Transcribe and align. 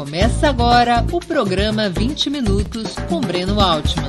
Começa 0.00 0.48
agora 0.48 1.04
o 1.12 1.20
programa 1.20 1.90
20 1.90 2.30
Minutos 2.30 2.94
com 3.06 3.20
Breno 3.20 3.60
Altman. 3.60 4.08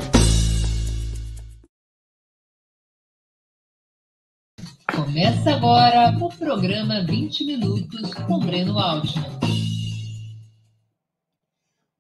Começa 4.96 5.54
agora 5.54 6.18
o 6.18 6.30
programa 6.30 7.06
20 7.06 7.44
Minutos 7.44 8.14
com 8.14 8.40
Breno 8.40 8.80
Altman. 8.80 9.26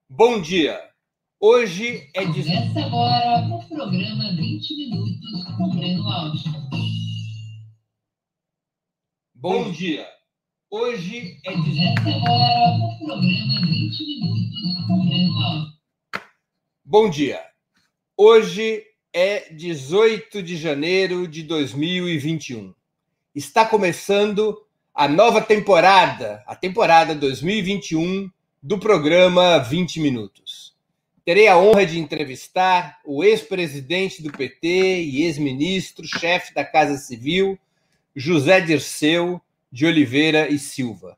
Bom 0.09 0.41
dia! 0.41 0.79
Hoje 1.37 2.09
é 2.15 2.23
de... 2.23 2.45
Começa 2.45 2.79
agora 2.85 3.45
o 3.53 3.67
programa 3.67 4.31
20 4.37 4.73
Minutos 4.73 5.43
com 5.57 5.69
Breno 5.69 6.07
Altman. 6.07 6.69
Bom 9.35 9.69
dia! 9.69 10.20
Hoje 10.73 11.37
é 11.45 11.51
de... 11.51 11.59
Começa 11.59 12.09
agora 12.15 12.77
o 12.77 12.97
programa 12.97 13.59
20 13.59 14.05
Minutos 14.05 14.87
com 14.87 15.05
Breno 15.05 15.33
Altman. 15.43 15.73
Bom 16.85 17.09
dia! 17.09 17.41
Hoje 18.15 18.81
é 19.11 19.53
18 19.53 20.41
de 20.41 20.55
janeiro 20.55 21.27
de 21.27 21.43
2021. 21.43 22.73
Está 23.35 23.65
começando 23.65 24.65
a 24.95 25.09
nova 25.09 25.41
temporada, 25.41 26.41
a 26.47 26.55
temporada 26.55 27.13
2021 27.15 28.31
do 28.63 28.79
programa 28.79 29.57
20 29.57 29.99
Minutos. 29.99 30.73
Terei 31.25 31.49
a 31.49 31.57
honra 31.57 31.85
de 31.85 31.99
entrevistar 31.99 33.01
o 33.03 33.25
ex-presidente 33.25 34.23
do 34.23 34.31
PT 34.31 35.03
e 35.03 35.23
ex-ministro, 35.23 36.07
chefe 36.07 36.53
da 36.53 36.63
Casa 36.63 36.95
Civil, 36.95 37.59
José 38.15 38.61
Dirceu 38.61 39.41
de 39.71 39.85
Oliveira 39.85 40.49
e 40.49 40.59
Silva. 40.59 41.17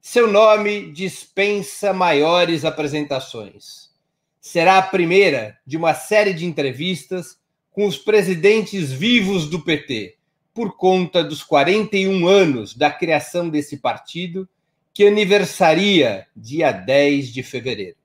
Seu 0.00 0.30
nome 0.30 0.92
dispensa 0.92 1.92
maiores 1.92 2.64
apresentações. 2.64 3.90
Será 4.40 4.78
a 4.78 4.82
primeira 4.82 5.58
de 5.66 5.76
uma 5.76 5.92
série 5.92 6.32
de 6.32 6.46
entrevistas 6.46 7.38
com 7.70 7.86
os 7.86 7.98
presidentes 7.98 8.90
vivos 8.90 9.48
do 9.48 9.62
PT, 9.62 10.16
por 10.54 10.76
conta 10.76 11.22
dos 11.22 11.42
41 11.42 12.26
anos 12.26 12.74
da 12.74 12.90
criação 12.90 13.48
desse 13.48 13.78
partido, 13.78 14.48
que 14.92 15.06
aniversaria 15.06 16.26
dia 16.34 16.72
10 16.72 17.32
de 17.32 17.42
fevereiro. 17.42 17.96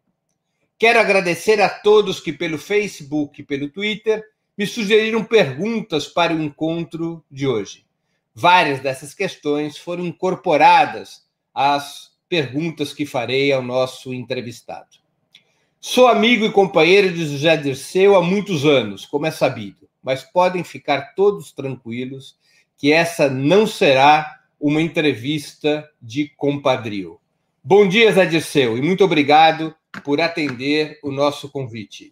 Quero 0.78 1.00
agradecer 1.00 1.62
a 1.62 1.70
todos 1.70 2.20
que, 2.20 2.34
pelo 2.34 2.58
Facebook 2.58 3.42
e 3.42 3.46
pelo 3.46 3.70
Twitter, 3.70 4.24
me 4.58 4.68
sugeriram 4.68 5.24
perguntas 5.24 6.08
para 6.08 6.34
o 6.34 6.42
encontro 6.42 7.24
de 7.32 7.48
hoje. 7.48 7.85
Várias 8.38 8.82
dessas 8.82 9.14
questões 9.14 9.78
foram 9.78 10.06
incorporadas 10.06 11.26
às 11.54 12.12
perguntas 12.28 12.92
que 12.92 13.06
farei 13.06 13.54
ao 13.54 13.64
nosso 13.64 14.14
entrevistado. 14.14 14.98
Sou 15.80 16.10
amigo 16.10 16.44
e 16.44 16.52
companheiro 16.52 17.14
de 17.14 17.26
José 17.26 17.56
Dirceu 17.56 18.14
há 18.14 18.22
muitos 18.22 18.66
anos, 18.66 19.06
como 19.06 19.26
é 19.26 19.32
sabido, 19.32 19.88
mas 20.04 20.22
podem 20.22 20.66
ficar 20.66 21.14
todos 21.16 21.54
tranquilos 21.54 22.38
que 22.78 22.92
essa 22.92 23.30
não 23.30 23.66
será 23.66 24.42
uma 24.60 24.82
entrevista 24.82 25.90
de 26.02 26.28
compadrio. 26.36 27.20
Bom 27.64 27.88
dia, 27.88 28.12
Zé 28.12 28.26
Dirceu, 28.26 28.78
e 28.78 28.82
muito 28.82 29.04
obrigado 29.06 29.74
por 30.04 30.20
atender 30.20 31.00
o 31.02 31.10
nosso 31.10 31.50
convite. 31.50 32.12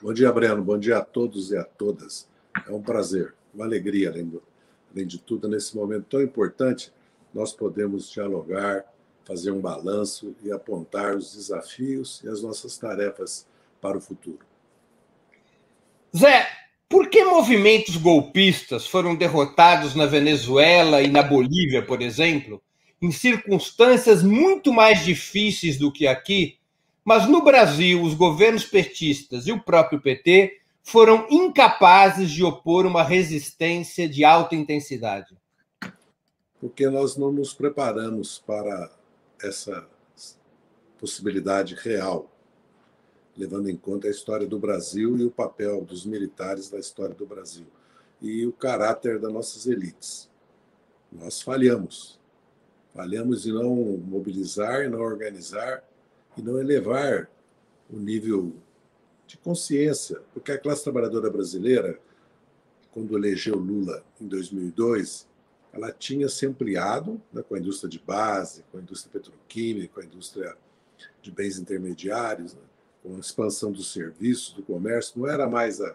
Bom 0.00 0.12
dia, 0.12 0.30
Breno. 0.30 0.62
Bom 0.62 0.78
dia 0.78 0.98
a 0.98 1.04
todos 1.04 1.50
e 1.50 1.56
a 1.56 1.64
todas. 1.64 2.28
É 2.66 2.70
um 2.70 2.80
prazer, 2.80 3.34
uma 3.52 3.64
alegria, 3.64 4.10
além, 4.10 4.26
do, 4.26 4.42
além 4.96 5.06
de 5.06 5.18
tudo, 5.18 5.46
nesse 5.46 5.76
momento 5.76 6.06
tão 6.08 6.22
importante, 6.22 6.90
nós 7.34 7.52
podemos 7.52 8.10
dialogar, 8.10 8.84
fazer 9.26 9.50
um 9.50 9.60
balanço 9.60 10.34
e 10.42 10.50
apontar 10.50 11.14
os 11.14 11.34
desafios 11.34 12.22
e 12.24 12.28
as 12.28 12.42
nossas 12.42 12.78
tarefas 12.78 13.46
para 13.78 13.98
o 13.98 14.00
futuro. 14.00 14.38
Zé, 16.16 16.48
por 16.88 17.10
que 17.10 17.22
movimentos 17.24 17.96
golpistas 17.98 18.86
foram 18.86 19.14
derrotados 19.14 19.94
na 19.94 20.06
Venezuela 20.06 21.02
e 21.02 21.08
na 21.08 21.22
Bolívia, 21.22 21.84
por 21.84 22.00
exemplo, 22.00 22.62
em 23.02 23.12
circunstâncias 23.12 24.22
muito 24.22 24.72
mais 24.72 25.04
difíceis 25.04 25.76
do 25.76 25.92
que 25.92 26.06
aqui, 26.06 26.56
mas 27.04 27.28
no 27.28 27.44
Brasil 27.44 28.02
os 28.02 28.14
governos 28.14 28.64
petistas 28.64 29.46
e 29.46 29.52
o 29.52 29.60
próprio 29.60 30.00
PT 30.00 30.58
foram 30.86 31.26
incapazes 31.28 32.30
de 32.30 32.44
opor 32.44 32.86
uma 32.86 33.02
resistência 33.02 34.08
de 34.08 34.24
alta 34.24 34.54
intensidade? 34.54 35.36
Porque 36.60 36.88
nós 36.88 37.16
não 37.16 37.32
nos 37.32 37.52
preparamos 37.52 38.38
para 38.38 38.90
essa 39.42 39.86
possibilidade 40.98 41.74
real 41.74 42.30
levando 43.36 43.68
em 43.68 43.76
conta 43.76 44.08
a 44.08 44.10
história 44.10 44.46
do 44.46 44.58
Brasil 44.58 45.18
e 45.18 45.24
o 45.24 45.30
papel 45.30 45.84
dos 45.84 46.06
militares 46.06 46.70
na 46.70 46.78
história 46.78 47.14
do 47.14 47.26
Brasil 47.26 47.66
e 48.22 48.46
o 48.46 48.52
caráter 48.52 49.18
das 49.18 49.32
nossas 49.32 49.66
elites. 49.66 50.30
Nós 51.12 51.42
falhamos. 51.42 52.18
Falhamos 52.94 53.46
em 53.46 53.52
não 53.52 53.74
mobilizar, 53.98 54.88
não 54.88 55.00
organizar 55.00 55.84
e 56.36 56.40
não 56.40 56.58
elevar 56.58 57.28
o 57.90 57.98
nível 57.98 58.54
de 59.26 59.36
consciência, 59.36 60.20
porque 60.32 60.52
a 60.52 60.58
classe 60.58 60.84
trabalhadora 60.84 61.30
brasileira, 61.30 61.98
quando 62.92 63.16
elegeu 63.16 63.56
Lula 63.56 64.04
em 64.20 64.26
2002, 64.26 65.26
ela 65.72 65.92
tinha 65.92 66.28
se 66.28 66.46
ampliado 66.46 67.20
né, 67.32 67.42
com 67.42 67.54
a 67.54 67.58
indústria 67.58 67.90
de 67.90 67.98
base, 67.98 68.64
com 68.70 68.78
a 68.78 68.80
indústria 68.80 69.12
petroquímica, 69.12 69.94
com 69.94 70.00
a 70.00 70.04
indústria 70.04 70.56
de 71.20 71.30
bens 71.30 71.58
intermediários, 71.58 72.54
né, 72.54 72.60
com 73.02 73.16
a 73.16 73.18
expansão 73.18 73.70
dos 73.70 73.92
serviços, 73.92 74.54
do 74.54 74.62
comércio, 74.62 75.20
não 75.20 75.28
era 75.28 75.48
mais 75.48 75.80
a, 75.80 75.94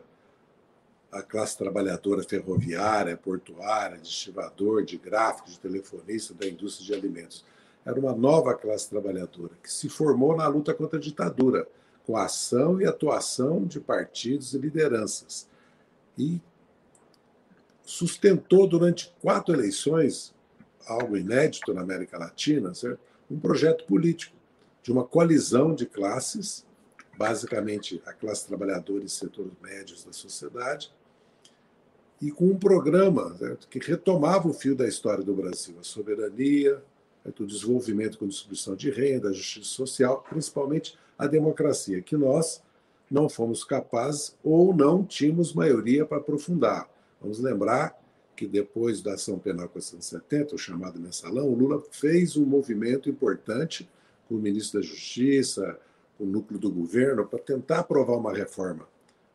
a 1.11 1.21
classe 1.21 1.57
trabalhadora 1.57 2.23
ferroviária, 2.23 3.17
portuária, 3.17 3.97
de 3.97 4.07
estivador, 4.07 4.83
de 4.83 4.97
gráfico, 4.97 5.49
de 5.49 5.59
telefonista, 5.59 6.33
da 6.33 6.47
indústria 6.47 6.85
de 6.85 6.93
alimentos. 6.93 7.43
Era 7.83 7.99
uma 7.99 8.13
nova 8.13 8.53
classe 8.53 8.89
trabalhadora 8.89 9.51
que 9.63 9.71
se 9.71 9.89
formou 9.89 10.37
na 10.37 10.47
luta 10.47 10.73
contra 10.73 10.99
a 10.99 11.01
ditadura, 11.01 11.67
com 12.05 12.17
a 12.17 12.25
ação 12.25 12.81
e 12.81 12.85
atuação 12.85 13.65
de 13.65 13.79
partidos 13.79 14.53
e 14.53 14.57
lideranças. 14.57 15.47
E 16.17 16.41
sustentou 17.83 18.67
durante 18.67 19.13
quatro 19.21 19.53
eleições, 19.53 20.33
algo 20.85 21.17
inédito 21.17 21.73
na 21.73 21.81
América 21.81 22.17
Latina, 22.17 22.73
certo? 22.73 22.99
um 23.29 23.39
projeto 23.39 23.85
político 23.85 24.35
de 24.83 24.91
uma 24.91 25.03
coalizão 25.03 25.73
de 25.73 25.85
classes 25.85 26.65
basicamente 27.21 28.01
a 28.05 28.13
classe 28.13 28.47
trabalhadora 28.47 29.03
e 29.03 29.09
setores 29.09 29.51
médios 29.61 30.03
da 30.03 30.11
sociedade, 30.11 30.91
e 32.19 32.31
com 32.31 32.45
um 32.45 32.57
programa 32.57 33.35
certo, 33.37 33.67
que 33.67 33.79
retomava 33.79 34.47
o 34.47 34.53
fio 34.53 34.75
da 34.75 34.87
história 34.87 35.23
do 35.23 35.33
Brasil, 35.33 35.75
a 35.79 35.83
soberania, 35.83 36.81
o 37.39 37.45
desenvolvimento 37.45 38.17
com 38.17 38.27
distribuição 38.27 38.75
de 38.75 38.89
renda, 38.89 39.29
a 39.29 39.33
justiça 39.33 39.69
social, 39.69 40.25
principalmente 40.27 40.97
a 41.21 41.27
democracia, 41.27 42.01
que 42.01 42.17
nós 42.17 42.63
não 43.09 43.29
fomos 43.29 43.63
capazes 43.63 44.35
ou 44.43 44.73
não 44.73 45.05
tínhamos 45.05 45.53
maioria 45.53 46.03
para 46.03 46.17
aprofundar. 46.17 46.89
Vamos 47.21 47.37
lembrar 47.37 47.95
que 48.35 48.47
depois 48.47 49.03
da 49.03 49.13
ação 49.13 49.37
penal 49.37 49.69
470, 49.69 50.55
o 50.55 50.57
chamado 50.57 50.99
mensalão, 50.99 51.47
o 51.47 51.55
Lula 51.55 51.83
fez 51.91 52.35
um 52.35 52.43
movimento 52.43 53.07
importante 53.07 53.87
com 54.27 54.33
o 54.33 54.39
ministro 54.39 54.79
da 54.81 54.87
Justiça, 54.87 55.77
o 56.19 56.25
núcleo 56.25 56.59
do 56.59 56.71
governo 56.71 57.23
para 57.27 57.37
tentar 57.37 57.79
aprovar 57.81 58.17
uma 58.17 58.33
reforma 58.33 58.87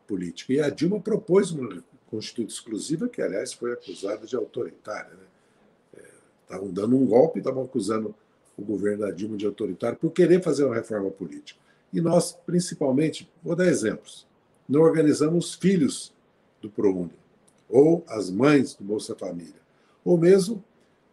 política. 0.05 0.51
E 0.51 0.59
a 0.59 0.69
Dilma 0.69 0.99
propôs 0.99 1.51
uma 1.51 1.81
Constituinte 2.07 2.53
exclusiva, 2.53 3.07
que, 3.07 3.21
aliás, 3.21 3.53
foi 3.53 3.71
acusada 3.71 4.25
de 4.25 4.35
autoritária. 4.35 5.13
Né? 5.13 6.03
Estavam 6.43 6.67
é, 6.67 6.71
dando 6.71 6.97
um 6.97 7.05
golpe, 7.05 7.39
estavam 7.39 7.63
acusando 7.63 8.13
o 8.57 8.61
governo 8.61 9.05
da 9.05 9.11
Dilma 9.11 9.37
de 9.37 9.45
autoritário 9.45 9.97
por 9.97 10.11
querer 10.11 10.41
fazer 10.43 10.65
uma 10.65 10.75
reforma 10.75 11.11
política. 11.11 11.66
E 11.91 12.01
nós, 12.01 12.37
principalmente, 12.45 13.29
vou 13.43 13.55
dar 13.55 13.67
exemplos, 13.67 14.27
não 14.67 14.81
organizamos 14.81 15.53
filhos 15.53 16.13
do 16.61 16.69
ProUni, 16.69 17.13
ou 17.69 18.03
as 18.07 18.29
mães 18.29 18.75
do 18.75 18.83
Bolsa 18.83 19.15
Família, 19.15 19.61
ou 20.03 20.17
mesmo 20.17 20.63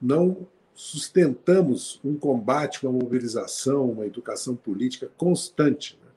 não 0.00 0.46
sustentamos 0.74 2.00
um 2.04 2.16
combate, 2.16 2.84
uma 2.84 2.92
mobilização, 2.92 3.90
uma 3.90 4.06
educação 4.06 4.56
política 4.56 5.10
constante. 5.16 5.98
Né? 6.02 6.10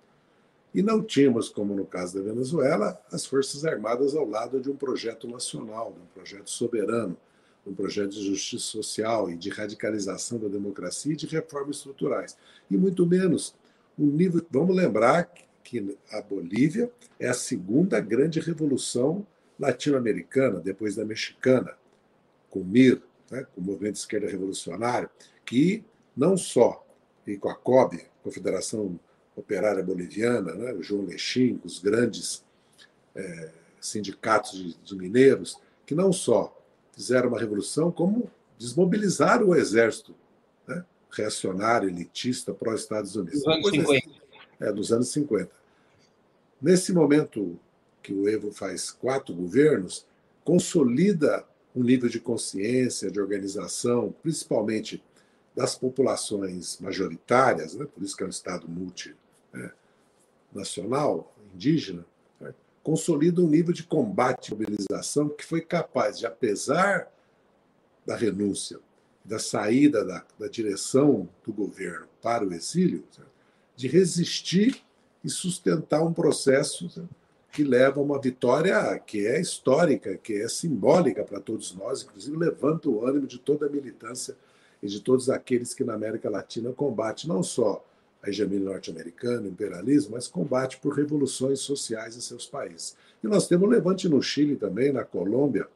E 0.73 0.81
não 0.81 1.03
tínhamos, 1.03 1.47
como 1.49 1.75
no 1.75 1.85
caso 1.85 2.15
da 2.17 2.23
Venezuela, 2.23 2.99
as 3.11 3.25
Forças 3.25 3.63
Armadas 3.63 4.15
ao 4.15 4.27
lado 4.27 4.59
de 4.59 4.69
um 4.69 4.75
projeto 4.75 5.27
nacional, 5.27 5.93
de 5.93 5.99
um 6.01 6.05
projeto 6.13 6.49
soberano, 6.49 7.15
um 7.65 7.73
projeto 7.73 8.11
de 8.11 8.25
justiça 8.25 8.65
social 8.65 9.29
e 9.29 9.35
de 9.35 9.49
radicalização 9.49 10.39
da 10.39 10.47
democracia 10.47 11.13
e 11.13 11.17
de 11.17 11.27
reformas 11.27 11.77
estruturais. 11.77 12.37
E 12.71 12.77
muito 12.77 13.05
menos 13.05 13.53
Vamos 13.97 14.75
lembrar 14.75 15.31
que 15.63 15.97
a 16.11 16.21
Bolívia 16.21 16.91
é 17.19 17.27
a 17.27 17.33
segunda 17.33 17.99
grande 17.99 18.39
revolução 18.39 19.25
latino-americana, 19.59 20.59
depois 20.59 20.95
da 20.95 21.03
mexicana, 21.03 21.75
com 22.49 22.63
Mir, 22.63 23.01
né, 23.31 23.45
com 23.53 23.61
o 23.61 23.63
movimento 23.63 23.93
de 23.93 23.99
esquerda 23.99 24.29
revolucionário, 24.29 25.09
que 25.45 25.83
não 26.15 26.37
só 26.37 26.85
e 27.25 27.37
com 27.37 27.49
a 27.49 27.55
COB, 27.55 28.01
Confederação 28.23 28.97
Operária 29.35 29.83
Boliviana, 29.83 30.53
né, 30.53 30.73
o 30.73 30.81
João 30.81 31.05
Lechim, 31.05 31.59
os 31.63 31.79
grandes 31.79 32.43
é, 33.13 33.51
sindicatos 33.81 34.53
de, 34.53 34.73
de 34.75 34.95
mineiros, 34.95 35.59
que 35.85 35.93
não 35.93 36.13
só 36.13 36.55
fizeram 36.93 37.29
uma 37.29 37.39
revolução, 37.39 37.91
como 37.91 38.31
desmobilizaram 38.57 39.49
o 39.49 39.55
exército 39.55 40.15
reacionário, 41.11 41.89
elitista, 41.89 42.53
pró-Estados 42.53 43.15
Unidos. 43.15 43.43
Dos 43.43 43.47
anos 43.47 43.69
50. 43.71 44.09
É, 44.59 44.71
dos 44.71 44.91
anos 44.91 45.09
50. 45.09 45.51
Nesse 46.61 46.91
momento 46.91 47.59
que 48.01 48.13
o 48.13 48.27
Evo 48.27 48.51
faz 48.51 48.89
quatro 48.89 49.33
governos, 49.33 50.05
consolida 50.43 51.45
um 51.75 51.83
nível 51.83 52.09
de 52.09 52.19
consciência, 52.19 53.11
de 53.11 53.19
organização, 53.19 54.15
principalmente 54.23 55.03
das 55.55 55.75
populações 55.75 56.79
majoritárias, 56.79 57.75
né? 57.75 57.85
por 57.85 58.03
isso 58.03 58.15
que 58.15 58.23
é 58.23 58.25
um 58.25 58.29
Estado 58.29 58.67
multinacional, 60.53 61.35
indígena, 61.53 62.05
né? 62.39 62.53
consolida 62.81 63.41
um 63.41 63.47
nível 63.47 63.73
de 63.73 63.83
combate 63.83 64.47
e 64.47 64.51
mobilização 64.51 65.29
que 65.29 65.43
foi 65.45 65.61
capaz 65.61 66.17
de, 66.17 66.25
apesar 66.25 67.11
da 68.05 68.15
renúncia, 68.15 68.79
da 69.27 69.37
saída 69.37 70.05
da, 70.05 70.25
da 70.39 70.47
direção 70.47 71.27
do 71.45 71.51
governo 71.51 72.07
para 72.21 72.45
o 72.45 72.53
exílio, 72.53 73.03
de 73.75 73.87
resistir 73.87 74.81
e 75.23 75.29
sustentar 75.29 76.01
um 76.01 76.13
processo 76.13 76.89
que 77.51 77.63
leva 77.63 77.99
a 77.99 78.03
uma 78.03 78.19
vitória 78.19 78.97
que 78.99 79.27
é 79.27 79.39
histórica, 79.39 80.15
que 80.17 80.41
é 80.41 80.47
simbólica 80.47 81.23
para 81.23 81.41
todos 81.41 81.75
nós, 81.75 82.03
inclusive 82.03 82.37
levanta 82.37 82.89
o 82.89 83.05
ânimo 83.05 83.27
de 83.27 83.37
toda 83.37 83.65
a 83.65 83.69
militância 83.69 84.35
e 84.81 84.87
de 84.87 85.01
todos 85.01 85.29
aqueles 85.29 85.73
que 85.73 85.83
na 85.83 85.93
América 85.93 86.29
Latina 86.29 86.71
combate 86.71 87.27
não 87.27 87.43
só 87.43 87.83
a 88.23 88.29
hegemonia 88.29 88.65
norte-americana, 88.65 89.41
o 89.41 89.47
imperialismo, 89.47 90.13
mas 90.13 90.27
combate 90.27 90.77
por 90.77 90.93
revoluções 90.93 91.59
sociais 91.59 92.15
em 92.15 92.21
seus 92.21 92.45
países. 92.45 92.95
E 93.23 93.27
nós 93.27 93.47
temos 93.47 93.69
levante 93.69 94.07
no 94.07 94.21
Chile 94.21 94.55
também, 94.55 94.91
na 94.91 95.03
Colômbia, 95.03 95.67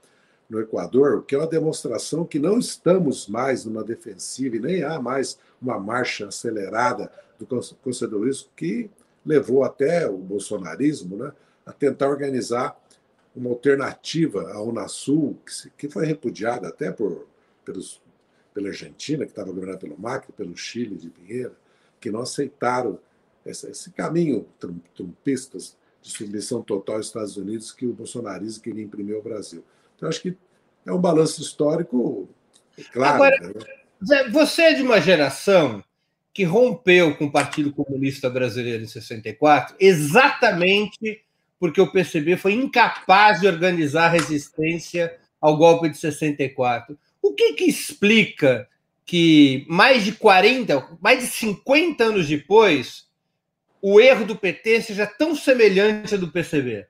no 0.51 0.59
Equador, 0.59 1.23
que 1.23 1.33
é 1.33 1.37
uma 1.37 1.47
demonstração 1.47 2.25
que 2.25 2.37
não 2.37 2.59
estamos 2.59 3.25
mais 3.25 3.63
numa 3.63 3.85
defensiva 3.85 4.57
e 4.57 4.59
nem 4.59 4.83
há 4.83 5.01
mais 5.01 5.39
uma 5.61 5.79
marcha 5.79 6.27
acelerada 6.27 7.09
do 7.39 7.47
conservadorismo 7.81 8.49
que 8.53 8.91
levou 9.25 9.63
até 9.63 10.09
o 10.09 10.17
bolsonarismo 10.17 11.15
né, 11.15 11.31
a 11.65 11.71
tentar 11.71 12.09
organizar 12.09 12.77
uma 13.33 13.49
alternativa 13.49 14.51
à 14.51 14.61
Unasul, 14.61 15.37
que 15.77 15.87
foi 15.87 16.05
repudiada 16.05 16.67
até 16.67 16.91
por, 16.91 17.27
pelos, 17.63 18.01
pela 18.53 18.67
Argentina, 18.67 19.23
que 19.23 19.31
estava 19.31 19.53
governada 19.53 19.79
pelo 19.79 19.97
Macri, 19.97 20.33
pelo 20.33 20.57
Chile 20.57 20.97
de 20.97 21.09
Pinheira, 21.09 21.53
que 21.97 22.11
não 22.11 22.19
aceitaram 22.19 22.99
esse, 23.45 23.69
esse 23.69 23.89
caminho 23.91 24.45
trumpistas 24.93 25.77
de 26.01 26.11
submissão 26.11 26.61
total 26.61 26.97
aos 26.97 27.05
Estados 27.05 27.37
Unidos 27.37 27.71
que 27.71 27.85
o 27.85 27.93
bolsonarismo 27.93 28.61
queria 28.61 28.83
imprimir 28.83 29.15
ao 29.15 29.21
Brasil. 29.21 29.63
Então, 30.01 30.09
acho 30.09 30.21
que 30.21 30.35
é 30.83 30.91
um 30.91 30.97
balanço 30.97 31.39
histórico 31.43 32.27
claro. 32.91 33.15
Agora, 33.15 33.53
né? 34.01 34.29
você 34.31 34.63
é 34.63 34.73
de 34.73 34.81
uma 34.81 34.99
geração 34.99 35.83
que 36.33 36.43
rompeu 36.43 37.15
com 37.15 37.25
o 37.25 37.31
Partido 37.31 37.71
Comunista 37.71 38.27
Brasileiro 38.27 38.83
em 38.83 38.87
64 38.87 39.75
exatamente 39.79 41.23
porque 41.59 41.79
o 41.79 41.91
PCB 41.91 42.35
foi 42.35 42.53
incapaz 42.53 43.41
de 43.41 43.47
organizar 43.47 44.09
resistência 44.09 45.15
ao 45.39 45.55
golpe 45.55 45.89
de 45.89 45.97
64. 45.99 46.97
O 47.21 47.35
que, 47.35 47.53
que 47.53 47.65
explica 47.65 48.67
que 49.05 49.63
mais 49.69 50.03
de 50.03 50.13
40, 50.13 50.97
mais 50.99 51.19
de 51.19 51.27
50 51.27 52.03
anos 52.03 52.27
depois, 52.27 53.07
o 53.79 54.01
erro 54.01 54.25
do 54.25 54.35
PT 54.35 54.81
seja 54.81 55.05
tão 55.05 55.35
semelhante 55.35 56.15
ao 56.15 56.19
do 56.19 56.31
PCB? 56.31 56.87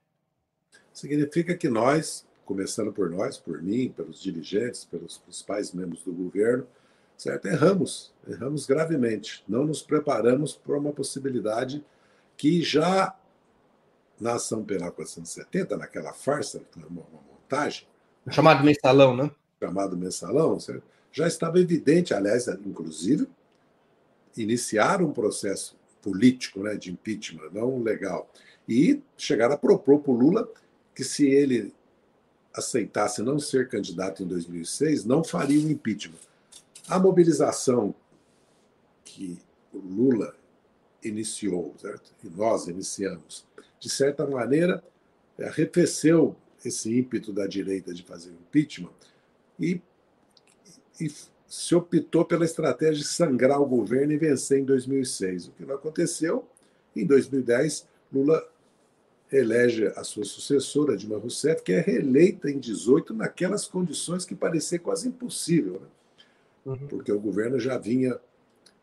Significa 0.94 1.54
que 1.58 1.68
nós, 1.68 2.26
começando 2.52 2.92
por 2.92 3.10
nós, 3.10 3.38
por 3.38 3.62
mim, 3.62 3.94
pelos 3.96 4.22
dirigentes, 4.22 4.84
pelos 4.84 5.18
principais 5.18 5.72
membros 5.72 6.04
do 6.04 6.12
governo, 6.12 6.68
certo? 7.16 7.46
Erramos, 7.46 8.14
erramos 8.28 8.66
gravemente. 8.66 9.42
Não 9.48 9.64
nos 9.66 9.82
preparamos 9.82 10.54
para 10.54 10.78
uma 10.78 10.92
possibilidade 10.92 11.82
que 12.36 12.62
já 12.62 13.16
na 14.20 14.34
ação 14.34 14.66
penal 14.66 14.92
470, 14.92 15.78
naquela 15.78 16.12
farsa, 16.12 16.62
uma, 16.76 17.06
montagem. 17.32 17.88
Chamado 18.30 18.66
mensalão, 18.66 19.16
né? 19.16 19.32
Chamado 19.62 19.96
mensalão, 19.96 20.60
certo? 20.60 20.84
já 21.10 21.26
estava 21.26 21.58
evidente, 21.58 22.14
aliás, 22.14 22.50
inclusive, 22.66 23.30
iniciar 24.36 25.02
um 25.02 25.14
processo 25.14 25.80
político 26.02 26.64
né, 26.64 26.76
de 26.76 26.92
impeachment, 26.92 27.50
não 27.54 27.82
legal. 27.82 28.30
E 28.68 29.02
chegaram 29.18 29.56
a 29.56 29.58
propor 29.58 30.00
para 30.00 30.12
o 30.12 30.16
Lula 30.16 30.50
que, 30.94 31.04
se 31.04 31.30
ele 31.30 31.74
aceitasse 32.54 33.22
não 33.22 33.40
ser 33.40 33.70
candidato 33.70 34.24
em 34.24 34.28
2006, 34.28 35.06
não 35.06 35.24
faria 35.24 35.60
o 35.60 35.70
impeachment. 35.72 36.20
A 36.88 37.00
mobilização 37.00 37.96
que 39.04 39.40
Lula 39.74 40.36
iniciou, 41.04 41.74
certo? 41.78 42.14
e 42.24 42.30
nós 42.30 42.68
iniciamos, 42.68 43.46
de 43.80 43.90
certa 43.90 44.26
maneira, 44.26 44.84
arrefeceu 45.40 46.36
esse 46.64 46.96
ímpeto 46.96 47.34
da 47.34 47.48
direita 47.48 47.94
de 47.94 48.04
fazer 48.04 48.32
impeachment 48.32 48.92
e, 49.60 49.82
e 51.00 51.12
se 51.48 51.76
optou 51.76 52.24
pela 52.24 52.46
estratégia 52.46 53.02
de 53.02 53.04
sangrar 53.04 53.60
o 53.60 53.66
governo 53.66 54.14
e 54.14 54.18
vencer 54.18 54.60
em 54.60 54.66
2006. 54.66 55.48
O 55.48 55.52
que 55.52 55.66
não 55.66 55.76
aconteceu. 55.76 56.48
Em 56.96 57.06
2010, 57.06 57.88
Lula 58.14 58.48
elege 59.32 59.88
a 59.96 60.04
sua 60.04 60.26
sucessora, 60.26 60.98
Dilma 60.98 61.18
Rousseff, 61.18 61.64
que 61.64 61.72
é 61.72 61.80
reeleita 61.80 62.50
em 62.50 62.60
18 62.60 63.14
naquelas 63.14 63.66
condições 63.66 64.26
que 64.26 64.36
parecia 64.36 64.78
quase 64.78 65.08
impossível, 65.08 65.82
né? 65.82 65.88
uhum. 66.66 66.88
porque 66.88 67.12
o 67.12 67.20
governo 67.20 67.60
já 67.60 67.78
vinha 67.78 68.20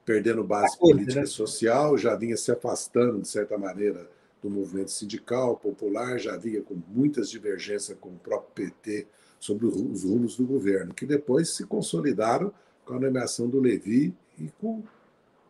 perdendo 0.05 0.43
base 0.43 0.79
política 0.79 1.19
e 1.19 1.23
né? 1.23 1.27
social, 1.27 1.99
já 1.99 2.17
vinha 2.17 2.37
se 2.37 2.50
afastando, 2.50 3.21
de 3.21 3.29
certa 3.29 3.59
maneira, 3.59 4.09
do 4.43 4.49
movimento 4.49 4.91
sindical, 4.91 5.56
popular, 5.56 6.19
já 6.19 6.33
havia 6.33 6.62
com 6.62 6.81
muitas 6.89 7.29
divergências 7.29 7.97
com 8.01 8.09
o 8.09 8.19
próprio 8.19 8.71
PT 8.71 9.06
sobre 9.39 9.67
os 9.67 10.05
rumos 10.05 10.37
do 10.37 10.47
governo, 10.47 10.94
que 10.94 11.05
depois 11.05 11.51
se 11.51 11.65
consolidaram 11.65 12.53
com 12.85 12.94
a 12.94 13.01
nomeação 13.01 13.49
do 13.49 13.61
Levi 13.61 14.15
e 14.39 14.49
com, 14.59 14.83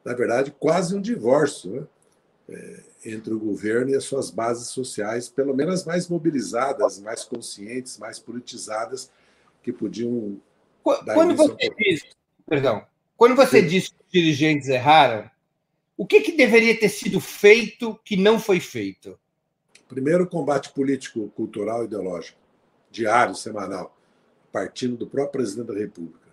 na 0.04 0.12
verdade, 0.12 0.52
quase 0.58 0.96
um 0.96 1.00
divórcio 1.00 1.70
né? 1.70 1.86
É, 2.48 2.80
entre 3.04 3.32
o 3.32 3.38
governo 3.38 3.90
e 3.90 3.94
as 3.94 4.04
suas 4.04 4.30
bases 4.30 4.68
sociais, 4.68 5.28
pelo 5.28 5.54
menos 5.54 5.84
mais 5.84 6.08
mobilizadas, 6.08 6.98
mais 6.98 7.24
conscientes, 7.24 7.98
mais 7.98 8.18
politizadas, 8.18 9.10
que 9.62 9.72
podiam. 9.72 10.40
Quando 10.82 11.36
você 11.36 11.70
diz, 11.76 12.02
perdão, 12.46 12.86
quando 13.16 13.34
você 13.34 13.60
Sim. 13.60 13.66
diz 13.66 13.88
que 13.88 13.94
os 13.94 14.12
dirigentes 14.12 14.68
erraram, 14.68 15.30
o 15.96 16.06
que, 16.06 16.20
que 16.20 16.32
deveria 16.32 16.78
ter 16.78 16.88
sido 16.88 17.20
feito 17.20 17.98
que 18.04 18.16
não 18.16 18.38
foi 18.38 18.60
feito? 18.60 19.18
Primeiro, 19.88 20.28
combate 20.28 20.70
político, 20.70 21.28
cultural 21.34 21.82
e 21.82 21.86
ideológico, 21.86 22.38
diário, 22.90 23.34
semanal, 23.34 23.96
partindo 24.52 24.96
do 24.96 25.06
próprio 25.06 25.32
presidente 25.32 25.66
da 25.66 25.74
República. 25.74 26.28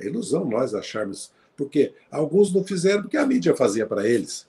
É 0.00 0.06
ilusão 0.06 0.44
nós 0.44 0.74
acharmos. 0.74 1.30
Porque 1.56 1.94
alguns 2.10 2.52
não 2.52 2.64
fizeram 2.64 3.02
porque 3.02 3.16
a 3.16 3.26
mídia 3.26 3.54
fazia 3.54 3.86
para 3.86 4.08
eles. 4.08 4.47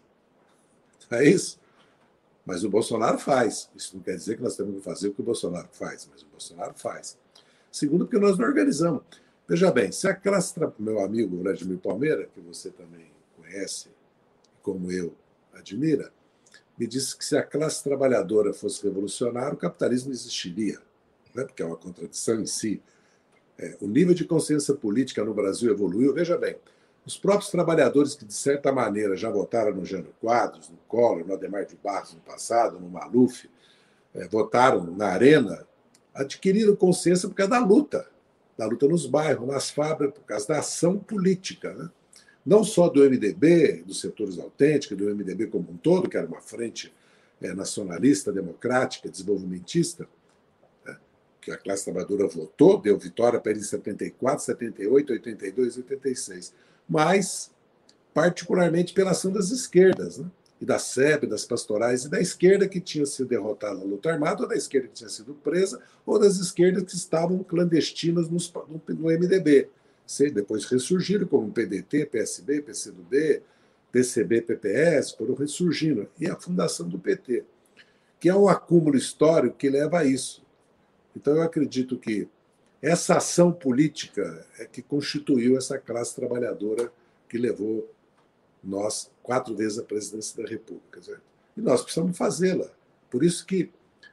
É 1.18 1.28
isso? 1.28 1.60
Mas 2.46 2.64
o 2.64 2.70
Bolsonaro 2.70 3.18
faz. 3.18 3.70
Isso 3.76 3.96
não 3.96 4.04
quer 4.04 4.16
dizer 4.16 4.38
que 4.38 4.44
nós 4.44 4.56
temos 4.56 4.76
que 4.76 4.82
fazer 4.82 5.10
o 5.10 5.14
que 5.14 5.22
o 5.22 5.24
Bolsonaro 5.24 5.68
faz, 5.72 6.08
mas 6.12 6.22
o 6.22 6.28
Bolsonaro 6.28 6.74
faz. 6.76 7.18
Segundo, 7.72 8.06
porque 8.06 8.20
nós 8.20 8.38
não 8.38 8.48
organizamos. 8.48 9.04
Veja 9.48 9.72
bem, 9.72 9.92
se 9.92 10.08
a 10.08 10.16
classe. 10.16 10.54
Meu 10.78 11.00
amigo 11.00 11.38
Vladimir 11.38 11.78
Palmeira, 11.78 12.28
que 12.34 12.40
você 12.40 12.70
também 12.70 13.12
conhece, 13.36 13.90
como 14.62 14.92
eu 14.92 15.14
admira, 15.54 16.12
me 16.78 16.88
disse 16.88 17.18
que 17.18 17.26
se 17.26 17.36
a 17.36 17.44
classe 17.44 17.84
trabalhadora 17.84 18.54
fosse 18.54 18.84
revolucionária, 18.84 19.54
o 19.54 19.58
capitalismo 19.58 20.12
existiria, 20.12 20.80
né? 21.36 21.44
porque 21.44 21.62
é 21.62 21.66
uma 21.66 21.76
contradição 21.76 22.40
em 22.40 22.46
si. 22.46 22.82
É, 23.58 23.76
o 23.82 23.88
nível 23.88 24.14
de 24.14 24.24
consciência 24.24 24.74
política 24.74 25.24
no 25.24 25.34
Brasil 25.34 25.72
evoluiu. 25.72 26.14
Veja 26.14 26.38
bem, 26.38 26.56
os 27.10 27.18
próprios 27.18 27.50
trabalhadores 27.50 28.14
que, 28.14 28.24
de 28.24 28.36
certa 28.36 28.72
maneira, 28.72 29.18
já 29.18 29.32
votaram 29.32 29.74
no 29.74 29.84
Jânio 29.84 30.14
Quadros, 30.22 30.70
no 30.70 30.78
Collor, 30.88 31.26
no 31.26 31.34
Ademar 31.34 31.66
de 31.66 31.76
Barros 31.76 32.14
no 32.14 32.20
passado, 32.20 32.80
no 32.80 32.88
Maluf, 32.88 33.50
é, 34.14 34.28
votaram 34.28 34.84
na 34.84 35.08
Arena, 35.08 35.66
adquiriram 36.14 36.76
consciência 36.76 37.28
por 37.28 37.34
causa 37.34 37.50
da 37.50 37.60
luta, 37.60 38.06
da 38.56 38.68
luta 38.68 38.88
nos 38.88 39.08
bairros, 39.08 39.48
nas 39.48 39.72
fábricas, 39.72 40.20
por 40.20 40.26
causa 40.26 40.48
da 40.50 40.60
ação 40.60 41.00
política. 41.00 41.74
Né? 41.74 41.90
não 42.46 42.64
só 42.64 42.88
do 42.88 43.04
MDB, 43.04 43.84
dos 43.86 44.02
setores 44.02 44.38
autênticos, 44.38 44.96
do 44.96 45.06
MDB 45.06 45.48
como 45.48 45.72
um 45.72 45.78
todo, 45.78 46.08
que 46.08 46.16
era 46.16 46.28
uma 46.28 46.42
frente 46.42 46.94
é, 47.42 47.56
nacionalista, 47.56 48.32
democrática, 48.32 49.10
desenvolvimentista, 49.10 50.08
né, 50.86 50.96
que 51.42 51.50
a 51.50 51.58
classe 51.58 51.86
trabalhadora 51.86 52.28
votou, 52.28 52.80
deu 52.80 53.00
vitória 53.00 53.40
para 53.40 53.52
ele 53.52 53.62
em 53.62 53.64
74, 53.64 54.46
78, 54.46 55.14
82 55.14 55.76
e 55.76 55.80
86. 55.80 56.54
Mas 56.90 57.52
particularmente 58.14 58.94
pela 58.94 59.12
ação 59.12 59.32
das 59.32 59.52
esquerdas, 59.52 60.18
né? 60.18 60.30
e 60.60 60.66
da 60.66 60.78
SEB, 60.78 61.26
das 61.26 61.46
pastorais, 61.46 62.04
e 62.04 62.10
da 62.10 62.20
esquerda 62.20 62.68
que 62.68 62.82
tinha 62.82 63.06
sido 63.06 63.30
derrotada 63.30 63.76
na 63.76 63.86
luta 63.86 64.12
armada, 64.12 64.44
ou 64.44 64.50
da 64.50 64.56
esquerda 64.56 64.90
que 64.90 64.96
tinha 64.96 65.10
sido 65.10 65.34
presa, 65.34 65.82
ou 66.06 66.20
das 66.20 66.38
esquerdas 66.38 66.84
que 66.84 66.96
estavam 66.96 67.42
clandestinas 67.44 68.30
no, 68.30 68.38
no 68.90 69.06
MDB. 69.06 69.70
Depois 70.34 70.66
ressurgiram 70.66 71.28
como 71.28 71.52
PDT, 71.52 72.08
PSB, 72.08 72.62
PCdoB, 72.64 73.42
PCB, 73.92 74.42
PPS, 74.42 75.12
foram 75.12 75.36
ressurgindo. 75.36 76.10
E 76.20 76.28
a 76.28 76.36
fundação 76.36 76.90
do 76.90 77.00
PT, 77.00 77.46
que 78.20 78.28
é 78.28 78.36
um 78.36 78.50
acúmulo 78.50 78.98
histórico 78.98 79.56
que 79.56 79.70
leva 79.70 80.00
a 80.00 80.06
isso. 80.06 80.44
Então, 81.16 81.36
eu 81.36 81.42
acredito 81.42 81.98
que 81.98 82.28
essa 82.82 83.18
ação 83.18 83.52
política 83.52 84.46
é 84.58 84.66
que 84.66 84.82
constituiu 84.82 85.58
essa 85.58 85.78
classe 85.78 86.16
trabalhadora 86.16 86.92
que 87.28 87.38
levou 87.38 87.90
nós 88.64 89.12
quatro 89.22 89.56
vezes 89.56 89.78
a 89.78 89.84
presidência 89.84 90.42
da 90.42 90.50
República. 90.50 91.02
Certo? 91.02 91.22
E 91.58 91.62
nós 91.62 91.82
precisamos 91.82 92.18
fazê-la. 92.18 92.70
Por 93.10 93.24
isso 93.24 93.46
que 93.46 93.72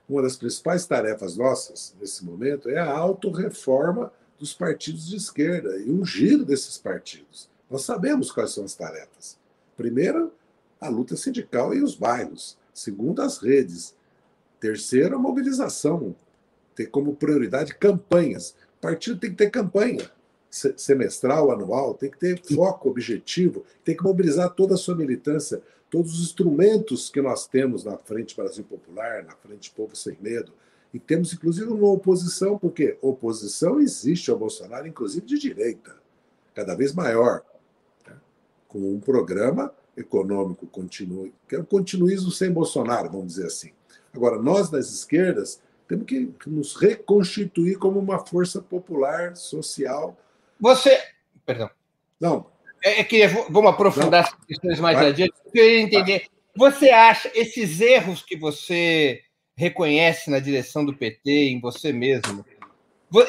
uma 0.09 0.23
das 0.23 0.37
principais 0.37 0.87
tarefas 0.87 1.37
nossas 1.37 1.95
nesse 2.01 2.25
momento 2.25 2.69
é 2.69 2.79
a 2.79 2.91
autorreforma 2.91 4.13
dos 4.39 4.53
partidos 4.53 5.09
de 5.09 5.17
esquerda 5.17 5.77
e 5.79 5.91
um 5.91 6.05
giro 6.05 6.45
desses 6.45 6.79
partidos. 6.79 7.49
Nós 7.71 7.83
sabemos 7.83 8.31
quais 8.31 8.53
são 8.53 8.65
as 8.65 8.75
tarefas. 8.75 9.39
Primeiro, 9.77 10.33
a 10.81 10.89
luta 10.89 11.17
sindical 11.17 11.75
e 11.75 11.83
os 11.83 11.95
bairros. 11.95 12.57
Segundo, 12.73 13.23
as 13.23 13.39
redes. 13.39 13.95
Terceiro, 14.61 15.17
a 15.17 15.19
mobilização. 15.19 16.15
Ter 16.77 16.87
como 16.87 17.17
prioridade 17.17 17.75
campanhas. 17.75 18.55
O 18.79 18.83
partido 18.83 19.19
tem 19.19 19.31
que 19.31 19.37
ter 19.37 19.51
campanha 19.51 20.09
semestral, 20.77 21.51
anual, 21.51 21.95
tem 21.95 22.11
que 22.11 22.19
ter 22.19 22.41
foco, 22.55 22.89
objetivo, 22.89 23.65
tem 23.85 23.97
que 23.97 24.05
mobilizar 24.05 24.51
toda 24.55 24.75
a 24.75 24.79
sua 24.79 24.95
militância, 24.95 25.61
todos 25.91 26.15
os 26.15 26.21
instrumentos 26.21 27.11
que 27.11 27.21
nós 27.21 27.47
temos 27.47 27.85
na 27.85 27.99
Frente 27.99 28.37
Brasil 28.37 28.65
Popular, 28.65 29.25
na 29.25 29.33
Frente 29.33 29.71
Povo 29.71 29.97
Sem 29.97 30.17
Medo, 30.21 30.53
e 30.95 30.99
temos 30.99 31.33
inclusive 31.33 31.71
uma 31.71 31.91
oposição, 31.91 32.59
porque 32.59 32.97
oposição 33.03 33.81
existe 33.81 34.31
ao 34.31 34.39
Bolsonaro, 34.39 34.87
inclusive 34.87 35.27
de 35.27 35.39
direita, 35.39 35.97
cada 36.55 36.75
vez 36.75 36.95
maior, 36.95 37.43
né? 38.07 38.15
com 38.69 38.79
um 38.79 39.01
programa 39.01 39.75
econômico 39.97 40.67
continuo, 40.67 41.33
que 41.49 41.57
é 41.57 41.59
um 41.59 41.65
continuismo 41.65 42.31
sem 42.31 42.51
Bolsonaro, 42.51 43.11
vamos 43.11 43.29
dizer 43.29 43.47
assim. 43.47 43.73
Agora, 44.13 44.41
nós 44.41 44.71
das 44.71 44.91
esquerdas 44.91 45.61
temos 45.89 46.07
que 46.07 46.33
nos 46.47 46.75
reconstituir 46.77 47.79
como 47.79 47.99
uma 47.99 48.19
força 48.19 48.61
popular, 48.61 49.37
social, 49.37 50.17
você. 50.61 50.99
Perdão. 51.45 51.71
Não. 52.21 52.47
É, 52.83 53.01
é 53.01 53.05
que 53.05 53.27
vamos 53.27 53.71
aprofundar 53.71 54.23
Não. 54.23 54.29
essas 54.29 54.45
questões 54.47 54.81
mais 54.81 54.99
Vai. 54.99 55.09
adiante. 55.09 55.35
Eu 55.45 55.53
queria 55.53 55.81
entender. 55.81 56.27
Você 56.57 56.91
acha 56.91 57.31
esses 57.35 57.81
erros 57.81 58.23
que 58.23 58.37
você 58.37 59.23
reconhece 59.57 60.31
na 60.31 60.39
direção 60.39 60.85
do 60.85 60.95
PT, 60.95 61.31
em 61.51 61.61
você 61.61 61.93
mesmo, 61.93 62.45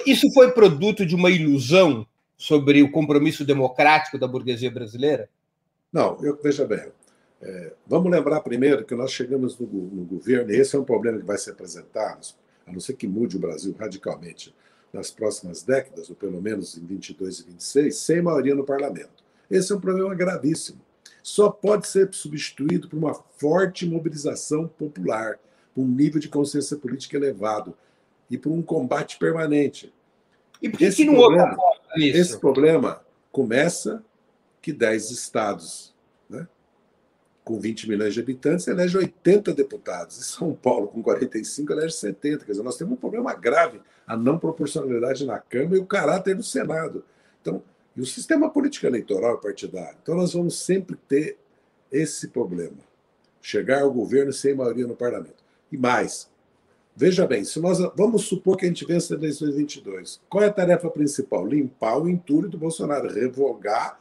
isso 0.06 0.32
foi 0.34 0.52
produto 0.52 1.06
de 1.06 1.16
uma 1.16 1.30
ilusão 1.30 2.06
sobre 2.38 2.82
o 2.84 2.92
compromisso 2.92 3.46
democrático 3.46 4.18
da 4.18 4.28
burguesia 4.28 4.72
brasileira? 4.72 5.30
Não, 5.92 6.18
eu, 6.24 6.38
veja 6.42 6.66
bem. 6.66 6.92
É, 7.42 7.74
vamos 7.86 8.12
lembrar 8.12 8.42
primeiro 8.42 8.84
que 8.84 8.96
nós 8.96 9.12
chegamos 9.12 9.58
no, 9.60 9.68
no 9.68 10.04
governo, 10.06 10.52
e 10.52 10.58
esse 10.58 10.76
é 10.76 10.80
um 10.80 10.84
problema 10.84 11.20
que 11.20 11.26
vai 11.26 11.38
se 11.38 11.50
apresentar, 11.50 12.20
a 12.68 12.72
não 12.72 12.80
ser 12.80 12.94
que 12.94 13.08
mude 13.08 13.38
o 13.38 13.40
Brasil 13.40 13.74
radicalmente 13.80 14.54
nas 14.92 15.10
próximas 15.10 15.64
décadas, 15.64 16.10
ou 16.10 16.16
pelo 16.16 16.42
menos 16.42 16.78
em 16.78 16.86
22 16.86 17.40
e 17.40 17.44
26, 17.44 17.96
sem 17.96 18.22
maioria 18.22 18.56
no 18.56 18.64
parlamento. 18.64 19.24
Esse 19.50 19.72
é 19.72 19.76
um 19.76 19.80
problema 19.80 20.14
gravíssimo. 20.14 20.80
Só 21.24 21.50
pode 21.50 21.88
ser 21.88 22.14
substituído 22.14 22.88
por 22.88 22.98
uma 22.98 23.14
forte 23.14 23.86
mobilização 23.86 24.68
popular, 24.68 25.40
por 25.74 25.82
um 25.82 25.88
nível 25.88 26.20
de 26.20 26.30
consciência 26.30 26.78
política 26.78 27.18
elevado 27.18 27.76
e 28.30 28.38
por 28.38 28.52
um 28.52 28.62
combate 28.62 29.18
permanente. 29.18 29.94
E 30.62 30.70
por 30.70 30.78
que, 30.78 30.86
esse, 30.86 30.98
que 30.98 31.06
não 31.06 31.16
problema, 31.16 31.58
esse 31.98 32.40
problema 32.40 33.02
começa 33.32 34.04
que 34.62 34.74
10 34.74 35.12
estados 35.12 35.94
né, 36.30 36.48
com 37.48 37.58
20 37.58 37.88
milhões 37.88 38.14
de 38.14 38.20
habitantes, 38.20 38.68
elege 38.68 38.98
80 38.98 39.54
deputados. 39.54 40.20
E 40.20 40.24
São 40.26 40.54
Paulo, 40.54 40.90
com 40.90 41.02
45, 41.02 41.72
elege 41.72 41.96
70. 41.96 42.44
Quer 42.44 42.52
dizer, 42.52 42.64
nós 42.64 42.76
temos 42.76 42.96
um 42.96 42.98
problema 42.98 43.34
grave, 43.34 43.80
a 44.06 44.18
não 44.18 44.38
proporcionalidade 44.38 45.26
na 45.26 45.40
Câmara 45.40 45.78
e 45.78 45.80
o 45.80 45.86
caráter 45.86 46.36
do 46.36 46.44
Senado. 46.44 47.06
Então, 47.42 47.64
e 47.96 48.02
o 48.02 48.06
sistema 48.06 48.50
político 48.50 48.86
eleitoral 48.86 49.38
partidário. 49.38 49.98
Então, 50.04 50.14
nós 50.16 50.34
vamos 50.34 50.60
sempre 50.60 50.98
ter 51.08 51.38
esse 51.90 52.28
problema. 52.28 52.78
Chegar 53.42 53.84
ao 53.84 53.94
governo 53.94 54.34
sem 54.34 54.54
maioria 54.54 54.86
no 54.86 54.96
parlamento. 54.96 55.42
E 55.72 55.78
mais, 55.78 56.30
veja 56.94 57.26
bem, 57.26 57.46
se 57.46 57.62
nós 57.62 57.80
vamos 57.96 58.26
supor 58.26 58.58
que 58.58 58.66
a 58.66 58.68
gente 58.68 58.86
vença 58.86 59.16
em 59.16 59.20
2022, 59.20 60.20
qual 60.30 60.44
é 60.44 60.48
a 60.48 60.54
tarefa 60.54 60.90
principal? 60.90 61.48
Limpar 61.48 61.98
o 61.98 62.10
entulho 62.10 62.50
do 62.50 62.58
Bolsonaro, 62.58 63.08
revogar 63.08 63.98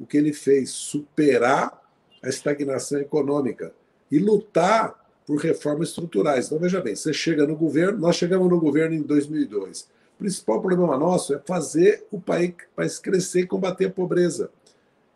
o 0.00 0.04
que 0.04 0.16
ele 0.16 0.32
fez, 0.32 0.70
superar 0.70 1.77
a 2.22 2.28
estagnação 2.28 3.00
econômica 3.00 3.72
e 4.10 4.18
lutar 4.18 5.06
por 5.26 5.38
reformas 5.38 5.90
estruturais. 5.90 6.46
Então, 6.46 6.58
veja 6.58 6.80
bem, 6.80 6.96
você 6.96 7.12
chega 7.12 7.46
no 7.46 7.54
governo, 7.54 7.98
nós 7.98 8.16
chegamos 8.16 8.48
no 8.48 8.58
governo 8.58 8.94
em 8.94 9.02
2002. 9.02 9.82
O 9.82 10.18
principal 10.18 10.60
problema 10.60 10.96
nosso 10.96 11.34
é 11.34 11.38
fazer 11.38 12.06
o 12.10 12.20
país 12.20 12.98
crescer 12.98 13.40
e 13.40 13.46
combater 13.46 13.86
a 13.86 13.90
pobreza. 13.90 14.50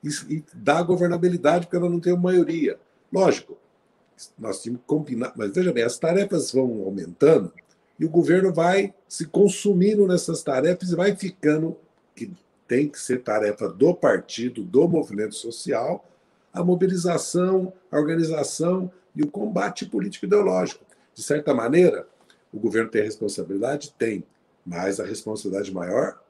E, 0.04 0.08
e 0.28 0.44
dar 0.52 0.82
governabilidade, 0.82 1.66
porque 1.66 1.78
nós 1.78 1.90
não 1.90 2.00
temos 2.00 2.20
maioria. 2.20 2.78
Lógico, 3.12 3.56
nós 4.38 4.60
tínhamos 4.60 4.82
que 4.82 4.86
combinar, 4.86 5.32
mas 5.36 5.52
veja 5.52 5.72
bem, 5.72 5.84
as 5.84 5.98
tarefas 5.98 6.52
vão 6.52 6.82
aumentando 6.84 7.52
e 7.98 8.04
o 8.04 8.10
governo 8.10 8.52
vai 8.52 8.92
se 9.08 9.26
consumindo 9.26 10.06
nessas 10.06 10.42
tarefas 10.42 10.90
e 10.90 10.96
vai 10.96 11.14
ficando, 11.16 11.76
que 12.14 12.32
tem 12.66 12.88
que 12.88 12.98
ser 12.98 13.22
tarefa 13.22 13.68
do 13.68 13.94
partido, 13.94 14.62
do 14.62 14.88
movimento 14.88 15.34
social, 15.34 16.04
a 16.52 16.62
mobilização, 16.62 17.72
a 17.90 17.96
organização 17.96 18.90
e 19.14 19.22
o 19.22 19.30
combate 19.30 19.86
político 19.86 20.26
ideológico. 20.26 20.84
De 21.14 21.22
certa 21.22 21.54
maneira, 21.54 22.06
o 22.52 22.58
governo 22.58 22.90
tem 22.90 23.02
responsabilidade? 23.02 23.94
Tem, 23.98 24.24
mas 24.64 25.00
a 25.00 25.04
responsabilidade 25.04 25.72
maior 25.72 26.20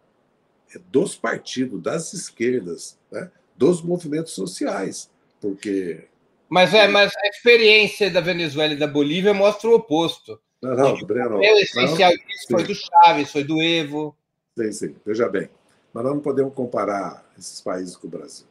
é 0.75 0.79
dos 0.91 1.17
partidos, 1.17 1.83
das 1.83 2.12
esquerdas, 2.12 2.99
né? 3.11 3.31
dos 3.57 3.83
movimentos 3.83 4.33
sociais, 4.33 5.11
porque. 5.41 6.09
Mas, 6.49 6.75
é, 6.75 6.87
mas 6.87 7.12
a 7.17 7.26
experiência 7.29 8.11
da 8.11 8.21
Venezuela 8.21 8.75
e 8.75 8.79
da 8.79 8.87
Bolívia 8.87 9.33
mostra 9.33 9.71
o 9.71 9.75
oposto. 9.75 10.38
Não, 10.61 10.76
não, 10.76 11.07
Breno. 11.07 11.38
O 11.38 11.43
essencial 11.43 12.12
disso 12.12 12.47
foi 12.50 12.64
do 12.64 12.75
Chaves, 12.75 13.33
foi 13.33 13.43
do 13.43 13.61
Evo. 13.61 14.17
Sim, 14.57 14.73
sim, 14.73 14.97
veja 15.05 15.29
bem. 15.29 15.49
Mas 15.93 16.05
nós 16.05 16.14
não 16.14 16.21
podemos 16.21 16.55
comparar 16.55 17.25
esses 17.38 17.61
países 17.61 17.97
com 17.97 18.07
o 18.07 18.11
Brasil. 18.11 18.47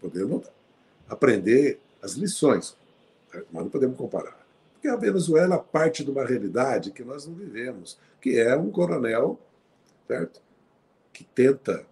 Podemos 0.00 0.46
aprender 1.08 1.80
as 2.02 2.12
lições. 2.12 2.76
Nós 3.52 3.64
não 3.64 3.68
podemos 3.68 3.96
comparar. 3.96 4.38
Porque 4.72 4.88
a 4.88 4.96
Venezuela 4.96 5.58
parte 5.58 6.04
de 6.04 6.10
uma 6.10 6.24
realidade 6.24 6.92
que 6.92 7.02
nós 7.02 7.26
não 7.26 7.34
vivemos, 7.34 7.98
que 8.20 8.38
é 8.38 8.56
um 8.56 8.70
coronel, 8.70 9.38
certo? 10.06 10.40
Que 11.12 11.24
tenta 11.24 11.84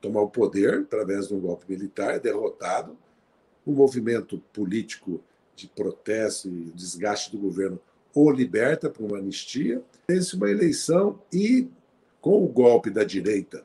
tomar 0.00 0.22
o 0.22 0.30
poder 0.30 0.80
através 0.80 1.28
de 1.28 1.34
um 1.34 1.40
golpe 1.40 1.66
militar, 1.68 2.14
é 2.14 2.18
derrotado, 2.18 2.96
um 3.66 3.72
movimento 3.72 4.38
político 4.52 5.20
de 5.54 5.68
protesto 5.68 6.48
e 6.48 6.72
desgaste 6.74 7.30
do 7.30 7.38
governo 7.38 7.78
o 8.14 8.30
liberta 8.30 8.90
para 8.90 9.04
uma 9.04 9.18
anistia, 9.18 9.82
vence 10.08 10.36
uma 10.36 10.50
eleição 10.50 11.18
e, 11.32 11.68
com 12.20 12.44
o 12.44 12.48
golpe 12.48 12.90
da 12.90 13.04
direita 13.04 13.64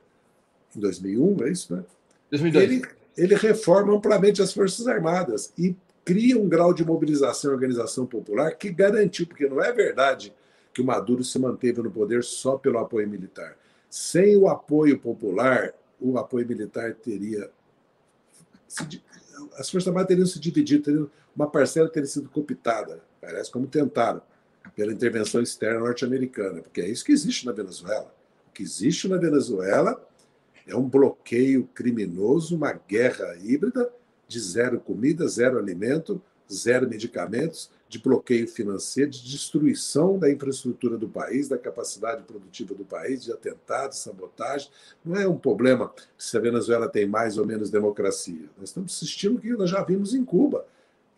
em 0.75 0.79
2001, 0.79 1.43
é 1.43 1.51
isso, 1.51 1.75
né? 1.75 1.83
2002. 2.29 2.63
Ele, 2.63 2.96
ele 3.17 3.35
reforma 3.35 3.93
amplamente 3.93 4.41
as 4.41 4.53
Forças 4.53 4.87
Armadas 4.87 5.51
e 5.57 5.75
cria 6.05 6.37
um 6.37 6.47
grau 6.47 6.73
de 6.73 6.85
mobilização 6.85 7.51
e 7.51 7.53
organização 7.53 8.05
popular 8.05 8.55
que 8.55 8.69
garantiu, 8.69 9.25
porque 9.25 9.49
não 9.49 9.61
é 9.61 9.71
verdade 9.73 10.33
que 10.71 10.81
o 10.81 10.85
Maduro 10.85 11.23
se 11.23 11.39
manteve 11.39 11.81
no 11.81 11.89
poder 11.89 12.23
só 12.23 12.57
pelo 12.57 12.77
apoio 12.77 13.09
militar. 13.09 13.57
Sem 13.89 14.37
o 14.37 14.47
apoio 14.47 14.99
popular, 14.99 15.73
o 15.99 16.17
apoio 16.17 16.47
militar 16.47 16.93
teria. 16.93 17.49
As 19.57 19.69
Forças 19.69 19.87
Armadas 19.87 20.07
teriam 20.07 20.27
se 20.27 20.39
dividido, 20.39 20.83
teriam, 20.83 21.09
uma 21.35 21.49
parcela 21.49 21.89
teria 21.89 22.07
sido 22.07 22.29
cooptada, 22.29 23.01
parece 23.19 23.49
como 23.51 23.65
tentaram, 23.65 24.21
pela 24.75 24.93
intervenção 24.93 25.41
externa 25.41 25.79
norte-americana, 25.79 26.61
porque 26.61 26.81
é 26.81 26.87
isso 26.87 27.03
que 27.03 27.11
existe 27.11 27.45
na 27.45 27.51
Venezuela. 27.51 28.13
O 28.49 28.51
que 28.53 28.61
existe 28.61 29.07
na 29.07 29.17
Venezuela 29.17 30.06
é 30.67 30.75
um 30.75 30.87
bloqueio 30.87 31.67
criminoso, 31.73 32.55
uma 32.55 32.73
guerra 32.73 33.37
híbrida 33.41 33.89
de 34.27 34.39
zero 34.39 34.79
comida, 34.79 35.27
zero 35.27 35.57
alimento, 35.57 36.21
zero 36.51 36.87
medicamentos, 36.87 37.71
de 37.89 37.99
bloqueio 37.99 38.47
financeiro, 38.47 39.09
de 39.09 39.23
destruição 39.23 40.19
da 40.19 40.29
infraestrutura 40.29 40.97
do 40.97 41.07
país, 41.07 41.47
da 41.47 41.57
capacidade 41.57 42.23
produtiva 42.23 42.73
do 42.73 42.83
país, 42.83 43.23
de 43.23 43.31
atentados, 43.31 43.99
sabotagem. 43.99 44.69
Não 45.05 45.15
é 45.15 45.27
um 45.27 45.37
problema 45.37 45.93
se 46.17 46.35
a 46.35 46.41
Venezuela 46.41 46.89
tem 46.89 47.07
mais 47.07 47.37
ou 47.37 47.45
menos 47.45 47.69
democracia. 47.69 48.49
Nós 48.57 48.69
estamos 48.69 48.93
assistindo 48.93 49.37
o 49.37 49.39
que 49.39 49.49
nós 49.53 49.69
já 49.69 49.81
vimos 49.83 50.13
em 50.13 50.25
Cuba 50.25 50.65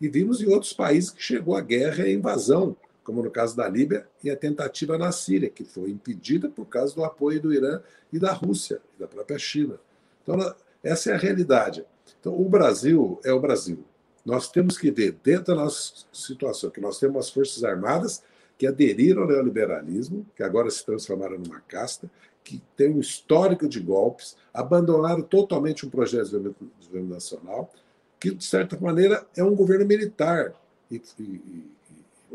e 0.00 0.08
vimos 0.08 0.40
em 0.40 0.46
outros 0.46 0.72
países 0.72 1.10
que 1.10 1.22
chegou 1.22 1.56
a 1.56 1.60
guerra 1.60 2.06
e 2.06 2.10
a 2.10 2.12
invasão, 2.12 2.76
como 3.04 3.22
no 3.22 3.30
caso 3.30 3.56
da 3.56 3.68
Líbia 3.68 4.06
e 4.22 4.30
a 4.30 4.36
tentativa 4.36 4.96
na 4.98 5.12
Síria, 5.12 5.50
que 5.50 5.64
foi 5.64 5.90
impedida 5.90 6.48
por 6.48 6.66
causa 6.66 6.94
do 6.94 7.04
apoio 7.04 7.40
do 7.40 7.52
Irã 7.52 7.80
e 8.12 8.18
da 8.18 8.32
Rússia, 8.32 8.80
e 8.96 9.00
da 9.00 9.08
própria 9.08 9.38
China. 9.38 9.78
Então, 10.22 10.54
essa 10.82 11.10
é 11.10 11.14
a 11.14 11.18
realidade. 11.18 11.84
Então, 12.20 12.38
o 12.38 12.48
Brasil 12.48 13.20
é 13.24 13.32
o 13.32 13.40
Brasil. 13.40 13.84
Nós 14.24 14.50
temos 14.50 14.76
que 14.76 14.90
ver, 14.90 15.18
dentro 15.24 15.54
da 15.54 15.62
nossa 15.62 16.04
situação, 16.12 16.70
que 16.70 16.80
nós 16.80 16.98
temos 16.98 17.16
as 17.26 17.30
Forças 17.30 17.64
Armadas 17.64 18.22
que 18.58 18.66
aderiram 18.66 19.22
ao 19.22 19.28
neoliberalismo, 19.28 20.26
que 20.36 20.42
agora 20.42 20.70
se 20.70 20.84
transformaram 20.84 21.38
numa 21.38 21.60
casta, 21.60 22.10
que 22.44 22.62
tem 22.76 22.90
um 22.90 23.00
histórico 23.00 23.66
de 23.66 23.80
golpes, 23.80 24.36
abandonaram 24.52 25.22
totalmente 25.22 25.86
um 25.86 25.90
projeto 25.90 26.24
de 26.24 26.54
desenvolvimento 26.78 27.14
nacional, 27.14 27.72
que, 28.18 28.34
de 28.34 28.44
certa 28.44 28.78
maneira, 28.78 29.26
é 29.34 29.42
um 29.42 29.54
governo 29.54 29.86
militar 29.86 30.52
e, 30.90 31.00
e, 31.18 31.70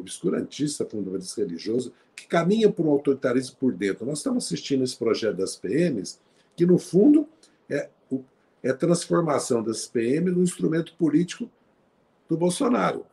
obscurantista, 0.05 0.85
fundamentalista 0.85 1.41
religioso, 1.41 1.93
que 2.15 2.27
caminha 2.27 2.71
por 2.71 2.85
um 2.85 2.91
autoritarismo 2.91 3.57
por 3.57 3.73
dentro. 3.73 4.05
Nós 4.05 4.19
estamos 4.19 4.45
assistindo 4.45 4.83
esse 4.83 4.95
projeto 4.95 5.37
das 5.37 5.55
PMs, 5.55 6.19
que, 6.55 6.65
no 6.65 6.77
fundo, 6.77 7.27
é, 7.69 7.89
é 8.63 8.69
a 8.69 8.73
transformação 8.73 9.61
das 9.61 9.87
PMs 9.87 10.35
num 10.35 10.43
instrumento 10.43 10.95
político 10.95 11.49
do 12.29 12.37
Bolsonaro. 12.37 13.05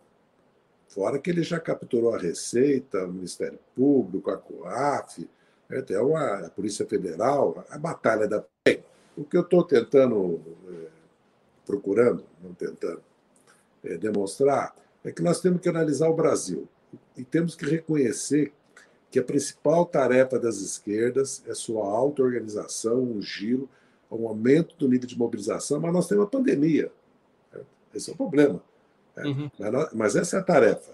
Fora 0.89 1.19
que 1.19 1.31
ele 1.31 1.43
já 1.43 1.59
capturou 1.59 2.15
a 2.15 2.19
Receita, 2.19 3.05
o 3.05 3.13
Ministério 3.13 3.59
Público, 3.75 4.31
a 4.31 4.37
COAF, 4.37 5.29
até 5.71 5.97
a 5.97 6.51
Polícia 6.51 6.87
Federal, 6.87 7.65
a 7.71 7.79
batalha 7.79 8.29
da. 8.29 8.45
O 9.17 9.25
que 9.25 9.37
eu 9.37 9.43
estou 9.43 9.65
tentando, 9.65 10.41
é, 10.69 10.89
procurando, 11.67 12.25
não 12.43 12.55
tentando, 12.55 13.03
é, 13.85 13.97
demonstrar, 13.97 14.75
é 15.05 15.11
que 15.11 15.23
nós 15.23 15.41
temos 15.41 15.61
que 15.61 15.69
analisar 15.69 16.09
o 16.09 16.15
Brasil 16.15 16.69
e 17.17 17.25
temos 17.25 17.55
que 17.55 17.65
reconhecer 17.65 18.53
que 19.11 19.19
a 19.19 19.25
principal 19.25 19.85
tarefa 19.85 20.39
das 20.39 20.57
esquerdas 20.57 21.43
é 21.47 21.55
sua 21.55 21.87
auto-organização, 21.87 23.03
um 23.03 23.21
giro, 23.21 23.69
um 24.11 24.27
aumento 24.27 24.75
do 24.77 24.89
nível 24.89 25.07
de 25.07 25.19
mobilização, 25.19 25.81
mas 25.81 25.93
nós 25.93 26.09
temos 26.09 26.25
uma 26.25 26.31
pandemia. 26.31 26.91
Esse 27.95 28.11
é 28.11 28.15
o 28.15 28.17
problema. 28.17 28.63
É, 29.17 29.27
uhum. 29.27 29.51
Mas 29.93 30.17
essa 30.17 30.37
é 30.37 30.41
a 30.41 30.43
tarefa. 30.43 30.93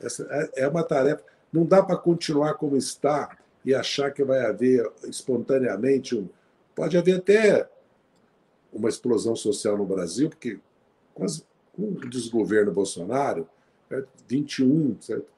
Essa 0.00 0.26
é, 0.30 0.62
é 0.62 0.68
uma 0.68 0.82
tarefa. 0.82 1.22
Não 1.52 1.66
dá 1.66 1.82
para 1.82 1.96
continuar 1.96 2.54
como 2.54 2.76
está 2.76 3.36
e 3.64 3.74
achar 3.74 4.10
que 4.10 4.24
vai 4.24 4.44
haver 4.46 4.90
espontaneamente 5.04 6.16
um. 6.16 6.28
Pode 6.74 6.96
haver 6.96 7.18
até 7.18 7.68
uma 8.72 8.88
explosão 8.88 9.36
social 9.36 9.76
no 9.76 9.84
Brasil, 9.84 10.30
porque 10.30 10.58
com, 11.14 11.26
o 11.78 12.08
desgoverno 12.08 12.72
Bolsonaro? 12.72 13.46
21, 14.28 14.96
certo? 15.00 15.32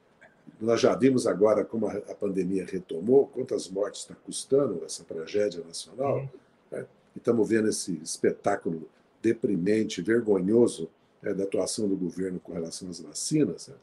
nós 0.59 0.79
já 0.79 0.95
vimos 0.95 1.27
agora 1.27 1.63
como 1.65 1.87
a, 1.87 2.15
pandemia 2.15 2.65
retomou, 2.65 3.27
quantas 3.27 3.67
mortes 3.69 4.01
está 4.01 4.15
custando 4.15 4.83
essa 4.85 5.03
tragédia 5.03 5.63
nacional, 5.65 6.17
uhum. 6.17 6.29
né? 6.71 6.85
e 7.15 7.19
estamos 7.19 7.47
vendo 7.49 7.69
esse 7.69 7.99
espetáculo 8.03 8.87
deprimente, 9.21 10.01
vergonhoso 10.01 10.89
é, 11.23 11.33
da 11.33 11.43
atuação 11.43 11.87
do 11.87 11.95
governo 11.95 12.39
com 12.39 12.53
relação 12.53 12.89
às 12.89 12.99
vacinas, 12.99 13.67
né, 13.67 13.75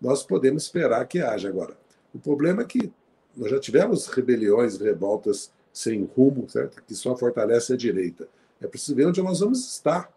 nós 0.00 0.22
podemos 0.22 0.64
esperar 0.64 1.06
que 1.06 1.20
haja. 1.20 1.48
Agora, 1.48 1.76
o 2.14 2.18
problema 2.18 2.62
é 2.62 2.64
que 2.64 2.90
nós 3.36 3.50
já 3.50 3.60
tivemos 3.60 4.06
rebeliões, 4.06 4.78
revoltas 4.78 5.52
sem 5.72 6.04
rumo, 6.16 6.48
certo? 6.48 6.82
que 6.82 6.94
só 6.94 7.16
fortalece 7.16 7.74
a 7.74 7.76
direita. 7.76 8.26
É 8.60 8.66
preciso 8.66 8.94
ver 8.94 9.06
onde 9.06 9.22
nós 9.22 9.40
vamos 9.40 9.72
estar. 9.72 10.10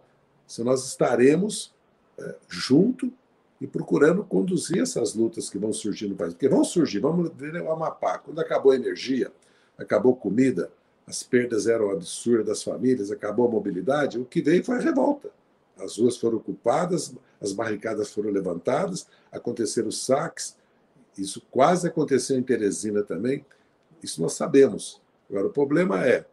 Se 0.48 0.64
nós 0.64 0.86
estaremos 0.88 1.74
é, 2.18 2.36
junto 2.48 3.12
e 3.64 3.68
procurando 3.68 4.26
conduzir 4.26 4.82
essas 4.82 5.16
lutas 5.16 5.50
que 5.50 5.58
vão 5.58 5.72
surgir 5.72 6.10
no 6.10 6.16
país. 6.16 6.34
Porque 6.34 6.50
vão 6.50 6.66
surgir, 6.66 7.00
vamos 7.00 7.32
ver 7.34 7.56
o 7.62 7.72
Amapá. 7.72 8.18
Quando 8.18 8.40
acabou 8.40 8.74
a 8.74 8.76
energia, 8.76 9.32
acabou 9.78 10.18
comida, 10.18 10.70
as 11.08 11.24
perdas 11.24 11.66
eram 11.66 11.90
absurdas 11.90 12.46
das 12.46 12.62
famílias, 12.62 13.10
acabou 13.10 13.48
a 13.48 13.52
mobilidade, 13.52 14.20
o 14.20 14.26
que 14.26 14.42
veio 14.42 14.66
foi 14.66 14.76
a 14.76 14.82
revolta. 14.82 15.32
As 15.78 15.98
ruas 15.98 16.18
foram 16.18 16.40
ocupadas, 16.40 17.16
as 17.40 17.54
barricadas 17.54 18.12
foram 18.12 18.32
levantadas, 18.32 19.08
aconteceram 19.32 19.92
saques. 19.92 20.58
Isso 21.18 21.42
quase 21.50 21.88
aconteceu 21.88 22.38
em 22.38 22.44
Teresina 22.44 23.02
também. 23.02 23.46
Isso 24.04 24.22
nós 24.22 24.34
sabemos. 24.34 25.02
Agora, 25.30 25.48
o 25.48 25.52
problema 25.52 26.06
é: 26.06 26.26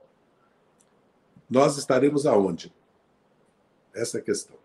nós 1.48 1.78
estaremos 1.78 2.26
aonde? 2.26 2.74
Essa 3.94 4.18
é 4.18 4.20
a 4.20 4.24
questão. 4.24 4.59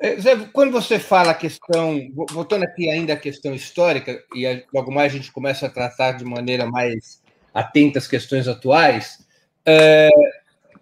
É, 0.00 0.20
Zé, 0.20 0.36
quando 0.52 0.70
você 0.70 0.98
fala 0.98 1.32
a 1.32 1.34
questão, 1.34 2.00
voltando 2.30 2.64
aqui 2.64 2.88
ainda 2.88 3.14
à 3.14 3.16
questão 3.16 3.54
histórica, 3.54 4.22
e 4.34 4.64
logo 4.72 4.92
mais 4.92 5.12
a 5.12 5.16
gente 5.16 5.32
começa 5.32 5.66
a 5.66 5.70
tratar 5.70 6.12
de 6.12 6.24
maneira 6.24 6.66
mais 6.66 7.22
atenta 7.52 7.98
às 7.98 8.06
questões 8.06 8.46
atuais, 8.46 9.26
é, 9.66 10.08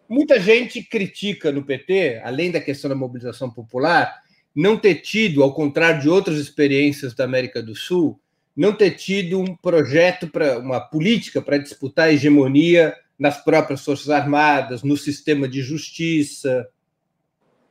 Muita 0.09 0.41
gente 0.41 0.83
critica 0.83 1.51
no 1.51 1.65
PT, 1.65 2.21
além 2.23 2.53
da 2.53 2.61
questão 2.61 2.89
da 2.89 2.95
mobilização 2.95 3.51
popular, 3.51 4.21
não 4.55 4.77
ter 4.79 4.97
tido, 4.97 5.43
ao 5.43 5.53
contrário 5.53 6.01
de 6.01 6.09
outras 6.09 6.39
experiências 6.39 7.13
da 7.13 7.25
América 7.25 7.61
do 7.61 7.75
Sul, 7.75 8.19
não 8.57 8.73
ter 8.73 8.93
tido 8.93 9.41
um 9.41 9.57
projeto 9.57 10.29
para 10.29 10.59
uma 10.59 10.81
política 10.81 11.43
para 11.43 11.59
disputar 11.59 12.09
a 12.09 12.13
hegemonia 12.13 12.95
nas 13.19 13.43
próprias 13.43 13.85
forças 13.85 14.09
armadas, 14.09 14.83
no 14.83 14.97
sistema 14.97 15.49
de 15.49 15.61
justiça, 15.61 16.67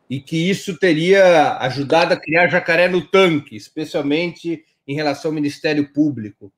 e 0.09 0.19
que 0.19 0.49
isso 0.49 0.77
teria 0.77 1.57
ajudado 1.59 2.13
a 2.13 2.19
criar 2.19 2.47
jacaré 2.47 2.87
no 2.87 3.05
tanque, 3.05 3.55
especialmente 3.55 4.63
em 4.87 4.95
relação 4.95 5.29
ao 5.29 5.35
Ministério 5.35 5.91
Público. 5.91 6.51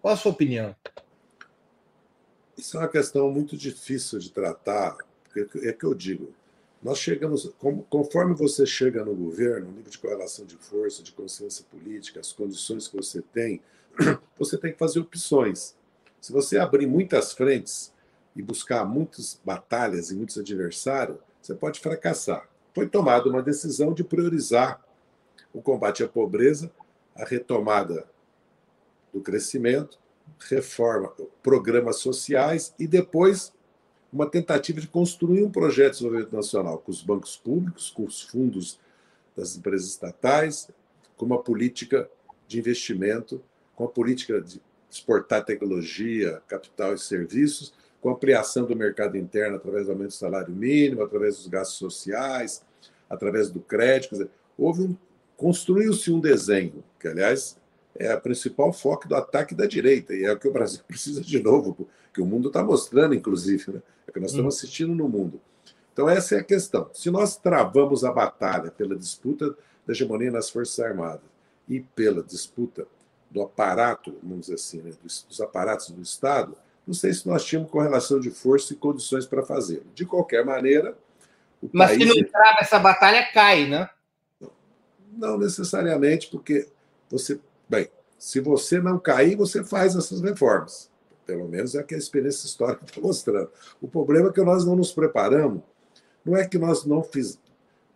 Qual 0.00 0.14
a 0.14 0.16
sua 0.16 0.32
opinião? 0.32 0.74
Isso 2.56 2.76
é 2.76 2.80
uma 2.80 2.88
questão 2.88 3.30
muito 3.30 3.56
difícil 3.56 4.18
de 4.18 4.30
tratar, 4.30 4.96
porque 5.24 5.68
é 5.68 5.72
que 5.72 5.84
eu 5.84 5.94
digo. 5.94 6.32
Nós 6.82 6.98
chegamos, 6.98 7.50
conforme 7.88 8.34
você 8.34 8.66
chega 8.66 9.04
no 9.04 9.14
governo, 9.14 9.68
o 9.68 9.72
nível 9.72 9.90
de 9.90 9.98
correlação 9.98 10.44
de 10.44 10.56
força, 10.56 11.02
de 11.02 11.12
consciência 11.12 11.64
política, 11.70 12.20
as 12.20 12.32
condições 12.32 12.86
que 12.86 12.96
você 12.96 13.22
tem, 13.22 13.60
você 14.38 14.58
tem 14.58 14.72
que 14.72 14.78
fazer 14.78 15.00
opções. 15.00 15.74
Se 16.20 16.32
você 16.32 16.58
abrir 16.58 16.86
muitas 16.86 17.32
frentes 17.32 17.92
e 18.36 18.42
buscar 18.42 18.84
muitas 18.84 19.40
batalhas 19.44 20.10
e 20.10 20.14
muitos 20.14 20.38
adversários, 20.38 21.16
você 21.40 21.54
pode 21.54 21.80
fracassar. 21.80 22.48
Foi 22.74 22.88
tomada 22.88 23.30
uma 23.30 23.42
decisão 23.42 23.94
de 23.94 24.02
priorizar 24.02 24.84
o 25.52 25.62
combate 25.62 26.02
à 26.02 26.08
pobreza, 26.08 26.70
a 27.14 27.24
retomada 27.24 28.06
do 29.12 29.20
crescimento, 29.20 29.98
reforma, 30.50 31.12
programas 31.40 32.00
sociais 32.00 32.74
e 32.76 32.88
depois 32.88 33.52
uma 34.12 34.28
tentativa 34.28 34.80
de 34.80 34.88
construir 34.88 35.44
um 35.44 35.50
projeto 35.50 35.92
de 35.92 35.98
desenvolvimento 35.98 36.34
nacional 36.34 36.78
com 36.78 36.90
os 36.90 37.02
bancos 37.02 37.36
públicos, 37.36 37.90
com 37.90 38.04
os 38.04 38.22
fundos 38.22 38.80
das 39.36 39.56
empresas 39.56 39.88
estatais, 39.88 40.68
com 41.16 41.26
uma 41.26 41.42
política 41.42 42.10
de 42.46 42.58
investimento, 42.58 43.42
com 43.76 43.84
a 43.84 43.88
política 43.88 44.40
de 44.40 44.60
exportar 44.90 45.44
tecnologia, 45.44 46.42
capital 46.46 46.94
e 46.94 46.98
serviços, 46.98 47.72
com 48.04 48.10
a 48.10 48.12
ampliação 48.12 48.66
do 48.66 48.76
mercado 48.76 49.16
interno 49.16 49.56
através 49.56 49.86
do 49.86 49.92
aumento 49.92 50.08
do 50.08 50.12
salário 50.12 50.54
mínimo, 50.54 51.02
através 51.02 51.38
dos 51.38 51.46
gastos 51.46 51.78
sociais, 51.78 52.62
através 53.08 53.48
do 53.48 53.60
crédito. 53.60 54.10
Dizer, 54.10 54.28
houve 54.58 54.82
um, 54.82 54.96
construiu-se 55.38 56.12
um 56.12 56.20
desenho, 56.20 56.84
que 57.00 57.08
aliás 57.08 57.56
é 57.94 58.12
a 58.12 58.20
principal 58.20 58.74
foco 58.74 59.08
do 59.08 59.16
ataque 59.16 59.54
da 59.54 59.64
direita, 59.64 60.12
e 60.12 60.22
é 60.22 60.30
o 60.30 60.38
que 60.38 60.46
o 60.46 60.52
Brasil 60.52 60.82
precisa 60.86 61.22
de 61.22 61.42
novo, 61.42 61.88
que 62.12 62.20
o 62.20 62.26
mundo 62.26 62.48
está 62.48 62.62
mostrando, 62.62 63.14
inclusive, 63.14 63.72
né? 63.72 63.82
é 64.06 64.10
o 64.10 64.12
que 64.12 64.20
nós 64.20 64.32
estamos 64.32 64.54
assistindo 64.54 64.94
no 64.94 65.08
mundo. 65.08 65.40
Então, 65.90 66.06
essa 66.06 66.34
é 66.34 66.40
a 66.40 66.44
questão. 66.44 66.90
Se 66.92 67.10
nós 67.10 67.38
travamos 67.38 68.04
a 68.04 68.12
batalha 68.12 68.70
pela 68.70 68.94
disputa 68.94 69.56
da 69.86 69.94
hegemonia 69.94 70.30
nas 70.30 70.50
Forças 70.50 70.78
Armadas 70.78 71.24
e 71.66 71.80
pela 71.80 72.22
disputa 72.22 72.86
do 73.30 73.40
aparato, 73.40 74.14
vamos 74.22 74.40
dizer 74.40 74.56
assim, 74.56 74.82
né? 74.82 74.90
dos, 75.02 75.22
dos 75.26 75.40
aparatos 75.40 75.88
do 75.88 76.02
Estado, 76.02 76.54
não 76.86 76.94
sei 76.94 77.12
se 77.12 77.26
nós 77.26 77.44
tínhamos 77.44 77.70
correlação 77.70 78.20
de 78.20 78.30
força 78.30 78.72
e 78.72 78.76
condições 78.76 79.26
para 79.26 79.42
fazê-lo. 79.42 79.86
De 79.94 80.04
qualquer 80.04 80.44
maneira. 80.44 80.96
Mas 81.72 81.90
país... 81.90 82.02
se 82.02 82.20
não 82.20 82.28
trava 82.28 82.58
essa 82.60 82.78
batalha, 82.78 83.26
cai, 83.32 83.66
né? 83.66 83.88
Não 85.16 85.38
necessariamente, 85.38 86.28
porque 86.28 86.68
você 87.10 87.40
Bem, 87.68 87.88
se 88.18 88.40
você 88.40 88.80
não 88.80 88.98
cair, 88.98 89.36
você 89.36 89.64
faz 89.64 89.96
essas 89.96 90.20
reformas. 90.20 90.90
Pelo 91.26 91.48
menos 91.48 91.74
é 91.74 91.80
o 91.80 91.84
que 91.84 91.94
a 91.94 91.98
experiência 91.98 92.46
histórica 92.46 92.84
está 92.84 93.00
mostrando. 93.02 93.50
O 93.80 93.88
problema 93.88 94.28
é 94.28 94.32
que 94.32 94.42
nós 94.42 94.64
não 94.64 94.76
nos 94.76 94.92
preparamos. 94.92 95.62
Não 96.24 96.36
é 96.36 96.46
que 96.46 96.58
nós 96.58 96.84
não 96.84 97.02
fizemos. 97.02 97.42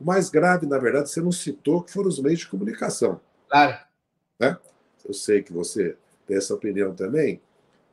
O 0.01 0.05
mais 0.05 0.31
grave, 0.31 0.67
na 0.67 0.79
verdade, 0.79 1.11
você 1.11 1.21
não 1.21 1.33
citou 1.33 1.83
que 1.83 1.93
foram 1.93 2.09
os 2.09 2.21
meios 2.21 2.41
de 2.41 2.49
comunicação. 2.49 3.21
Claro. 3.49 3.79
Né? 4.39 4.57
Eu 5.05 5.13
sei 5.13 5.43
que 5.43 5.53
você 5.53 5.97
tem 6.27 6.37
essa 6.37 6.55
opinião 6.55 6.95
também, 6.95 7.41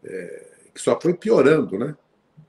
é, 0.04 0.55
que 0.76 0.82
só 0.82 1.00
foi 1.00 1.14
piorando, 1.14 1.80
né? 1.80 1.96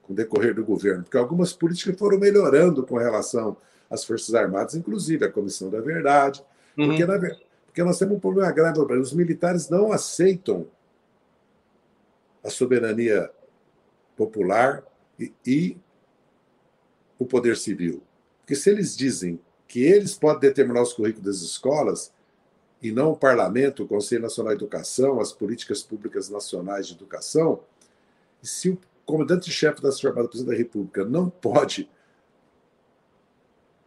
Com 0.02 0.12
o 0.12 0.16
decorrer 0.16 0.52
do 0.52 0.64
governo, 0.64 1.04
porque 1.04 1.16
algumas 1.16 1.52
políticas 1.52 1.96
foram 1.96 2.18
melhorando 2.18 2.84
com 2.84 2.96
relação 2.96 3.56
às 3.88 4.04
Forças 4.04 4.34
Armadas, 4.34 4.74
inclusive 4.74 5.24
a 5.24 5.30
Comissão 5.30 5.70
da 5.70 5.80
Verdade, 5.80 6.44
uhum. 6.76 6.88
porque, 6.88 7.06
na, 7.06 7.18
porque 7.66 7.84
nós 7.84 7.98
temos 7.98 8.16
um 8.16 8.20
problema 8.20 8.50
grave 8.50 8.78
no 8.78 8.84
Brasil. 8.84 9.02
Os 9.02 9.12
militares 9.12 9.68
não 9.68 9.92
aceitam 9.92 10.66
a 12.42 12.50
soberania 12.50 13.30
popular 14.16 14.82
e, 15.18 15.32
e 15.46 15.76
o 17.18 17.24
poder 17.24 17.56
civil. 17.56 18.02
Porque 18.40 18.56
se 18.56 18.70
eles 18.70 18.96
dizem 18.96 19.40
que 19.68 19.82
eles 19.82 20.14
podem 20.14 20.48
determinar 20.48 20.82
os 20.82 20.92
currículos 20.92 21.26
das 21.26 21.48
escolas 21.48 22.12
e 22.82 22.90
não 22.90 23.12
o 23.12 23.16
parlamento, 23.16 23.84
o 23.84 23.88
Conselho 23.88 24.22
Nacional 24.22 24.54
de 24.54 24.62
Educação, 24.62 25.20
as 25.20 25.32
políticas 25.32 25.82
públicas 25.82 26.28
nacionais 26.28 26.86
de 26.86 26.94
educação, 26.94 27.60
e 28.46 28.48
se 28.48 28.70
o 28.70 28.78
comandante-chefe 29.04 29.82
das 29.82 30.00
Forças 30.00 30.16
Armadas 30.16 30.44
da 30.44 30.54
República 30.54 31.04
não 31.04 31.28
pode 31.28 31.90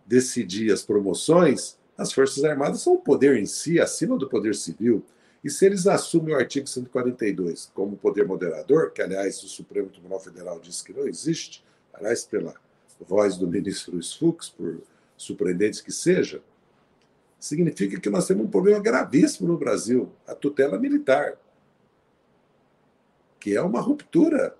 decidir 0.05 0.69
as 0.73 0.83
promoções, 0.83 1.77
as 1.97 2.11
Forças 2.11 2.43
Armadas 2.43 2.81
são 2.81 2.95
um 2.95 2.97
poder 2.97 3.37
em 3.37 3.45
si, 3.45 3.79
acima 3.79 4.17
do 4.17 4.27
poder 4.27 4.53
civil. 4.53 5.05
E 5.41 5.49
se 5.49 5.65
eles 5.65 5.87
assumem 5.87 6.35
o 6.35 6.37
artigo 6.37 6.67
142 6.67 7.71
como 7.73 7.95
poder 7.95 8.27
moderador, 8.27 8.91
que, 8.91 9.01
aliás, 9.01 9.41
o 9.43 9.47
Supremo 9.47 9.87
Tribunal 9.87 10.19
Federal 10.19 10.59
disse 10.59 10.83
que 10.83 10.91
não 10.91 11.07
existe, 11.07 11.63
aliás, 11.93 12.25
pela 12.25 12.53
voz 12.99 13.37
do 13.37 13.47
ministro 13.47 13.93
Luiz 13.93 14.13
Fux, 14.13 14.49
por 14.49 14.81
surpreendentes 15.15 15.79
que 15.79 15.93
seja, 15.93 16.41
significa 17.39 17.97
que 17.97 18.09
nós 18.09 18.27
temos 18.27 18.45
um 18.45 18.49
problema 18.49 18.79
gravíssimo 18.79 19.47
no 19.47 19.57
Brasil, 19.57 20.11
a 20.27 20.35
tutela 20.35 20.77
militar, 20.77 21.37
que 23.39 23.55
é 23.55 23.61
uma 23.61 23.79
ruptura 23.79 24.55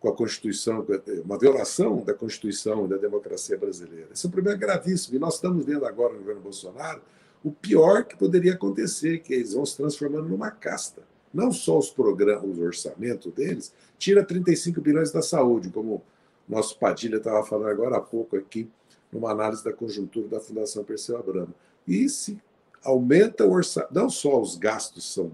com 0.00 0.08
a 0.08 0.14
Constituição, 0.14 0.84
uma 1.24 1.38
violação 1.38 2.02
da 2.02 2.12
Constituição 2.12 2.84
e 2.84 2.88
da 2.88 2.96
democracia 2.96 3.56
brasileira. 3.56 4.08
Esse 4.12 4.26
é 4.26 4.28
um 4.28 4.32
problema 4.32 4.56
gravíssimo. 4.56 5.16
E 5.16 5.18
nós 5.18 5.36
estamos 5.36 5.64
vendo 5.64 5.86
agora 5.86 6.12
no 6.12 6.18
governo 6.18 6.42
Bolsonaro 6.42 7.00
o 7.42 7.50
pior 7.50 8.04
que 8.04 8.16
poderia 8.16 8.54
acontecer, 8.54 9.20
que 9.20 9.34
eles 9.34 9.52
vão 9.52 9.64
se 9.66 9.76
transformando 9.76 10.28
numa 10.28 10.50
casta. 10.50 11.02
Não 11.32 11.52
só 11.52 11.78
os 11.78 11.90
programas, 11.90 12.44
o 12.44 12.62
orçamento 12.62 13.30
deles, 13.30 13.72
tira 13.98 14.24
35 14.24 14.80
bilhões 14.80 15.10
da 15.10 15.20
saúde, 15.20 15.68
como 15.68 16.02
nosso 16.48 16.78
Padilha 16.78 17.16
estava 17.16 17.44
falando 17.44 17.68
agora 17.68 17.96
há 17.96 18.00
pouco 18.00 18.36
aqui, 18.36 18.70
numa 19.12 19.30
análise 19.30 19.64
da 19.64 19.72
conjuntura 19.72 20.28
da 20.28 20.40
Fundação 20.40 20.84
Perseu 20.84 21.18
Abramo. 21.18 21.54
E 21.86 22.08
se 22.08 22.38
aumenta 22.82 23.46
o 23.46 23.52
orçamento, 23.52 23.94
não 23.94 24.08
só 24.08 24.40
os 24.40 24.56
gastos 24.56 25.12
são 25.12 25.32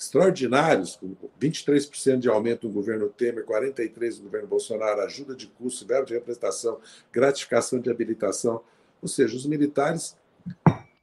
extraordinários, 0.00 0.96
com 0.96 1.14
23% 1.38 2.20
de 2.20 2.28
aumento 2.30 2.66
no 2.66 2.72
governo 2.72 3.10
Temer, 3.10 3.44
43% 3.44 4.16
no 4.16 4.24
governo 4.24 4.48
Bolsonaro, 4.48 5.02
ajuda 5.02 5.34
de 5.36 5.46
custo, 5.46 5.86
verbo 5.86 6.06
de 6.06 6.14
representação, 6.14 6.80
gratificação 7.12 7.78
de 7.78 7.90
habilitação. 7.90 8.62
Ou 9.02 9.08
seja, 9.08 9.36
os 9.36 9.44
militares 9.44 10.16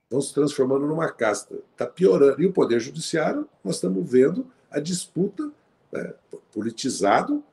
estão 0.04 0.20
se 0.20 0.34
transformando 0.34 0.88
numa 0.88 1.12
casta. 1.12 1.60
Está 1.74 1.86
piorando. 1.86 2.42
E 2.42 2.48
o 2.48 2.52
Poder 2.52 2.80
Judiciário, 2.80 3.48
nós 3.64 3.76
estamos 3.76 4.10
vendo 4.10 4.52
a 4.72 4.80
disputa 4.80 5.52
né, 5.92 6.16
politizado, 6.52 7.44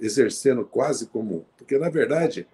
exercendo 0.00 0.64
quase 0.64 1.06
como. 1.06 1.46
Porque, 1.56 1.78
na 1.78 1.88
verdade, 1.88 2.48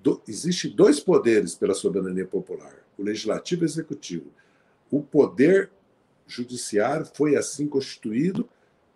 do, 0.00 0.22
existe 0.28 0.68
dois 0.68 1.00
poderes 1.00 1.56
pela 1.56 1.74
soberania 1.74 2.24
popular: 2.24 2.76
o 2.96 3.02
legislativo 3.02 3.62
e 3.62 3.64
o 3.64 3.66
executivo. 3.66 4.26
O 4.92 5.02
poder 5.02 5.72
judiciário 6.32 7.06
foi 7.14 7.36
assim 7.36 7.66
constituído, 7.66 8.48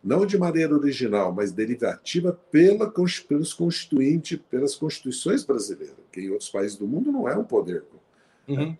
não 0.03 0.25
de 0.25 0.38
maneira 0.38 0.75
original, 0.75 1.33
mas 1.33 1.53
derivativa 1.53 2.38
pela, 2.51 2.92
pelos 3.29 3.53
constituintes, 3.53 4.38
pelas 4.51 4.75
constituições 4.77 5.44
brasileiras, 5.44 5.96
que 6.12 6.20
em 6.20 6.31
outros 6.31 6.51
países 6.51 6.77
do 6.77 6.87
mundo 6.87 7.11
não 7.11 7.29
é 7.29 7.37
um 7.37 7.44
poder. 7.44 7.85
Uhum 8.46 8.77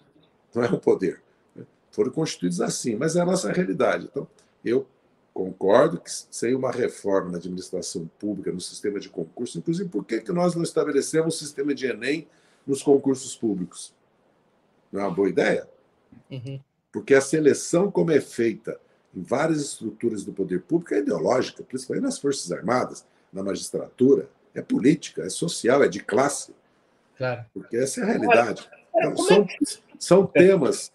não 0.57 0.65
é 0.65 0.71
o 0.71 0.79
poder. 0.79 1.23
Né? 1.55 1.65
Foram 1.91 2.11
constituídos 2.11 2.61
assim, 2.61 2.97
mas 2.97 3.15
é 3.15 3.21
a 3.21 3.27
nossa 3.27 3.53
realidade. 3.53 4.09
Então, 4.11 4.27
eu 4.65 4.87
concordo 5.33 6.01
que 6.01 6.11
sem 6.11 6.55
uma 6.55 6.71
reforma 6.71 7.33
na 7.33 7.39
administração 7.39 8.11
pública, 8.19 8.51
no 8.51 8.61
sistema 8.61 8.99
de 8.99 9.09
concurso, 9.09 9.59
inclusive, 9.59 9.89
por 9.89 10.05
que, 10.05 10.21
que 10.21 10.33
nós 10.33 10.55
não 10.55 10.63
estabelecemos 10.63 11.35
o 11.35 11.39
sistema 11.39 11.75
de 11.75 11.87
Enem 11.87 12.27
nos 12.67 12.83
concursos 12.83 13.37
públicos? 13.37 13.95
Não 14.91 15.03
é 15.03 15.05
uma 15.05 15.15
boa 15.15 15.29
ideia? 15.29 15.69
Uhum. 16.31 16.59
Porque 16.97 17.13
a 17.13 17.21
seleção, 17.21 17.91
como 17.91 18.11
é 18.11 18.23
feita 18.23 18.81
em 19.15 19.23
várias 19.23 19.61
estruturas 19.61 20.25
do 20.25 20.33
poder 20.33 20.63
público, 20.63 20.95
é 20.95 21.01
ideológica, 21.01 21.63
principalmente 21.63 22.05
nas 22.05 22.19
Forças 22.19 22.51
Armadas, 22.51 23.05
na 23.31 23.43
magistratura, 23.43 24.31
é 24.55 24.63
política, 24.63 25.23
é 25.23 25.29
social, 25.29 25.85
é 25.85 25.89
de 25.89 26.01
classe. 26.01 26.55
Claro. 27.19 27.45
Porque 27.53 27.77
essa 27.77 28.01
é 28.01 28.03
a 28.03 28.07
realidade. 28.07 28.67
Então, 28.95 29.15
são, 29.15 29.47
são 29.99 30.27
temas 30.27 30.91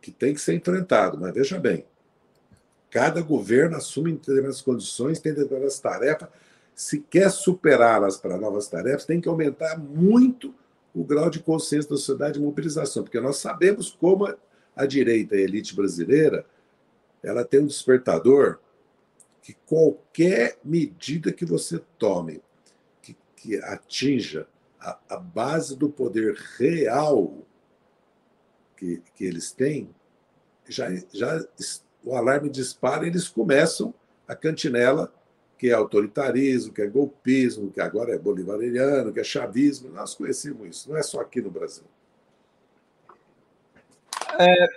que 0.00 0.10
têm 0.10 0.32
que 0.32 0.40
ser 0.40 0.54
enfrentados, 0.54 1.20
mas 1.20 1.34
veja 1.34 1.60
bem, 1.60 1.84
cada 2.88 3.20
governo 3.20 3.76
assume 3.76 4.12
determinadas 4.12 4.62
condições, 4.62 5.20
tem 5.20 5.34
determinadas 5.34 5.78
tarefas. 5.78 6.30
Se 6.74 6.98
quer 6.98 7.30
superá-las 7.30 8.16
para 8.16 8.38
novas 8.38 8.68
tarefas, 8.68 9.04
tem 9.04 9.20
que 9.20 9.28
aumentar 9.28 9.78
muito 9.78 10.54
o 10.94 11.04
grau 11.04 11.28
de 11.28 11.40
consciência 11.40 11.90
da 11.90 11.96
sociedade 11.98 12.38
e 12.38 12.42
mobilização, 12.42 13.02
porque 13.02 13.20
nós 13.20 13.36
sabemos 13.36 13.90
como 13.90 14.34
a 14.76 14.86
direita 14.86 15.34
a 15.34 15.40
elite 15.40 15.74
brasileira 15.74 16.46
ela 17.22 17.44
tem 17.44 17.60
um 17.60 17.66
despertador 17.66 18.58
que 19.42 19.54
qualquer 19.66 20.58
medida 20.64 21.32
que 21.32 21.44
você 21.44 21.80
tome 21.98 22.42
que, 23.02 23.16
que 23.34 23.56
atinja 23.56 24.46
a, 24.78 24.98
a 25.08 25.16
base 25.16 25.76
do 25.76 25.88
poder 25.88 26.34
real 26.58 27.46
que, 28.76 29.02
que 29.14 29.24
eles 29.24 29.50
têm, 29.50 29.88
já, 30.68 30.88
já 31.12 31.44
o 32.04 32.14
alarme 32.14 32.48
dispara 32.48 33.04
e 33.04 33.08
eles 33.08 33.28
começam 33.28 33.92
a 34.28 34.36
cantinela, 34.36 35.12
que 35.58 35.70
é 35.70 35.72
autoritarismo, 35.72 36.72
que 36.72 36.82
é 36.82 36.86
golpismo, 36.86 37.72
que 37.72 37.80
agora 37.80 38.14
é 38.14 38.18
bolivariano, 38.18 39.12
que 39.12 39.20
é 39.20 39.24
chavismo. 39.24 39.90
Nós 39.90 40.14
conhecemos 40.14 40.68
isso, 40.68 40.90
não 40.90 40.96
é 40.96 41.02
só 41.02 41.20
aqui 41.20 41.40
no 41.40 41.50
Brasil. 41.50 41.84
É, 44.38 44.68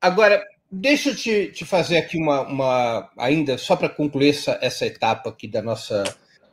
agora, 0.00 0.44
deixa 0.70 1.10
eu 1.10 1.16
te, 1.16 1.52
te 1.52 1.64
fazer 1.64 1.98
aqui 1.98 2.16
uma, 2.16 2.42
uma 2.42 3.10
ainda, 3.18 3.58
só 3.58 3.76
para 3.76 3.88
concluir 3.88 4.30
essa, 4.30 4.58
essa 4.60 4.86
etapa 4.86 5.30
aqui 5.30 5.48
da 5.48 5.62
nossa, 5.62 6.04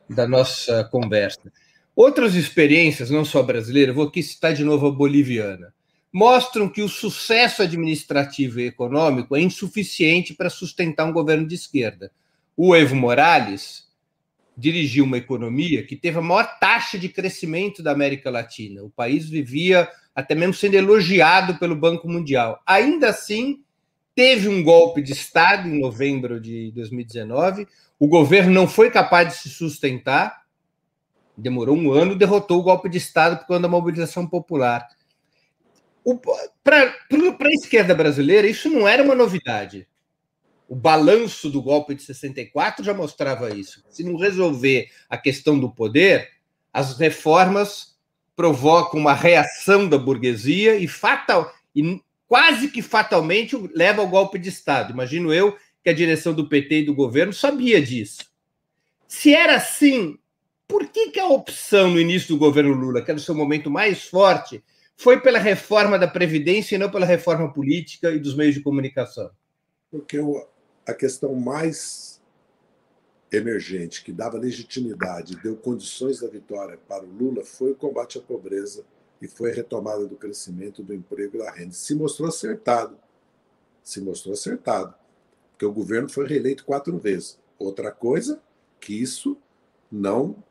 da 0.10 0.28
nossa 0.28 0.84
conversa. 0.86 1.52
Outras 1.96 2.36
experiências, 2.36 3.10
não 3.10 3.26
só 3.26 3.42
brasileiras, 3.42 3.96
vou 3.96 4.08
aqui 4.08 4.22
citar 4.22 4.54
de 4.54 4.64
novo 4.64 4.88
a 4.88 4.92
boliviana 4.92 5.74
mostram 6.18 6.70
que 6.70 6.82
o 6.82 6.90
sucesso 6.90 7.62
administrativo 7.62 8.60
e 8.60 8.66
econômico 8.66 9.36
é 9.36 9.42
insuficiente 9.42 10.34
para 10.34 10.50
sustentar 10.50 11.06
um 11.06 11.14
governo 11.14 11.48
de 11.48 11.56
esquerda. 11.56 12.12
O 12.56 12.76
Evo 12.76 12.96
Morales 12.96 13.86
dirigiu 14.58 15.04
uma 15.04 15.20
economia 15.20 15.86
que 15.86 15.96
teve 15.96 16.18
a 16.18 16.22
maior 16.22 16.58
taxa 16.60 16.98
de 16.98 17.10
crescimento 17.10 17.84
da 17.84 17.92
América 17.92 18.32
Latina. 18.32 18.84
O 18.84 18.90
país 18.90 19.30
vivia 19.30 19.88
até 20.18 20.34
mesmo 20.34 20.56
sendo 20.56 20.74
elogiado 20.74 21.60
pelo 21.60 21.76
Banco 21.76 22.10
Mundial. 22.10 22.60
Ainda 22.66 23.10
assim, 23.10 23.64
teve 24.16 24.50
um 24.50 24.64
golpe 24.64 25.00
de 25.00 25.14
Estado 25.14 25.70
em 25.70 25.80
novembro 25.80 26.42
de 26.42 26.72
2019. 26.72 27.68
O 28.00 28.08
governo 28.08 28.52
não 28.52 28.68
foi 28.68 28.90
capaz 28.90 29.28
de 29.28 29.36
se 29.36 29.50
sustentar. 29.50 30.42
Demorou 31.38 31.78
um 31.78 31.92
ano, 31.92 32.16
derrotou 32.16 32.60
o 32.60 32.64
golpe 32.64 32.90
de 32.90 32.98
Estado 32.98 33.38
por 33.38 33.46
conta 33.46 33.60
da 33.60 33.68
mobilização 33.68 34.26
popular. 34.26 34.88
Para 36.64 36.80
a 36.80 37.54
esquerda 37.54 37.94
brasileira, 37.94 38.48
isso 38.48 38.72
não 38.72 38.88
era 38.88 39.04
uma 39.04 39.14
novidade. 39.14 39.88
O 40.68 40.76
balanço 40.76 41.48
do 41.48 41.62
golpe 41.62 41.94
de 41.94 42.02
64 42.02 42.84
já 42.84 42.92
mostrava 42.92 43.54
isso. 43.54 43.84
Se 43.88 44.04
não 44.04 44.18
resolver 44.18 44.90
a 45.08 45.16
questão 45.16 45.60
do 45.60 45.70
poder, 45.70 46.28
as 46.74 46.98
reformas 46.98 47.97
provocam 48.38 49.00
uma 49.00 49.16
reação 49.16 49.90
da 49.90 49.98
burguesia 49.98 50.76
e 50.76 50.88
fatal 50.88 51.52
e 51.76 52.00
quase 52.28 52.70
que 52.70 52.84
fatalmente 52.84 53.58
leva 53.74 54.02
ao 54.02 54.08
golpe 54.08 54.38
de 54.38 54.48
Estado. 54.48 54.94
Imagino 54.94 55.34
eu 55.34 55.58
que 55.84 55.90
a 55.90 55.94
direção 55.94 56.36
do 56.36 56.48
PT 56.48 56.82
e 56.82 56.86
do 56.86 56.94
governo 56.94 57.34
sabia 57.34 57.82
disso. 57.82 58.32
Se 59.08 59.34
era 59.34 59.56
assim, 59.56 60.20
por 60.68 60.86
que, 60.88 61.10
que 61.10 61.20
a 61.20 61.28
opção 61.28 61.90
no 61.90 62.00
início 62.00 62.30
do 62.30 62.38
governo 62.38 62.74
Lula, 62.74 63.02
que 63.02 63.10
era 63.10 63.20
o 63.20 63.24
seu 63.24 63.34
momento 63.34 63.72
mais 63.72 64.04
forte, 64.04 64.64
foi 64.96 65.20
pela 65.20 65.40
reforma 65.40 65.98
da 65.98 66.08
Previdência 66.08 66.76
e 66.76 66.78
não 66.78 66.92
pela 66.92 67.06
reforma 67.08 67.52
política 67.52 68.12
e 68.12 68.20
dos 68.20 68.36
meios 68.36 68.54
de 68.54 68.62
comunicação? 68.62 69.32
Porque 69.90 70.20
a 70.86 70.94
questão 70.94 71.34
mais 71.34 72.17
emergente, 73.32 74.04
que 74.04 74.12
dava 74.12 74.38
legitimidade, 74.38 75.36
deu 75.42 75.56
condições 75.56 76.22
da 76.22 76.28
vitória 76.28 76.78
para 76.88 77.04
o 77.04 77.10
Lula, 77.10 77.44
foi 77.44 77.72
o 77.72 77.76
combate 77.76 78.18
à 78.18 78.22
pobreza 78.22 78.86
e 79.22 79.28
foi 79.28 79.52
a 79.52 79.54
retomada 79.54 80.06
do 80.06 80.16
crescimento, 80.16 80.84
do 80.84 80.94
emprego 80.94 81.36
e 81.36 81.40
da 81.40 81.52
renda. 81.52 81.74
Se 81.74 81.94
mostrou 81.96 82.30
acertado. 82.30 82.98
se 83.84 84.02
mostrou 84.02 84.34
acertado, 84.34 84.94
porque 85.52 85.66
o 85.66 85.72
governo 85.72 86.10
foi 86.10 86.28
reeleito 86.28 86.66
quatro 86.66 86.98
vezes. 86.98 87.40
Outra 87.58 87.90
coisa, 87.90 88.42
que 88.80 88.94
isso 88.94 89.38
não 89.92 90.44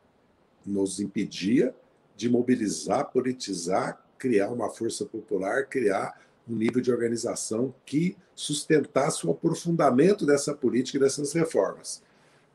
nos 0.64 1.00
impedia 1.00 1.74
de 2.16 2.30
mobilizar, 2.30 3.10
politizar, 3.10 4.02
criar 4.18 4.48
uma 4.48 4.70
força 4.70 5.04
popular, 5.04 5.66
criar 5.66 6.18
um 6.48 6.56
nível 6.56 6.80
de 6.80 6.90
organização 6.90 7.74
que 7.84 8.16
sustentasse 8.34 9.26
o 9.26 9.30
aprofundamento 9.30 10.24
dessa 10.24 10.54
política 10.54 10.96
e 10.96 11.00
dessas 11.00 11.32
reformas. 11.32 12.02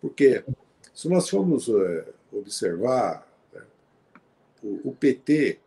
Porque, 0.02 0.44
se 0.94 1.08
nós 1.08 1.30
formos 1.30 1.70
é, 1.70 2.08
observar, 2.32 3.28
né, 3.54 3.62
o, 4.64 4.92
PT 4.94 5.60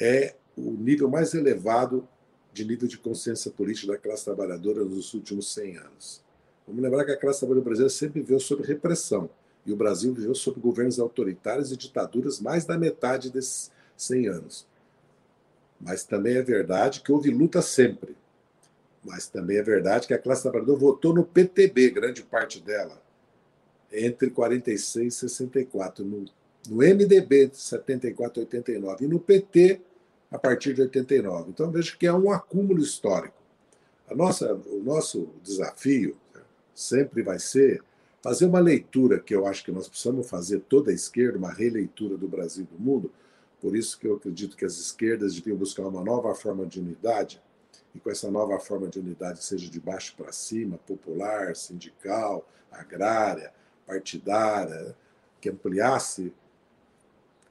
é 0.00 0.34
o 0.56 0.72
nível 0.72 1.08
mais 1.08 1.32
elevado 1.32 2.06
de 2.52 2.64
nível 2.64 2.88
de 2.88 2.98
consciência 2.98 3.50
política 3.50 3.92
da 3.92 3.98
classe 3.98 4.24
trabalhadora 4.24 4.84
nos 4.84 5.14
últimos 5.14 5.52
100 5.52 5.76
anos. 5.78 6.24
Vamos 6.66 6.82
lembrar 6.82 7.04
que 7.04 7.12
a 7.12 7.16
classe 7.16 7.40
trabalhadora 7.40 7.64
brasileira 7.64 7.90
sempre 7.90 8.20
viveu 8.20 8.40
sob 8.40 8.62
repressão, 8.64 9.30
e 9.64 9.72
o 9.72 9.76
Brasil 9.76 10.12
viveu 10.12 10.34
sob 10.34 10.60
governos 10.60 10.98
autoritários 10.98 11.72
e 11.72 11.76
ditaduras 11.76 12.40
mais 12.40 12.64
da 12.64 12.76
metade 12.76 13.30
desses 13.30 13.70
100 13.96 14.28
anos. 14.28 14.66
Mas 15.80 16.04
também 16.04 16.36
é 16.36 16.42
verdade 16.42 17.00
que 17.00 17.12
houve 17.12 17.30
luta 17.30 17.62
sempre. 17.62 18.16
Mas 19.04 19.28
também 19.28 19.58
é 19.58 19.62
verdade 19.62 20.06
que 20.06 20.14
a 20.14 20.18
classe 20.18 20.42
trabalhadora 20.42 20.78
votou 20.78 21.14
no 21.14 21.24
PTB, 21.24 21.90
grande 21.90 22.22
parte 22.22 22.60
dela, 22.60 23.00
entre 23.92 24.30
46 24.30 25.14
e 25.14 25.16
64, 25.16 26.04
no, 26.04 26.24
no 26.68 26.76
MDB 26.76 27.48
de 27.48 27.56
74 27.58 28.40
e 28.40 28.44
89, 28.44 29.04
e 29.04 29.08
no 29.08 29.20
PT 29.20 29.80
a 30.30 30.38
partir 30.38 30.74
de 30.74 30.82
89. 30.82 31.50
Então 31.50 31.70
vejo 31.70 31.98
que 31.98 32.06
é 32.06 32.12
um 32.12 32.32
acúmulo 32.32 32.82
histórico. 32.82 33.36
A 34.08 34.14
nossa, 34.14 34.54
o 34.54 34.82
nosso 34.82 35.28
desafio 35.42 36.16
né, 36.34 36.40
sempre 36.74 37.22
vai 37.22 37.38
ser 37.38 37.82
fazer 38.22 38.46
uma 38.46 38.58
leitura 38.58 39.20
que 39.20 39.34
eu 39.34 39.46
acho 39.46 39.62
que 39.62 39.70
nós 39.70 39.86
precisamos 39.86 40.28
fazer 40.28 40.60
toda 40.60 40.90
a 40.90 40.94
esquerda, 40.94 41.36
uma 41.36 41.52
releitura 41.52 42.16
do 42.16 42.26
Brasil 42.26 42.66
e 42.68 42.74
do 42.74 42.82
mundo. 42.82 43.12
Por 43.60 43.76
isso 43.76 43.98
que 43.98 44.06
eu 44.06 44.14
acredito 44.16 44.56
que 44.56 44.64
as 44.64 44.78
esquerdas 44.78 45.34
deviam 45.34 45.56
buscar 45.56 45.86
uma 45.86 46.02
nova 46.02 46.34
forma 46.34 46.66
de 46.66 46.80
unidade 46.80 47.40
e 47.94 48.00
com 48.00 48.10
essa 48.10 48.30
nova 48.30 48.58
forma 48.58 48.88
de 48.88 48.98
unidade 48.98 49.44
seja 49.44 49.70
de 49.70 49.80
baixo 49.80 50.14
para 50.16 50.32
cima, 50.32 50.78
popular, 50.78 51.54
sindical, 51.54 52.48
agrária, 52.70 53.52
partidária, 53.86 54.96
que 55.40 55.48
ampliasse, 55.48 56.32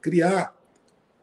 criar 0.02 0.56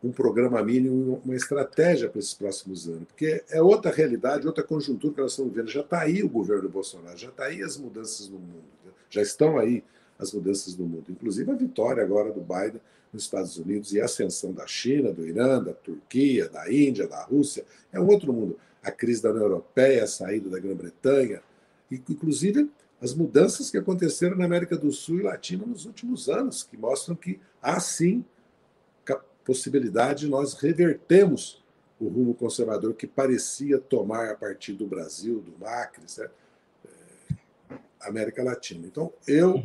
um 0.03 0.11
programa 0.11 0.63
mínimo, 0.63 1.21
uma 1.25 1.37
estratégia 1.37 2.09
para 2.09 2.19
esses 2.19 2.33
próximos 2.33 2.89
anos, 2.89 3.05
porque 3.05 3.45
é 3.51 3.61
outra 3.61 3.93
realidade, 3.93 4.47
outra 4.47 4.65
conjuntura 4.65 5.13
que 5.13 5.21
nós 5.21 5.33
estamos 5.33 5.53
vendo. 5.53 5.69
Já 5.69 5.81
está 5.81 6.01
aí 6.01 6.23
o 6.23 6.29
governo 6.29 6.63
do 6.63 6.69
Bolsonaro, 6.71 7.19
já 7.19 7.29
está 7.29 7.45
aí 7.45 7.63
as 7.63 7.77
mudanças 7.77 8.29
no 8.29 8.39
mundo, 8.39 8.65
né? 8.85 8.93
já 9.11 9.21
estão 9.21 9.59
aí 9.59 9.85
as 10.19 10.33
mudanças 10.33 10.77
no 10.77 10.87
mundo, 10.87 11.05
inclusive 11.11 11.51
a 11.51 11.55
vitória 11.55 12.03
agora 12.03 12.33
do 12.33 12.41
Biden 12.41 12.81
nos 13.13 13.25
Estados 13.25 13.59
Unidos 13.59 13.93
e 13.93 14.01
a 14.01 14.05
ascensão 14.05 14.53
da 14.53 14.67
China, 14.67 15.13
do 15.13 15.27
Irã, 15.27 15.63
da 15.63 15.73
Turquia, 15.73 16.49
da 16.49 16.73
Índia, 16.73 17.09
da 17.09 17.23
Rússia, 17.25 17.65
é 17.93 18.01
um 18.01 18.07
outro 18.07 18.33
mundo. 18.33 18.57
A 18.83 18.91
crise 18.91 19.23
da 19.23 19.31
União 19.31 19.45
Europeia, 19.45 20.05
a 20.05 20.07
saída 20.07 20.49
da 20.49 20.59
Grã-Bretanha, 20.59 21.43
inclusive 21.91 22.71
as 23.01 23.15
mudanças 23.15 23.71
que 23.71 23.79
aconteceram 23.79 24.37
na 24.37 24.45
América 24.45 24.77
do 24.77 24.93
Sul 24.93 25.21
e 25.21 25.23
Latina 25.23 25.65
nos 25.67 25.87
últimos 25.87 26.29
anos, 26.29 26.63
que 26.63 26.77
mostram 26.77 27.17
que 27.17 27.41
há 27.63 27.79
sim 27.81 28.25
possibilidade 29.45 30.21
de 30.21 30.29
nós 30.29 30.55
revertermos 30.55 31.61
o 31.99 32.09
rumo 32.09 32.35
conservador 32.35 32.95
que 32.95 33.07
parecia 33.07 33.79
tomar 33.79 34.31
a 34.31 34.37
partir 34.37 34.75
do 34.75 34.87
Brasil, 34.87 35.41
do 35.41 35.53
Macri, 35.59 36.05
certo? 36.07 36.35
É, 36.85 37.75
América 38.01 38.43
Latina. 38.43 38.87
Então, 38.87 39.13
eu 39.27 39.63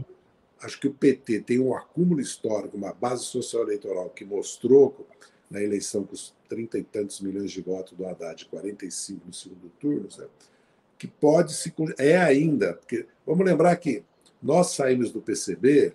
acho 0.60 0.80
que 0.80 0.88
o 0.88 0.94
PT 0.94 1.42
tem 1.42 1.60
um 1.60 1.76
acúmulo 1.76 2.20
histórico, 2.20 2.76
uma 2.76 2.94
base 2.94 3.26
social 3.26 3.64
eleitoral 3.64 4.10
que 4.10 4.26
mostrou 4.26 5.08
na 5.50 5.62
eleição 5.62 6.04
com 6.04 6.14
os 6.14 6.34
trinta 6.48 6.78
e 6.78 6.84
tantos 6.84 7.22
milhões 7.22 7.52
de 7.52 7.62
votos 7.62 7.94
do 7.94 8.06
Haddad, 8.06 8.46
45 8.46 9.28
no 9.28 9.34
segundo 9.34 9.70
turno, 9.80 10.12
certo? 10.12 10.50
que 10.98 11.08
pode 11.08 11.54
se. 11.54 11.74
É 11.98 12.18
ainda, 12.18 12.74
porque 12.74 13.06
vamos 13.26 13.46
lembrar 13.46 13.76
que 13.78 14.04
nós 14.42 14.72
saímos 14.72 15.12
do 15.12 15.22
PCB, 15.22 15.94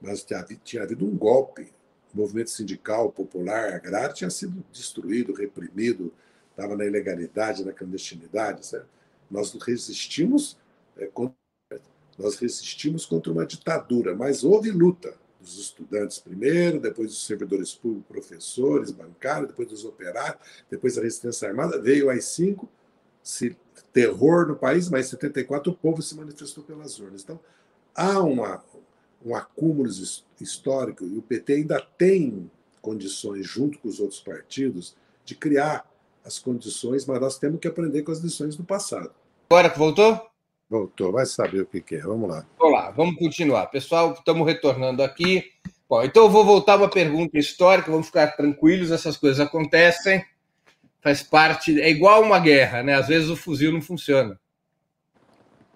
mas 0.00 0.26
tinha 0.64 0.82
havido 0.82 1.06
um 1.06 1.16
golpe 1.16 1.72
o 2.12 2.18
movimento 2.18 2.50
sindical, 2.50 3.10
popular, 3.10 3.72
agrário 3.72 4.14
tinha 4.14 4.28
sido 4.28 4.62
destruído, 4.70 5.32
reprimido, 5.32 6.12
estava 6.50 6.76
na 6.76 6.84
ilegalidade, 6.84 7.64
na 7.64 7.72
clandestinidade. 7.72 8.66
Certo? 8.66 8.86
Nós 9.30 9.52
resistimos, 9.54 10.58
é, 10.96 11.06
contra, 11.06 11.34
nós 12.18 12.36
resistimos 12.36 13.06
contra 13.06 13.32
uma 13.32 13.46
ditadura, 13.46 14.14
mas 14.14 14.44
houve 14.44 14.70
luta 14.70 15.14
dos 15.42 15.58
estudantes 15.58 16.18
primeiro, 16.18 16.80
depois 16.80 17.08
dos 17.08 17.26
servidores 17.26 17.74
públicos, 17.74 18.06
professores, 18.08 18.90
bancários, 18.90 19.48
depois 19.48 19.68
dos 19.68 19.84
operários, 19.84 20.40
depois 20.70 20.94
da 20.94 21.02
resistência 21.02 21.48
armada, 21.48 21.80
veio 21.80 22.08
as 22.08 22.24
cinco, 22.26 22.68
se, 23.22 23.56
terror 23.92 24.46
no 24.46 24.56
país, 24.56 24.88
mas 24.88 25.06
em 25.06 25.10
74 25.10 25.72
o 25.72 25.76
povo 25.76 26.00
se 26.00 26.14
manifestou 26.14 26.64
pelas 26.64 26.98
urnas. 26.98 27.22
Então, 27.22 27.38
há 27.94 28.20
uma, 28.20 28.64
um 29.24 29.34
acúmulo 29.34 29.90
histórico, 30.40 31.04
e 31.04 31.18
o 31.18 31.22
PT 31.22 31.52
ainda 31.54 31.80
tem 31.98 32.50
condições, 32.80 33.46
junto 33.46 33.78
com 33.78 33.88
os 33.88 34.00
outros 34.00 34.20
partidos, 34.20 34.96
de 35.24 35.34
criar 35.34 35.88
as 36.24 36.38
condições, 36.38 37.04
mas 37.04 37.20
nós 37.20 37.38
temos 37.38 37.60
que 37.60 37.68
aprender 37.68 38.02
com 38.02 38.12
as 38.12 38.20
lições 38.20 38.56
do 38.56 38.64
passado. 38.64 39.12
Agora 39.50 39.70
que 39.70 39.78
voltou? 39.78 40.31
Voltou, 40.72 41.12
vai 41.12 41.26
saber 41.26 41.60
o 41.60 41.66
que 41.66 41.96
é. 41.96 41.98
Vamos 41.98 42.30
lá. 42.30 42.46
Vamos 42.58 42.78
lá, 42.78 42.90
vamos 42.92 43.16
continuar. 43.16 43.66
Pessoal, 43.66 44.14
estamos 44.14 44.46
retornando 44.46 45.02
aqui. 45.02 45.52
Bom, 45.86 46.02
então 46.02 46.22
eu 46.22 46.30
vou 46.30 46.46
voltar 46.46 46.76
uma 46.76 46.88
pergunta 46.88 47.38
histórica, 47.38 47.90
vamos 47.90 48.06
ficar 48.06 48.28
tranquilos, 48.28 48.90
essas 48.90 49.18
coisas 49.18 49.38
acontecem, 49.38 50.24
faz 51.02 51.22
parte, 51.22 51.78
é 51.78 51.90
igual 51.90 52.22
uma 52.22 52.38
guerra, 52.38 52.82
né? 52.82 52.94
Às 52.94 53.08
vezes 53.08 53.28
o 53.28 53.36
fuzil 53.36 53.70
não 53.70 53.82
funciona. 53.82 54.40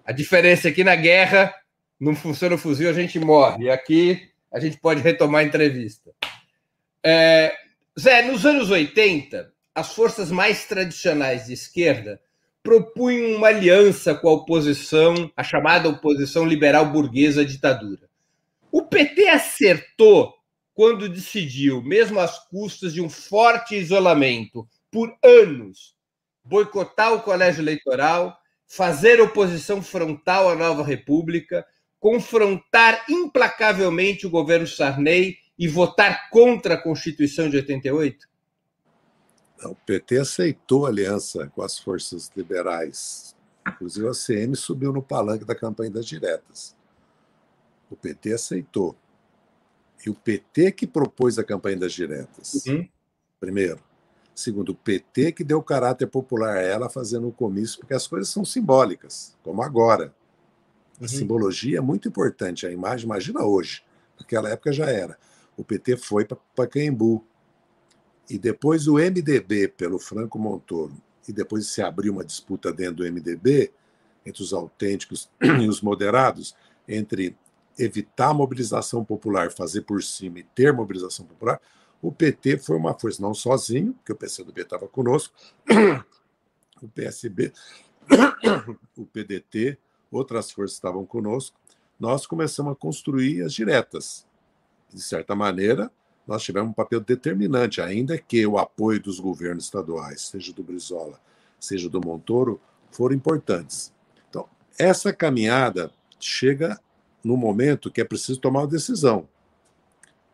A 0.03 0.11
diferença 0.11 0.69
é 0.69 0.71
que 0.71 0.83
na 0.83 0.95
guerra 0.95 1.53
não 1.99 2.15
funciona 2.15 2.55
o 2.55 2.57
fuzil, 2.57 2.89
a 2.89 2.93
gente 2.93 3.19
morre. 3.19 3.65
E 3.65 3.69
aqui 3.69 4.31
a 4.51 4.59
gente 4.59 4.77
pode 4.77 5.01
retomar 5.01 5.41
a 5.41 5.45
entrevista. 5.45 6.11
É, 7.03 7.55
Zé, 7.99 8.23
nos 8.23 8.47
anos 8.47 8.71
80, 8.71 9.53
as 9.75 9.93
forças 9.93 10.31
mais 10.31 10.65
tradicionais 10.65 11.45
de 11.45 11.53
esquerda 11.53 12.19
propunham 12.67 13.37
uma 13.37 13.47
aliança 13.47 14.13
com 14.13 14.27
a 14.27 14.33
oposição, 14.33 15.31
a 15.37 15.41
chamada 15.41 15.87
oposição 15.87 16.45
liberal 16.45 16.87
burguesa 16.87 17.39
à 17.39 17.45
ditadura. 17.45 18.09
O 18.69 18.83
PT 18.83 19.25
acertou 19.29 20.33
quando 20.73 21.07
decidiu, 21.07 21.81
mesmo 21.81 22.19
às 22.19 22.37
custas 22.49 22.93
de 22.93 23.01
um 23.01 23.09
forte 23.09 23.73
isolamento 23.73 24.67
por 24.91 25.15
anos, 25.23 25.95
boicotar 26.43 27.13
o 27.13 27.21
colégio 27.21 27.61
eleitoral, 27.61 28.37
fazer 28.67 29.21
oposição 29.21 29.81
frontal 29.81 30.49
à 30.49 30.55
nova 30.55 30.83
república, 30.83 31.65
confrontar 32.01 33.05
implacavelmente 33.09 34.27
o 34.27 34.29
governo 34.29 34.67
Sarney 34.67 35.37
e 35.57 35.69
votar 35.69 36.29
contra 36.29 36.73
a 36.73 36.81
Constituição 36.81 37.49
de 37.49 37.55
88? 37.55 38.27
O 39.63 39.75
PT 39.75 40.19
aceitou 40.19 40.85
a 40.85 40.89
aliança 40.89 41.51
com 41.55 41.61
as 41.61 41.79
forças 41.79 42.31
liberais. 42.35 43.35
Inclusive, 43.67 44.07
a 44.07 44.11
CM 44.11 44.55
subiu 44.55 44.93
no 44.93 45.01
palanque 45.01 45.43
da 45.43 45.55
campanha 45.55 45.91
das 45.91 46.05
diretas. 46.05 46.75
O 47.89 47.95
PT 47.95 48.33
aceitou. 48.33 48.95
E 50.05 50.09
o 50.09 50.13
PT 50.13 50.71
que 50.71 50.85
propôs 50.85 51.39
a 51.39 51.43
campanha 51.43 51.77
das 51.77 51.93
diretas. 51.93 52.65
Uhum. 52.65 52.87
Primeiro. 53.39 53.79
Segundo, 54.35 54.69
o 54.69 54.75
PT 54.75 55.31
que 55.31 55.43
deu 55.43 55.61
caráter 55.63 56.05
popular 56.05 56.57
a 56.57 56.61
ela 56.61 56.89
fazendo 56.89 57.27
o 57.27 57.31
comício, 57.31 57.79
porque 57.79 57.95
as 57.95 58.05
coisas 58.05 58.29
são 58.29 58.45
simbólicas, 58.45 59.35
como 59.43 59.63
agora. 59.63 60.13
A 60.99 61.01
uhum. 61.01 61.07
simbologia 61.07 61.79
é 61.79 61.81
muito 61.81 62.07
importante. 62.07 62.67
A 62.67 62.71
imagem, 62.71 63.05
imagina 63.05 63.43
hoje. 63.43 63.83
Naquela 64.19 64.49
época 64.49 64.71
já 64.71 64.85
era. 64.85 65.17
O 65.55 65.63
PT 65.63 65.97
foi 65.97 66.23
para 66.23 66.37
Pacaembu. 66.55 67.25
E 68.29 68.37
depois 68.37 68.87
o 68.87 68.95
MDB, 68.95 69.69
pelo 69.69 69.99
Franco 69.99 70.37
Montoro, 70.37 70.93
e 71.27 71.33
depois 71.33 71.67
se 71.67 71.81
abriu 71.81 72.13
uma 72.13 72.23
disputa 72.23 72.71
dentro 72.71 72.95
do 72.97 73.03
MDB, 73.03 73.71
entre 74.25 74.43
os 74.43 74.53
autênticos 74.53 75.29
e 75.41 75.67
os 75.67 75.81
moderados, 75.81 76.55
entre 76.87 77.35
evitar 77.77 78.29
a 78.29 78.33
mobilização 78.33 79.03
popular, 79.05 79.51
fazer 79.51 79.81
por 79.81 80.01
cima 80.03 80.39
e 80.39 80.43
ter 80.43 80.73
mobilização 80.73 81.25
popular, 81.25 81.61
o 82.01 82.11
PT 82.11 82.57
foi 82.57 82.77
uma 82.77 82.93
força, 82.93 83.21
não 83.21 83.33
sozinho, 83.33 83.93
porque 83.93 84.13
o 84.13 84.15
PCdoB 84.15 84.61
estava 84.61 84.87
conosco, 84.87 85.33
o 86.81 86.87
PSB, 86.89 87.51
o 88.95 89.05
PDT, 89.05 89.77
outras 90.11 90.51
forças 90.51 90.75
estavam 90.75 91.05
conosco, 91.05 91.57
nós 91.99 92.27
começamos 92.27 92.73
a 92.73 92.75
construir 92.75 93.41
as 93.43 93.53
diretas. 93.53 94.25
De 94.93 95.01
certa 95.01 95.35
maneira, 95.35 95.91
nós 96.27 96.43
tivemos 96.43 96.71
um 96.71 96.73
papel 96.73 96.99
determinante, 96.99 97.79
ainda 97.79 98.17
que 98.17 98.45
o 98.45 98.57
apoio 98.57 99.01
dos 99.01 99.19
governos 99.19 99.63
estaduais, 99.63 100.27
seja 100.27 100.51
do 100.51 100.61
Brizola, 100.61 101.19
seja 101.59 101.89
do 101.89 102.01
Montoro, 102.01 102.59
foram 102.91 103.15
importantes. 103.15 103.93
Então, 104.29 104.45
essa 104.77 105.13
caminhada 105.13 105.91
chega 106.19 106.77
no 107.23 107.37
momento 107.37 107.89
que 107.89 108.01
é 108.01 108.03
preciso 108.03 108.39
tomar 108.39 108.61
uma 108.61 108.67
decisão. 108.67 109.27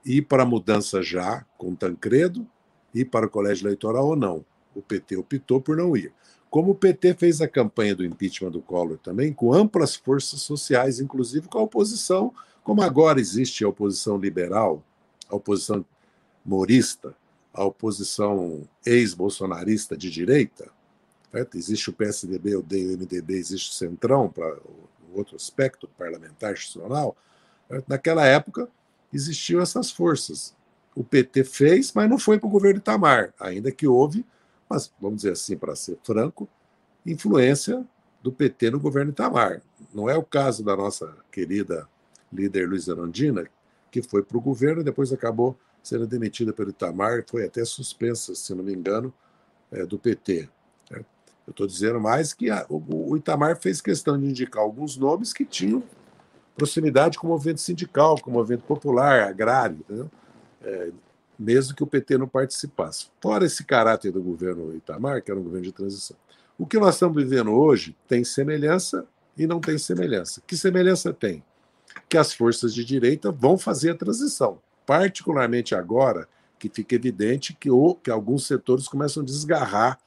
Ir 0.05 0.23
para 0.23 0.43
a 0.43 0.45
mudança 0.45 1.01
já, 1.01 1.45
com 1.57 1.75
Tancredo, 1.75 2.47
ir 2.93 3.05
para 3.05 3.27
o 3.27 3.29
colégio 3.29 3.65
eleitoral 3.67 4.07
ou 4.07 4.15
não. 4.15 4.45
O 4.75 4.81
PT 4.81 5.17
optou 5.17 5.61
por 5.61 5.77
não 5.77 5.95
ir. 5.95 6.11
Como 6.49 6.71
o 6.71 6.75
PT 6.75 7.15
fez 7.15 7.41
a 7.41 7.47
campanha 7.47 7.95
do 7.95 8.05
impeachment 8.05 8.51
do 8.51 8.61
Collor 8.61 8.97
também, 8.97 9.33
com 9.33 9.53
amplas 9.53 9.95
forças 9.95 10.41
sociais, 10.41 10.99
inclusive 10.99 11.47
com 11.47 11.59
a 11.59 11.63
oposição, 11.63 12.33
como 12.63 12.81
agora 12.81 13.19
existe 13.19 13.63
a 13.63 13.69
oposição 13.69 14.17
liberal, 14.17 14.83
a 15.33 15.37
oposição 15.37 15.85
morista, 16.45 17.15
a 17.53 17.63
oposição 17.63 18.67
ex-bolsonarista 18.85 19.95
de 19.97 20.09
direita, 20.09 20.69
certo? 21.31 21.57
existe 21.57 21.89
o 21.89 21.93
PSDB, 21.93 22.55
o 22.55 22.63
DMDB, 22.63 23.35
existe 23.35 23.71
o 23.71 23.73
Centrão, 23.73 24.29
para 24.29 24.55
o 24.55 25.17
outro 25.17 25.35
aspecto 25.35 25.87
parlamentar 25.97 26.53
institucional. 26.53 27.15
Certo? 27.67 27.85
Naquela 27.87 28.25
época, 28.25 28.67
existiam 29.11 29.61
essas 29.61 29.91
forças. 29.91 30.55
O 30.95 31.03
PT 31.03 31.43
fez, 31.43 31.91
mas 31.93 32.09
não 32.09 32.19
foi 32.19 32.39
para 32.39 32.47
o 32.47 32.51
governo 32.51 32.79
Itamar, 32.79 33.33
ainda 33.39 33.71
que 33.71 33.87
houve 33.87 34.25
mas 34.73 34.91
vamos 34.99 35.17
dizer 35.17 35.33
assim, 35.33 35.55
para 35.55 35.75
ser 35.75 35.99
franco, 36.03 36.49
influência 37.05 37.85
do 38.23 38.31
PT 38.31 38.71
no 38.71 38.79
governo 38.79 39.11
Itamar. 39.11 39.61
Não 39.93 40.09
é 40.09 40.17
o 40.17 40.23
caso 40.23 40.63
da 40.63 40.75
nossa 40.75 41.15
querida 41.31 41.87
líder 42.31 42.67
Luiz 42.67 42.89
Arandina, 42.89 43.47
que 43.93 44.01
foi 44.01 44.23
para 44.23 44.35
o 44.35 44.41
governo 44.41 44.81
e 44.81 44.83
depois 44.83 45.13
acabou 45.13 45.55
sendo 45.83 46.07
demitida 46.07 46.51
pelo 46.51 46.71
Itamar 46.71 47.19
e 47.19 47.25
foi 47.29 47.45
até 47.45 47.63
suspensa, 47.63 48.33
se 48.33 48.55
não 48.55 48.63
me 48.63 48.73
engano, 48.73 49.13
é, 49.71 49.85
do 49.85 49.99
PT. 49.99 50.49
Né? 50.89 51.05
Eu 51.45 51.51
estou 51.51 51.67
dizendo 51.67 51.99
mais 52.01 52.33
que 52.33 52.49
a, 52.49 52.65
o, 52.67 53.11
o, 53.11 53.15
Itamar 53.15 53.55
fez 53.55 53.81
questão 53.81 54.19
de 54.19 54.25
indicar 54.25 54.63
alguns 54.63 54.97
nomes 54.97 55.31
que 55.31 55.45
tinham 55.45 55.83
proximidade 56.55 57.19
com 57.19 57.27
o 57.27 57.29
movimento 57.29 57.61
sindical, 57.61 58.19
com 58.19 58.31
o 58.31 58.33
movimento 58.33 58.63
popular, 58.63 59.27
agrário. 59.27 59.85
É, 60.63 60.89
mesmo 61.37 61.75
que 61.75 61.83
o 61.83 61.87
PT 61.87 62.17
não 62.17 62.27
participasse. 62.27 63.07
Fora 63.21 63.45
esse 63.45 63.63
caráter 63.63 64.11
do 64.11 64.23
governo 64.23 64.75
Itamar, 64.75 65.21
que 65.21 65.29
era 65.29 65.39
um 65.39 65.43
governo 65.43 65.67
de 65.67 65.71
transição. 65.71 66.17
O 66.57 66.65
que 66.65 66.79
nós 66.79 66.95
estamos 66.95 67.15
vivendo 67.15 67.51
hoje 67.51 67.95
tem 68.07 68.23
semelhança 68.23 69.05
e 69.37 69.45
não 69.45 69.59
tem 69.59 69.77
semelhança. 69.77 70.41
Que 70.47 70.57
semelhança 70.57 71.13
tem? 71.13 71.43
Que 72.07 72.17
as 72.17 72.33
forças 72.33 72.73
de 72.73 72.83
direita 72.83 73.31
vão 73.31 73.57
fazer 73.57 73.91
a 73.91 73.95
transição, 73.95 74.59
particularmente 74.85 75.75
agora 75.75 76.27
que 76.59 76.69
fica 76.69 76.95
evidente 76.95 77.53
que, 77.53 77.69
o, 77.69 77.95
que 77.95 78.09
alguns 78.09 78.47
setores 78.47 78.87
começam 78.87 79.21
a 79.21 79.25
desgarrar 79.25 79.99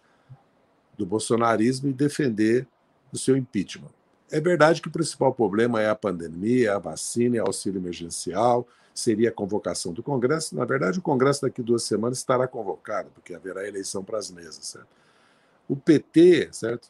do 0.97 1.05
bolsonarismo 1.05 1.91
e 1.91 1.93
defender 1.93 2.67
o 3.13 3.19
seu 3.19 3.37
impeachment. 3.37 3.91
É 4.31 4.41
verdade 4.41 4.81
que 4.81 4.89
o 4.89 4.91
principal 4.91 5.33
problema 5.35 5.81
é 5.81 5.89
a 5.89 5.95
pandemia, 5.95 6.75
a 6.75 6.79
vacina, 6.79 7.43
o 7.43 7.47
auxílio 7.47 7.79
emergencial, 7.79 8.67
seria 8.95 9.29
a 9.29 9.33
convocação 9.33 9.93
do 9.93 10.03
Congresso. 10.03 10.57
Na 10.57 10.65
verdade, 10.65 10.99
o 10.99 11.03
Congresso 11.03 11.43
daqui 11.43 11.63
duas 11.63 11.83
semanas 11.83 12.19
estará 12.19 12.49
convocado, 12.49 13.11
porque 13.15 13.35
haverá 13.35 13.67
eleição 13.69 14.03
para 14.03 14.19
as 14.19 14.31
mesas. 14.31 14.67
Certo? 14.67 14.89
O 15.69 15.77
PT, 15.77 16.49
certo? 16.53 16.89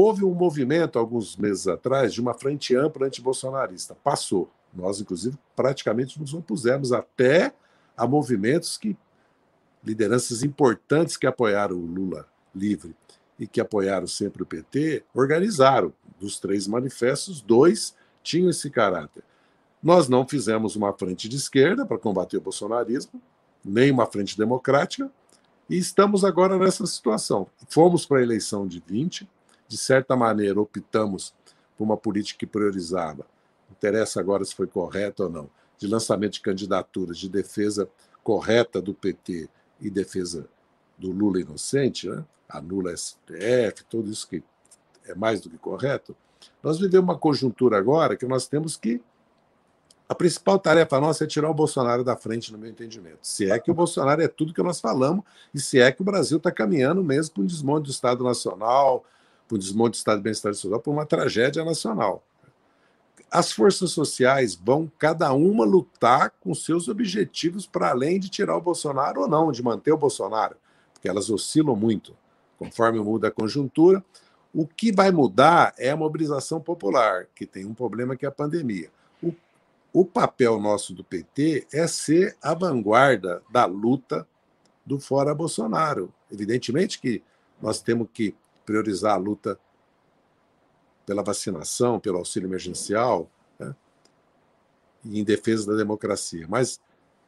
Houve 0.00 0.24
um 0.24 0.32
movimento 0.32 0.96
alguns 0.96 1.36
meses 1.36 1.66
atrás 1.66 2.14
de 2.14 2.20
uma 2.20 2.32
frente 2.32 2.72
ampla 2.76 3.08
antibolsonarista. 3.08 3.96
Passou. 3.96 4.48
Nós, 4.72 5.00
inclusive, 5.00 5.36
praticamente 5.56 6.20
nos 6.20 6.32
opusemos 6.32 6.92
até 6.92 7.52
a 7.96 8.06
movimentos 8.06 8.76
que 8.76 8.96
lideranças 9.82 10.44
importantes 10.44 11.16
que 11.16 11.26
apoiaram 11.26 11.74
o 11.74 11.84
Lula 11.84 12.28
livre 12.54 12.94
e 13.40 13.44
que 13.44 13.60
apoiaram 13.60 14.06
sempre 14.06 14.40
o 14.40 14.46
PT 14.46 15.02
organizaram. 15.12 15.92
Dos 16.20 16.38
três 16.38 16.68
manifestos, 16.68 17.40
dois 17.40 17.92
tinham 18.22 18.50
esse 18.50 18.70
caráter. 18.70 19.24
Nós 19.82 20.08
não 20.08 20.24
fizemos 20.28 20.76
uma 20.76 20.92
frente 20.92 21.28
de 21.28 21.34
esquerda 21.34 21.84
para 21.84 21.98
combater 21.98 22.36
o 22.36 22.40
bolsonarismo, 22.40 23.20
nem 23.64 23.90
uma 23.90 24.06
frente 24.06 24.38
democrática, 24.38 25.10
e 25.68 25.76
estamos 25.76 26.24
agora 26.24 26.56
nessa 26.56 26.86
situação. 26.86 27.48
Fomos 27.68 28.06
para 28.06 28.20
a 28.20 28.22
eleição 28.22 28.64
de 28.64 28.80
20, 28.86 29.28
de 29.68 29.76
certa 29.76 30.16
maneira 30.16 30.60
optamos 30.60 31.34
por 31.76 31.84
uma 31.84 31.96
política 31.96 32.40
que 32.40 32.46
priorizava, 32.46 33.26
interessa 33.70 34.18
agora 34.18 34.44
se 34.44 34.54
foi 34.54 34.66
correta 34.66 35.24
ou 35.24 35.30
não, 35.30 35.50
de 35.78 35.86
lançamento 35.86 36.32
de 36.32 36.40
candidaturas, 36.40 37.18
de 37.18 37.28
defesa 37.28 37.88
correta 38.24 38.82
do 38.82 38.92
PT 38.92 39.48
e 39.80 39.88
defesa 39.88 40.48
do 40.98 41.12
Lula 41.12 41.40
inocente, 41.40 42.08
né? 42.08 42.24
anula 42.48 42.96
STF, 42.96 43.84
tudo 43.88 44.10
isso 44.10 44.26
que 44.26 44.42
é 45.06 45.14
mais 45.14 45.40
do 45.40 45.50
que 45.50 45.58
correto. 45.58 46.16
Nós 46.62 46.78
vivemos 46.78 47.08
uma 47.08 47.18
conjuntura 47.18 47.78
agora 47.78 48.16
que 48.16 48.26
nós 48.26 48.48
temos 48.48 48.76
que 48.76 49.00
a 50.08 50.14
principal 50.14 50.58
tarefa 50.58 50.98
nossa 50.98 51.24
é 51.24 51.26
tirar 51.26 51.50
o 51.50 51.54
Bolsonaro 51.54 52.02
da 52.02 52.16
frente, 52.16 52.50
no 52.50 52.58
meu 52.58 52.70
entendimento. 52.70 53.18
Se 53.20 53.50
é 53.50 53.58
que 53.58 53.70
o 53.70 53.74
Bolsonaro 53.74 54.22
é 54.22 54.28
tudo 54.28 54.54
que 54.54 54.62
nós 54.62 54.80
falamos 54.80 55.22
e 55.52 55.60
se 55.60 55.78
é 55.78 55.92
que 55.92 56.00
o 56.00 56.04
Brasil 56.04 56.38
está 56.38 56.50
caminhando 56.50 57.04
mesmo 57.04 57.34
para 57.34 57.42
um 57.42 57.46
desmonte 57.46 57.84
do 57.84 57.90
Estado 57.90 58.24
Nacional, 58.24 59.04
para 59.48 59.56
um 59.56 59.58
desmonte 59.58 59.96
do 59.96 59.98
Estado 59.98 60.18
de 60.18 60.24
Bem-Estar 60.24 60.54
Social, 60.54 60.80
para 60.80 60.92
uma 60.92 61.06
tragédia 61.06 61.64
nacional. 61.64 62.22
As 63.30 63.50
forças 63.50 63.90
sociais 63.90 64.54
vão, 64.54 64.90
cada 64.98 65.32
uma, 65.32 65.64
lutar 65.64 66.32
com 66.40 66.54
seus 66.54 66.88
objetivos 66.88 67.66
para 67.66 67.90
além 67.90 68.20
de 68.20 68.28
tirar 68.28 68.56
o 68.56 68.60
Bolsonaro 68.60 69.22
ou 69.22 69.28
não, 69.28 69.50
de 69.50 69.62
manter 69.62 69.92
o 69.92 69.98
Bolsonaro, 69.98 70.56
porque 70.92 71.08
elas 71.08 71.28
oscilam 71.28 71.74
muito 71.74 72.16
conforme 72.58 73.00
muda 73.00 73.28
a 73.28 73.30
conjuntura. 73.30 74.04
O 74.52 74.66
que 74.66 74.92
vai 74.92 75.10
mudar 75.10 75.74
é 75.78 75.90
a 75.90 75.96
mobilização 75.96 76.60
popular, 76.60 77.26
que 77.34 77.46
tem 77.46 77.64
um 77.64 77.74
problema 77.74 78.16
que 78.16 78.24
é 78.24 78.28
a 78.28 78.32
pandemia 78.32 78.90
o 79.92 80.04
papel 80.04 80.60
nosso 80.60 80.92
do 80.92 81.02
PT 81.02 81.66
é 81.72 81.86
ser 81.86 82.36
a 82.42 82.54
vanguarda 82.54 83.42
da 83.50 83.64
luta 83.64 84.26
do 84.84 85.00
fora 85.00 85.34
Bolsonaro. 85.34 86.12
Evidentemente 86.30 87.00
que 87.00 87.22
nós 87.60 87.80
temos 87.80 88.08
que 88.12 88.34
priorizar 88.68 89.14
a 89.14 89.16
luta 89.16 89.58
pela 91.06 91.22
vacinação, 91.22 91.98
pelo 91.98 92.18
auxílio 92.18 92.46
emergencial, 92.46 93.30
né? 93.58 93.74
e 95.02 95.18
em 95.18 95.24
defesa 95.24 95.70
da 95.70 95.74
democracia. 95.74 96.46
Mas 96.46 96.78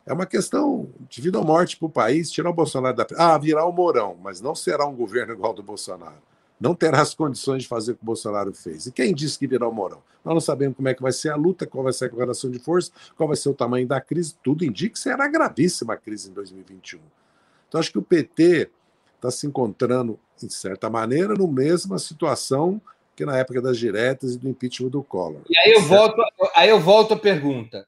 é 0.05 0.13
uma 0.13 0.27
questão 0.27 0.91
de 1.09 1.23
vida 1.23 1.39
ou 1.39 1.45
morte 1.45 1.79
para 1.79 1.87
o 1.87 1.91
país, 1.91 2.31
tirar 2.31 2.51
o 2.51 2.55
Bolsonaro 2.55 2.95
da. 2.95 3.07
Ah, 3.17 3.39
virar 3.39 3.65
o 3.65 3.73
Mourão, 3.73 4.19
mas 4.23 4.43
não 4.43 4.55
será 4.55 4.87
um 4.87 4.95
governo 4.95 5.33
igual 5.33 5.53
ao 5.53 5.57
do 5.57 5.63
Bolsonaro 5.63 6.31
não 6.61 6.75
terá 6.75 7.01
as 7.01 7.15
condições 7.15 7.63
de 7.63 7.69
fazer 7.69 7.93
o 7.93 7.97
que 7.97 8.03
o 8.03 8.07
Bolsonaro 8.07 8.53
fez. 8.53 8.85
E 8.85 8.93
quem 8.93 9.15
disse 9.15 9.39
que 9.39 9.47
virá 9.47 9.67
o 9.67 9.73
Mourão? 9.73 10.03
Nós 10.23 10.35
não 10.35 10.41
sabemos 10.41 10.77
como 10.77 10.89
é 10.89 10.95
que 10.95 11.01
vai 11.01 11.11
ser 11.11 11.31
a 11.31 11.37
luta, 11.37 11.67
qual 11.67 11.83
vai 11.83 11.93
ser 11.93 12.05
a 12.05 12.09
correlação 12.11 12.51
de 12.51 12.59
força, 12.59 12.93
qual 13.17 13.27
vai 13.27 13.37
ser 13.37 13.49
o 13.49 13.55
tamanho 13.55 13.89
da 13.89 13.99
crise. 13.99 14.35
Tudo 14.43 14.63
indica 14.63 14.93
que 14.93 14.99
será 14.99 15.27
gravíssima 15.27 15.95
a 15.95 15.97
crise 15.97 16.29
em 16.29 16.35
2021. 16.35 17.01
Então, 17.67 17.81
acho 17.81 17.91
que 17.91 17.99
o 17.99 18.03
PT 18.03 18.71
está 19.21 19.31
se 19.31 19.47
encontrando, 19.47 20.19
em 20.43 20.49
certa 20.49 20.89
maneira, 20.89 21.35
no 21.35 21.47
mesma 21.47 21.99
situação 21.99 22.81
que 23.15 23.27
na 23.27 23.37
época 23.37 23.61
das 23.61 23.79
diretas 23.79 24.35
e 24.35 24.39
do 24.39 24.49
impeachment 24.49 24.89
do 24.89 25.03
Collor. 25.03 25.43
E 25.49 25.59
aí 25.59 25.73
eu, 25.73 25.83
volto, 25.83 26.23
aí 26.57 26.71
eu 26.71 26.81
volto 26.81 27.13
à 27.13 27.19
pergunta. 27.19 27.87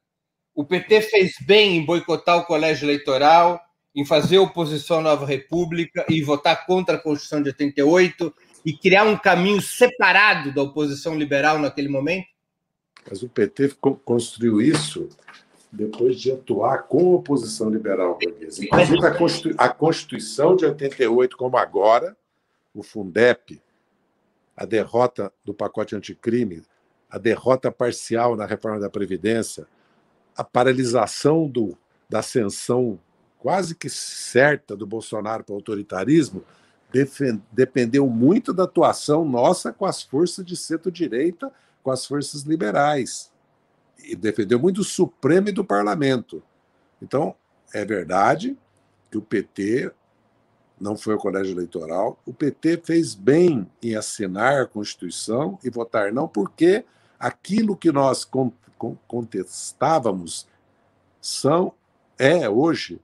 O 0.53 0.63
PT 0.63 1.01
fez 1.01 1.33
bem 1.41 1.77
em 1.77 1.85
boicotar 1.85 2.37
o 2.37 2.45
colégio 2.45 2.85
eleitoral, 2.85 3.59
em 3.95 4.05
fazer 4.05 4.37
oposição 4.37 4.99
à 4.99 5.01
nova 5.01 5.25
república 5.25 6.05
e 6.07 6.21
votar 6.21 6.67
contra 6.67 6.97
a 6.97 6.99
Constituição 6.99 7.41
de 7.41 7.49
88 7.49 8.33
e 8.63 8.73
criar 8.73 9.05
um 9.05 9.17
caminho 9.17 9.61
separado 9.61 10.53
da 10.53 10.61
oposição 10.61 11.15
liberal 11.15 11.57
naquele 11.57 11.89
momento? 11.89 12.27
Mas 13.09 13.23
o 13.23 13.29
PT 13.29 13.75
construiu 14.05 14.61
isso 14.61 15.09
depois 15.73 16.21
de 16.21 16.31
atuar 16.31 16.83
com 16.83 17.13
a 17.13 17.15
oposição 17.15 17.67
liberal 17.67 18.19
burguesa. 18.19 18.63
Inclusive, 18.63 19.07
a, 19.07 19.11
Constitu 19.11 19.55
a 19.57 19.69
Constituição 19.69 20.55
de 20.55 20.65
88, 20.65 21.35
como 21.35 21.57
agora, 21.57 22.15
o 22.75 22.83
Fundep, 22.83 23.59
a 24.55 24.65
derrota 24.65 25.33
do 25.43 25.51
pacote 25.51 25.95
anticrime, 25.95 26.61
a 27.09 27.17
derrota 27.17 27.71
parcial 27.71 28.35
na 28.35 28.45
reforma 28.45 28.79
da 28.79 28.89
Previdência, 28.89 29.65
a 30.37 30.43
paralisação 30.43 31.47
do, 31.47 31.75
da 32.07 32.19
ascensão 32.19 32.99
quase 33.39 33.73
que 33.73 33.89
certa 33.89 34.77
do 34.77 34.85
Bolsonaro 34.85 35.43
para 35.43 35.53
o 35.53 35.55
autoritarismo, 35.55 36.45
dependeu 37.51 38.07
muito 38.07 38.53
da 38.53 38.63
atuação 38.65 39.25
nossa 39.25 39.73
com 39.73 39.87
as 39.87 40.03
forças 40.03 40.45
de 40.45 40.55
centro-direita, 40.55 41.51
com 41.81 41.89
as 41.89 42.05
forças 42.05 42.43
liberais. 42.43 43.32
E 44.03 44.15
defendeu 44.15 44.59
muito 44.59 44.77
do 44.77 44.83
Supremo 44.83 45.49
e 45.49 45.51
do 45.51 45.63
Parlamento. 45.63 46.43
Então, 47.01 47.35
é 47.73 47.83
verdade 47.85 48.57
que 49.09 49.17
o 49.17 49.21
PT 49.21 49.91
não 50.79 50.97
foi 50.97 51.13
ao 51.13 51.19
colégio 51.19 51.53
eleitoral. 51.53 52.19
O 52.25 52.33
PT 52.33 52.81
fez 52.83 53.15
bem 53.15 53.69
em 53.81 53.95
assinar 53.95 54.61
a 54.61 54.67
Constituição 54.67 55.57
e 55.63 55.69
votar 55.69 56.11
não, 56.11 56.27
porque 56.27 56.83
aquilo 57.19 57.77
que 57.77 57.91
nós 57.91 58.29
contestávamos 59.07 60.47
são 61.21 61.73
é 62.17 62.49
hoje 62.49 62.99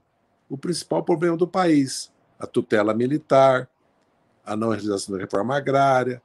o 0.48 0.58
principal 0.58 1.02
problema 1.02 1.36
do 1.36 1.48
país: 1.48 2.12
a 2.38 2.46
tutela 2.46 2.92
militar, 2.92 3.68
a 4.44 4.56
não 4.56 4.70
realização 4.70 5.14
da 5.14 5.20
reforma 5.20 5.56
agrária, 5.56 6.20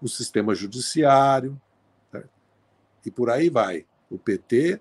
o 0.00 0.08
sistema 0.08 0.54
judiciário, 0.54 1.60
certo? 2.10 2.30
e 3.04 3.10
por 3.10 3.28
aí 3.28 3.50
vai. 3.50 3.84
O 4.10 4.18
PT, 4.18 4.80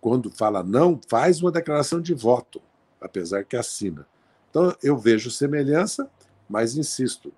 quando 0.00 0.30
fala 0.30 0.62
não, 0.62 1.00
faz 1.08 1.40
uma 1.40 1.52
declaração 1.52 2.00
de 2.00 2.14
voto, 2.14 2.62
apesar 3.00 3.44
que 3.44 3.56
assina. 3.56 4.06
Então, 4.50 4.74
eu 4.82 4.96
vejo 4.96 5.30
semelhança, 5.30 6.10
mas 6.48 6.76
insisto, 6.76 7.32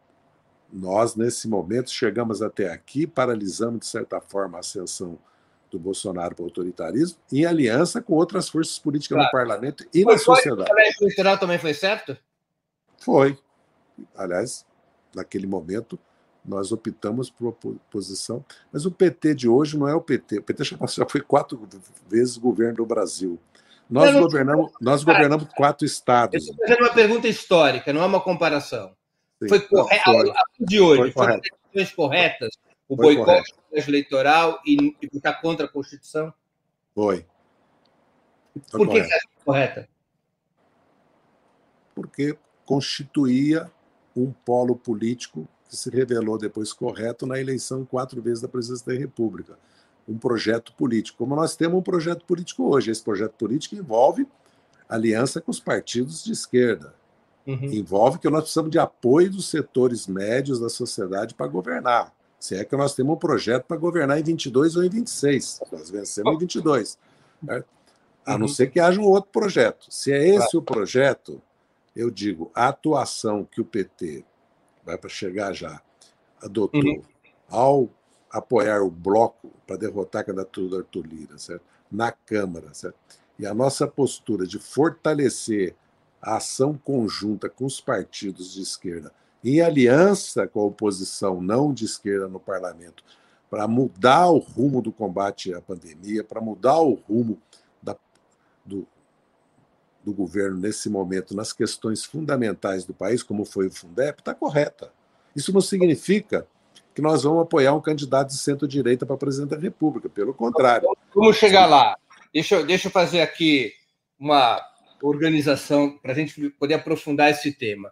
nós, 0.72 1.16
nesse 1.16 1.48
momento, 1.48 1.90
chegamos 1.90 2.42
até 2.42 2.70
aqui, 2.72 3.06
paralisamos, 3.06 3.80
de 3.80 3.86
certa 3.86 4.20
forma, 4.20 4.58
a 4.58 4.60
ascensão 4.60 5.18
do 5.70 5.78
Bolsonaro 5.78 6.34
para 6.34 6.42
o 6.42 6.46
autoritarismo, 6.46 7.18
em 7.32 7.44
aliança 7.44 8.02
com 8.02 8.14
outras 8.14 8.48
forças 8.48 8.78
políticas 8.78 9.16
claro. 9.16 9.26
no 9.26 9.30
parlamento 9.32 9.86
e 9.94 10.02
foi, 10.02 10.12
na 10.12 10.18
sociedade. 10.18 10.70
O 10.70 11.04
eleitoral 11.04 11.38
também 11.38 11.58
foi 11.58 11.74
certo? 11.74 12.16
Foi. 12.98 13.38
Aliás, 14.16 14.66
naquele 15.14 15.46
momento, 15.46 15.98
nós 16.44 16.72
optamos 16.72 17.30
por 17.30 17.46
uma 17.46 17.74
posição. 17.90 18.44
Mas 18.72 18.86
o 18.86 18.90
PT 18.90 19.34
de 19.34 19.48
hoje 19.48 19.78
não 19.78 19.86
é 19.86 19.94
o 19.94 20.00
PT. 20.00 20.38
O 20.38 20.42
PT 20.42 20.64
já 20.88 21.06
foi 21.06 21.20
quatro 21.20 21.68
vezes 22.08 22.36
governo 22.36 22.76
do 22.76 22.86
Brasil. 22.86 23.38
Nós 23.88 24.14
não, 24.14 24.20
governamos, 24.20 24.70
nós 24.80 25.02
governamos 25.02 25.48
quatro 25.56 25.84
estados. 25.84 26.42
Estou 26.42 26.56
fazendo 26.56 26.84
uma 26.84 26.94
pergunta 26.94 27.26
histórica, 27.26 27.92
não 27.92 28.02
é 28.02 28.06
uma 28.06 28.20
comparação. 28.20 28.94
Sim, 29.42 29.48
foi 29.48 29.60
correto. 29.60 30.32
de 30.60 30.80
hoje, 30.80 31.02
foi 31.02 31.12
foram 31.12 31.40
decisões 31.40 31.94
corretas? 31.94 32.50
O 32.88 32.96
foi 32.96 33.16
boicote 33.16 33.52
eleitoral 33.72 34.60
e, 34.64 34.96
e 35.02 35.08
ficar 35.08 35.40
contra 35.40 35.66
a 35.66 35.68
Constituição? 35.68 36.32
Foi. 36.94 37.26
foi 38.68 38.86
Por 38.86 38.88
que 38.90 39.02
você 39.02 39.14
acha 39.14 39.28
correta? 39.44 39.88
Porque 41.94 42.38
constituía 42.64 43.70
um 44.14 44.32
polo 44.32 44.76
político 44.76 45.48
que 45.70 45.76
se 45.76 45.88
revelou 45.88 46.36
depois 46.36 46.72
correto 46.72 47.24
na 47.24 47.38
eleição 47.38 47.84
quatro 47.84 48.20
vezes 48.20 48.42
da 48.42 48.48
presidência 48.48 48.92
da 48.92 48.98
República. 48.98 49.56
Um 50.06 50.18
projeto 50.18 50.72
político. 50.72 51.18
Como 51.18 51.36
nós 51.36 51.54
temos 51.54 51.78
um 51.78 51.82
projeto 51.82 52.24
político 52.24 52.64
hoje. 52.64 52.90
Esse 52.90 53.02
projeto 53.02 53.34
político 53.34 53.76
envolve 53.76 54.26
aliança 54.88 55.40
com 55.40 55.52
os 55.52 55.60
partidos 55.60 56.24
de 56.24 56.32
esquerda. 56.32 56.92
Uhum. 57.46 57.72
Envolve 57.72 58.18
que 58.18 58.28
nós 58.28 58.42
precisamos 58.42 58.72
de 58.72 58.80
apoio 58.80 59.30
dos 59.30 59.48
setores 59.48 60.08
médios 60.08 60.58
da 60.58 60.68
sociedade 60.68 61.34
para 61.34 61.46
governar. 61.46 62.12
Se 62.40 62.56
é 62.56 62.64
que 62.64 62.74
nós 62.74 62.92
temos 62.92 63.14
um 63.14 63.18
projeto 63.18 63.66
para 63.66 63.76
governar 63.76 64.18
em 64.18 64.24
22 64.24 64.74
ou 64.74 64.82
em 64.82 64.88
26. 64.88 65.60
Nós 65.70 65.88
vencemos 65.88 66.34
em 66.34 66.38
22. 66.38 66.98
Certo? 67.46 67.68
A 68.26 68.36
não 68.36 68.46
uhum. 68.46 68.48
ser 68.48 68.70
que 68.70 68.80
haja 68.80 69.00
um 69.00 69.04
outro 69.04 69.30
projeto. 69.30 69.86
Se 69.88 70.12
é 70.12 70.28
esse 70.28 70.56
o 70.56 70.62
projeto, 70.62 71.40
eu 71.94 72.10
digo, 72.10 72.50
a 72.54 72.68
atuação 72.68 73.44
que 73.44 73.60
o 73.60 73.64
PT 73.64 74.24
vai 74.84 74.96
para 74.98 75.10
chegar 75.10 75.52
já, 75.52 75.80
adotou 76.42 76.80
uhum. 76.80 77.02
ao 77.48 77.88
apoiar 78.30 78.82
o 78.82 78.90
bloco 78.90 79.50
para 79.66 79.76
derrotar 79.76 80.22
a 80.22 80.24
candidatura 80.24 80.68
do 80.68 80.76
Arthur 80.78 81.06
Lira, 81.06 81.38
certo? 81.38 81.64
na 81.90 82.12
Câmara, 82.12 82.72
certo? 82.72 82.96
e 83.38 83.46
a 83.46 83.54
nossa 83.54 83.86
postura 83.86 84.46
de 84.46 84.58
fortalecer 84.58 85.74
a 86.20 86.36
ação 86.36 86.76
conjunta 86.76 87.48
com 87.48 87.64
os 87.64 87.80
partidos 87.80 88.52
de 88.52 88.60
esquerda, 88.60 89.10
em 89.42 89.62
aliança 89.62 90.46
com 90.46 90.60
a 90.60 90.64
oposição 90.64 91.40
não 91.40 91.72
de 91.72 91.86
esquerda 91.86 92.28
no 92.28 92.38
parlamento, 92.38 93.02
para 93.50 93.66
mudar 93.66 94.28
o 94.28 94.38
rumo 94.38 94.82
do 94.82 94.92
combate 94.92 95.54
à 95.54 95.60
pandemia, 95.60 96.22
para 96.22 96.40
mudar 96.40 96.78
o 96.80 96.92
rumo 96.92 97.38
da, 97.82 97.96
do, 98.64 98.86
do 100.04 100.12
governo 100.12 100.56
nesse 100.56 100.88
momento 100.88 101.34
nas 101.34 101.52
questões 101.52 102.04
fundamentais 102.04 102.84
do 102.84 102.94
país, 102.94 103.22
como 103.22 103.44
foi 103.44 103.66
o 103.66 103.70
Fundep, 103.70 104.20
está 104.20 104.34
correta. 104.34 104.92
Isso 105.34 105.52
não 105.52 105.60
significa 105.60 106.46
que 106.94 107.02
nós 107.02 107.22
vamos 107.22 107.42
apoiar 107.42 107.74
um 107.74 107.80
candidato 107.80 108.28
de 108.28 108.38
centro-direita 108.38 109.06
para 109.06 109.16
presidente 109.16 109.50
da 109.50 109.58
República, 109.58 110.08
pelo 110.08 110.34
contrário. 110.34 110.88
Vamos 111.14 111.36
chegar 111.36 111.66
lá. 111.66 111.96
Deixa, 112.32 112.62
deixa 112.62 112.88
eu 112.88 112.92
fazer 112.92 113.20
aqui 113.20 113.72
uma 114.18 114.60
organização 115.02 115.98
para 115.98 116.12
a 116.12 116.14
gente 116.14 116.50
poder 116.50 116.74
aprofundar 116.74 117.30
esse 117.30 117.52
tema. 117.52 117.90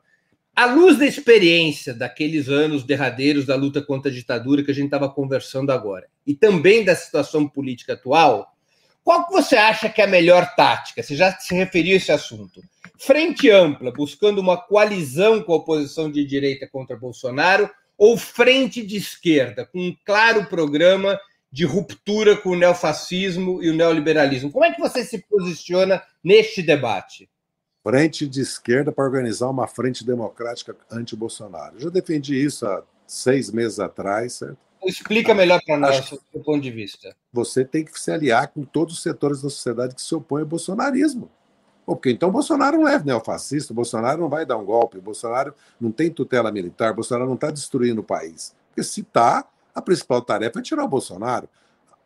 À 0.55 0.67
luz 0.67 0.99
da 0.99 1.07
experiência 1.07 1.95
daqueles 1.95 2.49
anos 2.49 2.83
derradeiros 2.83 3.47
da 3.47 3.55
luta 3.55 3.81
contra 3.81 4.11
a 4.11 4.15
ditadura 4.15 4.63
que 4.63 4.71
a 4.71 4.75
gente 4.75 4.87
estava 4.87 5.09
conversando 5.09 5.71
agora, 5.71 6.09
e 6.27 6.35
também 6.35 6.85
da 6.85 6.97
situação 6.97 7.49
política 7.49 7.93
atual, 7.93 8.53
qual 9.09 9.27
que 9.27 9.33
você 9.33 9.57
acha 9.57 9.89
que 9.89 10.03
é 10.03 10.05
a 10.05 10.07
melhor 10.07 10.55
tática? 10.55 11.03
Você 11.03 11.17
já 11.17 11.33
se 11.33 11.55
referiu 11.55 11.95
a 11.95 11.97
esse 11.97 12.13
assunto. 12.13 12.63
Frente 12.99 13.51
ampla, 13.51 13.91
buscando 13.91 14.39
uma 14.39 14.59
coalizão 14.59 15.43
com 15.43 15.55
a 15.55 15.57
oposição 15.57 16.13
de 16.13 16.23
direita 16.27 16.69
contra 16.71 16.95
Bolsonaro, 16.95 17.71
ou 17.97 18.19
frente 18.19 18.85
de 18.85 18.99
esquerda, 18.99 19.65
com 19.65 19.79
um 19.81 19.97
claro 20.05 20.45
programa 20.45 21.19
de 21.51 21.65
ruptura 21.65 22.37
com 22.37 22.51
o 22.51 22.55
neofascismo 22.55 23.63
e 23.63 23.71
o 23.71 23.75
neoliberalismo? 23.75 24.53
Como 24.53 24.67
é 24.67 24.75
que 24.75 24.79
você 24.79 25.03
se 25.03 25.25
posiciona 25.27 26.03
neste 26.23 26.61
debate? 26.61 27.31
Frente 27.83 28.27
de 28.27 28.43
esquerda 28.43 28.93
para 28.93 29.05
organizar 29.05 29.49
uma 29.49 29.67
frente 29.67 30.05
democrática 30.05 30.77
anti-Bolsonaro. 30.91 31.81
Já 31.81 31.89
defendi 31.89 32.35
isso 32.35 32.67
há 32.67 32.83
seis 33.07 33.51
meses 33.51 33.81
atrás, 33.81 34.35
certo? 34.35 34.68
Explica 34.85 35.35
melhor 35.35 35.61
para 35.65 35.77
nós 35.77 35.99
o 36.13 36.21
seu 36.31 36.43
ponto 36.43 36.61
de 36.61 36.71
vista. 36.71 37.15
Você 37.33 37.65
tem 37.65 37.85
que 37.85 37.99
se 37.99 38.11
aliar 38.11 38.49
com 38.49 38.65
todos 38.65 38.95
os 38.95 39.03
setores 39.03 39.43
da 39.43 39.51
sociedade 39.51 39.95
que 39.95 40.03
se 40.03 40.15
opõem 40.15 40.43
ao 40.43 40.49
bolsonarismo. 40.49 41.31
Porque 41.85 42.11
então 42.11 42.31
Bolsonaro 42.31 42.79
não 42.79 42.87
é 42.87 43.03
neofascista, 43.03 43.73
Bolsonaro 43.73 44.21
não 44.21 44.29
vai 44.29 44.45
dar 44.45 44.59
um 44.59 44.65
golpe, 44.65 45.01
Bolsonaro 45.01 45.55
não 45.81 45.91
tem 45.91 46.11
tutela 46.11 46.53
militar, 46.53 46.93
Bolsonaro 46.93 47.27
não 47.27 47.35
está 47.35 47.51
destruindo 47.51 48.03
o 48.03 48.05
país. 48.05 48.55
Porque 48.69 48.83
se 48.83 49.01
está, 49.01 49.47
a 49.75 49.81
principal 49.81 50.21
tarefa 50.21 50.59
é 50.59 50.63
tirar 50.63 50.85
o 50.85 50.89
Bolsonaro. 50.89 51.49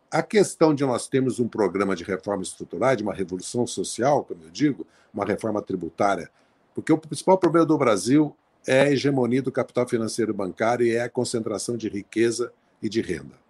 A 0.09 0.23
questão 0.23 0.73
de 0.73 0.85
nós 0.85 1.07
termos 1.07 1.39
um 1.39 1.47
programa 1.47 1.95
de 1.95 2.03
reforma 2.03 2.43
estrutural, 2.43 2.95
de 2.95 3.03
uma 3.03 3.13
revolução 3.13 3.67
social, 3.67 4.23
como 4.23 4.43
eu 4.43 4.49
digo, 4.49 4.87
uma 5.13 5.25
reforma 5.25 5.61
tributária, 5.61 6.29
porque 6.73 6.93
o 6.93 6.97
principal 6.97 7.37
problema 7.37 7.65
do 7.65 7.77
Brasil 7.77 8.35
é 8.65 8.81
a 8.81 8.91
hegemonia 8.91 9.41
do 9.41 9.51
capital 9.51 9.87
financeiro 9.87 10.33
bancário 10.33 10.85
e 10.85 10.95
é 10.95 11.01
a 11.01 11.09
concentração 11.09 11.75
de 11.75 11.89
riqueza 11.89 12.53
e 12.83 12.89
de 12.89 13.01
renda. 13.01 13.41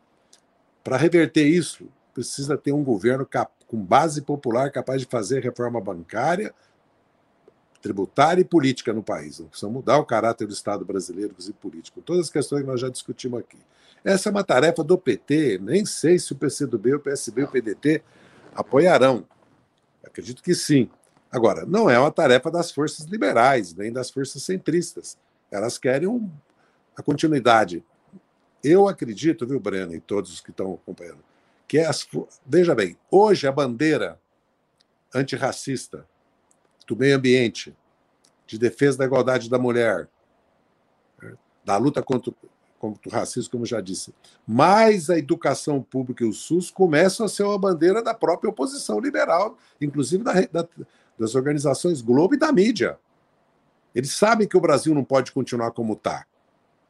Para 0.83 0.95
reverter 0.95 1.45
isso, 1.45 1.89
precisa 2.13 2.55
ter 2.55 2.71
um 2.71 2.83
governo 2.83 3.27
com 3.67 3.83
base 3.83 4.21
popular 4.21 4.71
capaz 4.71 5.01
de 5.01 5.07
fazer 5.07 5.41
reforma 5.41 5.81
bancária, 5.81 6.53
tributária 7.81 8.41
e 8.41 8.45
política 8.45 8.93
no 8.93 9.01
país. 9.01 9.39
Não 9.39 9.47
precisa 9.47 9.69
mudar 9.69 9.97
o 9.97 10.05
caráter 10.05 10.45
do 10.45 10.53
Estado 10.53 10.85
brasileiro 10.85 11.35
e 11.39 11.53
político. 11.53 12.01
Todas 12.01 12.27
as 12.27 12.29
questões 12.29 12.61
que 12.61 12.67
nós 12.67 12.79
já 12.79 12.89
discutimos 12.89 13.39
aqui. 13.39 13.57
Essa 14.03 14.29
é 14.29 14.31
uma 14.31 14.43
tarefa 14.43 14.83
do 14.83 14.97
PT. 14.97 15.59
Nem 15.61 15.85
sei 15.85 16.19
se 16.19 16.31
o 16.31 16.35
PCdoB, 16.35 16.95
o 16.95 16.99
PSB 16.99 17.43
o 17.43 17.47
PDT 17.47 18.03
apoiarão. 18.53 19.25
Acredito 20.05 20.43
que 20.43 20.53
sim. 20.53 20.89
Agora, 21.31 21.65
não 21.65 21.89
é 21.89 21.97
uma 21.97 22.11
tarefa 22.11 22.51
das 22.51 22.71
forças 22.71 23.07
liberais, 23.07 23.73
nem 23.73 23.91
das 23.91 24.11
forças 24.11 24.43
centristas. 24.43 25.17
Elas 25.49 25.77
querem 25.77 26.31
a 26.95 27.01
continuidade 27.01 27.83
eu 28.63 28.87
acredito, 28.87 29.45
viu, 29.45 29.59
Breno, 29.59 29.93
e 29.93 29.99
todos 29.99 30.31
os 30.31 30.41
que 30.41 30.51
estão 30.51 30.73
acompanhando, 30.73 31.23
que 31.67 31.79
as. 31.79 32.07
Veja 32.45 32.73
bem, 32.73 32.97
hoje 33.11 33.47
a 33.47 33.51
bandeira 33.51 34.19
antirracista, 35.13 36.07
do 36.87 36.95
meio 36.95 37.15
ambiente, 37.15 37.75
de 38.47 38.57
defesa 38.57 38.97
da 38.97 39.05
igualdade 39.05 39.49
da 39.49 39.57
mulher, 39.57 40.07
né, 41.21 41.33
da 41.63 41.77
luta 41.77 42.01
contra, 42.01 42.33
contra 42.79 43.09
o 43.09 43.11
racismo, 43.11 43.51
como 43.51 43.65
já 43.65 43.79
disse, 43.79 44.13
mais 44.45 45.09
a 45.09 45.17
educação 45.17 45.81
pública 45.81 46.23
e 46.23 46.27
o 46.27 46.33
SUS 46.33 46.69
começam 46.69 47.25
a 47.25 47.29
ser 47.29 47.43
uma 47.43 47.57
bandeira 47.57 48.01
da 48.03 48.13
própria 48.13 48.49
oposição 48.49 48.99
liberal, 48.99 49.57
inclusive 49.79 50.23
da, 50.23 50.33
da, 50.51 50.67
das 51.17 51.35
organizações 51.35 52.01
Globo 52.01 52.35
e 52.35 52.39
da 52.39 52.51
mídia. 52.51 52.99
Eles 53.95 54.11
sabem 54.11 54.47
que 54.47 54.57
o 54.57 54.61
Brasil 54.61 54.93
não 54.93 55.03
pode 55.03 55.31
continuar 55.31 55.71
como 55.71 55.93
está. 55.93 56.25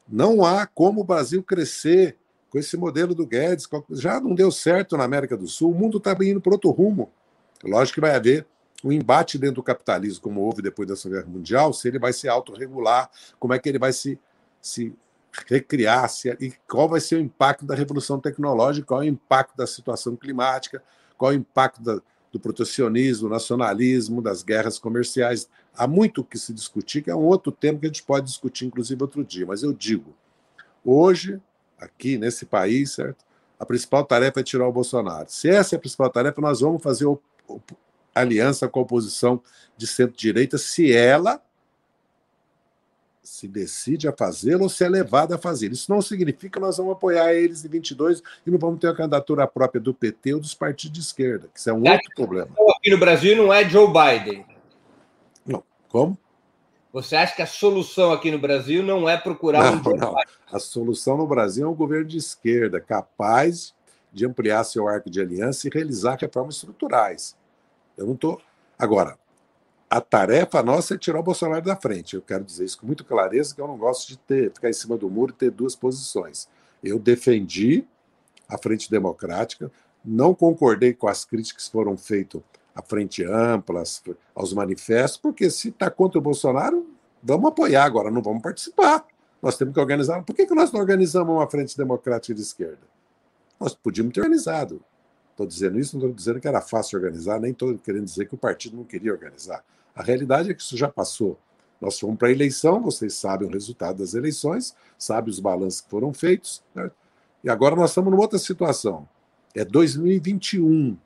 Não 0.07 0.43
há 0.43 0.65
como 0.65 1.01
o 1.01 1.03
Brasil 1.03 1.41
crescer 1.41 2.17
com 2.49 2.59
esse 2.59 2.77
modelo 2.77 3.15
do 3.15 3.25
Guedes. 3.25 3.67
Já 3.91 4.19
não 4.19 4.35
deu 4.35 4.51
certo 4.51 4.95
na 4.95 5.03
América 5.03 5.35
do 5.35 5.47
Sul, 5.47 5.71
o 5.71 5.75
mundo 5.75 5.97
está 5.97 6.15
indo 6.21 6.39
para 6.39 6.53
outro 6.53 6.69
rumo. 6.69 7.11
Lógico 7.63 7.95
que 7.95 8.01
vai 8.01 8.15
haver 8.15 8.45
um 8.83 8.91
embate 8.91 9.37
dentro 9.37 9.55
do 9.55 9.63
capitalismo, 9.63 10.21
como 10.21 10.41
houve 10.41 10.61
depois 10.61 10.87
da 10.87 10.95
Segunda 10.95 11.21
Guerra 11.21 11.33
Mundial, 11.33 11.73
se 11.73 11.87
ele 11.87 11.97
vai 11.97 12.11
se 12.11 12.27
autorregular, 12.27 13.09
como 13.39 13.53
é 13.53 13.59
que 13.59 13.69
ele 13.69 13.79
vai 13.79 13.93
se, 13.93 14.19
se 14.61 14.93
recriar, 15.47 16.09
se, 16.09 16.29
e 16.39 16.53
qual 16.67 16.89
vai 16.89 16.99
ser 16.99 17.15
o 17.15 17.21
impacto 17.21 17.65
da 17.65 17.73
revolução 17.73 18.19
tecnológica, 18.19 18.85
qual 18.85 19.01
é 19.01 19.05
o 19.05 19.09
impacto 19.09 19.55
da 19.55 19.65
situação 19.65 20.17
climática, 20.17 20.83
qual 21.17 21.31
é 21.31 21.35
o 21.35 21.37
impacto 21.37 21.81
da, 21.81 22.01
do 22.33 22.39
protecionismo, 22.39 23.29
nacionalismo, 23.29 24.19
das 24.19 24.41
guerras 24.41 24.79
comerciais. 24.79 25.47
Há 25.77 25.85
muito 25.85 26.23
que 26.23 26.39
se 26.39 26.51
discutir, 26.51 27.03
que 27.03 27.11
é 27.11 27.15
um 27.15 27.25
outro 27.25 27.51
tema 27.51 27.77
que 27.77 27.85
a 27.85 27.89
gente 27.89 28.01
pode 28.01 28.25
discutir, 28.25 28.65
inclusive, 28.65 28.99
outro 29.03 29.23
dia. 29.23 29.45
Mas 29.45 29.61
eu 29.61 29.71
digo, 29.71 30.15
hoje, 30.83 31.39
aqui 31.79 32.17
nesse 32.17 32.47
país, 32.47 32.93
certo? 32.93 33.23
A 33.59 33.65
principal 33.67 34.03
tarefa 34.03 34.39
é 34.39 34.43
tirar 34.43 34.67
o 34.67 34.71
Bolsonaro. 34.71 35.27
Se 35.29 35.47
essa 35.47 35.75
é 35.75 35.77
a 35.77 35.79
principal 35.79 36.09
tarefa, 36.09 36.41
nós 36.41 36.59
vamos 36.59 36.81
fazer 36.81 37.05
aliança 38.15 38.67
com 38.67 38.79
a 38.79 38.83
oposição 38.83 39.39
de 39.77 39.85
centro-direita, 39.85 40.57
se 40.57 40.91
ela 40.91 41.39
se 43.23 43.47
decide 43.47 44.07
a 44.07 44.11
fazê-lo 44.11 44.63
ou 44.63 44.69
se 44.69 44.83
é 44.83 44.89
levado 44.89 45.33
a 45.33 45.37
fazer. 45.37 45.71
Isso 45.71 45.89
não 45.89 46.01
significa 46.01 46.49
que 46.49 46.59
nós 46.59 46.77
vamos 46.77 46.91
apoiar 46.91 47.33
eles 47.33 47.63
em 47.63 47.69
22 47.69 48.21
e 48.45 48.51
não 48.51 48.59
vamos 48.59 48.79
ter 48.79 48.87
a 48.87 48.95
candidatura 48.95 49.47
própria 49.47 49.79
do 49.79 49.93
PT 49.93 50.33
ou 50.33 50.41
dos 50.41 50.53
partidos 50.53 50.91
de 50.91 50.99
esquerda, 50.99 51.47
que 51.53 51.57
isso 51.57 51.69
é 51.69 51.73
um 51.73 51.89
outro 51.89 52.11
problema. 52.15 52.49
Aqui 52.77 52.91
no 52.91 52.97
Brasil 52.97 53.35
não 53.37 53.51
é 53.51 53.67
Joe 53.67 53.87
Biden. 53.87 54.45
Não. 55.45 55.63
Como? 55.87 56.17
Você 56.91 57.15
acha 57.15 57.35
que 57.35 57.41
a 57.41 57.47
solução 57.47 58.11
aqui 58.11 58.29
no 58.29 58.37
Brasil 58.37 58.83
não 58.83 59.07
é 59.07 59.17
procurar 59.17 59.71
não, 59.71 59.79
um 59.79 59.83
Joe 59.83 59.97
não. 59.97 60.09
Biden? 60.13 60.33
A 60.51 60.59
solução 60.59 61.17
no 61.17 61.25
Brasil 61.25 61.65
é 61.65 61.69
um 61.69 61.73
governo 61.73 62.05
de 62.05 62.17
esquerda 62.17 62.81
capaz 62.81 63.73
de 64.11 64.25
ampliar 64.25 64.63
seu 64.65 64.87
arco 64.87 65.09
de 65.09 65.21
aliança 65.21 65.67
e 65.67 65.71
realizar 65.73 66.17
reformas 66.19 66.55
estruturais. 66.55 67.35
Eu 67.97 68.05
não 68.05 68.13
estou. 68.13 68.35
Tô... 68.35 68.41
Agora, 68.77 69.17
a 69.93 70.01
tarefa 70.01 70.63
nossa 70.63 70.95
é 70.95 70.97
tirar 70.97 71.19
o 71.19 71.23
Bolsonaro 71.23 71.63
da 71.63 71.75
frente. 71.75 72.15
Eu 72.15 72.21
quero 72.23 72.43
dizer 72.43 72.65
isso 72.65 72.79
com 72.79 72.87
muita 72.87 73.03
clareza, 73.03 73.53
que 73.53 73.61
eu 73.61 73.67
não 73.67 73.77
gosto 73.77 74.07
de 74.07 74.17
ter, 74.17 74.51
ficar 74.51 74.67
em 74.67 74.73
cima 74.73 74.97
do 74.97 75.07
muro 75.07 75.31
e 75.31 75.35
ter 75.37 75.51
duas 75.51 75.75
posições. 75.75 76.49
Eu 76.83 76.97
defendi 76.97 77.85
a 78.49 78.57
Frente 78.57 78.89
Democrática, 78.89 79.71
não 80.03 80.33
concordei 80.33 80.95
com 80.95 81.07
as 81.07 81.23
críticas 81.23 81.67
que 81.67 81.71
foram 81.71 81.95
feitas 81.95 82.41
à 82.73 82.81
Frente 82.81 83.23
Ampla, 83.23 83.83
aos 84.33 84.51
manifestos, 84.51 85.19
porque 85.19 85.47
se 85.51 85.69
está 85.69 85.91
contra 85.91 86.17
o 86.17 86.23
Bolsonaro, 86.23 86.87
vamos 87.21 87.49
apoiar 87.49 87.83
agora, 87.83 88.09
não 88.09 88.23
vamos 88.23 88.41
participar. 88.41 89.05
Nós 89.43 89.57
temos 89.57 89.75
que 89.75 89.79
organizar. 89.79 90.23
Por 90.23 90.35
que, 90.35 90.47
que 90.47 90.55
nós 90.55 90.71
não 90.71 90.79
organizamos 90.79 91.35
uma 91.35 91.47
Frente 91.47 91.77
Democrática 91.77 92.33
de 92.33 92.41
Esquerda? 92.41 92.81
Nós 93.59 93.75
podíamos 93.75 94.11
ter 94.11 94.21
organizado. 94.21 94.81
Estou 95.29 95.45
dizendo 95.45 95.77
isso, 95.77 95.95
não 95.97 96.05
estou 96.05 96.15
dizendo 96.15 96.39
que 96.39 96.47
era 96.47 96.61
fácil 96.61 96.97
organizar, 96.97 97.39
nem 97.39 97.51
estou 97.51 97.77
querendo 97.77 98.05
dizer 98.05 98.27
que 98.27 98.33
o 98.33 98.39
partido 98.39 98.75
não 98.75 98.83
queria 98.83 99.11
organizar. 99.11 99.63
A 99.95 100.01
realidade 100.01 100.49
é 100.49 100.53
que 100.53 100.61
isso 100.61 100.75
já 100.75 100.89
passou. 100.89 101.39
Nós 101.79 101.99
fomos 101.99 102.17
para 102.17 102.29
a 102.29 102.31
eleição, 102.31 102.81
vocês 102.81 103.13
sabem 103.13 103.47
o 103.47 103.51
resultado 103.51 103.97
das 103.97 104.13
eleições, 104.13 104.75
sabem 104.97 105.29
os 105.29 105.39
balanços 105.39 105.81
que 105.81 105.89
foram 105.89 106.13
feitos, 106.13 106.63
né? 106.73 106.89
e 107.43 107.49
agora 107.49 107.75
nós 107.75 107.91
estamos 107.91 108.09
numa 108.09 108.21
outra 108.21 108.39
situação. 108.39 109.07
É 109.53 109.63
2021. 109.65 110.97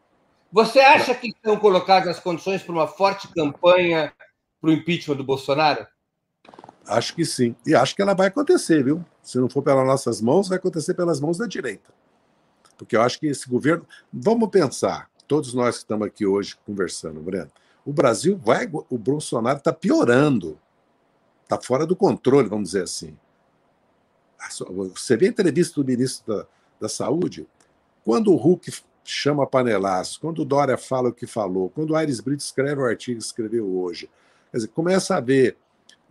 Você 0.52 0.80
acha 0.80 1.14
que 1.16 1.30
estão 1.30 1.58
colocadas 1.58 2.08
as 2.10 2.20
condições 2.20 2.62
para 2.62 2.72
uma 2.72 2.88
forte 2.88 3.28
campanha 3.30 4.14
para 4.62 4.70
o 4.70 4.74
impeachment 4.74 5.16
do 5.16 5.24
Bolsonaro? 5.24 5.86
Acho 6.88 7.14
que 7.16 7.26
sim. 7.26 7.56
E 7.66 7.76
acho 7.76 7.96
que 7.96 8.02
ela 8.02 8.14
vai 8.14 8.28
acontecer, 8.28 8.84
viu? 8.84 9.04
Se 9.22 9.38
não 9.40 9.50
for 9.50 9.62
pelas 9.62 9.86
nossas 9.86 10.22
mãos, 10.22 10.48
vai 10.48 10.58
acontecer 10.58 10.94
pelas 10.94 11.20
mãos 11.20 11.38
da 11.38 11.46
direita. 11.46 11.92
Porque 12.78 12.96
eu 12.96 13.02
acho 13.02 13.20
que 13.20 13.28
esse 13.28 13.50
governo. 13.50 13.86
Vamos 14.14 14.50
pensar, 14.50 15.10
todos 15.28 15.54
nós 15.54 15.78
que 15.78 15.82
estamos 15.82 16.08
aqui 16.08 16.26
hoje 16.26 16.56
conversando, 16.66 17.20
Breno 17.20 17.52
o 17.88 17.94
Brasil 17.94 18.38
vai. 18.38 18.70
O 18.90 18.98
Bolsonaro 18.98 19.60
está 19.60 19.72
piorando. 19.72 20.60
Está 21.44 21.58
fora 21.62 21.88
do 21.88 21.96
controle, 21.96 22.50
vamos 22.50 22.72
dizer 22.72 22.84
assim. 22.84 23.18
Você 24.84 25.16
vê 25.16 25.28
a 25.28 25.30
entrevista 25.30 25.82
do 25.82 25.88
ministro 25.88 26.36
da, 26.36 26.48
da 26.82 26.90
Saúde? 26.90 27.48
Quando 28.04 28.34
o 28.34 28.36
Huck 28.36 28.70
chama 29.06 29.48
panelaço, 29.48 30.20
quando 30.20 30.40
o 30.40 30.46
Dória 30.46 30.78
fala 30.78 31.10
o 31.10 31.14
que 31.14 31.26
falou, 31.26 31.70
quando 31.70 31.92
o 31.92 31.96
Aires 31.96 32.20
Brito 32.20 32.42
escreve 32.42 32.82
o 32.82 32.86
artigo 32.86 33.20
que 33.20 33.26
escreveu 33.26 33.66
hoje, 33.66 34.10
quer 34.52 34.58
dizer, 34.58 34.68
começa 34.68 35.14
a 35.14 35.18
haver 35.18 35.56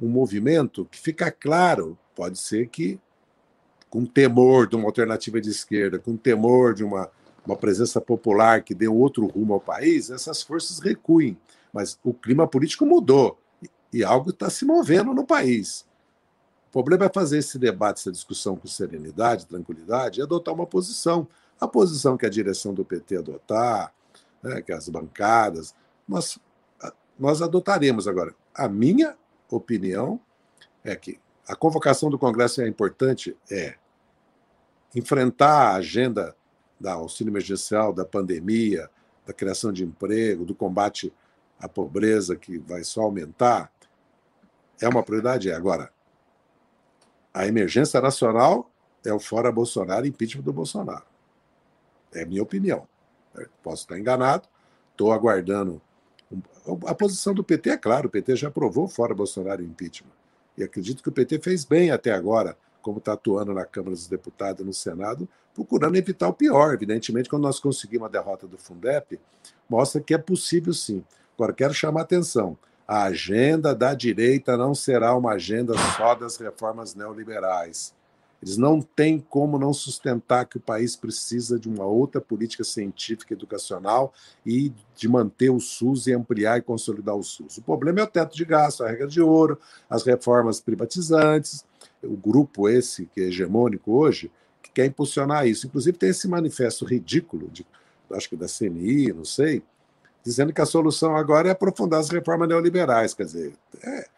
um 0.01 0.09
movimento 0.09 0.87
que 0.87 0.99
fica 0.99 1.31
claro, 1.31 1.99
pode 2.15 2.39
ser 2.39 2.69
que 2.69 2.99
com 3.91 4.07
temor 4.07 4.67
de 4.67 4.77
uma 4.77 4.87
alternativa 4.87 5.41
de 5.43 5.51
esquerda, 5.51 5.99
com 5.99 6.17
temor 6.17 6.73
de 6.73 6.83
uma, 6.83 7.11
uma 7.47 7.57
presença 7.57 8.01
popular 8.01 8.63
que 8.63 8.75
dê 8.75 8.89
outro 8.89 9.27
rumo 9.27 9.53
ao 9.55 9.61
país, 9.61 10.09
essas 10.11 10.43
forças 10.43 10.79
recuem. 10.79 11.37
Mas 11.77 12.01
o 12.03 12.15
clima 12.15 12.49
político 12.49 12.87
mudou 12.87 13.39
e 13.93 14.03
algo 14.03 14.31
está 14.31 14.49
se 14.49 14.65
movendo 14.65 15.13
no 15.13 15.27
país. 15.27 15.87
O 16.69 16.73
problema 16.73 17.05
é 17.05 17.11
fazer 17.13 17.37
esse 17.37 17.59
debate, 17.59 18.01
essa 18.01 18.11
discussão 18.11 18.57
com 18.57 18.67
serenidade, 18.67 19.45
tranquilidade 19.45 20.19
e 20.19 20.23
adotar 20.23 20.55
uma 20.55 20.65
posição. 20.65 21.29
A 21.61 21.69
posição 21.69 22.17
que 22.17 22.25
a 22.25 22.31
direção 22.31 22.73
do 22.73 22.83
PT 22.83 23.19
adotar, 23.19 23.93
né, 24.43 24.63
que 24.63 24.73
as 24.73 24.89
bancadas, 24.89 25.75
nós, 26.09 26.39
nós 27.19 27.43
adotaremos 27.43 28.09
agora. 28.09 28.35
A 28.55 28.67
minha 28.71 29.15
opinião 29.51 30.19
é 30.83 30.97
que 30.97 31.21
a 31.47 31.55
convocação 31.55 32.09
do 32.09 32.19
Congresso 32.19 32.63
é 32.63 32.67
importante, 32.67 33.37
é 33.51 33.77
enfrentar 34.95 35.73
a 35.73 35.75
agenda 35.75 36.35
da 36.81 36.95
auxílio 36.95 37.31
emergencial, 37.31 37.93
da 37.93 38.07
pandemia, 38.07 38.89
da 39.27 39.35
criação 39.35 39.71
de 39.71 39.85
emprego, 39.85 40.47
do 40.47 40.55
combate 40.55 41.13
a 41.59 41.69
pobreza 41.69 42.37
que 42.37 42.59
vai 42.59 42.85
só 42.85 43.03
aumentar, 43.03 43.73
é 44.81 44.89
uma 44.89 45.03
prioridade? 45.03 45.51
É. 45.51 45.55
Agora, 45.55 45.91
a 47.33 47.47
emergência 47.47 48.01
nacional 48.01 48.71
é 49.05 49.13
o 49.13 49.21
fora 49.21 49.53
Bolsonaro, 49.53 50.07
impeachment 50.07 50.43
do 50.43 50.53
Bolsonaro. 50.53 51.05
É 52.13 52.25
minha 52.25 52.43
opinião. 52.43 52.87
Posso 53.63 53.83
estar 53.83 53.99
enganado, 53.99 54.49
estou 54.93 55.13
aguardando. 55.13 55.81
A 56.87 56.95
posição 56.95 57.35
do 57.35 57.45
PT 57.45 57.71
é 57.71 57.77
clara, 57.77 58.07
o 58.07 58.11
PT 58.11 58.37
já 58.37 58.49
aprovou 58.49 58.89
fora 58.89 59.15
Bolsonaro 59.15 59.63
impeachment. 59.63 60.11
E 60.57 60.63
acredito 60.65 61.03
que 61.03 61.09
o 61.09 61.13
PT 61.13 61.41
fez 61.41 61.65
bem 61.65 61.91
até 61.91 62.13
agora, 62.13 62.57
como 62.81 62.99
está 62.99 63.13
atuando 63.13 63.53
na 63.53 63.65
Câmara 63.65 63.95
dos 63.95 64.07
Deputados 64.07 64.63
e 64.63 64.65
no 64.65 64.73
Senado, 64.73 65.29
procurando 65.55 65.97
evitar 65.97 66.29
o 66.29 66.33
pior. 66.33 66.73
Evidentemente, 66.73 67.29
quando 67.29 67.43
nós 67.43 67.61
conseguimos 67.61 68.07
a 68.07 68.11
derrota 68.11 68.47
do 68.47 68.57
Fundep, 68.57 69.21
mostra 69.69 70.01
que 70.01 70.15
é 70.15 70.19
possível 70.19 70.73
sim. 70.73 71.05
Agora, 71.37 71.53
quero 71.53 71.75
chamar 71.75 72.01
a 72.01 72.05
atenção. 72.05 72.57
A 72.89 73.05
agenda 73.05 73.75
da 73.75 73.93
direita 73.93 74.57
não 74.57 74.75
será 74.75 75.15
uma 75.15 75.33
agenda 75.33 75.75
só 75.97 76.15
das 76.15 76.37
reformas 76.37 76.95
neoliberais. 76.95 77.95
Eles 78.43 78.57
não 78.57 78.81
têm 78.81 79.19
como 79.19 79.59
não 79.59 79.73
sustentar 79.73 80.47
que 80.47 80.57
o 80.57 80.61
país 80.61 80.95
precisa 80.95 81.59
de 81.59 81.69
uma 81.69 81.85
outra 81.85 82.21
política 82.21 82.65
científica 82.65 83.35
educacional 83.35 84.13
e 84.45 84.73
de 84.95 85.09
manter 85.09 85.51
o 85.51 85.59
SUS 85.59 86.07
e 86.07 86.13
ampliar 86.13 86.59
e 86.59 86.63
consolidar 86.63 87.17
o 87.17 87.23
SUS. 87.23 87.59
O 87.59 87.63
problema 87.63 88.01
é 88.01 88.03
o 88.05 88.07
teto 88.07 88.37
de 88.37 88.45
gasto, 88.45 88.85
a 88.85 88.89
regra 88.89 89.07
de 89.07 89.21
ouro, 89.21 89.59
as 89.91 90.05
reformas 90.05 90.61
privatizantes, 90.61 91.65
o 92.03 92.17
grupo 92.17 92.69
esse 92.69 93.07
que 93.07 93.21
é 93.21 93.25
hegemônico 93.25 93.93
hoje, 93.93 94.31
que 94.63 94.71
quer 94.71 94.87
impulsionar 94.87 95.47
isso. 95.47 95.67
Inclusive 95.67 95.99
tem 95.99 96.11
esse 96.11 96.29
manifesto 96.29 96.85
ridículo, 96.85 97.49
de, 97.49 97.67
acho 98.13 98.29
que 98.29 98.37
da 98.37 98.47
CNI, 98.47 99.13
não 99.13 99.25
sei, 99.25 99.63
dizendo 100.27 100.53
que 100.53 100.61
a 100.61 100.67
solução 100.67 101.15
agora 101.15 101.49
é 101.49 101.53
aprofundar 101.53 102.01
as 102.01 102.11
reformas 102.11 102.49
neoliberais. 102.49 103.15
Quer 103.15 103.27
dizer, 103.27 103.55
é, 103.81 104.09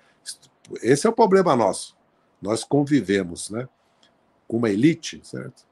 esse 0.83 1.07
é 1.07 1.11
o 1.11 1.13
problema 1.13 1.55
nosso. 1.55 1.95
Nós 2.41 2.65
convivemos 2.65 3.51
né, 3.51 3.69
com 4.47 4.57
uma 4.57 4.71
elite, 4.71 5.21
certo? 5.23 5.67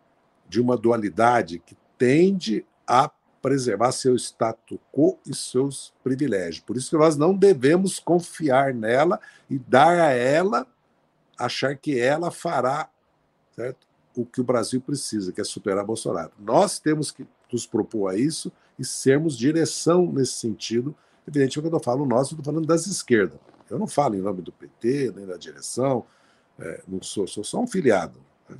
De 0.47 0.61
uma 0.61 0.77
dualidade 0.77 1.59
que 1.59 1.75
tende 1.97 2.67
a 2.87 3.11
preservar 3.41 3.93
seu 3.93 4.15
status 4.15 4.79
quo 4.93 5.19
e 5.27 5.35
seus 5.35 5.95
privilégios. 6.05 6.61
Por 6.61 6.77
isso 6.77 6.91
que 6.91 6.99
nós 6.99 7.17
não 7.17 7.35
devemos 7.35 7.99
confiar 7.99 8.75
nela 8.75 9.19
e 9.49 9.59
dar 9.59 9.99
a 9.99 10.11
ela, 10.11 10.67
achar 11.39 11.75
que 11.79 11.99
ela 11.99 12.31
fará 12.31 12.91
certo? 13.53 13.87
o 14.15 14.27
que 14.27 14.43
o 14.43 14.45
Brasil 14.45 14.83
precisa, 14.83 15.33
que 15.33 15.41
é 15.41 15.45
superar 15.45 15.85
Bolsonaro. 15.85 16.33
Nós 16.39 16.79
temos 16.79 17.11
que 17.11 17.27
nos 17.51 17.67
propor 17.67 18.09
a 18.09 18.19
isso 18.19 18.53
e 18.79 18.85
sermos 18.85 19.37
direção 19.37 20.11
nesse 20.13 20.35
sentido. 20.35 20.95
Evidentemente, 21.27 21.69
quando 21.69 21.75
eu 21.75 21.85
falo 21.85 22.07
nós, 22.07 22.29
eu 22.29 22.39
estou 22.39 22.45
falando 22.45 22.67
das 22.67 22.87
esquerdas. 22.87 23.39
Eu 23.69 23.79
não 23.79 23.87
falo 23.87 24.15
em 24.15 24.21
nome 24.21 24.43
do 24.43 24.53
PT, 24.53 25.13
nem 25.17 25.27
da 25.27 25.37
direção, 25.37 26.05
é, 26.59 26.83
não 26.87 27.03
sou, 27.03 27.27
sou 27.27 27.43
só 27.43 27.61
um 27.61 27.67
filiado. 27.67 28.21
Né? 28.49 28.57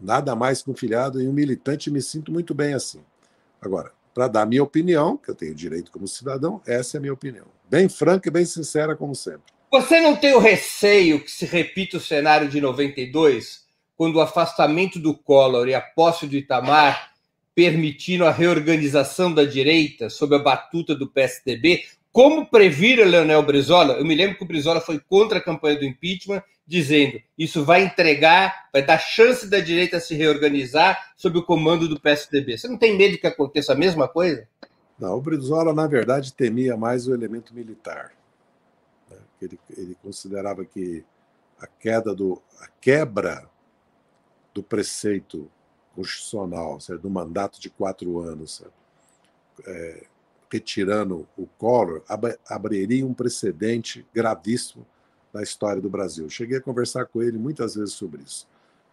Nada 0.00 0.34
mais 0.34 0.62
que 0.62 0.70
um 0.70 0.74
filiado 0.74 1.20
e 1.20 1.28
um 1.28 1.32
militante, 1.32 1.90
me 1.90 2.00
sinto 2.00 2.32
muito 2.32 2.54
bem 2.54 2.74
assim. 2.74 3.00
Agora, 3.60 3.92
para 4.14 4.28
dar 4.28 4.46
minha 4.46 4.62
opinião, 4.62 5.16
que 5.16 5.30
eu 5.30 5.34
tenho 5.34 5.54
direito 5.54 5.90
como 5.90 6.08
cidadão, 6.08 6.60
essa 6.66 6.96
é 6.96 6.98
a 6.98 7.00
minha 7.00 7.12
opinião. 7.12 7.46
Bem 7.68 7.88
franca 7.88 8.28
e 8.28 8.32
bem 8.32 8.44
sincera, 8.44 8.96
como 8.96 9.14
sempre. 9.14 9.52
Você 9.70 10.00
não 10.00 10.16
tem 10.16 10.34
o 10.34 10.38
receio 10.38 11.22
que 11.24 11.30
se 11.30 11.46
repita 11.46 11.96
o 11.96 12.00
cenário 12.00 12.48
de 12.48 12.60
92, 12.60 13.62
quando 13.96 14.16
o 14.16 14.20
afastamento 14.20 14.98
do 14.98 15.16
Collor 15.16 15.68
e 15.68 15.74
a 15.74 15.80
posse 15.80 16.26
do 16.26 16.36
Itamar 16.36 17.11
permitindo 17.54 18.24
a 18.24 18.30
reorganização 18.30 19.32
da 19.32 19.44
direita 19.44 20.08
sob 20.08 20.34
a 20.34 20.38
batuta 20.38 20.94
do 20.94 21.06
PSDB, 21.06 21.84
como 22.12 22.46
previra 22.46 23.06
Leonel 23.06 23.42
Brizola? 23.42 23.94
Eu 23.94 24.04
me 24.04 24.14
lembro 24.14 24.36
que 24.36 24.44
o 24.44 24.46
Brizola 24.46 24.80
foi 24.80 25.00
contra 25.00 25.38
a 25.38 25.42
campanha 25.42 25.78
do 25.78 25.84
impeachment, 25.84 26.42
dizendo 26.66 27.18
isso 27.38 27.64
vai 27.64 27.84
entregar, 27.84 28.68
vai 28.70 28.84
dar 28.84 28.98
chance 28.98 29.48
da 29.48 29.60
direita 29.60 29.98
se 29.98 30.14
reorganizar 30.14 31.12
sob 31.16 31.38
o 31.38 31.42
comando 31.42 31.88
do 31.88 31.98
PSDB. 31.98 32.58
Você 32.58 32.68
não 32.68 32.76
tem 32.76 32.96
medo 32.96 33.18
que 33.18 33.26
aconteça 33.26 33.72
a 33.72 33.76
mesma 33.76 34.06
coisa? 34.06 34.46
Não, 34.98 35.16
o 35.16 35.20
Brizola, 35.22 35.72
na 35.72 35.86
verdade, 35.86 36.34
temia 36.34 36.76
mais 36.76 37.08
o 37.08 37.14
elemento 37.14 37.54
militar. 37.54 38.12
Né? 39.10 39.16
Ele, 39.40 39.58
ele 39.76 39.96
considerava 40.02 40.64
que 40.66 41.02
a 41.58 41.66
queda 41.66 42.14
do 42.14 42.42
a 42.60 42.68
quebra 42.80 43.48
do 44.52 44.62
preceito 44.62 45.50
constitucional, 45.94 46.80
certo? 46.80 47.02
do 47.02 47.10
mandato 47.10 47.60
de 47.60 47.70
quatro 47.70 48.18
anos, 48.18 48.62
é, 49.66 50.06
retirando 50.50 51.26
o 51.36 51.46
Collor, 51.58 52.02
ab 52.08 52.36
abriria 52.46 53.06
um 53.06 53.14
precedente 53.14 54.06
gravíssimo 54.14 54.86
da 55.32 55.42
história 55.42 55.80
do 55.80 55.88
Brasil. 55.88 56.28
Cheguei 56.28 56.58
a 56.58 56.60
conversar 56.60 57.06
com 57.06 57.22
ele 57.22 57.38
muitas 57.38 57.74
vezes 57.74 57.94
sobre 57.94 58.22
isso. 58.22 58.46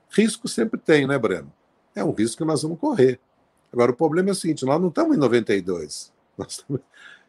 Risco 0.10 0.47
sempre 0.47 0.80
tem, 0.80 1.06
né, 1.06 1.18
Breno? 1.18 1.52
É 1.93 2.04
um 2.04 2.12
risco 2.12 2.38
que 2.38 2.45
nós 2.45 2.64
vamos 2.64 2.80
correr. 2.80 3.20
Agora, 3.72 3.91
o 3.91 3.95
problema 3.95 4.30
é 4.30 4.32
o 4.32 4.36
seguinte: 4.36 4.66
nós 4.66 4.80
não 4.82 4.89
estamos 4.89 5.16
em 5.16 5.20
92. 5.20 6.12
Nós 6.38 6.54
estamos, 6.54 6.82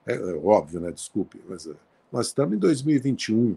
é, 0.06 0.14
é 0.14 0.34
óbvio, 0.36 0.78
né? 0.78 0.92
Desculpe, 0.92 1.42
mas 1.48 1.66
é, 1.66 1.74
nós 2.12 2.28
estamos 2.28 2.54
em 2.54 2.58
2021. 2.58 3.56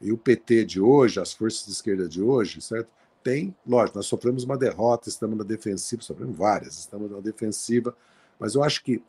E 0.00 0.12
o 0.12 0.18
PT 0.18 0.64
de 0.64 0.80
hoje, 0.80 1.18
as 1.18 1.32
forças 1.32 1.66
de 1.66 1.72
esquerda 1.72 2.08
de 2.08 2.22
hoje, 2.22 2.60
certo? 2.60 2.88
Tem, 3.26 3.52
lógico, 3.66 3.98
nós 3.98 4.06
sofremos 4.06 4.44
uma 4.44 4.56
derrota, 4.56 5.08
estamos 5.08 5.36
na 5.36 5.42
defensiva, 5.42 6.00
sofremos 6.00 6.36
várias, 6.36 6.78
estamos 6.78 7.10
na 7.10 7.18
defensiva, 7.18 7.92
mas 8.38 8.54
eu 8.54 8.62
acho 8.62 8.84
que 8.84 9.02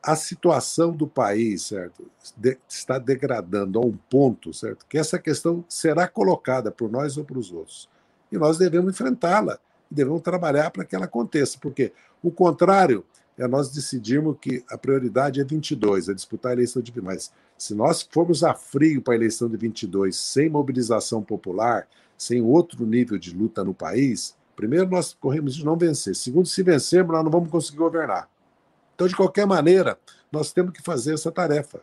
a 0.00 0.14
situação 0.14 0.92
do 0.92 1.04
país, 1.04 1.62
certo, 1.62 2.08
de, 2.36 2.56
está 2.68 2.96
degradando 2.96 3.80
a 3.80 3.82
um 3.84 3.98
ponto, 4.08 4.54
certo, 4.54 4.86
que 4.88 4.96
essa 4.96 5.18
questão 5.18 5.64
será 5.68 6.06
colocada 6.06 6.70
por 6.70 6.88
nós 6.88 7.18
ou 7.18 7.24
para 7.24 7.40
os 7.40 7.50
outros. 7.50 7.88
E 8.30 8.38
nós 8.38 8.56
devemos 8.56 8.94
enfrentá-la, 8.94 9.58
devemos 9.90 10.22
trabalhar 10.22 10.70
para 10.70 10.84
que 10.84 10.94
ela 10.94 11.06
aconteça, 11.06 11.58
porque 11.60 11.92
o 12.22 12.30
contrário 12.30 13.04
é 13.38 13.46
nós 13.46 13.70
decidirmos 13.70 14.36
que 14.40 14.64
a 14.70 14.78
prioridade 14.78 15.40
é 15.40 15.44
22, 15.44 16.08
é 16.08 16.14
disputar 16.14 16.50
a 16.50 16.54
eleição 16.54 16.80
de 16.80 16.92
mas 17.00 17.30
se 17.58 17.74
nós 17.74 18.02
formos 18.02 18.42
a 18.42 18.54
frio 18.54 19.02
para 19.02 19.14
a 19.14 19.16
eleição 19.16 19.48
de 19.48 19.56
22 19.56 20.16
sem 20.16 20.48
mobilização 20.48 21.22
popular, 21.22 21.86
sem 22.16 22.40
outro 22.40 22.86
nível 22.86 23.18
de 23.18 23.34
luta 23.34 23.62
no 23.62 23.74
país, 23.74 24.36
primeiro 24.54 24.88
nós 24.88 25.12
corremos 25.12 25.54
de 25.54 25.64
não 25.64 25.76
vencer, 25.76 26.16
segundo 26.16 26.46
se 26.46 26.62
vencermos 26.62 27.12
nós 27.12 27.24
não 27.24 27.30
vamos 27.30 27.50
conseguir 27.50 27.78
governar. 27.78 28.28
Então, 28.94 29.06
de 29.06 29.14
qualquer 29.14 29.46
maneira, 29.46 29.98
nós 30.32 30.52
temos 30.52 30.72
que 30.72 30.82
fazer 30.82 31.12
essa 31.12 31.30
tarefa 31.30 31.82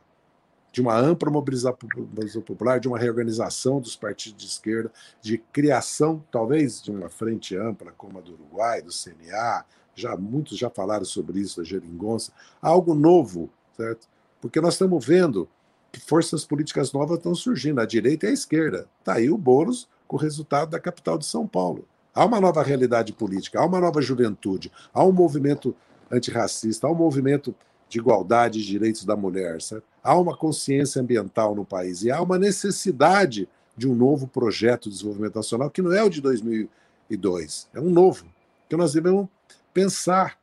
de 0.72 0.82
uma 0.82 0.98
ampla 0.98 1.30
mobilização 1.30 2.42
popular, 2.44 2.80
de 2.80 2.88
uma 2.88 2.98
reorganização 2.98 3.80
dos 3.80 3.96
partidos 3.96 4.42
de 4.42 4.48
esquerda, 4.48 4.92
de 5.22 5.38
criação, 5.38 6.26
talvez, 6.32 6.82
de 6.82 6.90
uma 6.90 7.10
frente 7.10 7.56
ampla, 7.56 7.94
como 7.96 8.18
a 8.18 8.22
do 8.22 8.34
Uruguai, 8.34 8.82
do 8.82 8.90
CNA, 8.92 9.64
já 9.96 10.16
muitos 10.16 10.58
já 10.58 10.70
falaram 10.70 11.06
sobre 11.06 11.40
isso, 11.40 11.62
da 11.62 11.64
geringonça, 11.64 12.32
algo 12.62 12.94
novo, 12.94 13.50
certo? 13.76 14.08
Porque 14.42 14.60
nós 14.60 14.74
estamos 14.74 15.06
vendo 15.06 15.48
que 15.92 16.00
forças 16.00 16.44
políticas 16.44 16.92
novas 16.92 17.18
estão 17.18 17.36
surgindo, 17.36 17.80
a 17.80 17.86
direita 17.86 18.26
e 18.26 18.30
a 18.30 18.34
esquerda. 18.34 18.88
Está 19.00 19.14
aí 19.14 19.30
o 19.30 19.38
Boulos 19.38 19.88
com 20.08 20.18
o 20.18 20.20
resultado 20.20 20.72
da 20.72 20.80
capital 20.80 21.18
de 21.18 21.26
São 21.26 21.48
Paulo. 21.48 21.88
Há 22.14 22.26
uma 22.26 22.42
nova 22.42 22.64
realidade 22.64 23.14
política, 23.14 23.60
há 23.60 23.66
uma 23.66 23.80
nova 23.80 24.02
juventude, 24.02 24.72
há 24.94 25.04
um 25.04 25.12
movimento 25.12 25.76
antirracista, 26.12 26.88
há 26.88 26.92
um 26.92 26.96
movimento 26.96 27.56
de 27.90 28.00
igualdade 28.00 28.60
de 28.60 28.68
direitos 28.68 29.06
da 29.06 29.16
mulher, 29.16 29.62
certo? 29.62 29.86
há 30.04 30.18
uma 30.18 30.36
consciência 30.36 31.02
ambiental 31.02 31.56
no 31.56 31.64
país 31.64 32.04
e 32.04 32.12
há 32.12 32.22
uma 32.22 32.38
necessidade 32.38 33.48
de 33.76 33.88
um 33.88 33.96
novo 33.96 34.28
projeto 34.28 34.84
de 34.84 34.96
desenvolvimento 34.96 35.36
nacional 35.36 35.70
que 35.70 35.82
não 35.82 35.94
é 35.94 36.04
o 36.04 36.10
de 36.10 36.22
2002, 36.22 37.70
é 37.74 37.80
um 37.80 37.90
novo, 37.90 38.26
que 38.70 38.76
nós 38.76 38.94
devemos 38.94 39.28
pensar, 39.74 40.40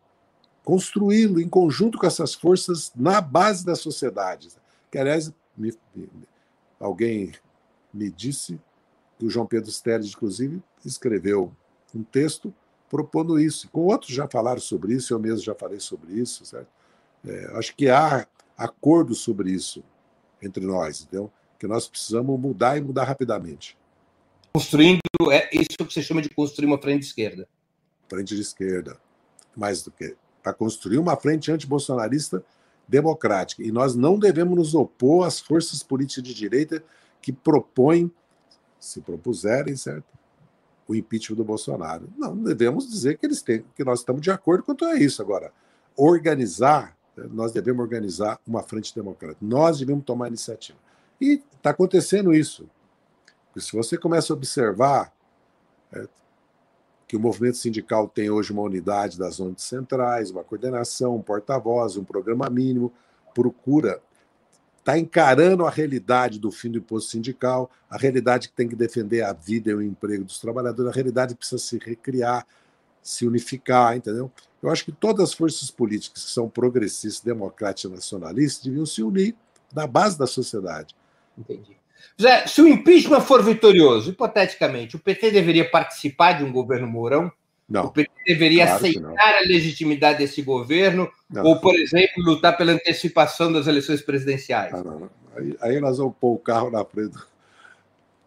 construí-lo 0.64 1.40
em 1.40 1.48
conjunto 1.48 1.98
com 1.98 2.06
essas 2.06 2.34
forças 2.34 2.92
na 2.94 3.20
base 3.20 3.64
da 3.64 3.74
sociedade. 3.74 4.48
Que, 4.90 4.98
aliás, 4.98 5.32
me, 5.56 5.72
me, 5.94 6.08
alguém 6.78 7.32
me 7.92 8.10
disse 8.10 8.60
que 9.18 9.26
o 9.26 9.30
João 9.30 9.46
Pedro 9.46 9.70
Steres, 9.70 10.08
inclusive, 10.08 10.62
escreveu 10.84 11.52
um 11.94 12.02
texto 12.02 12.52
propondo 12.88 13.38
isso. 13.38 13.68
Com 13.70 13.82
outros 13.82 14.12
já 14.12 14.26
falaram 14.26 14.60
sobre 14.60 14.94
isso, 14.94 15.12
eu 15.14 15.18
mesmo 15.18 15.44
já 15.44 15.54
falei 15.54 15.78
sobre 15.78 16.14
isso, 16.14 16.44
certo? 16.44 16.68
É, 17.24 17.52
acho 17.58 17.74
que 17.76 17.88
há 17.88 18.26
acordo 18.56 19.14
sobre 19.14 19.50
isso 19.50 19.82
entre 20.42 20.64
nós, 20.64 21.02
entendeu? 21.02 21.30
Que 21.58 21.66
nós 21.66 21.86
precisamos 21.88 22.38
mudar 22.38 22.78
e 22.78 22.80
mudar 22.80 23.04
rapidamente. 23.04 23.76
Construindo, 24.52 25.00
é 25.30 25.48
isso 25.52 25.76
que 25.76 25.84
você 25.84 26.02
chama 26.02 26.22
de 26.22 26.30
construir 26.30 26.66
uma 26.66 26.80
frente 26.80 27.00
de 27.00 27.06
esquerda. 27.06 27.48
Frente 28.08 28.34
de 28.34 28.40
esquerda. 28.40 28.98
Mais 29.56 29.82
do 29.82 29.90
que 29.90 30.16
para 30.42 30.52
construir 30.54 30.98
uma 30.98 31.16
frente 31.16 31.52
antibolsonarista 31.52 32.42
democrática. 32.88 33.62
E 33.62 33.70
nós 33.70 33.94
não 33.94 34.18
devemos 34.18 34.56
nos 34.56 34.74
opor 34.74 35.26
às 35.26 35.38
forças 35.38 35.82
políticas 35.82 36.24
de 36.24 36.34
direita 36.34 36.82
que 37.22 37.32
propõem, 37.32 38.10
se 38.78 39.00
propuserem, 39.00 39.76
certo? 39.76 40.06
O 40.88 40.94
impeachment 40.94 41.36
do 41.36 41.44
Bolsonaro. 41.44 42.08
Não, 42.16 42.36
devemos 42.36 42.90
dizer 42.90 43.16
que 43.16 43.26
eles 43.26 43.42
têm, 43.42 43.64
que 43.76 43.84
nós 43.84 44.00
estamos 44.00 44.22
de 44.22 44.30
acordo 44.30 44.64
quanto 44.64 44.84
a 44.84 44.96
isso. 44.96 45.22
Agora, 45.22 45.52
organizar, 45.96 46.96
nós 47.30 47.52
devemos 47.52 47.80
organizar 47.80 48.40
uma 48.46 48.62
frente 48.62 48.94
democrática. 48.94 49.38
Nós 49.40 49.78
devemos 49.78 50.04
tomar 50.04 50.28
iniciativa. 50.28 50.78
E 51.20 51.42
está 51.54 51.70
acontecendo 51.70 52.34
isso. 52.34 52.68
Se 53.56 53.76
você 53.76 53.96
começa 53.96 54.32
a 54.32 54.36
observar 54.36 55.12
é, 55.92 56.08
que 57.10 57.16
o 57.16 57.20
movimento 57.20 57.56
sindical 57.56 58.06
tem 58.06 58.30
hoje 58.30 58.52
uma 58.52 58.62
unidade 58.62 59.18
das 59.18 59.34
zonas 59.34 59.64
centrais, 59.64 60.30
uma 60.30 60.44
coordenação, 60.44 61.16
um 61.16 61.20
porta-voz, 61.20 61.96
um 61.96 62.04
programa 62.04 62.48
mínimo, 62.48 62.92
procura 63.34 64.00
está 64.78 64.96
encarando 64.96 65.66
a 65.66 65.70
realidade 65.70 66.38
do 66.38 66.52
fim 66.52 66.70
do 66.70 66.78
imposto 66.78 67.10
sindical, 67.10 67.68
a 67.90 67.98
realidade 67.98 68.48
que 68.48 68.54
tem 68.54 68.68
que 68.68 68.76
defender 68.76 69.22
a 69.22 69.32
vida 69.32 69.72
e 69.72 69.74
o 69.74 69.82
emprego 69.82 70.22
dos 70.22 70.38
trabalhadores, 70.38 70.88
a 70.88 70.94
realidade 70.94 71.34
que 71.34 71.40
precisa 71.40 71.60
se 71.60 71.78
recriar, 71.78 72.46
se 73.02 73.26
unificar, 73.26 73.96
entendeu? 73.96 74.30
Eu 74.62 74.70
acho 74.70 74.84
que 74.84 74.92
todas 74.92 75.30
as 75.30 75.34
forças 75.34 75.68
políticas 75.68 76.22
que 76.22 76.30
são 76.30 76.48
progressistas, 76.48 77.20
democráticas 77.20 77.90
e 77.90 77.94
nacionalistas 77.96 78.62
deviam 78.62 78.86
se 78.86 79.02
unir 79.02 79.34
na 79.74 79.84
base 79.84 80.16
da 80.16 80.28
sociedade. 80.28 80.94
Entendi. 81.36 81.79
Zé, 82.20 82.46
se 82.46 82.60
o 82.60 82.68
impeachment 82.68 83.20
for 83.20 83.42
vitorioso, 83.42 84.10
hipoteticamente, 84.10 84.96
o 84.96 84.98
PT 84.98 85.30
deveria 85.30 85.68
participar 85.68 86.32
de 86.32 86.44
um 86.44 86.52
governo 86.52 86.86
Mourão? 86.86 87.30
Não. 87.68 87.84
O 87.84 87.90
PT 87.92 88.10
deveria 88.26 88.66
claro 88.66 88.84
aceitar 88.84 89.38
a 89.38 89.46
legitimidade 89.46 90.18
desse 90.18 90.42
governo 90.42 91.08
não. 91.30 91.44
ou, 91.44 91.60
por 91.60 91.74
exemplo, 91.74 92.24
lutar 92.24 92.56
pela 92.56 92.72
antecipação 92.72 93.52
das 93.52 93.68
eleições 93.68 94.02
presidenciais? 94.02 94.72
Não, 94.72 94.82
não, 94.82 95.10
aí, 95.36 95.56
aí, 95.60 95.80
nós 95.80 95.98
vamos 95.98 96.14
pôr 96.20 96.34
o 96.34 96.38
carro 96.38 96.68
na 96.68 96.84
frente 96.84 97.16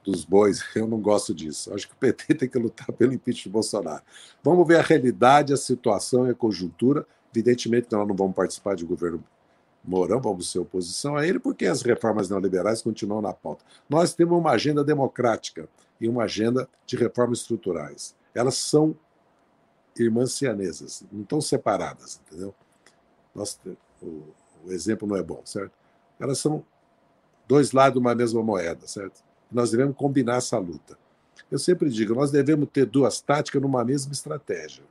dos 0.05 0.23
bois. 0.23 0.63
Eu 0.73 0.87
não 0.87 0.99
gosto 0.99 1.33
disso. 1.33 1.73
Acho 1.73 1.89
que 1.89 1.93
o 1.93 1.97
PT 1.97 2.35
tem 2.35 2.47
que 2.47 2.57
lutar 2.57 2.91
pelo 2.93 3.13
impeachment 3.13 3.43
de 3.43 3.49
Bolsonaro. 3.49 4.01
Vamos 4.41 4.65
ver 4.65 4.77
a 4.77 4.81
realidade, 4.81 5.51
a 5.51 5.57
situação 5.57 6.25
e 6.25 6.31
a 6.31 6.35
conjuntura. 6.35 7.05
Evidentemente, 7.33 7.87
nós 7.91 8.07
não 8.07 8.15
vamos 8.15 8.35
participar 8.35 8.75
de 8.75 8.85
governo 8.85 9.21
Mourão, 9.83 10.21
vamos 10.21 10.49
ser 10.49 10.59
oposição 10.59 11.17
a 11.17 11.27
ele, 11.27 11.39
porque 11.39 11.65
as 11.65 11.81
reformas 11.81 12.29
neoliberais 12.29 12.81
continuam 12.81 13.21
na 13.21 13.33
pauta. 13.33 13.65
Nós 13.89 14.13
temos 14.13 14.37
uma 14.37 14.51
agenda 14.51 14.83
democrática 14.83 15.67
e 15.99 16.07
uma 16.07 16.23
agenda 16.23 16.69
de 16.85 16.95
reformas 16.95 17.39
estruturais. 17.39 18.15
Elas 18.33 18.55
são 18.55 18.95
irmãs 19.97 20.33
cianesas, 20.33 21.03
não 21.11 21.21
estão 21.21 21.41
separadas, 21.41 22.21
entendeu? 22.25 22.55
Nós, 23.35 23.59
o, 24.01 24.23
o, 24.65 24.71
exemplo 24.71 25.07
não 25.07 25.15
é 25.15 25.23
bom, 25.23 25.41
certo? 25.45 25.73
Elas 26.19 26.39
são 26.39 26.63
dois 27.47 27.73
lados 27.73 27.93
de 27.93 27.99
uma 27.99 28.15
mesma 28.15 28.41
moeda, 28.41 28.87
certo? 28.87 29.21
Nós 29.51 29.71
devemos 29.71 29.95
combinar 29.95 30.37
essa 30.37 30.57
luta. 30.57 30.97
Eu 31.51 31.59
sempre 31.59 31.89
digo, 31.89 32.15
nós 32.15 32.31
devemos 32.31 32.69
ter 32.71 32.85
duas 32.85 33.21
táticas 33.21 33.61
numa 33.61 33.83
mesma 33.83 34.13
estratégia. 34.13 34.83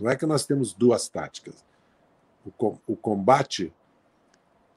Não 0.00 0.10
é 0.10 0.16
que 0.16 0.26
nós 0.26 0.46
temos 0.46 0.72
duas 0.72 1.08
táticas. 1.08 1.64
O, 2.44 2.96
combate 2.96 3.72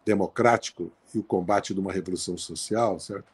democrático 0.05 0.91
e 1.13 1.19
o 1.19 1.23
combate 1.23 1.73
de 1.73 1.79
uma 1.79 1.93
revolução 1.93 2.37
social, 2.37 2.99
certo? 2.99 3.31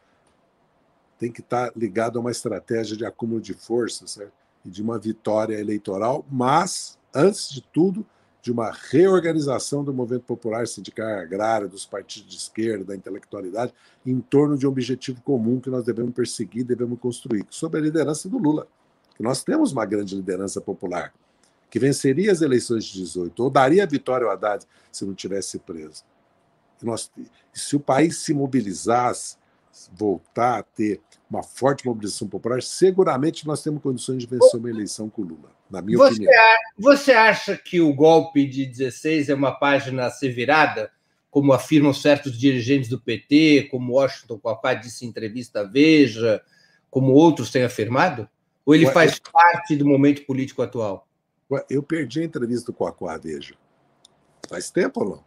Tem 1.18 1.32
que 1.32 1.42
estar 1.42 1.72
ligado 1.76 2.18
a 2.18 2.22
uma 2.22 2.32
estratégia 2.32 2.96
de 2.96 3.06
acúmulo 3.06 3.42
de 3.42 3.54
força, 3.54 4.08
certo? 4.08 4.34
e 4.64 4.70
de 4.70 4.82
uma 4.82 4.98
vitória 5.00 5.60
eleitoral, 5.60 6.26
mas, 6.30 6.98
antes 7.14 7.50
de 7.50 7.62
tudo, 7.62 8.06
de 8.42 8.52
uma 8.52 8.72
reorganização 8.72 9.84
do 9.84 9.94
movimento 9.94 10.24
popular 10.24 10.66
sindical 10.68 11.08
agrário, 11.08 11.68
dos 11.68 11.86
partidos 11.86 12.30
de 12.30 12.38
esquerda, 12.38 12.86
da 12.86 12.96
intelectualidade, 12.96 13.74
em 14.06 14.20
torno 14.20 14.58
de 14.58 14.66
um 14.66 14.70
objetivo 14.70 15.22
comum 15.22 15.60
que 15.60 15.70
nós 15.70 15.84
devemos 15.84 16.14
perseguir, 16.14 16.64
devemos 16.64 17.00
construir, 17.00 17.46
sob 17.50 17.78
a 17.78 17.82
liderança 17.82 18.30
do 18.30 18.38
Lula. 18.38 18.68
Que 19.16 19.24
nós 19.24 19.44
temos 19.44 19.74
uma 19.74 19.86
grande 19.86 20.16
liderança 20.16 20.62
popular, 20.62 21.14
que 21.70 21.80
venceria 21.80 22.32
as 22.32 22.42
eleições 22.42 22.86
de 22.86 23.00
18, 23.00 23.44
ou 23.44 23.50
daria 23.50 23.84
a 23.84 23.88
vitória 23.88 24.26
ao 24.26 24.32
Haddad 24.32 24.66
se 24.92 25.06
não 25.06 25.14
tivesse 25.14 25.60
preso. 25.60 26.04
E 26.82 26.86
nós, 26.86 27.12
se 27.54 27.76
o 27.76 27.80
país 27.80 28.18
se 28.18 28.34
mobilizasse, 28.34 29.38
voltar 29.94 30.60
a 30.60 30.64
ter 30.64 31.00
uma 31.30 31.44
forte 31.44 31.86
mobilização 31.86 32.28
popular, 32.28 32.62
seguramente 32.62 33.46
nós 33.46 33.62
temos 33.62 33.82
condições 33.82 34.24
de 34.24 34.28
vencer 34.28 34.60
uma 34.60 34.70
eleição 34.70 35.10
com 35.10 35.22
Lula, 35.22 35.52
na 35.70 35.82
minha 35.82 35.98
você 35.98 36.14
opinião. 36.14 36.34
você 36.78 37.12
acha 37.12 37.56
que 37.56 37.80
o 37.80 37.94
golpe 37.94 38.48
de 38.48 38.66
16 38.66 39.30
é 39.30 39.36
uma 39.36 39.52
página 39.52 40.06
a 40.06 40.12
ser 40.12 40.30
virada, 40.30 40.92
como 41.30 41.54
afirmam 41.54 41.94
certos 41.94 42.38
dirigentes 42.38 42.90
do 42.90 43.00
PT, 43.00 43.68
como 43.70 43.94
Washington 43.94 44.40
Quapá 44.40 44.74
disse 44.74 45.06
em 45.06 45.10
entrevista 45.10 45.62
à 45.62 45.64
Veja, 45.64 46.42
como 46.90 47.14
outros 47.14 47.52
têm 47.52 47.64
afirmado? 47.64 48.28
Ou 48.66 48.74
ele 48.74 48.88
faz 48.88 49.20
parte 49.20 49.76
do 49.76 49.86
momento 49.86 50.26
político 50.26 50.64
atual? 50.64 51.08
Eu 51.70 51.82
perdi 51.82 52.22
a 52.22 52.26
entrevista 52.26 52.72
com 52.72 53.08
a 53.08 53.18
Veja. 53.18 53.56
Faz 54.48 54.70
tempo 54.70 55.04
ou 55.04 55.10
não? 55.10 55.24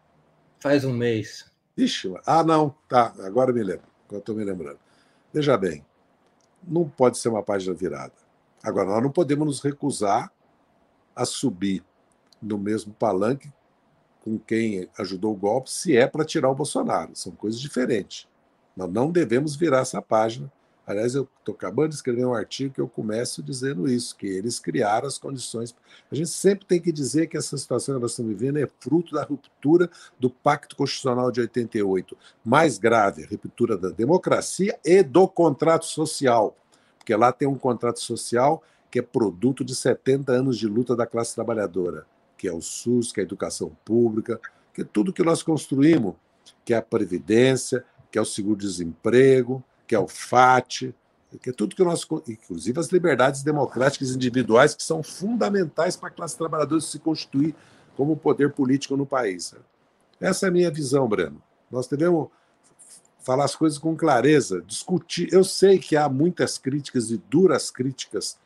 Faz 0.60 0.84
um 0.84 0.92
mês. 0.92 1.50
Ixi, 1.76 2.12
ah, 2.26 2.44
não, 2.44 2.74
tá, 2.88 3.14
agora 3.20 3.52
me 3.52 3.62
lembro, 3.62 3.86
agora 4.06 4.20
estou 4.20 4.34
me 4.34 4.44
lembrando. 4.44 4.78
Veja 5.32 5.56
bem, 5.56 5.84
não 6.62 6.88
pode 6.88 7.18
ser 7.18 7.28
uma 7.30 7.42
página 7.42 7.74
virada. 7.74 8.12
Agora, 8.62 8.90
nós 8.90 9.02
não 9.02 9.10
podemos 9.10 9.46
nos 9.46 9.60
recusar 9.60 10.30
a 11.16 11.24
subir 11.24 11.82
no 12.40 12.58
mesmo 12.58 12.92
palanque 12.94 13.52
com 14.22 14.38
quem 14.38 14.88
ajudou 14.98 15.32
o 15.32 15.36
golpe, 15.36 15.70
se 15.70 15.96
é 15.96 16.06
para 16.06 16.24
tirar 16.24 16.50
o 16.50 16.54
Bolsonaro. 16.54 17.10
São 17.14 17.32
coisas 17.32 17.60
diferentes. 17.60 18.28
Nós 18.76 18.90
não 18.90 19.10
devemos 19.10 19.56
virar 19.56 19.80
essa 19.80 20.00
página. 20.00 20.50
Aliás, 20.86 21.14
eu 21.14 21.28
estou 21.38 21.54
acabando 21.54 21.90
de 21.90 21.94
escrever 21.94 22.24
um 22.24 22.34
artigo 22.34 22.74
que 22.74 22.80
eu 22.80 22.88
começo 22.88 23.42
dizendo 23.42 23.88
isso, 23.88 24.16
que 24.16 24.26
eles 24.26 24.58
criaram 24.58 25.06
as 25.06 25.16
condições. 25.18 25.74
A 26.10 26.14
gente 26.14 26.30
sempre 26.30 26.66
tem 26.66 26.80
que 26.80 26.90
dizer 26.90 27.28
que 27.28 27.36
essa 27.36 27.56
situação 27.56 27.94
que 27.94 28.00
nós 28.00 28.12
estamos 28.12 28.32
vivendo 28.32 28.58
é 28.58 28.68
fruto 28.80 29.14
da 29.14 29.22
ruptura 29.22 29.88
do 30.18 30.28
Pacto 30.28 30.74
Constitucional 30.74 31.30
de 31.30 31.40
88. 31.40 32.16
Mais 32.44 32.78
grave, 32.78 33.24
a 33.24 33.28
ruptura 33.28 33.76
da 33.76 33.90
democracia 33.90 34.78
e 34.84 35.02
do 35.02 35.28
contrato 35.28 35.86
social. 35.86 36.56
Porque 36.98 37.14
lá 37.14 37.32
tem 37.32 37.46
um 37.46 37.58
contrato 37.58 38.00
social 38.00 38.62
que 38.90 38.98
é 38.98 39.02
produto 39.02 39.64
de 39.64 39.74
70 39.74 40.32
anos 40.32 40.58
de 40.58 40.66
luta 40.66 40.94
da 40.96 41.06
classe 41.06 41.34
trabalhadora 41.34 42.06
que 42.42 42.48
é 42.48 42.52
o 42.52 42.60
SUS, 42.60 43.12
que 43.12 43.20
é 43.20 43.22
a 43.22 43.24
educação 43.24 43.70
pública, 43.84 44.40
que 44.74 44.80
é 44.80 44.84
tudo 44.84 45.12
que 45.12 45.22
nós 45.22 45.44
construímos, 45.44 46.16
que 46.64 46.74
é 46.74 46.76
a 46.76 46.82
Previdência, 46.82 47.84
que 48.10 48.18
é 48.18 48.20
o 48.20 48.24
seguro-desemprego, 48.24 49.62
que 49.92 49.96
é 49.96 49.98
o 49.98 50.08
FAT, 50.08 50.94
que 51.42 51.50
é 51.50 51.52
tudo 51.52 51.76
que 51.76 51.84
nós. 51.84 52.08
Inclusive 52.26 52.80
as 52.80 52.88
liberdades 52.88 53.42
democráticas 53.42 54.08
individuais, 54.12 54.74
que 54.74 54.82
são 54.82 55.02
fundamentais 55.02 55.96
para 55.96 56.08
a 56.08 56.10
classe 56.10 56.34
trabalhadora 56.34 56.80
se 56.80 56.98
constituir 56.98 57.54
como 57.94 58.16
poder 58.16 58.52
político 58.52 58.96
no 58.96 59.04
país. 59.04 59.54
Essa 60.18 60.46
é 60.46 60.48
a 60.48 60.52
minha 60.52 60.70
visão, 60.70 61.06
Breno. 61.06 61.42
Nós 61.70 61.86
devemos 61.86 62.28
falar 63.18 63.44
as 63.44 63.54
coisas 63.54 63.78
com 63.78 63.94
clareza, 63.94 64.62
discutir. 64.62 65.30
Eu 65.30 65.44
sei 65.44 65.78
que 65.78 65.94
há 65.94 66.08
muitas 66.08 66.56
críticas 66.56 67.10
e 67.10 67.18
duras 67.28 67.70
críticas 67.70 68.38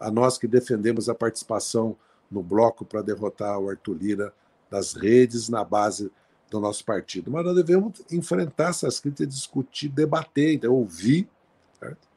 a 0.00 0.10
nós 0.10 0.38
que 0.38 0.48
defendemos 0.48 1.08
a 1.08 1.14
participação 1.14 1.96
no 2.28 2.42
bloco 2.42 2.84
para 2.84 3.00
derrotar 3.00 3.60
o 3.60 3.70
Arthur 3.70 3.94
Lira 3.94 4.34
das 4.68 4.94
redes 4.94 5.48
na 5.48 5.62
base 5.62 6.10
do 6.50 6.60
nosso 6.60 6.84
partido. 6.84 7.30
Mas 7.30 7.44
nós 7.44 7.54
devemos 7.54 8.02
enfrentar 8.10 8.70
essas 8.70 8.98
críticas, 8.98 9.34
discutir, 9.34 9.88
debater, 9.88 10.54
então, 10.54 10.74
ouvir, 10.74 11.28
certo? 11.78 12.08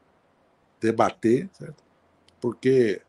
debater, 0.82 1.48
certo? 1.54 1.84
porque 2.42 3.02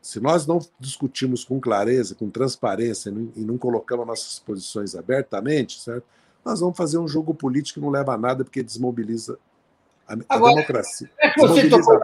se 0.00 0.18
nós 0.18 0.46
não 0.46 0.58
discutimos 0.80 1.44
com 1.44 1.60
clareza, 1.60 2.14
com 2.14 2.30
transparência 2.30 3.12
e 3.36 3.40
não 3.40 3.58
colocamos 3.58 4.06
nossas 4.06 4.38
posições 4.38 4.96
abertamente, 4.96 5.78
certo? 5.78 6.04
nós 6.44 6.60
vamos 6.60 6.76
fazer 6.76 6.98
um 6.98 7.06
jogo 7.06 7.34
político 7.34 7.78
que 7.78 7.84
não 7.84 7.90
leva 7.90 8.14
a 8.14 8.18
nada 8.18 8.42
porque 8.42 8.62
desmobiliza 8.62 9.38
a, 10.08 10.16
Agora, 10.28 10.54
democracia. 10.54 11.10
É 11.20 11.30
que 11.30 11.40
você 11.40 11.68
tocou, 11.68 12.00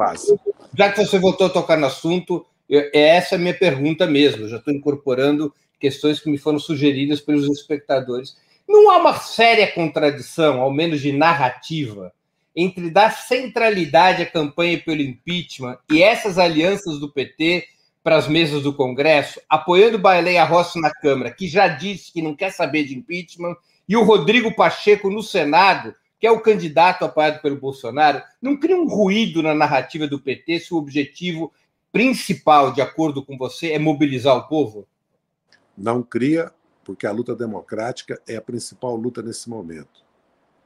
já 0.77 0.93
que 0.93 1.05
você 1.05 1.19
voltou 1.19 1.47
a 1.47 1.51
tocar 1.51 1.79
no 1.79 1.87
assunto, 1.87 2.45
é 2.69 3.17
essa 3.17 3.37
a 3.37 3.39
minha 3.39 3.57
pergunta 3.57 4.07
mesmo. 4.07 4.43
Eu 4.43 4.49
já 4.51 4.59
estou 4.59 4.75
incorporando 4.75 5.55
questões 5.85 6.19
que 6.19 6.31
me 6.31 6.39
foram 6.39 6.59
sugeridas 6.59 7.21
pelos 7.21 7.47
espectadores. 7.47 8.39
Não 8.67 8.91
há 8.91 8.97
uma 8.97 9.19
séria 9.19 9.71
contradição, 9.71 10.63
ao 10.63 10.73
menos 10.73 11.03
de 11.03 11.13
narrativa, 11.13 12.11
entre 12.57 12.89
dar 12.89 13.11
centralidade 13.11 14.23
à 14.23 14.27
campanha 14.27 14.81
pelo 14.83 15.03
impeachment 15.03 15.77
e 15.93 16.03
essas 16.03 16.39
alianças 16.39 16.99
do 16.99 17.13
PT 17.13 17.67
para 18.03 18.17
as 18.17 18.27
mesas 18.27 18.63
do 18.63 18.73
Congresso, 18.73 19.39
apoiando 19.47 19.99
Baleia 19.99 20.43
Rossi 20.45 20.81
na 20.81 20.91
Câmara, 20.91 21.31
que 21.31 21.47
já 21.47 21.69
disse 21.69 22.11
que 22.11 22.23
não 22.23 22.35
quer 22.35 22.51
saber 22.51 22.85
de 22.85 22.97
impeachment, 22.97 23.55
e 23.87 23.95
o 23.95 24.05
Rodrigo 24.05 24.57
Pacheco 24.57 25.11
no 25.11 25.23
Senado, 25.23 25.95
que 26.19 26.27
é 26.27 26.31
o 26.31 26.41
candidato 26.41 27.05
apoiado 27.05 27.43
pelo 27.43 27.61
Bolsonaro, 27.61 28.23
não 28.41 28.57
cria 28.57 28.77
um 28.77 28.89
ruído 28.89 29.43
na 29.43 29.55
narrativa 29.55 30.07
do 30.09 30.19
PT 30.19 30.61
se 30.61 30.73
o 30.73 30.79
objetivo 30.79 31.53
principal, 31.93 32.73
de 32.73 32.81
acordo 32.81 33.23
com 33.23 33.37
você, 33.37 33.73
é 33.73 33.79
mobilizar 33.79 34.35
o 34.35 34.49
povo? 34.49 34.89
Não 35.77 36.03
cria, 36.03 36.53
porque 36.85 37.07
a 37.07 37.13
luta 37.13 37.35
democrática 37.35 38.21
é 38.27 38.37
a 38.37 38.43
principal 38.43 38.95
luta 38.95 39.23
nesse 39.23 39.49
momento. 39.49 40.05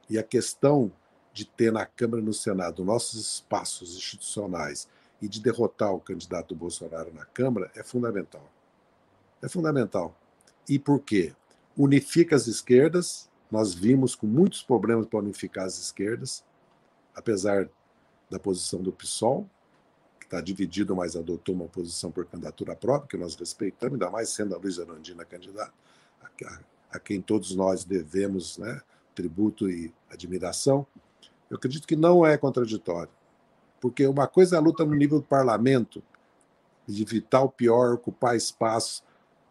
E 0.09 0.17
a 0.17 0.23
questão 0.23 0.91
de 1.33 1.45
ter 1.45 1.71
na 1.71 1.85
Câmara 1.85 2.21
e 2.21 2.25
no 2.25 2.33
Senado 2.33 2.83
nossos 2.83 3.35
espaços 3.35 3.95
institucionais 3.95 4.87
e 5.21 5.27
de 5.27 5.41
derrotar 5.41 5.93
o 5.93 5.99
candidato 5.99 6.55
Bolsonaro 6.55 7.13
na 7.13 7.25
Câmara 7.25 7.71
é 7.75 7.83
fundamental. 7.83 8.43
É 9.41 9.47
fundamental. 9.47 10.15
E 10.67 10.77
por 10.77 10.99
quê? 11.01 11.33
Unifica 11.77 12.35
as 12.35 12.47
esquerdas, 12.47 13.29
nós 13.49 13.73
vimos 13.73 14.15
com 14.15 14.27
muitos 14.27 14.61
problemas 14.61 15.05
para 15.05 15.19
unificar 15.19 15.65
as 15.65 15.79
esquerdas, 15.79 16.43
apesar 17.15 17.69
da 18.29 18.39
posição 18.39 18.81
do 18.81 18.91
PSOL, 18.91 19.49
está 20.29 20.39
dividido, 20.39 20.95
mas 20.95 21.15
adotou 21.15 21.55
uma 21.55 21.65
posição 21.65 22.11
por 22.11 22.23
candidatura 22.25 22.75
própria, 22.75 23.09
que 23.09 23.17
nós 23.17 23.35
respeitamos, 23.35 23.95
ainda 23.95 24.11
mais 24.11 24.29
sendo 24.29 24.53
a 24.53 24.59
Luísa 24.59 24.83
Erundina 24.83 25.25
candidata, 25.25 25.73
a, 26.21 26.59
a, 26.91 26.99
quem 26.99 27.19
todos 27.19 27.55
nós 27.55 27.83
devemos 27.83 28.59
né, 28.59 28.79
tributo 29.15 29.67
e 29.67 29.91
admiração. 30.07 30.85
Eu 31.49 31.57
acredito 31.57 31.87
que 31.87 31.95
não 31.95 32.23
é 32.23 32.37
contraditório, 32.37 33.11
porque 33.81 34.05
uma 34.05 34.27
coisa 34.27 34.55
é 34.55 34.59
a 34.59 34.61
luta 34.61 34.85
no 34.85 34.93
nível 34.93 35.19
do 35.19 35.25
parlamento, 35.25 36.03
de 36.87 37.01
evitar 37.01 37.41
o 37.41 37.49
pior, 37.49 37.93
ocupar 37.93 38.35
espaço, 38.35 39.03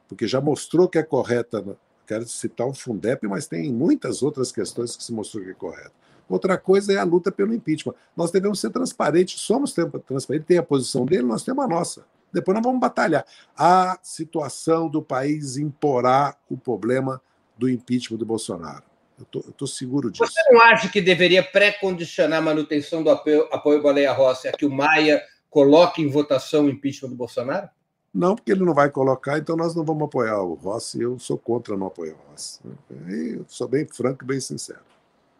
porque 0.09 0.29
já 0.29 0.41
mostrou 0.41 0.89
que 0.89 0.99
é 0.99 1.03
correta. 1.03 1.77
Quero 2.07 2.27
citar 2.27 2.67
o 2.67 2.75
Fundep, 2.75 3.27
mas 3.27 3.47
tem 3.47 3.73
muitas 3.73 4.23
outras 4.23 4.51
questões 4.53 4.97
que 4.97 5.03
se 5.05 5.13
mostrou 5.13 5.45
que 5.45 5.51
é 5.51 5.55
correta. 5.55 5.93
Outra 6.29 6.59
coisa 6.59 6.93
é 6.93 6.99
a 6.99 7.05
luta 7.05 7.33
pelo 7.33 7.55
impeachment. 7.55 7.95
Nós 8.17 8.31
devemos 8.31 8.61
ser 8.61 8.71
transparentes, 8.71 9.41
somos 9.41 9.73
transparentes. 9.73 10.47
Tem 10.47 10.59
a 10.59 10.63
posição 10.63 11.07
dele, 11.07 11.23
nós 11.23 11.43
temos 11.43 11.65
a 11.65 11.69
nossa. 11.69 12.05
Depois 12.33 12.55
nós 12.55 12.65
vamos 12.65 12.81
batalhar. 12.81 13.25
A 13.57 13.99
situação 14.03 14.89
do 14.89 15.03
país 15.03 15.57
imporá 15.57 16.37
o 16.51 16.57
problema 16.57 17.21
do 17.57 17.69
impeachment 17.69 18.19
do 18.19 18.27
Bolsonaro. 18.27 18.83
Eu 19.19 19.41
estou 19.49 19.67
seguro 19.67 20.11
disso. 20.11 20.25
Você 20.25 20.53
não 20.53 20.61
acha 20.61 20.89
que 20.89 21.01
deveria 21.01 21.43
pré-condicionar 21.43 22.39
a 22.39 22.43
manutenção 22.43 23.03
do 23.03 23.11
apoio, 23.11 23.49
apoio 23.51 23.83
Baleia 23.83 24.13
Rossi 24.13 24.47
a 24.47 24.53
que 24.53 24.65
o 24.65 24.71
Maia 24.71 25.21
coloque 25.51 26.01
em 26.03 26.09
votação 26.09 26.67
o 26.67 26.71
impeachment 26.71 27.09
do 27.09 27.17
Bolsonaro? 27.17 27.69
Não, 28.15 28.37
porque 28.37 28.53
ele 28.53 28.65
não 28.65 28.75
vai 28.75 28.91
colocar, 28.91 29.39
então 29.39 29.57
nós 29.57 29.75
não 29.75 29.85
vamos 29.85 30.05
apoiar 30.05 30.41
o 30.41 30.55
Rossi. 30.55 31.01
Eu 31.01 31.19
sou 31.19 31.37
contra 31.37 31.77
não 31.77 31.89
apoiar 31.89 32.15
o 32.15 32.31
Rossi. 32.31 32.61
Eu 33.09 33.45
sou 33.49 33.67
bem 33.67 33.87
franco 33.87 34.25
e 34.25 34.27
bem 34.27 34.41
sincero. 34.41 34.81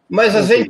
Mas 0.09 0.35
a 0.35 0.41
gente, 0.41 0.69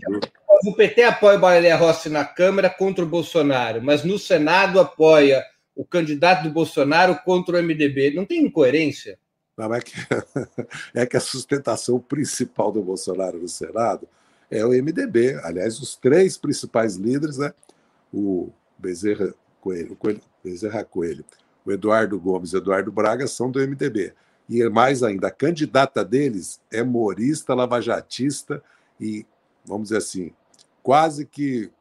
o 0.66 0.74
PT 0.74 1.04
apoia 1.04 1.38
o 1.38 1.42
Baleia 1.42 1.78
Rossi 1.78 2.10
na 2.10 2.26
Câmara 2.26 2.70
contra 2.70 3.04
o 3.04 3.08
Bolsonaro, 3.08 3.82
mas 3.82 4.04
no 4.04 4.20
Senado 4.20 4.80
apoia 4.80 5.46
o 5.76 5.86
candidato 5.86 6.44
do 6.44 6.52
Bolsonaro 6.52 7.18
contra 7.24 7.58
o 7.58 7.64
MDB. 7.64 8.14
Não 8.14 8.26
tem 8.26 8.44
incoerência? 8.44 9.18
Não, 9.58 9.74
é 9.74 9.80
que, 9.80 9.94
é 10.94 11.06
que 11.06 11.16
a 11.16 11.22
sustentação 11.22 12.00
principal 12.00 12.72
do 12.72 12.82
Bolsonaro 12.82 13.40
no 13.40 13.48
Senado 13.48 14.08
é 14.52 14.66
o 14.66 14.70
MDB. 14.70 15.40
Aliás, 15.44 15.80
os 15.80 15.96
três 15.96 16.38
principais 16.38 16.96
líderes, 16.96 17.38
né? 17.38 17.54
o 18.14 18.50
Bezerra 18.78 19.34
Coelho, 19.62 19.96
Coelho, 19.96 20.22
Bezerra 20.44 20.84
Coelho, 20.84 21.24
o 21.66 21.72
Eduardo 21.72 22.20
Gomes 22.20 22.52
e 22.52 22.56
o 22.56 22.60
Eduardo 22.60 22.92
Braga 22.92 23.28
são 23.28 23.50
do 23.52 23.60
MDB. 23.60 24.14
E 24.50 24.68
mais 24.70 25.04
ainda, 25.04 25.28
a 25.28 25.32
candidata 25.32 26.04
deles 26.04 26.60
é 26.72 26.82
morista, 26.84 27.54
lavajatista, 27.54 28.64
e, 29.00 29.26
vamos 29.66 29.90
dizer 29.90 29.98
assim, 29.98 30.34
quase 30.84 31.26
que 31.26 31.72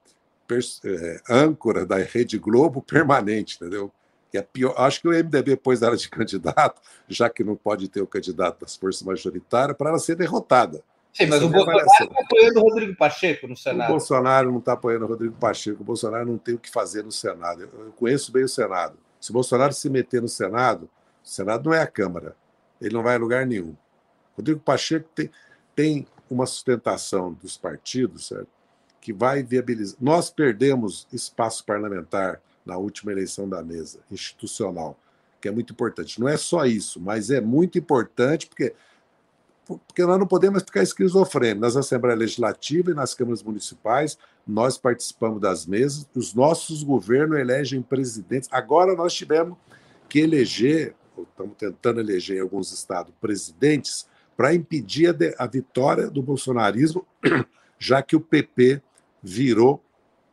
é, 0.84 1.20
âncora 1.28 1.84
da 1.84 1.96
Rede 1.96 2.38
Globo 2.38 2.80
permanente, 2.80 3.56
entendeu? 3.56 3.92
Que 4.30 4.38
é 4.38 4.42
pior. 4.42 4.74
Acho 4.78 5.00
que 5.00 5.08
o 5.08 5.12
MDB 5.12 5.56
pôs 5.56 5.82
ela 5.82 5.96
de 5.96 6.08
candidato, 6.10 6.80
já 7.08 7.28
que 7.28 7.44
não 7.44 7.56
pode 7.56 7.88
ter 7.88 8.00
o 8.00 8.06
candidato 8.06 8.60
das 8.60 8.76
forças 8.76 9.02
majoritárias, 9.02 9.76
para 9.76 9.90
ela 9.90 9.98
ser 9.98 10.16
derrotada. 10.16 10.82
Sim, 11.12 11.26
mas 11.26 11.36
Essa 11.36 11.46
o 11.46 11.48
Bolsonaro 11.48 11.86
está 11.86 12.20
apoiando 12.20 12.60
o 12.60 12.62
Rodrigo 12.62 12.96
Pacheco 12.96 13.48
no 13.48 13.56
Senado. 13.56 13.88
O 13.88 13.92
Bolsonaro 13.92 14.52
não 14.52 14.58
está 14.58 14.72
apoiando 14.74 15.04
o 15.04 15.08
Rodrigo 15.08 15.34
Pacheco. 15.34 15.82
O 15.82 15.84
Bolsonaro 15.84 16.26
não 16.26 16.38
tem 16.38 16.54
o 16.54 16.58
que 16.58 16.70
fazer 16.70 17.02
no 17.02 17.10
Senado. 17.10 17.62
Eu 17.62 17.92
conheço 17.96 18.30
bem 18.30 18.44
o 18.44 18.48
Senado. 18.48 18.96
Se 19.20 19.30
o 19.30 19.32
Bolsonaro 19.32 19.72
se 19.72 19.90
meter 19.90 20.22
no 20.22 20.28
Senado, 20.28 20.88
o 21.24 21.28
Senado 21.28 21.64
não 21.68 21.74
é 21.74 21.82
a 21.82 21.86
Câmara. 21.86 22.36
Ele 22.80 22.94
não 22.94 23.02
vai 23.02 23.16
a 23.16 23.18
lugar 23.18 23.44
nenhum. 23.46 23.74
Rodrigo 24.36 24.60
Pacheco 24.60 25.08
tem, 25.14 25.30
tem 25.74 26.06
uma 26.34 26.46
sustentação 26.46 27.32
dos 27.32 27.56
partidos, 27.56 28.28
certo? 28.28 28.58
que 29.00 29.12
vai 29.12 29.42
viabilizar. 29.42 29.96
Nós 30.00 30.30
perdemos 30.30 31.06
espaço 31.12 31.64
parlamentar 31.64 32.40
na 32.64 32.76
última 32.76 33.12
eleição 33.12 33.48
da 33.48 33.62
mesa, 33.62 34.00
institucional, 34.10 34.98
que 35.40 35.48
é 35.48 35.50
muito 35.50 35.72
importante. 35.72 36.20
Não 36.20 36.28
é 36.28 36.36
só 36.36 36.66
isso, 36.66 37.00
mas 37.00 37.30
é 37.30 37.40
muito 37.40 37.78
importante 37.78 38.46
porque, 38.46 38.74
porque 39.64 40.04
nós 40.04 40.18
não 40.18 40.26
podemos 40.26 40.62
ficar 40.62 40.82
esquizofrênicos. 40.82 41.60
Nas 41.60 41.76
Assembleias 41.76 42.18
Legislativas 42.18 42.92
e 42.92 42.96
nas 42.96 43.14
câmaras 43.14 43.42
municipais, 43.42 44.18
nós 44.46 44.76
participamos 44.76 45.40
das 45.40 45.64
mesas, 45.64 46.06
os 46.14 46.34
nossos 46.34 46.82
governos 46.82 47.38
elegem 47.38 47.80
presidentes. 47.80 48.48
Agora 48.52 48.94
nós 48.94 49.14
tivemos 49.14 49.56
que 50.08 50.20
eleger, 50.20 50.94
estamos 51.16 51.56
tentando 51.56 52.00
eleger 52.00 52.38
em 52.38 52.40
alguns 52.40 52.72
estados, 52.72 53.14
presidentes 53.20 54.07
para 54.38 54.54
impedir 54.54 55.08
a, 55.08 55.12
de, 55.12 55.34
a, 55.36 55.48
vitória 55.48 56.08
do 56.08 56.22
bolsonarismo, 56.22 57.04
já 57.76 58.00
que 58.00 58.14
o 58.14 58.20
PP 58.20 58.80
virou 59.20 59.82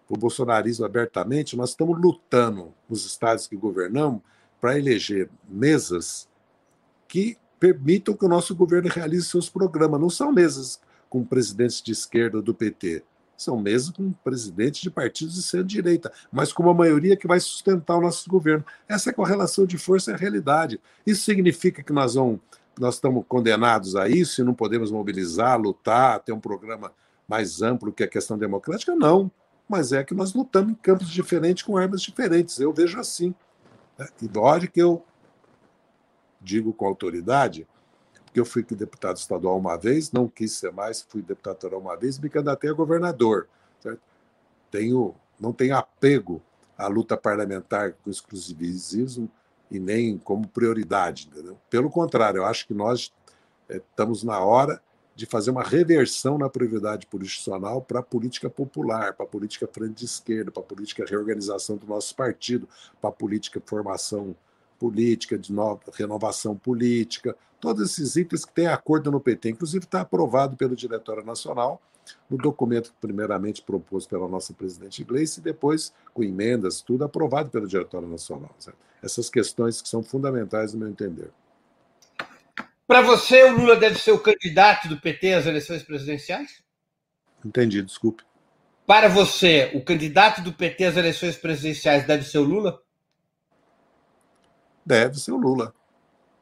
o 0.07 0.15
bolsonarismo 0.15 0.85
abertamente, 0.85 1.57
nós 1.57 1.71
estamos 1.71 1.99
lutando 1.99 2.71
nos 2.87 3.03
estados 3.03 3.47
que 3.47 3.55
governamos 3.55 4.21
para 4.61 4.77
eleger 4.77 5.27
mesas 5.49 6.29
que 7.07 7.35
permitam 7.59 8.15
que 8.15 8.23
o 8.23 8.29
nosso 8.29 8.55
governo 8.55 8.89
realize 8.89 9.25
seus 9.25 9.49
programas. 9.49 9.99
Não 9.99 10.11
são 10.11 10.31
mesas 10.31 10.79
com 11.09 11.25
presidentes 11.25 11.81
de 11.81 11.91
esquerda 11.91 12.43
do 12.43 12.53
PT, 12.53 13.03
são 13.35 13.59
mesas 13.59 13.89
com 13.89 14.11
presidentes 14.11 14.81
de 14.81 14.91
partidos 14.91 15.33
de 15.33 15.41
centro-direita, 15.41 16.13
mas 16.31 16.53
com 16.53 16.61
uma 16.61 16.75
maioria 16.75 17.17
que 17.17 17.27
vai 17.27 17.39
sustentar 17.39 17.97
o 17.97 18.01
nosso 18.01 18.29
governo. 18.29 18.63
Essa 18.87 19.09
é 19.09 19.11
a 19.11 19.15
correlação 19.15 19.65
de 19.65 19.79
força 19.79 20.11
e 20.11 20.13
a 20.13 20.17
realidade. 20.17 20.79
Isso 21.07 21.23
significa 21.25 21.81
que 21.81 21.91
nós 21.91 22.13
vamos 22.13 22.39
nós 22.79 22.95
estamos 22.95 23.23
condenados 23.27 23.95
a 23.95 24.07
isso 24.07 24.41
e 24.41 24.43
não 24.43 24.53
podemos 24.53 24.91
mobilizar, 24.91 25.59
lutar, 25.59 26.19
ter 26.19 26.31
um 26.31 26.39
programa 26.39 26.91
mais 27.27 27.61
amplo 27.61 27.93
que 27.93 28.03
a 28.03 28.07
questão 28.07 28.37
democrática? 28.37 28.95
Não. 28.95 29.31
Mas 29.67 29.91
é 29.91 30.03
que 30.03 30.13
nós 30.13 30.33
lutamos 30.33 30.73
em 30.73 30.75
campos 30.75 31.09
diferentes 31.09 31.63
com 31.63 31.77
armas 31.77 32.01
diferentes. 32.01 32.59
Eu 32.59 32.71
vejo 32.71 32.99
assim. 32.99 33.33
Né? 33.97 34.07
E 34.21 34.27
lógico 34.27 34.73
que 34.73 34.81
eu 34.81 35.03
digo 36.39 36.71
com 36.71 36.85
autoridade, 36.85 37.67
porque 38.25 38.39
eu 38.39 38.45
fui 38.45 38.63
deputado 38.63 39.17
estadual 39.17 39.57
uma 39.57 39.77
vez, 39.77 40.11
não 40.11 40.27
quis 40.27 40.51
ser 40.53 40.71
mais, 40.71 41.01
fui 41.01 41.21
deputado 41.21 41.55
estadual 41.55 41.81
uma 41.81 41.97
vez 41.97 42.19
me 42.19 42.29
candidatei 42.29 42.69
a 42.69 42.73
governador. 42.73 43.47
Certo? 43.79 44.01
Tenho, 44.69 45.15
não 45.39 45.51
tenho 45.51 45.75
apego 45.75 46.41
à 46.77 46.87
luta 46.87 47.17
parlamentar 47.17 47.93
com 47.93 48.09
exclusivismo 48.09 49.29
e 49.69 49.79
nem 49.79 50.17
como 50.17 50.47
prioridade. 50.47 51.27
Entendeu? 51.31 51.57
Pelo 51.69 51.89
contrário, 51.89 52.39
eu 52.39 52.45
acho 52.45 52.67
que 52.67 52.73
nós 52.73 53.11
é, 53.69 53.77
estamos 53.77 54.23
na 54.23 54.39
hora 54.39 54.81
de 55.15 55.25
fazer 55.25 55.49
uma 55.49 55.63
reversão 55.63 56.37
na 56.37 56.49
prioridade 56.49 57.07
institucional 57.21 57.81
para 57.81 57.99
a 57.99 58.03
política 58.03 58.49
popular, 58.49 59.13
para 59.13 59.25
a 59.25 59.29
política 59.29 59.65
frente 59.65 59.99
de 59.99 60.05
esquerda, 60.05 60.51
para 60.51 60.61
a 60.61 60.65
política 60.65 61.05
reorganização 61.07 61.77
do 61.77 61.87
nosso 61.87 62.13
partido, 62.15 62.67
para 62.99 63.09
a 63.09 63.13
política 63.13 63.61
formação 63.65 64.35
política, 64.77 65.37
de 65.37 65.53
nova, 65.53 65.81
renovação 65.93 66.57
política, 66.57 67.35
todos 67.61 67.91
esses 67.91 68.17
itens 68.17 68.43
que 68.43 68.53
têm 68.53 68.67
acordo 68.67 69.09
no 69.09 69.21
PT. 69.21 69.51
Inclusive 69.51 69.85
está 69.85 70.01
aprovado 70.01 70.57
pelo 70.57 70.75
Diretório 70.75 71.25
Nacional, 71.25 71.81
no 72.29 72.37
documento 72.37 72.93
primeiramente 72.99 73.61
proposto 73.61 74.09
pela 74.09 74.27
nossa 74.27 74.53
presidente 74.53 75.03
Gleice 75.03 75.39
e 75.39 75.43
depois 75.43 75.93
com 76.13 76.23
emendas, 76.23 76.81
tudo 76.81 77.03
aprovado 77.03 77.49
pelo 77.49 77.67
Diretório 77.67 78.07
Nacional. 78.07 78.53
Certo? 78.59 78.77
Essas 79.01 79.29
questões 79.29 79.81
que 79.81 79.89
são 79.89 80.03
fundamentais 80.03 80.73
no 80.73 80.79
meu 80.79 80.89
entender. 80.89 81.31
Para 82.87 83.01
você, 83.01 83.43
o 83.45 83.57
Lula 83.57 83.75
deve 83.75 83.99
ser 83.99 84.11
o 84.11 84.19
candidato 84.19 84.87
do 84.87 84.99
PT 84.99 85.33
às 85.33 85.45
eleições 85.45 85.81
presidenciais? 85.81 86.63
Entendi, 87.43 87.81
desculpe. 87.81 88.23
Para 88.85 89.09
você, 89.09 89.71
o 89.73 89.83
candidato 89.83 90.41
do 90.41 90.53
PT 90.53 90.85
às 90.85 90.97
eleições 90.97 91.35
presidenciais 91.35 92.05
deve 92.05 92.23
ser 92.23 92.37
o 92.37 92.43
Lula? 92.43 92.79
Deve 94.85 95.19
ser 95.19 95.31
o 95.31 95.37
Lula. 95.37 95.73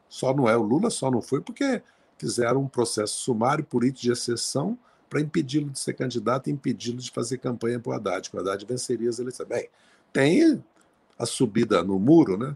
Só 0.10 0.34
não 0.34 0.50
é 0.50 0.58
o 0.58 0.62
Lula, 0.62 0.90
só 0.90 1.10
não 1.10 1.22
foi 1.22 1.40
porque 1.40 1.82
fizeram 2.18 2.62
um 2.62 2.68
processo 2.68 3.18
sumário 3.20 3.64
político 3.64 4.02
de 4.02 4.12
exceção 4.12 4.78
para 5.14 5.22
impedi-lo 5.22 5.70
de 5.70 5.78
ser 5.78 5.94
candidato 5.94 6.50
e 6.50 6.52
impedi-lo 6.52 6.98
de 6.98 7.12
fazer 7.12 7.38
campanha 7.38 7.80
para 7.80 7.92
o 7.92 7.94
Haddad, 7.94 8.32
que 8.32 8.36
o 8.36 8.40
Haddad 8.40 8.66
venceria 8.66 9.12
as 9.12 9.20
eleições. 9.20 9.48
Bem, 9.48 9.70
tem 10.12 10.64
a 11.20 11.26
subida 11.28 11.84
no 11.84 12.00
muro, 12.00 12.36
né? 12.36 12.56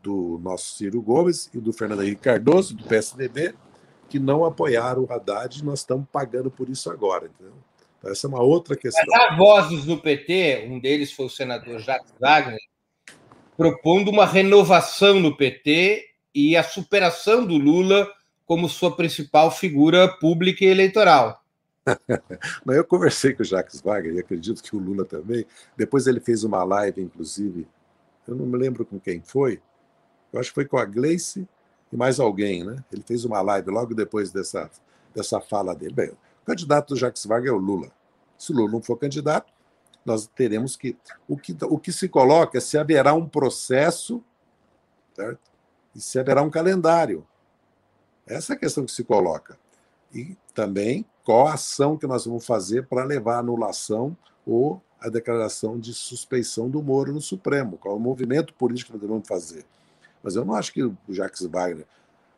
do 0.00 0.38
nosso 0.40 0.76
Ciro 0.76 1.02
Gomes 1.02 1.50
e 1.52 1.58
do 1.58 1.72
Fernando 1.72 2.04
Henrique 2.04 2.20
Cardoso, 2.20 2.76
do 2.76 2.84
PSDB, 2.84 3.56
que 4.08 4.20
não 4.20 4.44
apoiaram 4.44 5.02
o 5.02 5.12
Haddad 5.12 5.58
e 5.58 5.64
nós 5.64 5.80
estamos 5.80 6.06
pagando 6.12 6.48
por 6.48 6.68
isso 6.68 6.88
agora. 6.90 7.26
Entendeu? 7.26 7.54
Então, 7.98 8.12
essa 8.12 8.26
é 8.26 8.28
uma 8.28 8.42
outra 8.42 8.76
questão. 8.76 9.02
Mas 9.08 9.20
há 9.20 9.34
vozes 9.34 9.84
no 9.84 9.98
PT, 9.98 10.68
um 10.70 10.78
deles 10.78 11.10
foi 11.10 11.26
o 11.26 11.30
senador 11.30 11.80
Jacques 11.80 12.12
Wagner, 12.20 12.60
propondo 13.56 14.12
uma 14.12 14.26
renovação 14.26 15.18
no 15.18 15.36
PT 15.36 16.04
e 16.32 16.56
a 16.56 16.62
superação 16.62 17.44
do 17.44 17.56
Lula 17.56 18.08
como 18.46 18.68
sua 18.68 18.94
principal 18.94 19.50
figura 19.50 20.06
pública 20.06 20.64
e 20.64 20.68
eleitoral. 20.68 21.43
Mas 22.64 22.76
eu 22.76 22.84
conversei 22.84 23.34
com 23.34 23.42
o 23.42 23.46
Jacques 23.46 23.80
Wagner 23.80 24.14
e 24.14 24.20
acredito 24.20 24.62
que 24.62 24.74
o 24.74 24.78
Lula 24.78 25.04
também. 25.04 25.46
Depois 25.76 26.06
ele 26.06 26.20
fez 26.20 26.44
uma 26.44 26.64
live, 26.64 27.02
inclusive, 27.02 27.68
eu 28.26 28.34
não 28.34 28.46
me 28.46 28.56
lembro 28.56 28.84
com 28.84 28.98
quem 28.98 29.20
foi, 29.20 29.60
eu 30.32 30.40
acho 30.40 30.50
que 30.50 30.54
foi 30.54 30.64
com 30.64 30.78
a 30.78 30.84
Gleice 30.84 31.48
e 31.92 31.96
mais 31.96 32.18
alguém, 32.18 32.64
né? 32.64 32.82
Ele 32.90 33.02
fez 33.02 33.24
uma 33.24 33.40
live 33.40 33.70
logo 33.70 33.94
depois 33.94 34.32
dessa, 34.32 34.68
dessa 35.14 35.40
fala 35.40 35.74
dele. 35.74 35.94
Bem, 35.94 36.10
o 36.10 36.46
candidato 36.46 36.88
do 36.88 36.96
Jacques 36.98 37.24
Wagner 37.24 37.52
é 37.52 37.54
o 37.54 37.58
Lula. 37.58 37.92
Se 38.36 38.52
o 38.52 38.56
Lula 38.56 38.72
não 38.72 38.82
for 38.82 38.96
candidato, 38.96 39.52
nós 40.04 40.26
teremos 40.26 40.76
que. 40.76 40.96
O 41.28 41.36
que, 41.36 41.56
o 41.62 41.78
que 41.78 41.92
se 41.92 42.08
coloca 42.08 42.58
é 42.58 42.60
se 42.60 42.76
haverá 42.76 43.14
um 43.14 43.28
processo, 43.28 44.22
certo? 45.14 45.52
E 45.94 46.00
se 46.00 46.18
haverá 46.18 46.42
um 46.42 46.50
calendário. 46.50 47.24
Essa 48.26 48.54
é 48.54 48.56
a 48.56 48.58
questão 48.58 48.84
que 48.84 48.92
se 48.92 49.04
coloca. 49.04 49.56
E 50.12 50.36
também 50.52 51.06
qual 51.24 51.48
a 51.48 51.54
ação 51.54 51.96
que 51.96 52.06
nós 52.06 52.26
vamos 52.26 52.46
fazer 52.46 52.86
para 52.86 53.04
levar 53.04 53.36
à 53.36 53.38
anulação 53.38 54.16
ou 54.46 54.80
a 55.00 55.08
declaração 55.08 55.78
de 55.78 55.92
suspeição 55.92 56.68
do 56.68 56.82
Moro 56.82 57.12
no 57.12 57.20
Supremo, 57.20 57.76
qual 57.76 57.94
é 57.94 57.96
o 57.96 58.00
movimento 58.00 58.54
político 58.54 58.92
que 58.92 58.98
nós 58.98 59.08
vamos 59.08 59.26
fazer. 59.26 59.64
Mas 60.22 60.36
eu 60.36 60.44
não 60.44 60.54
acho 60.54 60.72
que 60.72 60.82
o 60.82 60.96
Jacques 61.08 61.42
Wagner. 61.42 61.86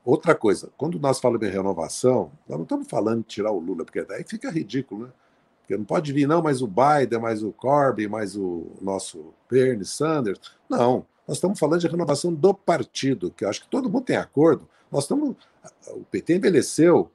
Outra 0.04 0.34
coisa, 0.34 0.70
quando 0.76 0.98
nós 0.98 1.18
falamos 1.18 1.46
em 1.46 1.50
renovação, 1.50 2.30
nós 2.48 2.56
não 2.56 2.62
estamos 2.62 2.88
falando 2.88 3.22
de 3.22 3.26
tirar 3.26 3.50
o 3.50 3.58
Lula, 3.58 3.84
porque 3.84 4.02
daí 4.04 4.24
fica 4.24 4.50
ridículo, 4.50 5.06
né? 5.06 5.12
Porque 5.60 5.76
não 5.76 5.84
pode 5.84 6.12
vir, 6.12 6.28
não, 6.28 6.40
mais 6.40 6.62
o 6.62 6.68
Biden, 6.68 7.18
mais 7.18 7.42
o 7.42 7.50
Corbyn, 7.50 8.06
mais 8.06 8.36
o 8.36 8.66
nosso 8.80 9.34
Bernie 9.50 9.84
Sanders. 9.84 10.40
Não, 10.68 11.04
nós 11.26 11.38
estamos 11.38 11.58
falando 11.58 11.80
de 11.80 11.88
renovação 11.88 12.32
do 12.32 12.54
partido, 12.54 13.32
que 13.32 13.44
eu 13.44 13.48
acho 13.48 13.62
que 13.62 13.68
todo 13.68 13.90
mundo 13.90 14.04
tem 14.04 14.16
acordo. 14.16 14.68
Nós 14.90 15.04
estamos. 15.04 15.36
O 15.88 16.04
PT 16.04 16.36
envelheceu, 16.36 17.10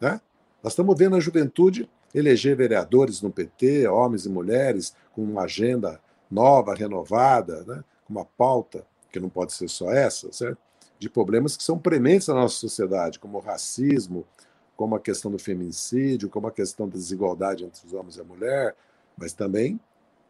né? 0.00 0.20
Nós 0.64 0.72
estamos 0.72 0.98
vendo 0.98 1.14
a 1.14 1.20
juventude 1.20 1.90
eleger 2.14 2.56
vereadores 2.56 3.20
no 3.20 3.30
PT, 3.30 3.86
homens 3.86 4.24
e 4.24 4.30
mulheres, 4.30 4.96
com 5.12 5.22
uma 5.22 5.42
agenda 5.42 6.00
nova, 6.30 6.74
renovada, 6.74 7.62
né? 7.64 7.84
uma 8.08 8.24
pauta 8.24 8.86
que 9.12 9.20
não 9.20 9.28
pode 9.28 9.52
ser 9.52 9.68
só 9.68 9.92
essa, 9.92 10.32
certo? 10.32 10.56
De 10.98 11.10
problemas 11.10 11.54
que 11.54 11.62
são 11.62 11.78
prementes 11.78 12.28
na 12.28 12.34
nossa 12.34 12.56
sociedade, 12.56 13.18
como 13.18 13.36
o 13.36 13.40
racismo, 13.42 14.24
como 14.74 14.96
a 14.96 15.00
questão 15.00 15.30
do 15.30 15.38
feminicídio, 15.38 16.30
como 16.30 16.46
a 16.46 16.50
questão 16.50 16.88
da 16.88 16.94
desigualdade 16.94 17.62
entre 17.62 17.86
os 17.86 17.92
homens 17.92 18.16
e 18.16 18.22
a 18.22 18.24
mulher, 18.24 18.74
mas 19.18 19.34
também 19.34 19.78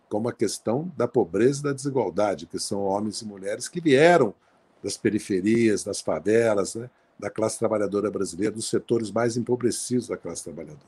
como 0.09 0.28
a 0.28 0.32
questão 0.32 0.93
da 0.97 1.07
pobreza 1.07 1.61
e 1.61 1.62
da 1.62 1.72
desigualdade, 1.72 2.47
que 2.47 2.59
são 2.59 2.82
homens 2.82 3.22
e 3.22 3.24
mulheres 3.24 3.68
que 3.68 3.80
vieram 3.80 4.35
das 4.82 4.97
periferias, 4.97 5.85
das 5.85 6.01
favelas, 6.01 6.74
né, 6.74 6.91
da 7.18 7.30
classe 7.30 7.58
trabalhadora 7.58 8.10
brasileira, 8.10 8.54
dos 8.54 8.68
setores 8.68 9.10
mais 9.10 9.36
empobrecidos 9.36 10.08
da 10.08 10.16
classe 10.16 10.44
trabalhadora. 10.44 10.80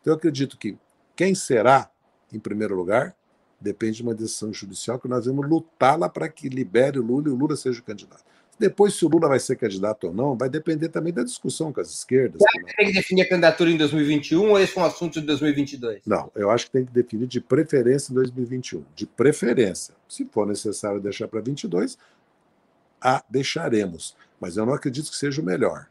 Então, 0.00 0.12
eu 0.12 0.16
acredito 0.16 0.56
que 0.56 0.76
quem 1.14 1.34
será, 1.34 1.90
em 2.32 2.38
primeiro 2.38 2.74
lugar, 2.74 3.14
depende 3.60 3.98
de 3.98 4.02
uma 4.02 4.14
decisão 4.14 4.52
judicial 4.52 4.98
que 4.98 5.08
nós 5.08 5.26
vamos 5.26 5.48
lutar 5.48 5.98
lá 5.98 6.08
para 6.08 6.28
que 6.28 6.48
libere 6.48 6.98
o 6.98 7.02
Lula 7.02 7.28
e 7.28 7.30
o 7.30 7.36
Lula 7.36 7.56
seja 7.56 7.80
o 7.80 7.82
candidato. 7.82 8.24
Depois, 8.58 8.94
se 8.94 9.04
o 9.04 9.08
Lula 9.08 9.28
vai 9.28 9.40
ser 9.40 9.56
candidato 9.56 10.08
ou 10.08 10.14
não, 10.14 10.36
vai 10.36 10.48
depender 10.48 10.88
também 10.88 11.12
da 11.12 11.24
discussão 11.24 11.72
com 11.72 11.80
as 11.80 11.90
esquerdas. 11.90 12.40
Você 12.40 12.64
que 12.64 12.76
tem 12.76 12.86
que 12.86 12.92
definir 12.92 13.22
a 13.22 13.28
candidatura 13.28 13.70
em 13.70 13.76
2021 13.76 14.50
ou 14.50 14.58
esse 14.60 14.78
é 14.78 14.80
um 14.80 14.84
assunto 14.84 15.20
de 15.20 15.26
2022? 15.26 16.02
Não, 16.06 16.30
eu 16.34 16.50
acho 16.50 16.66
que 16.66 16.72
tem 16.72 16.84
que 16.84 16.92
definir 16.92 17.26
de 17.26 17.40
preferência 17.40 18.12
em 18.12 18.14
2021. 18.14 18.84
De 18.94 19.06
preferência. 19.06 19.94
Se 20.08 20.24
for 20.26 20.46
necessário 20.46 21.00
deixar 21.00 21.28
para 21.28 21.40
22, 21.40 21.98
a 23.00 23.24
deixaremos. 23.28 24.14
Mas 24.42 24.56
eu 24.56 24.66
não 24.66 24.74
acredito 24.74 25.08
que 25.08 25.16
seja 25.16 25.40
o 25.40 25.44
melhor. 25.44 25.86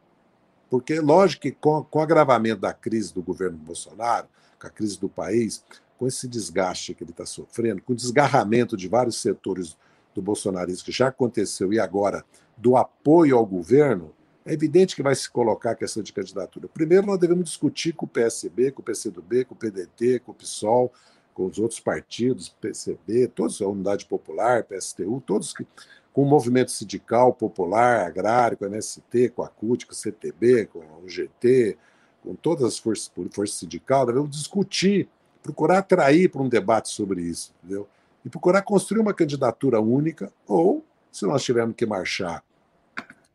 Porque, 0.69 0.99
lógico 0.99 1.43
que 1.43 1.51
com, 1.51 1.81
com 1.85 1.99
o 1.99 2.01
agravamento 2.01 2.59
da 2.59 2.73
crise 2.73 3.13
do 3.13 3.21
governo 3.21 3.57
Bolsonaro, 3.57 4.27
com 4.59 4.67
a 4.67 4.69
crise 4.69 4.99
do 4.99 5.07
país, 5.07 5.63
com 5.97 6.05
esse 6.05 6.27
desgaste 6.27 6.93
que 6.93 7.01
ele 7.01 7.11
está 7.11 7.25
sofrendo, 7.25 7.81
com 7.81 7.93
o 7.93 7.95
desgarramento 7.95 8.75
de 8.75 8.89
vários 8.89 9.21
setores 9.21 9.77
do 10.13 10.21
bolsonarismo 10.21 10.83
que 10.83 10.91
já 10.91 11.07
aconteceu 11.07 11.71
e 11.71 11.79
agora 11.79 12.25
do 12.57 12.75
apoio 12.75 13.37
ao 13.37 13.45
governo, 13.45 14.13
é 14.45 14.51
evidente 14.51 14.97
que 14.97 15.03
vai 15.03 15.15
se 15.15 15.29
colocar 15.29 15.71
a 15.71 15.75
questão 15.75 16.03
de 16.03 16.11
candidatura. 16.11 16.67
Primeiro, 16.67 17.07
nós 17.07 17.19
devemos 17.19 17.45
discutir 17.45 17.93
com 17.93 18.05
o 18.05 18.09
PSB, 18.09 18.71
com 18.71 18.81
o 18.81 18.85
PCdoB, 18.85 19.45
com 19.45 19.53
o 19.53 19.57
PDT, 19.57 20.19
com 20.19 20.33
o 20.33 20.35
PSOL, 20.35 20.91
com 21.33 21.45
os 21.45 21.57
outros 21.57 21.79
partidos, 21.79 22.49
PCB, 22.49 23.27
todos, 23.27 23.61
a 23.61 23.67
Unidade 23.67 24.05
Popular, 24.05 24.63
PSTU, 24.63 25.23
todos 25.25 25.53
que, 25.53 25.65
com 26.13 26.23
o 26.23 26.25
movimento 26.25 26.71
sindical, 26.71 27.33
popular, 27.33 28.05
agrário, 28.05 28.57
com 28.57 28.65
o 28.65 28.67
MST, 28.67 29.29
com 29.29 29.43
a 29.43 29.47
CUT, 29.47 29.85
com 29.85 29.93
o 29.93 29.95
CTB, 29.95 30.65
com 30.67 30.79
o 30.79 31.07
GT, 31.07 31.77
com 32.21 32.35
todas 32.35 32.65
as 32.65 32.77
forças, 32.77 33.11
forças 33.31 33.57
sindicais, 33.57 34.05
devemos 34.05 34.31
discutir 34.31 35.09
procurar 35.41 35.79
atrair 35.79 36.29
para 36.29 36.41
um 36.41 36.49
debate 36.49 36.89
sobre 36.89 37.21
isso, 37.21 37.53
entendeu? 37.63 37.87
E 38.23 38.29
procurar 38.29 38.61
construir 38.61 39.01
uma 39.01 39.13
candidatura 39.13 39.81
única, 39.81 40.31
ou, 40.47 40.85
se 41.11 41.25
nós 41.25 41.43
tivermos 41.43 41.75
que 41.75 41.85
marchar. 41.85 42.43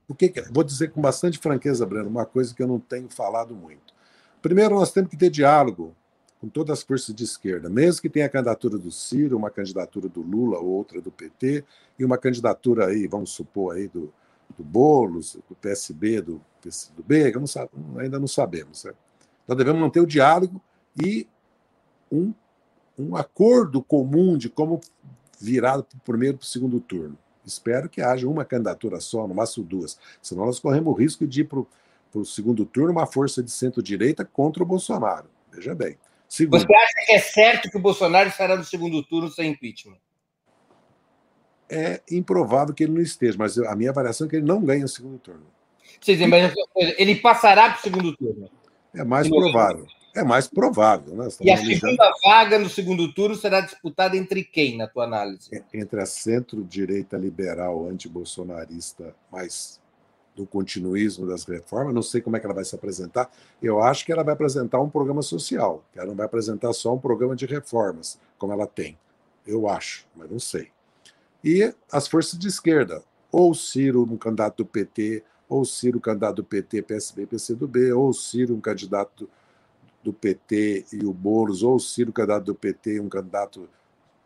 Porque, 0.07 0.33
vou 0.53 0.62
dizer 0.62 0.93
com 0.93 1.01
bastante 1.01 1.39
franqueza, 1.39 1.85
Breno, 1.85 2.09
uma 2.09 2.24
coisa 2.24 2.55
que 2.55 2.62
eu 2.62 2.68
não 2.68 2.79
tenho 2.79 3.09
falado 3.09 3.55
muito. 3.55 3.93
Primeiro, 4.41 4.77
nós 4.77 4.93
temos 4.93 5.11
que 5.11 5.16
ter 5.16 5.31
diálogo 5.31 5.95
com 6.47 6.49
todas 6.49 6.78
as 6.78 6.84
forças 6.84 7.12
de 7.12 7.24
esquerda, 7.24 7.68
mesmo 7.68 8.01
que 8.01 8.09
tenha 8.09 8.26
a 8.26 8.28
candidatura 8.28 8.78
do 8.78 8.90
Ciro, 8.92 9.36
uma 9.36 9.51
candidatura 9.51 10.09
do 10.09 10.22
Lula, 10.22 10.61
outra 10.61 11.01
do 11.01 11.11
PT, 11.11 11.64
e 11.99 12.05
uma 12.05 12.16
candidatura 12.16 12.86
aí, 12.86 13.09
vamos 13.09 13.30
supor, 13.30 13.74
aí 13.74 13.88
do, 13.88 14.12
do 14.57 14.62
Boulos, 14.62 15.36
do 15.49 15.57
PSB, 15.57 16.20
do 16.20 16.40
PCdoB, 16.62 17.32
não 17.32 17.49
sabe, 17.49 17.70
ainda 17.99 18.20
não 18.20 18.28
sabemos. 18.28 18.80
Certo? 18.80 18.97
Nós 19.47 19.59
devemos 19.59 19.80
manter 19.80 20.01
o 20.01 20.07
diálogo 20.07 20.62
e 21.03 21.26
um, 22.12 22.32
um 22.97 23.16
acordo 23.16 23.82
comum 23.82 24.38
de 24.38 24.49
como 24.49 24.80
virar 25.40 25.82
para 25.82 25.97
o 25.97 26.01
primeiro 26.05 26.38
para 26.38 26.44
o 26.44 26.49
segundo 26.49 26.78
turno. 26.78 27.18
Espero 27.44 27.88
que 27.88 28.01
haja 28.01 28.28
uma 28.28 28.44
candidatura 28.44 29.01
só, 29.01 29.26
no 29.26 29.34
máximo 29.34 29.66
duas. 29.66 29.99
Senão 30.22 30.47
nós 30.47 30.61
corremos 30.61 30.92
o 30.92 30.97
risco 30.97 31.26
de 31.26 31.40
ir 31.40 31.44
para 31.44 31.61
o 32.14 32.24
segundo 32.24 32.64
turno 32.64 32.92
uma 32.92 33.07
força 33.07 33.42
de 33.42 33.51
centro-direita 33.51 34.24
contra 34.24 34.62
o 34.62 34.66
Bolsonaro. 34.66 35.28
Veja 35.53 35.74
bem. 35.74 35.97
Segundo, 36.29 36.61
Você 36.61 36.74
acha 36.74 37.07
que 37.07 37.12
é 37.12 37.18
certo 37.18 37.70
que 37.70 37.77
o 37.77 37.81
Bolsonaro 37.81 38.29
estará 38.29 38.57
no 38.57 38.64
segundo 38.64 39.03
turno 39.03 39.31
sem 39.31 39.51
impeachment? 39.51 39.99
É 41.68 42.01
improvável 42.11 42.74
que 42.74 42.85
ele 42.85 42.93
não 42.93 43.01
esteja, 43.01 43.37
mas 43.39 43.59
a 43.59 43.74
minha 43.74 43.91
avaliação 43.91 44.27
é 44.27 44.31
que 44.31 44.37
ele 44.37 44.47
não 44.47 44.64
ganha 44.64 44.85
o 44.85 44.89
segundo 44.89 45.18
turno. 45.18 45.47
Sim, 46.01 46.27
mas 46.27 46.53
ele 46.99 47.16
passará 47.16 47.70
para 47.70 47.79
o 47.79 47.83
segundo 47.83 48.16
turno. 48.16 48.51
É 48.95 49.05
mais 49.05 49.29
provável. 49.29 49.87
É 50.14 50.24
mais 50.24 50.49
provável. 50.49 51.14
Né? 51.14 51.29
E 51.43 51.51
a 51.51 51.57
segunda 51.59 52.11
vaga 52.24 52.59
no 52.59 52.70
segundo 52.70 53.12
turno 53.12 53.35
será 53.35 53.61
disputada 53.61 54.16
entre 54.16 54.43
quem, 54.43 54.77
na 54.77 54.87
tua 54.87 55.05
análise? 55.05 55.51
Entre 55.74 56.01
a 56.01 56.07
centro-direita 56.07 57.18
liberal 57.18 57.87
antibolsonarista 57.87 59.14
mais 59.31 59.81
do 60.37 60.47
continuismo 60.47 61.26
das 61.26 61.45
reformas, 61.45 61.95
não 61.95 62.03
sei 62.03 62.20
como 62.20 62.37
é 62.37 62.41
que 62.41 62.45
ela 62.45 62.55
vai 62.55 62.64
se 62.64 62.74
apresentar. 62.74 63.30
Eu 63.61 63.82
acho 63.82 64.05
que 64.05 64.12
ela 64.12 64.22
vai 64.22 64.34
apresentar 64.34 64.80
um 64.80 64.91
programa 64.91 65.22
social, 65.22 65.82
ela 65.95 66.07
não 66.07 66.14
vai 66.14 66.26
apresentar 66.26 66.72
só 66.74 66.95
um 66.95 66.99
programa 66.99 67.34
de 67.34 67.47
reformas, 67.47 68.20
como 68.37 68.53
ela 68.53 68.66
tem. 68.66 68.99
Eu 69.47 69.66
acho, 69.66 70.07
mas 70.14 70.30
não 70.30 70.39
sei. 70.39 70.68
E 71.43 71.72
as 71.91 72.07
forças 72.07 72.39
de 72.39 72.49
esquerda, 72.49 73.03
ou 73.32 73.55
Ciro, 73.55 74.03
um 74.03 74.16
candidato 74.16 74.59
do 74.59 74.66
PT, 74.66 75.24
ou 75.49 75.64
Ciro, 75.64 76.01
candidato 76.01 76.37
do 76.37 76.45
PT, 76.45 76.82
PSB, 76.82 77.26
PCdoB, 77.26 77.93
ou 77.93 78.12
Ciro, 78.12 78.55
um 78.55 78.61
candidato 78.61 79.28
do 80.03 80.12
PT 80.12 80.87
e 80.93 81.05
o 81.05 81.12
Boulos, 81.12 81.62
ou 81.62 81.78
Ciro, 81.78 82.12
candidato 82.12 82.45
do 82.45 82.55
PT 82.55 82.97
e 82.97 83.01
um 83.01 83.09
candidato 83.09 83.68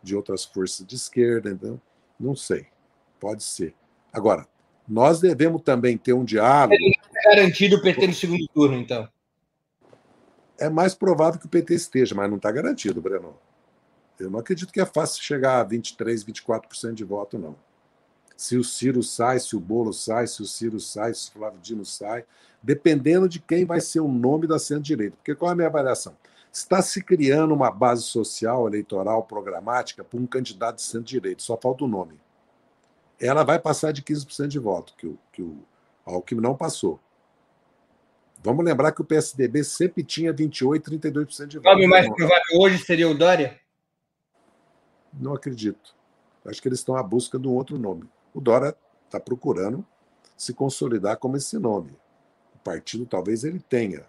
de 0.03 0.15
outras 0.15 0.43
forças 0.43 0.85
de 0.85 0.95
esquerda, 0.95 1.49
então, 1.49 1.79
não 2.19 2.35
sei. 2.35 2.67
Pode 3.19 3.43
ser. 3.43 3.75
Agora, 4.11 4.47
nós 4.91 5.21
devemos 5.21 5.61
também 5.61 5.97
ter 5.97 6.11
um 6.11 6.25
diálogo. 6.25 6.75
É 6.75 7.35
garantido 7.35 7.77
o 7.77 7.81
PT 7.81 8.07
no 8.07 8.13
segundo 8.13 8.45
turno, 8.53 8.75
então. 8.75 9.07
É 10.59 10.69
mais 10.69 10.93
provável 10.93 11.39
que 11.39 11.45
o 11.45 11.49
PT 11.49 11.73
esteja, 11.73 12.13
mas 12.13 12.29
não 12.29 12.35
está 12.35 12.51
garantido, 12.51 13.01
Breno. 13.01 13.33
Eu 14.19 14.29
não 14.29 14.39
acredito 14.39 14.71
que 14.71 14.81
é 14.81 14.85
fácil 14.85 15.23
chegar 15.23 15.61
a 15.61 15.65
23%, 15.65 16.25
24% 16.25 16.93
de 16.93 17.05
voto, 17.05 17.39
não. 17.39 17.55
Se 18.35 18.57
o 18.57 18.65
Ciro 18.65 19.01
sai, 19.01 19.39
se 19.39 19.55
o 19.55 19.61
Bolo 19.61 19.93
sai, 19.93 20.27
se 20.27 20.41
o 20.41 20.45
Ciro 20.45 20.79
sai, 20.79 21.13
se 21.13 21.29
o 21.29 21.31
Flávio 21.31 21.59
Dino 21.61 21.85
sai, 21.85 22.25
dependendo 22.61 23.29
de 23.29 23.39
quem 23.39 23.63
vai 23.63 23.79
ser 23.79 24.01
o 24.01 24.09
nome 24.09 24.45
da 24.45 24.59
centro-direita. 24.59 25.15
Porque 25.15 25.33
qual 25.33 25.51
é 25.51 25.53
a 25.53 25.55
minha 25.55 25.67
avaliação? 25.69 26.17
Está 26.51 26.81
se 26.81 27.01
criando 27.01 27.53
uma 27.53 27.71
base 27.71 28.03
social, 28.03 28.67
eleitoral, 28.67 29.23
programática 29.23 30.03
para 30.03 30.19
um 30.19 30.27
candidato 30.27 30.75
de 30.75 30.81
centro-direita, 30.83 31.41
só 31.41 31.55
falta 31.55 31.85
o 31.85 31.87
nome 31.87 32.19
ela 33.21 33.43
vai 33.43 33.59
passar 33.59 33.93
de 33.93 34.01
15% 34.01 34.47
de 34.47 34.57
voto, 34.57 34.93
que 34.97 35.05
o, 35.05 35.19
que 35.31 35.41
o 35.43 35.63
Alckmin 36.05 36.41
não 36.41 36.55
passou. 36.55 36.99
Vamos 38.43 38.65
lembrar 38.65 38.91
que 38.91 39.01
o 39.01 39.05
PSDB 39.05 39.63
sempre 39.63 40.03
tinha 40.03 40.33
28%, 40.33 40.81
32% 40.81 41.47
de 41.47 41.59
voto. 41.59 41.69
O 41.69 41.73
nome 41.73 41.87
mais 41.87 42.09
provável 42.09 42.59
hoje 42.59 42.83
seria 42.83 43.07
o 43.07 43.13
Dória? 43.13 43.59
Não 45.13 45.33
acredito. 45.33 45.95
Acho 46.43 46.59
que 46.59 46.67
eles 46.67 46.79
estão 46.79 46.95
à 46.95 47.03
busca 47.03 47.37
de 47.37 47.47
um 47.47 47.51
outro 47.51 47.77
nome. 47.77 48.09
O 48.33 48.41
Dória 48.41 48.75
está 49.05 49.19
procurando 49.19 49.85
se 50.35 50.53
consolidar 50.53 51.17
como 51.17 51.37
esse 51.37 51.59
nome. 51.59 51.91
O 52.55 52.59
partido 52.63 53.05
talvez 53.05 53.43
ele 53.43 53.59
tenha, 53.59 54.03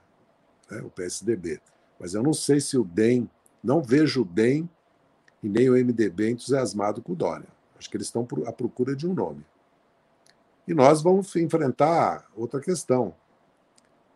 né, 0.70 0.80
o 0.80 0.88
PSDB. 0.88 1.60
Mas 2.00 2.14
eu 2.14 2.22
não 2.22 2.32
sei 2.32 2.58
se 2.58 2.78
o 2.78 2.84
DEM, 2.84 3.28
não 3.62 3.82
vejo 3.82 4.22
o 4.22 4.24
DEM 4.24 4.66
e 5.42 5.48
nem 5.48 5.68
o 5.68 5.74
MDB 5.74 6.30
entusiasmado 6.30 7.02
com 7.02 7.12
o 7.12 7.16
Dória. 7.16 7.48
Acho 7.82 7.90
que 7.90 7.96
eles 7.96 8.06
estão 8.06 8.26
à 8.46 8.52
procura 8.52 8.94
de 8.94 9.08
um 9.08 9.12
nome. 9.12 9.44
E 10.68 10.72
nós 10.72 11.02
vamos 11.02 11.34
enfrentar 11.34 12.28
outra 12.36 12.60
questão. 12.60 13.12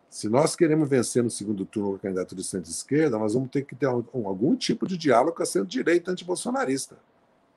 Se 0.09 0.29
nós 0.29 0.55
queremos 0.55 0.87
vencer 0.87 1.21
no 1.21 1.29
segundo 1.29 1.65
turno 1.65 1.95
a 1.95 1.99
candidatura 1.99 2.41
de 2.41 2.47
centro-esquerda, 2.47 3.19
nós 3.19 3.33
vamos 3.33 3.49
ter 3.49 3.65
que 3.65 3.75
ter 3.75 3.85
algum 3.85 4.55
tipo 4.55 4.87
de 4.87 4.97
diálogo 4.97 5.35
com 5.35 5.43
a 5.43 5.45
centro-direita 5.45 6.11
antibolsonarista. 6.11 6.97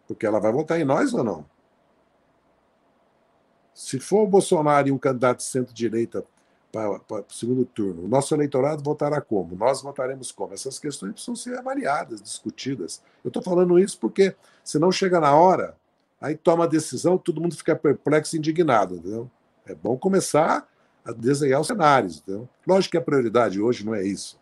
Porque 0.08 0.26
ela 0.26 0.40
vai 0.40 0.50
votar 0.50 0.80
em 0.80 0.84
nós 0.84 1.14
ou 1.14 1.22
não? 1.22 1.46
Se 3.72 4.00
for 4.00 4.24
o 4.24 4.26
Bolsonaro 4.26 4.88
e 4.88 4.92
um 4.92 4.98
candidato 4.98 5.38
de 5.38 5.44
centro-direita 5.44 6.24
para, 6.72 6.98
para 6.98 7.20
o 7.20 7.32
segundo 7.32 7.64
turno, 7.64 8.04
o 8.04 8.08
nosso 8.08 8.34
eleitorado 8.34 8.82
votará 8.82 9.20
como? 9.20 9.54
Nós 9.54 9.80
votaremos 9.80 10.32
como? 10.32 10.54
Essas 10.54 10.76
questões 10.76 11.12
precisam 11.12 11.36
ser 11.36 11.56
avaliadas, 11.56 12.20
discutidas. 12.20 13.00
Eu 13.24 13.28
estou 13.28 13.42
falando 13.42 13.78
isso 13.78 13.96
porque, 14.00 14.34
se 14.64 14.76
não 14.76 14.90
chega 14.90 15.20
na 15.20 15.34
hora, 15.36 15.76
Aí 16.21 16.37
toma 16.37 16.64
a 16.64 16.66
decisão, 16.66 17.16
todo 17.16 17.41
mundo 17.41 17.57
fica 17.57 17.75
perplexo 17.75 18.37
e 18.37 18.39
indignado. 18.39 18.97
Entendeu? 18.97 19.31
É 19.64 19.75
bom 19.75 19.97
começar 19.97 20.68
a 21.05 21.12
desenhar 21.12 21.61
os 21.61 21.66
cenários. 21.66 22.18
Entendeu? 22.18 22.49
Lógico 22.66 22.93
que 22.93 22.99
a 22.99 23.03
prioridade 23.03 23.61
hoje 23.61 23.85
não 23.85 23.95
é 23.95 24.05
isso. 24.05 24.39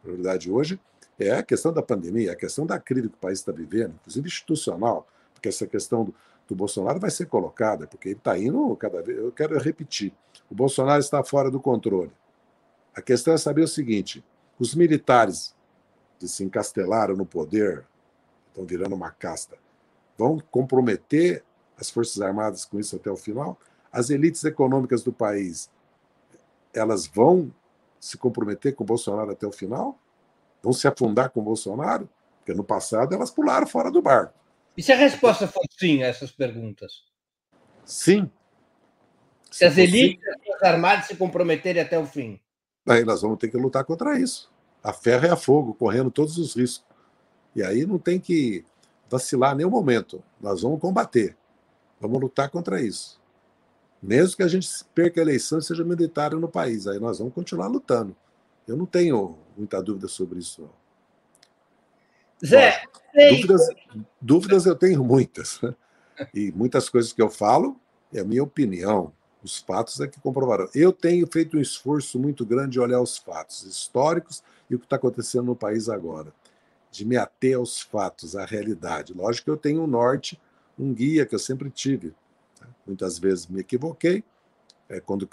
A 0.00 0.02
prioridade 0.02 0.50
hoje 0.50 0.80
é 1.18 1.32
a 1.32 1.42
questão 1.42 1.72
da 1.72 1.82
pandemia, 1.82 2.32
a 2.32 2.36
questão 2.36 2.66
da 2.66 2.78
crise 2.78 3.08
que 3.08 3.14
o 3.14 3.18
país 3.18 3.38
está 3.38 3.52
vivendo, 3.52 3.94
inclusive 4.00 4.26
institucional, 4.26 5.06
porque 5.34 5.48
essa 5.48 5.66
questão 5.66 6.04
do, 6.04 6.14
do 6.48 6.54
Bolsonaro 6.54 6.98
vai 6.98 7.10
ser 7.10 7.26
colocada, 7.26 7.86
porque 7.86 8.08
ele 8.08 8.16
está 8.16 8.38
indo 8.38 8.74
cada 8.76 9.02
vez. 9.02 9.18
Eu 9.18 9.30
quero 9.30 9.58
repetir: 9.58 10.12
o 10.50 10.54
Bolsonaro 10.54 11.00
está 11.00 11.22
fora 11.22 11.50
do 11.50 11.60
controle. 11.60 12.10
A 12.94 13.02
questão 13.02 13.34
é 13.34 13.38
saber 13.38 13.62
o 13.62 13.68
seguinte: 13.68 14.24
os 14.58 14.74
militares 14.74 15.54
que 16.18 16.28
se 16.28 16.44
encastelaram 16.44 17.16
no 17.16 17.24
poder, 17.24 17.84
estão 18.48 18.64
virando 18.66 18.94
uma 18.94 19.10
casta, 19.10 19.56
vão 20.20 20.38
comprometer 20.50 21.42
as 21.78 21.88
Forças 21.88 22.20
Armadas 22.20 22.66
com 22.66 22.78
isso 22.78 22.94
até 22.94 23.10
o 23.10 23.16
final? 23.16 23.58
As 23.90 24.10
elites 24.10 24.44
econômicas 24.44 25.02
do 25.02 25.12
país, 25.12 25.70
elas 26.74 27.06
vão 27.06 27.50
se 27.98 28.18
comprometer 28.18 28.74
com 28.74 28.84
o 28.84 28.86
Bolsonaro 28.86 29.30
até 29.30 29.46
o 29.46 29.52
final? 29.52 29.98
Vão 30.62 30.74
se 30.74 30.86
afundar 30.86 31.30
com 31.30 31.40
o 31.40 31.42
Bolsonaro? 31.42 32.06
Porque 32.38 32.52
no 32.52 32.62
passado 32.62 33.14
elas 33.14 33.30
pularam 33.30 33.66
fora 33.66 33.90
do 33.90 34.02
barco. 34.02 34.34
E 34.76 34.82
se 34.82 34.92
a 34.92 34.96
resposta 34.96 35.48
for 35.48 35.64
sim 35.78 36.02
a 36.02 36.08
essas 36.08 36.30
perguntas? 36.30 37.02
Sim. 37.86 38.30
Se, 39.50 39.60
se 39.60 39.64
as 39.64 39.78
elites 39.78 40.22
sim, 40.22 40.30
as 40.30 40.44
Forças 40.44 40.62
Armadas 40.62 41.06
se 41.06 41.16
comprometerem 41.16 41.82
até 41.82 41.98
o 41.98 42.04
fim? 42.04 42.38
Aí 42.86 43.04
nós 43.06 43.22
vamos 43.22 43.38
ter 43.38 43.48
que 43.48 43.56
lutar 43.56 43.84
contra 43.84 44.18
isso. 44.18 44.52
A 44.82 44.92
ferro 44.92 45.26
é 45.26 45.30
a 45.30 45.36
fogo, 45.36 45.72
correndo 45.72 46.10
todos 46.10 46.36
os 46.36 46.54
riscos. 46.54 46.86
E 47.56 47.62
aí 47.62 47.86
não 47.86 47.98
tem 47.98 48.20
que 48.20 48.64
vacilar 49.10 49.56
nenhum 49.56 49.70
momento. 49.70 50.22
Nós 50.40 50.62
vamos 50.62 50.80
combater. 50.80 51.36
Vamos 52.00 52.20
lutar 52.20 52.48
contra 52.48 52.80
isso. 52.80 53.20
Mesmo 54.00 54.36
que 54.36 54.42
a 54.42 54.48
gente 54.48 54.68
perca 54.94 55.20
a 55.20 55.22
eleição 55.22 55.58
e 55.58 55.62
seja 55.62 55.84
militar 55.84 56.32
no 56.34 56.48
país, 56.48 56.86
aí 56.86 56.98
nós 56.98 57.18
vamos 57.18 57.34
continuar 57.34 57.66
lutando. 57.66 58.16
Eu 58.66 58.76
não 58.76 58.86
tenho 58.86 59.36
muita 59.56 59.82
dúvida 59.82 60.08
sobre 60.08 60.38
isso. 60.38 60.62
Não. 60.62 60.80
Zé, 62.42 62.82
dúvidas, 63.30 63.68
dúvidas 64.18 64.64
eu 64.64 64.74
tenho 64.74 65.04
muitas. 65.04 65.60
Né? 65.60 65.74
E 66.32 66.52
muitas 66.52 66.88
coisas 66.88 67.12
que 67.12 67.20
eu 67.20 67.28
falo 67.28 67.78
é 68.14 68.20
a 68.20 68.24
minha 68.24 68.42
opinião. 68.42 69.12
Os 69.42 69.58
fatos 69.58 70.00
é 70.00 70.06
que 70.06 70.20
comprovarão. 70.20 70.68
Eu 70.74 70.92
tenho 70.92 71.26
feito 71.26 71.58
um 71.58 71.60
esforço 71.60 72.18
muito 72.18 72.46
grande 72.46 72.72
de 72.72 72.80
olhar 72.80 73.00
os 73.00 73.18
fatos 73.18 73.64
históricos 73.64 74.42
e 74.70 74.74
o 74.74 74.78
que 74.78 74.86
está 74.86 74.96
acontecendo 74.96 75.44
no 75.44 75.56
país 75.56 75.88
agora 75.88 76.32
de 76.90 77.04
me 77.04 77.16
ater 77.16 77.56
aos 77.56 77.80
fatos, 77.80 78.34
à 78.36 78.44
realidade. 78.44 79.14
Lógico 79.14 79.44
que 79.44 79.50
eu 79.50 79.56
tenho 79.56 79.82
um 79.82 79.86
norte, 79.86 80.40
um 80.78 80.92
guia 80.92 81.24
que 81.24 81.34
eu 81.34 81.38
sempre 81.38 81.70
tive. 81.70 82.08
Né? 82.60 82.66
Muitas 82.86 83.18
vezes 83.18 83.46
me 83.46 83.60
equivoquei. 83.60 84.24
É, 84.88 84.98
quando 84.98 85.28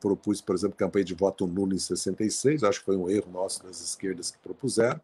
propus, 0.00 0.40
por 0.40 0.54
exemplo, 0.54 0.76
campanha 0.76 1.04
de 1.04 1.14
voto 1.14 1.46
nulo 1.46 1.74
em 1.74 1.78
66, 1.78 2.64
acho 2.64 2.78
que 2.80 2.86
foi 2.86 2.96
um 2.96 3.10
erro 3.10 3.30
nosso 3.30 3.62
das 3.64 3.80
esquerdas 3.80 4.30
que 4.30 4.38
propuseram. 4.38 5.00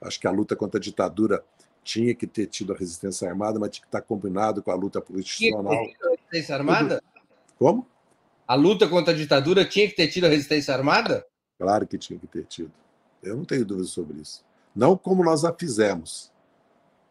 Acho 0.00 0.18
que 0.18 0.26
a 0.26 0.30
luta 0.30 0.56
contra 0.56 0.78
a 0.78 0.82
ditadura 0.82 1.44
tinha 1.82 2.14
que 2.14 2.26
ter 2.26 2.46
tido 2.46 2.72
a 2.72 2.76
resistência 2.76 3.28
armada, 3.28 3.58
mas 3.58 3.70
tinha 3.70 3.82
que 3.82 3.88
estar 3.88 4.02
combinado 4.02 4.62
com 4.62 4.70
a 4.70 4.74
luta 4.74 5.02
institucional. 5.10 5.72
Tinha 5.72 5.84
que 5.84 5.88
ter 5.88 5.94
tido 5.94 6.06
a 6.06 6.10
resistência 6.10 6.54
armada? 6.54 7.02
Como? 7.58 7.86
A 8.48 8.54
luta 8.54 8.88
contra 8.88 9.12
a 9.12 9.16
ditadura 9.16 9.64
tinha 9.64 9.88
que 9.88 9.94
ter 9.94 10.08
tido 10.08 10.24
a 10.24 10.28
resistência 10.28 10.72
armada? 10.72 11.26
Claro 11.58 11.86
que 11.86 11.98
tinha 11.98 12.18
que 12.18 12.26
ter 12.26 12.44
tido. 12.44 12.72
Eu 13.22 13.36
não 13.36 13.44
tenho 13.44 13.64
dúvida 13.64 13.88
sobre 13.88 14.20
isso. 14.20 14.45
Não 14.76 14.94
como 14.94 15.24
nós 15.24 15.42
a 15.42 15.54
fizemos, 15.54 16.30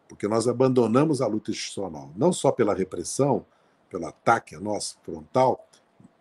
porque 0.07 0.27
nós 0.27 0.47
abandonamos 0.47 1.19
a 1.19 1.25
luta 1.25 1.49
institucional, 1.49 2.11
não 2.15 2.31
só 2.31 2.51
pela 2.51 2.75
repressão, 2.75 3.43
pelo 3.89 4.05
ataque 4.05 4.55
a 4.55 4.59
nós 4.59 4.95
frontal, 5.03 5.67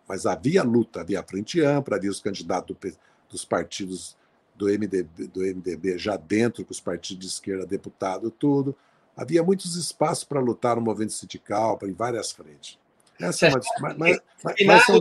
mas 0.07 0.25
havia 0.25 0.63
luta, 0.63 1.01
havia 1.01 1.19
a 1.19 1.23
frente 1.23 1.61
ampla, 1.61 1.97
havia 1.97 2.09
os 2.09 2.19
candidatos 2.19 2.75
do, 2.75 2.97
dos 3.29 3.45
partidos 3.45 4.17
do 4.55 4.65
MDB, 4.65 5.27
do 5.27 5.41
MDB 5.41 5.99
já 5.99 6.17
dentro, 6.17 6.65
com 6.65 6.71
os 6.71 6.79
partidos 6.79 7.19
de 7.19 7.27
esquerda, 7.27 7.65
deputado, 7.65 8.31
tudo. 8.31 8.75
Havia 9.15 9.43
muitos 9.43 9.75
espaços 9.75 10.23
para 10.23 10.39
lutar 10.39 10.75
no 10.75 10.81
movimento 10.81 11.13
sindical, 11.13 11.77
para 11.77 11.87
em 11.87 11.93
várias 11.93 12.31
frentes. 12.31 12.79
Essa 13.19 13.47
é, 13.47 13.49
uma, 13.49 13.59
mas, 13.97 14.19
mas, 14.43 14.55
mas 14.65 14.85
são... 14.85 14.99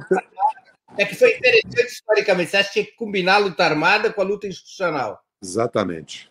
é 0.98 1.04
que 1.06 1.14
foi 1.14 1.36
interessante 1.36 1.92
historicamente. 1.92 2.50
Você 2.50 2.56
acha 2.58 2.68
que 2.68 2.72
tinha 2.74 2.84
que 2.84 2.96
combinar 2.96 3.36
a 3.36 3.38
luta 3.38 3.64
armada 3.64 4.12
com 4.12 4.20
a 4.20 4.24
luta 4.24 4.46
institucional? 4.46 5.24
Exatamente. 5.42 6.30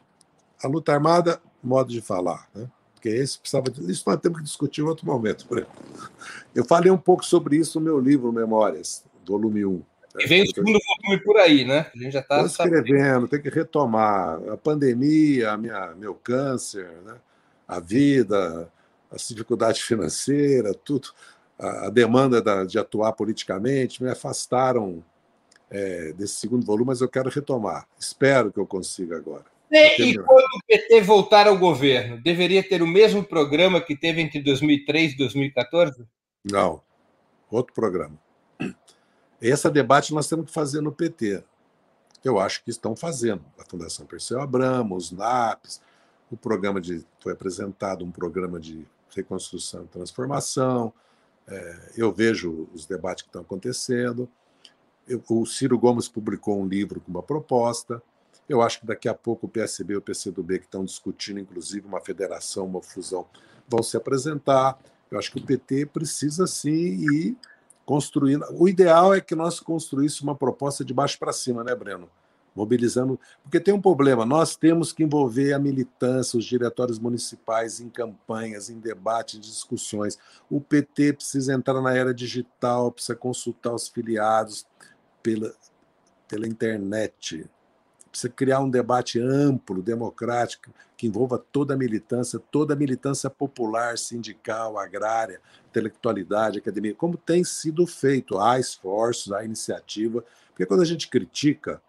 A 0.63 0.67
luta 0.67 0.93
armada, 0.93 1.41
modo 1.61 1.91
de 1.91 2.01
falar, 2.01 2.47
né? 2.55 2.69
Porque 2.93 3.09
esse 3.09 3.37
precisava. 3.37 3.65
Isso 3.89 4.03
nós 4.07 4.19
temos 4.19 4.37
que 4.39 4.45
discutir 4.45 4.81
em 4.81 4.85
outro 4.85 5.05
momento. 5.05 5.45
Eu 6.55 6.63
falei 6.63 6.89
um 6.89 6.97
pouco 6.97 7.25
sobre 7.25 7.57
isso 7.57 7.79
no 7.79 7.85
meu 7.85 7.99
livro 7.99 8.31
Memórias, 8.31 9.03
volume 9.27 9.65
1. 9.65 9.83
E 10.19 10.27
vem 10.27 10.43
o 10.43 10.47
segundo 10.47 10.79
volume 10.79 11.23
por 11.23 11.37
aí, 11.37 11.65
né? 11.65 11.91
A 11.93 11.97
gente 11.97 12.11
já 12.11 12.19
está 12.19 12.41
escrevendo, 12.43 13.27
tem 13.27 13.41
que 13.41 13.49
retomar 13.49 14.39
a 14.49 14.55
pandemia, 14.55 15.51
a 15.51 15.57
minha, 15.57 15.93
meu 15.95 16.13
câncer, 16.13 16.87
né? 17.03 17.15
a 17.67 17.79
vida, 17.79 18.71
as 19.11 19.27
dificuldades 19.27 19.81
financeiras, 19.81 20.75
tudo, 20.83 21.09
a, 21.57 21.87
a 21.87 21.89
demanda 21.89 22.41
da, 22.41 22.63
de 22.63 22.77
atuar 22.77 23.13
politicamente 23.13 24.03
me 24.03 24.09
afastaram 24.09 25.03
é, 25.69 26.13
desse 26.13 26.35
segundo 26.35 26.65
volume, 26.65 26.87
mas 26.87 27.01
eu 27.01 27.09
quero 27.09 27.29
retomar. 27.29 27.87
Espero 27.99 28.51
que 28.51 28.59
eu 28.59 28.67
consiga 28.67 29.17
agora. 29.17 29.52
E 29.73 30.17
quando 30.17 30.45
o 30.55 30.65
PT 30.67 31.01
voltar 31.01 31.47
ao 31.47 31.57
governo, 31.57 32.21
deveria 32.21 32.61
ter 32.61 32.81
o 32.83 32.87
mesmo 32.87 33.23
programa 33.23 33.81
que 33.81 33.95
teve 33.95 34.21
entre 34.21 34.41
2003 34.41 35.13
e 35.13 35.17
2014? 35.17 36.05
Não, 36.43 36.81
outro 37.49 37.73
programa. 37.73 38.19
Esse 39.41 39.69
debate 39.69 40.13
nós 40.13 40.27
temos 40.27 40.45
que 40.45 40.51
fazer 40.51 40.81
no 40.81 40.91
PT. 40.91 41.43
Eu 42.23 42.39
acho 42.39 42.63
que 42.63 42.69
estão 42.69 42.95
fazendo. 42.95 43.43
A 43.59 43.65
Fundação 43.65 44.05
Perseu 44.05 44.39
Abramo, 44.39 44.95
os 44.95 45.11
NAPs, 45.11 45.81
o 46.31 46.37
programa 46.37 46.79
de. 46.79 47.05
Foi 47.19 47.33
apresentado 47.33 48.05
um 48.05 48.11
programa 48.11 48.59
de 48.59 48.85
reconstrução 49.13 49.83
e 49.83 49.87
transformação. 49.87 50.93
É, 51.47 51.91
eu 51.97 52.13
vejo 52.13 52.69
os 52.73 52.85
debates 52.85 53.23
que 53.23 53.29
estão 53.29 53.41
acontecendo. 53.41 54.29
Eu, 55.07 55.21
o 55.29 55.45
Ciro 55.45 55.77
Gomes 55.77 56.07
publicou 56.07 56.61
um 56.61 56.65
livro 56.65 57.01
com 57.01 57.11
uma 57.11 57.23
proposta. 57.23 58.01
Eu 58.47 58.61
acho 58.61 58.81
que 58.81 58.85
daqui 58.85 59.07
a 59.07 59.13
pouco 59.13 59.45
o 59.45 59.49
PSB 59.49 59.93
e 59.93 59.97
o 59.97 60.01
PCdoB, 60.01 60.59
que 60.59 60.65
estão 60.65 60.83
discutindo, 60.83 61.39
inclusive, 61.39 61.87
uma 61.87 62.01
federação, 62.01 62.65
uma 62.65 62.81
fusão, 62.81 63.25
vão 63.67 63.81
se 63.81 63.95
apresentar. 63.95 64.77
Eu 65.09 65.17
acho 65.17 65.31
que 65.31 65.39
o 65.39 65.45
PT 65.45 65.85
precisa 65.87 66.45
sim 66.45 66.71
ir 66.71 67.37
construindo. 67.85 68.45
O 68.51 68.67
ideal 68.67 69.13
é 69.13 69.21
que 69.21 69.35
nós 69.35 69.59
construíssemos 69.59 70.21
uma 70.21 70.35
proposta 70.35 70.83
de 70.83 70.93
baixo 70.93 71.17
para 71.17 71.31
cima, 71.31 71.63
né, 71.63 71.73
Breno? 71.73 72.09
Mobilizando. 72.55 73.19
Porque 73.41 73.59
tem 73.59 73.73
um 73.73 73.81
problema: 73.81 74.25
nós 74.25 74.55
temos 74.55 74.91
que 74.91 75.03
envolver 75.03 75.53
a 75.53 75.59
militância, 75.59 76.37
os 76.37 76.45
diretórios 76.45 76.99
municipais 76.99 77.79
em 77.79 77.89
campanhas, 77.89 78.69
em 78.69 78.79
debates, 78.79 79.35
em 79.35 79.41
discussões. 79.41 80.19
O 80.49 80.61
PT 80.61 81.13
precisa 81.13 81.53
entrar 81.53 81.81
na 81.81 81.95
era 81.95 82.13
digital, 82.13 82.91
precisa 82.91 83.15
consultar 83.15 83.73
os 83.73 83.87
filiados 83.87 84.67
pela, 85.23 85.53
pela 86.27 86.47
internet 86.47 87.49
precisa 88.13 88.31
criar 88.31 88.59
um 88.59 88.69
debate 88.69 89.19
amplo, 89.19 89.81
democrático, 89.81 90.71
que 90.95 91.07
envolva 91.07 91.43
toda 91.51 91.73
a 91.73 91.77
militância, 91.77 92.39
toda 92.51 92.75
a 92.75 92.77
militância 92.77 93.27
popular, 93.27 93.97
sindical, 93.97 94.77
agrária, 94.77 95.41
intelectualidade, 95.67 96.59
academia, 96.59 96.93
como 96.93 97.17
tem 97.17 97.43
sido 97.43 97.87
feito. 97.87 98.37
Há 98.37 98.59
esforços, 98.59 99.33
há 99.33 99.43
iniciativa, 99.43 100.23
porque 100.49 100.67
quando 100.67 100.83
a 100.83 100.85
gente 100.85 101.07
critica, 101.07 101.81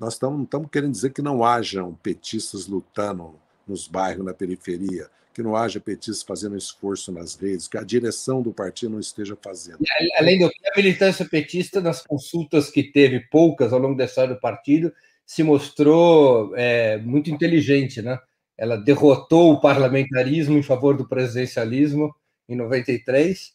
nós 0.00 0.14
estamos 0.14 0.48
querendo 0.72 0.92
dizer 0.92 1.10
que 1.10 1.20
não 1.20 1.44
hajam 1.44 1.92
petistas 2.02 2.66
lutando 2.66 3.34
nos 3.68 3.86
bairros, 3.86 4.24
na 4.24 4.32
periferia, 4.32 5.10
que 5.34 5.42
não 5.42 5.54
haja 5.54 5.78
petistas 5.78 6.22
fazendo 6.22 6.56
esforço 6.56 7.12
nas 7.12 7.36
redes, 7.36 7.68
que 7.68 7.76
a 7.76 7.82
direção 7.82 8.40
do 8.42 8.52
partido 8.52 8.92
não 8.92 9.00
esteja 9.00 9.36
fazendo. 9.40 9.78
Além 10.16 10.38
do 10.38 10.48
que, 10.48 10.66
a 10.66 10.76
militância 10.76 11.26
petista, 11.28 11.80
nas 11.80 12.02
consultas 12.02 12.70
que 12.70 12.82
teve, 12.82 13.20
poucas 13.30 13.72
ao 13.72 13.78
longo 13.78 13.96
da 13.96 14.06
história 14.06 14.34
do 14.34 14.40
partido, 14.40 14.92
se 15.32 15.42
mostrou 15.42 16.54
é, 16.54 16.98
muito 16.98 17.30
inteligente, 17.30 18.02
né? 18.02 18.18
Ela 18.54 18.76
derrotou 18.76 19.54
o 19.54 19.60
parlamentarismo 19.62 20.58
em 20.58 20.62
favor 20.62 20.94
do 20.94 21.08
presidencialismo 21.08 22.14
em 22.46 22.54
93 22.54 23.50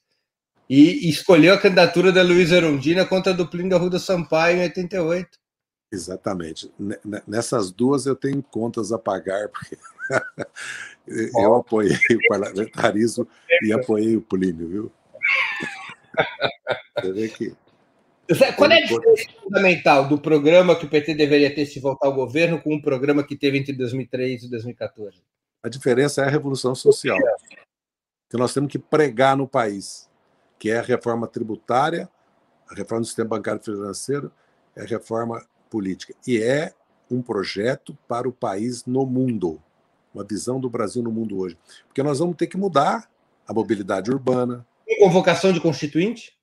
e 0.68 1.08
escolheu 1.08 1.54
a 1.54 1.60
candidatura 1.60 2.12
da 2.12 2.24
Luísa 2.24 2.58
Erundina 2.58 3.06
contra 3.06 3.32
a 3.32 3.36
duplinha 3.36 3.70
da 3.70 3.78
Ruda 3.78 4.00
Sampaio 4.00 4.58
em 4.58 4.64
88. 4.64 5.30
Exatamente. 5.92 6.74
Nessas 7.28 7.72
duas 7.72 8.08
eu 8.08 8.16
tenho 8.16 8.42
contas 8.42 8.92
a 8.92 8.98
pagar, 8.98 9.48
porque 9.50 9.78
eu 11.38 11.54
apoiei 11.54 11.94
o 11.94 12.28
parlamentarismo 12.28 13.28
e 13.62 13.72
apoiei 13.72 14.18
o 14.18 14.22
Plínio, 14.22 14.68
viu? 14.68 14.92
Você 17.00 17.12
vê 17.14 17.28
que 17.30 17.56
qual 18.56 18.72
é 18.72 18.78
a 18.78 18.86
diferença 18.86 19.30
fundamental 19.42 20.08
do 20.08 20.20
programa 20.20 20.76
que 20.76 20.86
o 20.86 20.90
PT 20.90 21.16
deveria 21.16 21.54
ter 21.54 21.66
se 21.66 21.80
voltar 21.80 22.08
ao 22.08 22.14
governo 22.14 22.62
com 22.62 22.76
o 22.76 22.82
programa 22.82 23.24
que 23.24 23.36
teve 23.36 23.58
entre 23.58 23.74
2003 23.74 24.44
e 24.44 24.50
2014? 24.50 25.22
A 25.64 25.70
diferença 25.70 26.22
é 26.22 26.26
a 26.26 26.30
revolução 26.30 26.76
social 26.76 27.18
que 28.30 28.38
nós 28.38 28.54
temos 28.54 28.72
que 28.72 28.80
pregar 28.80 29.38
no 29.38 29.48
país, 29.48 30.10
que 30.60 30.70
é 30.70 30.80
a 30.80 30.82
reforma 30.82 31.28
tributária, 31.28 32.10
a 32.70 32.76
reforma 32.76 33.02
do 33.02 33.08
sistema 33.08 33.30
bancário 33.30 33.64
financeiro, 33.64 34.32
é 34.76 34.82
a 34.82 34.86
reforma 34.86 35.46
política. 35.70 36.14
E 36.26 36.42
é 36.42 36.74
um 37.10 37.22
projeto 37.22 37.98
para 38.08 38.28
o 38.28 38.34
país 38.34 38.86
no 38.86 39.06
mundo, 39.06 39.62
uma 40.14 40.26
visão 40.26 40.60
do 40.60 40.70
Brasil 40.70 41.02
no 41.02 41.12
mundo 41.12 41.38
hoje. 41.40 41.58
Porque 41.88 42.04
nós 42.04 42.20
vamos 42.20 42.36
ter 42.36 42.48
que 42.48 42.58
mudar 42.58 43.10
a 43.48 43.54
mobilidade 43.54 44.12
urbana. 44.12 44.68
Com 44.86 45.06
convocação 45.06 45.54
de 45.54 45.62
constituinte? 45.62 46.37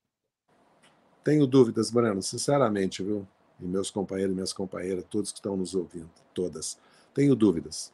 Tenho 1.24 1.46
dúvidas, 1.46 1.90
Breno, 1.90 2.22
sinceramente, 2.22 3.02
viu? 3.02 3.26
E 3.58 3.64
meus 3.64 3.90
companheiros 3.90 4.32
e 4.32 4.34
minhas 4.34 4.52
companheiras, 4.52 5.04
todos 5.08 5.32
que 5.32 5.38
estão 5.38 5.56
nos 5.56 5.74
ouvindo, 5.74 6.10
todas. 6.34 6.78
Tenho 7.14 7.34
dúvidas. 7.34 7.90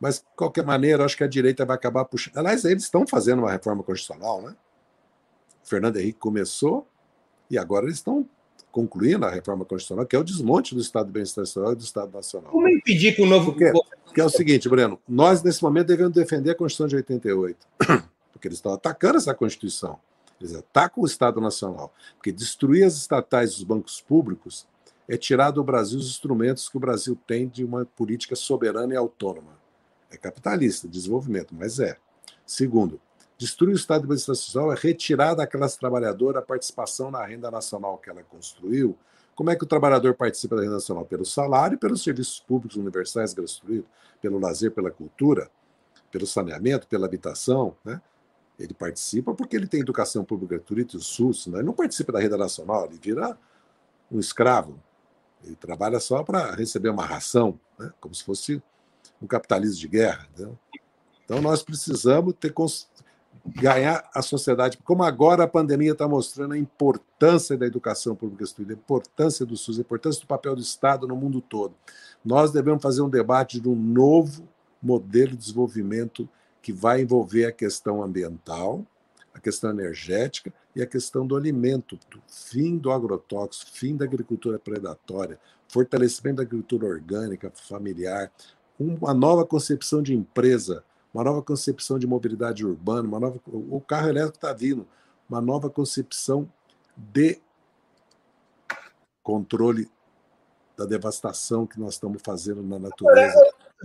Mas, 0.00 0.16
de 0.16 0.24
qualquer 0.34 0.64
maneira, 0.64 1.04
acho 1.04 1.16
que 1.16 1.22
a 1.22 1.28
direita 1.28 1.64
vai 1.64 1.76
acabar 1.76 2.04
puxando. 2.06 2.38
Aliás, 2.38 2.64
eles 2.64 2.84
estão 2.84 3.06
fazendo 3.06 3.40
uma 3.40 3.50
reforma 3.52 3.82
constitucional, 3.82 4.42
né? 4.42 4.56
O 5.62 5.68
Fernando 5.68 5.98
Henrique 5.98 6.18
começou 6.18 6.86
e 7.50 7.56
agora 7.56 7.84
eles 7.84 7.96
estão 7.96 8.26
concluindo 8.72 9.26
a 9.26 9.30
reforma 9.30 9.64
constitucional, 9.64 10.06
que 10.06 10.16
é 10.16 10.18
o 10.18 10.24
desmonte 10.24 10.74
do 10.74 10.80
Estado 10.80 11.06
de 11.06 11.12
Bem-Estar 11.12 11.44
e 11.44 11.74
do 11.76 11.82
Estado 11.82 12.12
Nacional. 12.12 12.50
Como 12.50 12.68
impedir 12.68 13.14
que 13.14 13.22
o 13.22 13.26
novo. 13.26 13.52
Porque, 13.52 13.70
porque 14.04 14.20
é 14.20 14.24
o 14.24 14.30
seguinte, 14.30 14.68
Breno, 14.68 14.98
nós, 15.08 15.42
nesse 15.42 15.62
momento, 15.62 15.88
devemos 15.88 16.14
defender 16.14 16.50
a 16.50 16.54
Constituição 16.54 16.88
de 16.88 16.96
88, 16.96 17.66
porque 18.32 18.48
eles 18.48 18.58
estão 18.58 18.72
atacando 18.72 19.18
essa 19.18 19.34
Constituição. 19.34 19.98
Eles 20.40 20.54
atacam 20.54 21.02
o 21.02 21.06
Estado 21.06 21.40
Nacional, 21.40 21.92
porque 22.16 22.32
destruir 22.32 22.84
as 22.84 22.96
estatais 22.96 23.56
os 23.56 23.62
bancos 23.62 24.00
públicos 24.00 24.66
é 25.06 25.16
tirar 25.16 25.50
do 25.50 25.62
Brasil 25.62 25.98
os 25.98 26.08
instrumentos 26.08 26.68
que 26.68 26.76
o 26.76 26.80
Brasil 26.80 27.18
tem 27.26 27.46
de 27.48 27.64
uma 27.64 27.84
política 27.84 28.34
soberana 28.34 28.94
e 28.94 28.96
autônoma. 28.96 29.58
É 30.10 30.16
capitalista, 30.16 30.88
desenvolvimento, 30.88 31.54
mas 31.54 31.78
é. 31.78 31.96
Segundo, 32.46 33.00
destruir 33.36 33.72
o 33.72 33.76
Estado 33.76 34.02
de 34.02 34.08
bem-estar 34.08 34.34
social 34.34 34.72
é 34.72 34.76
retirar 34.76 35.34
da 35.34 35.46
classe 35.46 35.78
trabalhadora 35.78 36.38
a 36.38 36.42
participação 36.42 37.10
na 37.10 37.24
renda 37.24 37.50
nacional 37.50 37.98
que 37.98 38.08
ela 38.08 38.22
construiu. 38.22 38.96
Como 39.34 39.50
é 39.50 39.56
que 39.56 39.64
o 39.64 39.66
trabalhador 39.66 40.14
participa 40.14 40.56
da 40.56 40.62
renda 40.62 40.74
nacional? 40.74 41.04
Pelo 41.04 41.24
salário 41.24 41.78
pelos 41.78 42.02
serviços 42.02 42.40
públicos 42.40 42.76
universais 42.76 43.34
gratuitos, 43.34 43.90
pelo 44.20 44.38
lazer, 44.38 44.70
pela 44.70 44.90
cultura, 44.90 45.50
pelo 46.10 46.26
saneamento, 46.26 46.86
pela 46.86 47.06
habitação, 47.06 47.74
né? 47.84 48.00
Ele 48.62 48.74
participa 48.74 49.34
porque 49.34 49.56
ele 49.56 49.66
tem 49.66 49.80
educação 49.80 50.24
pública 50.24 50.56
gratuita, 50.56 50.96
o 50.96 51.00
SUS, 51.00 51.46
né? 51.46 51.58
ele 51.58 51.66
não 51.66 51.72
participa 51.72 52.12
da 52.12 52.20
renda 52.20 52.36
nacional, 52.36 52.86
ele 52.86 52.98
vira 53.02 53.38
um 54.10 54.18
escravo. 54.18 54.78
Ele 55.42 55.56
trabalha 55.56 55.98
só 55.98 56.22
para 56.22 56.54
receber 56.54 56.90
uma 56.90 57.04
ração, 57.04 57.58
né? 57.78 57.90
como 58.00 58.14
se 58.14 58.22
fosse 58.22 58.62
um 59.20 59.26
capitalismo 59.26 59.78
de 59.78 59.88
guerra. 59.88 60.28
Entendeu? 60.32 60.58
Então 61.24 61.40
nós 61.40 61.62
precisamos 61.62 62.34
ter 62.38 62.52
ganhar 63.46 64.08
a 64.14 64.20
sociedade, 64.20 64.78
como 64.84 65.02
agora 65.02 65.44
a 65.44 65.48
pandemia 65.48 65.92
está 65.92 66.06
mostrando 66.06 66.52
a 66.52 66.58
importância 66.58 67.56
da 67.56 67.66
educação 67.66 68.14
pública 68.14 68.44
gratuita, 68.44 68.72
a 68.72 68.76
importância 68.76 69.46
do 69.46 69.56
SUS, 69.56 69.78
a 69.78 69.80
importância 69.80 70.20
do 70.20 70.26
papel 70.26 70.54
do 70.54 70.60
Estado 70.60 71.06
no 71.06 71.16
mundo 71.16 71.40
todo. 71.40 71.74
Nós 72.24 72.52
devemos 72.52 72.82
fazer 72.82 73.00
um 73.00 73.08
debate 73.08 73.60
de 73.60 73.68
um 73.68 73.74
novo 73.74 74.46
modelo 74.82 75.30
de 75.30 75.38
desenvolvimento 75.38 76.28
que 76.62 76.72
vai 76.72 77.02
envolver 77.02 77.46
a 77.46 77.52
questão 77.52 78.02
ambiental, 78.02 78.84
a 79.32 79.40
questão 79.40 79.70
energética 79.70 80.52
e 80.74 80.82
a 80.82 80.86
questão 80.86 81.26
do 81.26 81.36
alimento, 81.36 81.98
do 82.10 82.20
fim 82.28 82.76
do 82.76 82.90
agrotóxico, 82.90 83.70
fim 83.72 83.96
da 83.96 84.04
agricultura 84.04 84.58
predatória, 84.58 85.38
fortalecimento 85.68 86.36
da 86.36 86.42
agricultura 86.42 86.86
orgânica, 86.86 87.50
familiar, 87.54 88.30
uma 88.78 89.12
nova 89.12 89.44
concepção 89.44 90.02
de 90.02 90.14
empresa, 90.14 90.84
uma 91.12 91.24
nova 91.24 91.42
concepção 91.42 91.98
de 91.98 92.06
mobilidade 92.06 92.64
urbana, 92.64 93.06
uma 93.06 93.20
nova, 93.20 93.40
o 93.46 93.80
carro 93.80 94.08
elétrico 94.08 94.36
está 94.36 94.52
vindo, 94.52 94.86
uma 95.28 95.40
nova 95.40 95.68
concepção 95.68 96.50
de 96.96 97.40
controle 99.22 99.90
da 100.76 100.86
devastação 100.86 101.66
que 101.66 101.78
nós 101.78 101.94
estamos 101.94 102.22
fazendo 102.24 102.62
na 102.62 102.78
natureza. 102.78 103.38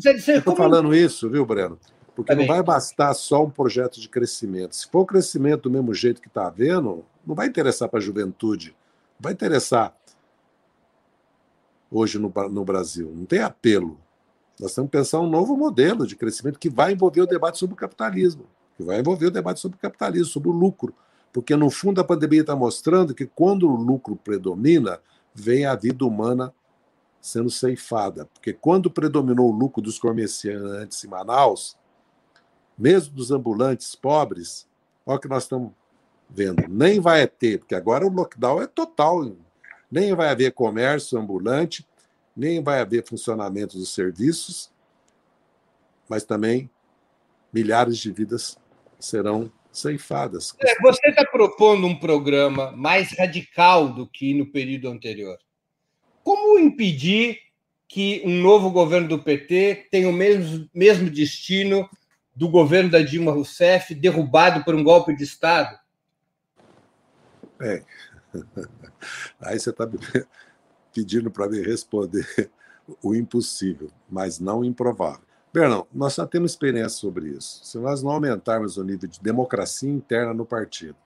Estou 0.06 0.56
falando 0.56 0.94
isso, 0.94 1.30
viu, 1.30 1.46
Breno? 1.46 1.80
Porque 2.16 2.34
não 2.34 2.48
vai 2.48 2.64
bastar 2.64 3.14
só 3.14 3.44
um 3.44 3.50
projeto 3.50 4.00
de 4.00 4.08
crescimento. 4.08 4.76
Se 4.76 4.88
for 4.88 5.02
o 5.02 5.06
crescimento 5.06 5.64
do 5.64 5.72
mesmo 5.72 5.94
jeito 5.94 6.22
que 6.22 6.28
está 6.28 6.48
havendo, 6.48 7.04
não 7.26 7.36
vai 7.36 7.48
interessar 7.48 7.90
para 7.90 8.00
a 8.00 8.02
juventude. 8.02 8.70
Não 9.20 9.24
vai 9.24 9.34
interessar 9.34 9.96
hoje 11.92 12.18
no, 12.18 12.32
no 12.50 12.64
Brasil. 12.64 13.12
Não 13.14 13.26
tem 13.26 13.40
apelo. 13.40 14.00
Nós 14.60 14.74
temos 14.74 14.90
que 14.90 14.98
pensar 14.98 15.20
um 15.20 15.30
novo 15.30 15.58
modelo 15.58 16.08
de 16.08 16.16
crescimento 16.16 16.58
que 16.58 16.70
vai 16.70 16.94
envolver 16.94 17.22
o 17.22 17.28
debate 17.28 17.58
sobre 17.58 17.74
o 17.74 17.78
capitalismo, 17.78 18.46
que 18.78 18.84
vai 18.84 19.00
envolver 19.00 19.26
o 19.26 19.32
debate 19.32 19.60
sobre 19.60 19.78
o 19.78 19.82
capitalismo, 19.82 20.28
sobre 20.28 20.50
o 20.50 20.54
lucro. 20.54 20.94
Porque, 21.34 21.56
no 21.56 21.70
fundo, 21.70 22.00
a 22.00 22.04
pandemia 22.04 22.42
está 22.42 22.56
mostrando 22.56 23.14
que 23.14 23.26
quando 23.26 23.70
o 23.70 23.76
lucro 23.76 24.16
predomina, 24.16 25.02
vem 25.34 25.66
a 25.66 25.76
vida 25.76 26.06
humana 26.06 26.54
sendo 27.20 27.50
ceifada. 27.50 28.26
Porque 28.34 28.54
quando 28.54 28.90
predominou 28.90 29.50
o 29.50 29.56
lucro 29.56 29.82
dos 29.82 30.00
comerciantes 30.00 31.04
em 31.04 31.08
Manaus, 31.08 31.76
mesmo 32.78 33.14
dos 33.14 33.32
ambulantes 33.32 33.96
pobres, 33.96 34.68
olha 35.06 35.18
o 35.18 35.20
que 35.20 35.28
nós 35.28 35.44
estamos 35.44 35.72
vendo. 36.30 36.68
Nem 36.68 37.00
vai 37.00 37.28
ter, 37.28 37.60
porque 37.60 37.76
agora 37.76 38.06
o 38.06 38.10
lockdown 38.10 38.62
é 38.62 38.68
total. 38.68 39.36
Nem 39.92 40.14
vai 40.14 40.30
haver 40.30 40.52
comércio 40.52 41.18
ambulante, 41.18 41.88
nem 42.36 42.62
vai 42.62 42.80
haver 42.80 43.06
funcionamento 43.06 43.78
dos 43.78 43.94
serviços, 43.94 44.72
mas 46.10 46.24
também 46.24 46.70
milhares 47.54 47.98
de 47.98 48.12
vidas 48.12 48.58
serão 49.00 49.52
ceifadas. 49.72 50.56
É, 50.60 50.82
você 50.82 51.08
está 51.10 51.26
propondo 51.26 51.86
um 51.86 51.98
programa 51.98 52.72
mais 52.72 53.18
radical 53.18 53.90
do 53.90 54.08
que 54.08 54.34
no 54.34 54.46
período 54.46 54.90
anterior. 54.90 55.38
Como 56.24 56.60
impedir 56.60 57.40
que 57.88 58.22
um 58.26 58.42
novo 58.42 58.72
governo 58.72 59.08
do 59.08 59.20
PT 59.20 59.88
tenha 59.92 60.10
o 60.10 60.14
mesmo, 60.14 60.68
mesmo 60.74 61.10
destino 61.10 61.88
do 62.36 62.50
governo 62.50 62.92
da 62.92 63.02
Dilma 63.02 63.32
Rousseff, 63.32 63.96
derrubado 63.96 64.64
por 64.64 64.76
um 64.76 64.84
golpe 64.84 65.16
de 65.16 65.24
Estado? 65.24 65.78
É. 67.62 67.84
Aí 69.40 69.58
você 69.58 69.70
está 69.70 69.88
pedindo 70.94 71.32
para 71.32 71.48
me 71.48 71.62
responder 71.62 72.52
o 73.02 73.16
impossível, 73.16 73.90
mas 74.10 74.40
não 74.40 74.60
o 74.60 74.66
improvável. 74.66 75.24
Bernão, 75.54 75.88
nós 75.94 76.16
já 76.16 76.28
temos 76.28 76.52
experiência 76.52 77.00
sobre 77.00 77.30
isso. 77.30 77.64
Se 77.64 77.78
nós 77.78 78.04
não 78.04 78.12
aumentarmos 78.12 78.76
o 78.76 78.84
nível 78.84 79.08
de 79.08 79.22
democracia 79.22 79.90
interna 79.90 80.34
no 80.34 80.46
partido, 80.46 80.98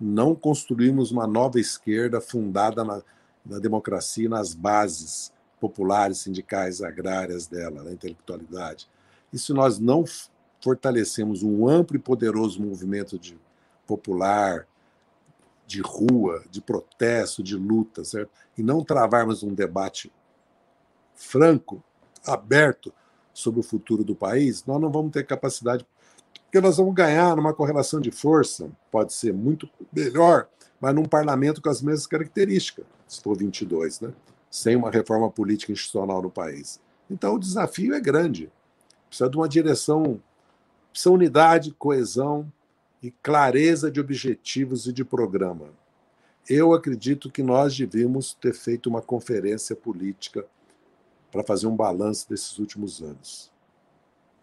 não 0.00 0.34
construirmos 0.34 1.10
uma 1.10 1.26
nova 1.26 1.60
esquerda 1.60 2.20
fundada 2.20 2.82
na, 2.82 3.02
na 3.44 3.58
democracia 3.58 4.24
e 4.24 4.28
nas 4.28 4.54
bases 4.54 5.32
populares, 5.60 6.18
sindicais, 6.18 6.80
agrárias 6.80 7.46
dela, 7.46 7.82
na 7.82 7.92
intelectualidade, 7.92 8.88
e 9.32 9.38
se 9.38 9.52
nós 9.52 9.78
não 9.78 10.04
fortalecemos 10.60 11.42
um 11.42 11.68
amplo 11.68 11.96
e 11.96 12.00
poderoso 12.00 12.62
movimento 12.62 13.18
de 13.18 13.38
popular, 13.86 14.66
de 15.66 15.80
rua, 15.80 16.42
de 16.50 16.60
protesto, 16.60 17.42
de 17.42 17.56
luta, 17.56 18.04
certo? 18.04 18.30
E 18.56 18.62
não 18.62 18.82
travarmos 18.82 19.42
um 19.42 19.54
debate 19.54 20.12
franco, 21.14 21.82
aberto 22.26 22.92
sobre 23.32 23.60
o 23.60 23.62
futuro 23.62 24.02
do 24.02 24.14
país, 24.14 24.64
nós 24.66 24.80
não 24.80 24.90
vamos 24.90 25.12
ter 25.12 25.24
capacidade, 25.24 25.86
porque 26.44 26.60
nós 26.60 26.76
vamos 26.76 26.94
ganhar 26.94 27.36
numa 27.36 27.54
correlação 27.54 28.00
de 28.00 28.10
força, 28.10 28.70
pode 28.90 29.12
ser 29.12 29.32
muito 29.32 29.68
melhor, 29.92 30.48
mas 30.80 30.94
num 30.94 31.04
parlamento 31.04 31.60
com 31.60 31.68
as 31.68 31.82
mesmas 31.82 32.06
características, 32.06 32.84
for 33.22 33.36
22, 33.36 34.00
né? 34.00 34.12
Sem 34.50 34.76
uma 34.76 34.90
reforma 34.90 35.30
política 35.30 35.72
institucional 35.72 36.22
no 36.22 36.30
país. 36.30 36.80
Então 37.10 37.34
o 37.34 37.38
desafio 37.38 37.94
é 37.94 38.00
grande. 38.00 38.50
Precisa 39.08 39.28
de 39.28 39.36
uma 39.36 39.48
direção, 39.48 40.20
precisa 40.92 41.10
unidade, 41.10 41.72
coesão, 41.72 42.50
e 43.02 43.10
clareza 43.10 43.90
de 43.90 44.00
objetivos 44.00 44.86
e 44.86 44.92
de 44.92 45.04
programa. 45.04 45.70
Eu 46.48 46.72
acredito 46.72 47.30
que 47.30 47.42
nós 47.42 47.76
devíamos 47.76 48.34
ter 48.34 48.54
feito 48.54 48.88
uma 48.88 49.02
conferência 49.02 49.76
política 49.76 50.44
para 51.30 51.44
fazer 51.44 51.66
um 51.66 51.76
balanço 51.76 52.28
desses 52.28 52.58
últimos 52.58 53.02
anos. 53.02 53.52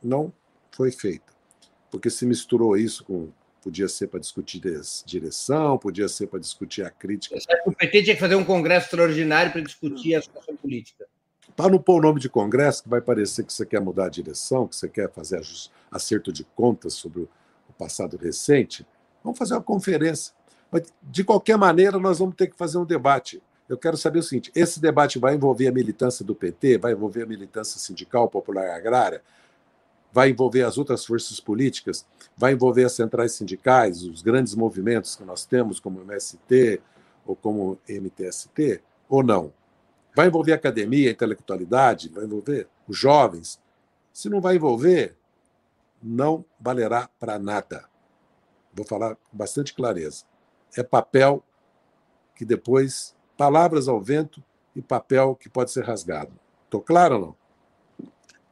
Não 0.01 0.31
foi 0.71 0.91
feita, 0.91 1.33
porque 1.89 2.09
se 2.09 2.25
misturou 2.25 2.77
isso 2.77 3.03
com 3.03 3.29
podia 3.61 3.87
ser 3.89 4.05
para 4.05 4.19
discutir 4.19 4.61
direção, 5.07 5.75
podia 5.79 6.07
ser 6.07 6.27
para 6.27 6.39
discutir 6.39 6.83
a 6.83 6.91
crítica. 6.91 7.35
O 7.65 7.73
PT 7.73 8.03
tinha 8.03 8.13
que 8.13 8.21
fazer 8.21 8.35
um 8.35 8.45
congresso 8.45 8.85
extraordinário 8.85 9.51
para 9.51 9.61
discutir 9.61 10.13
a 10.13 10.21
situação 10.21 10.55
política. 10.55 11.07
Para 11.55 11.71
não 11.71 11.79
pôr 11.79 11.97
o 11.97 12.01
nome 12.01 12.19
de 12.19 12.29
congresso, 12.29 12.83
que 12.83 12.89
vai 12.89 13.01
parecer 13.01 13.43
que 13.43 13.51
você 13.51 13.65
quer 13.65 13.81
mudar 13.81 14.05
a 14.05 14.09
direção, 14.09 14.67
que 14.67 14.75
você 14.75 14.87
quer 14.87 15.11
fazer 15.11 15.37
acerto 15.95 16.31
de 16.31 16.43
contas 16.43 16.93
sobre 16.93 17.21
o 17.21 17.29
passado 17.77 18.17
recente, 18.17 18.85
vamos 19.23 19.39
fazer 19.39 19.53
uma 19.53 19.61
conferência. 19.61 20.33
Mas, 20.71 20.93
de 21.01 21.23
qualquer 21.23 21.57
maneira, 21.57 21.97
nós 21.97 22.19
vamos 22.19 22.35
ter 22.35 22.47
que 22.47 22.57
fazer 22.57 22.77
um 22.77 22.85
debate. 22.85 23.41
Eu 23.67 23.77
quero 23.77 23.97
saber 23.97 24.19
o 24.19 24.23
seguinte: 24.23 24.51
esse 24.53 24.79
debate 24.79 25.17
vai 25.17 25.35
envolver 25.35 25.67
a 25.67 25.71
militância 25.71 26.23
do 26.23 26.35
PT, 26.35 26.77
vai 26.77 26.91
envolver 26.91 27.23
a 27.23 27.25
militância 27.25 27.79
sindical, 27.79 28.29
popular 28.29 28.69
agrária, 28.75 29.21
vai 30.11 30.29
envolver 30.29 30.63
as 30.63 30.77
outras 30.77 31.05
forças 31.05 31.39
políticas, 31.39 32.05
vai 32.37 32.53
envolver 32.53 32.83
as 32.83 32.93
centrais 32.93 33.33
sindicais, 33.33 34.03
os 34.03 34.21
grandes 34.21 34.53
movimentos 34.53 35.15
que 35.15 35.23
nós 35.23 35.45
temos, 35.45 35.79
como 35.79 36.01
MST 36.01 36.81
ou 37.25 37.35
como 37.35 37.79
MTST, 37.87 38.81
ou 39.09 39.23
não? 39.23 39.51
Vai 40.15 40.27
envolver 40.27 40.53
a 40.53 40.55
academia, 40.55 41.09
a 41.09 41.11
intelectualidade, 41.11 42.09
vai 42.09 42.23
envolver 42.23 42.67
os 42.87 42.97
jovens? 42.97 43.59
Se 44.13 44.29
não 44.29 44.39
vai 44.39 44.55
envolver, 44.55 45.15
não 46.05 46.45
valerá 46.59 47.09
para 47.19 47.39
nada. 47.39 47.85
Vou 48.71 48.85
falar 48.85 49.15
com 49.15 49.35
bastante 49.35 49.73
clareza. 49.73 50.23
É 50.77 50.83
papel 50.83 51.43
que 52.35 52.45
depois, 52.45 53.15
palavras 53.35 53.87
ao 53.87 53.99
vento 53.99 54.43
e 54.75 54.81
papel 54.81 55.35
que 55.35 55.49
pode 55.49 55.71
ser 55.71 55.83
rasgado. 55.83 56.31
Estou 56.65 56.81
claro 56.81 57.15
ou 57.15 57.21
não? 57.21 57.35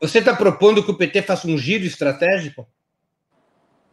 Você 0.01 0.19
está 0.19 0.35
propondo 0.35 0.84
que 0.84 0.91
o 0.91 0.97
PT 0.97 1.21
faça 1.21 1.47
um 1.47 1.57
giro 1.57 1.85
estratégico? 1.85 2.67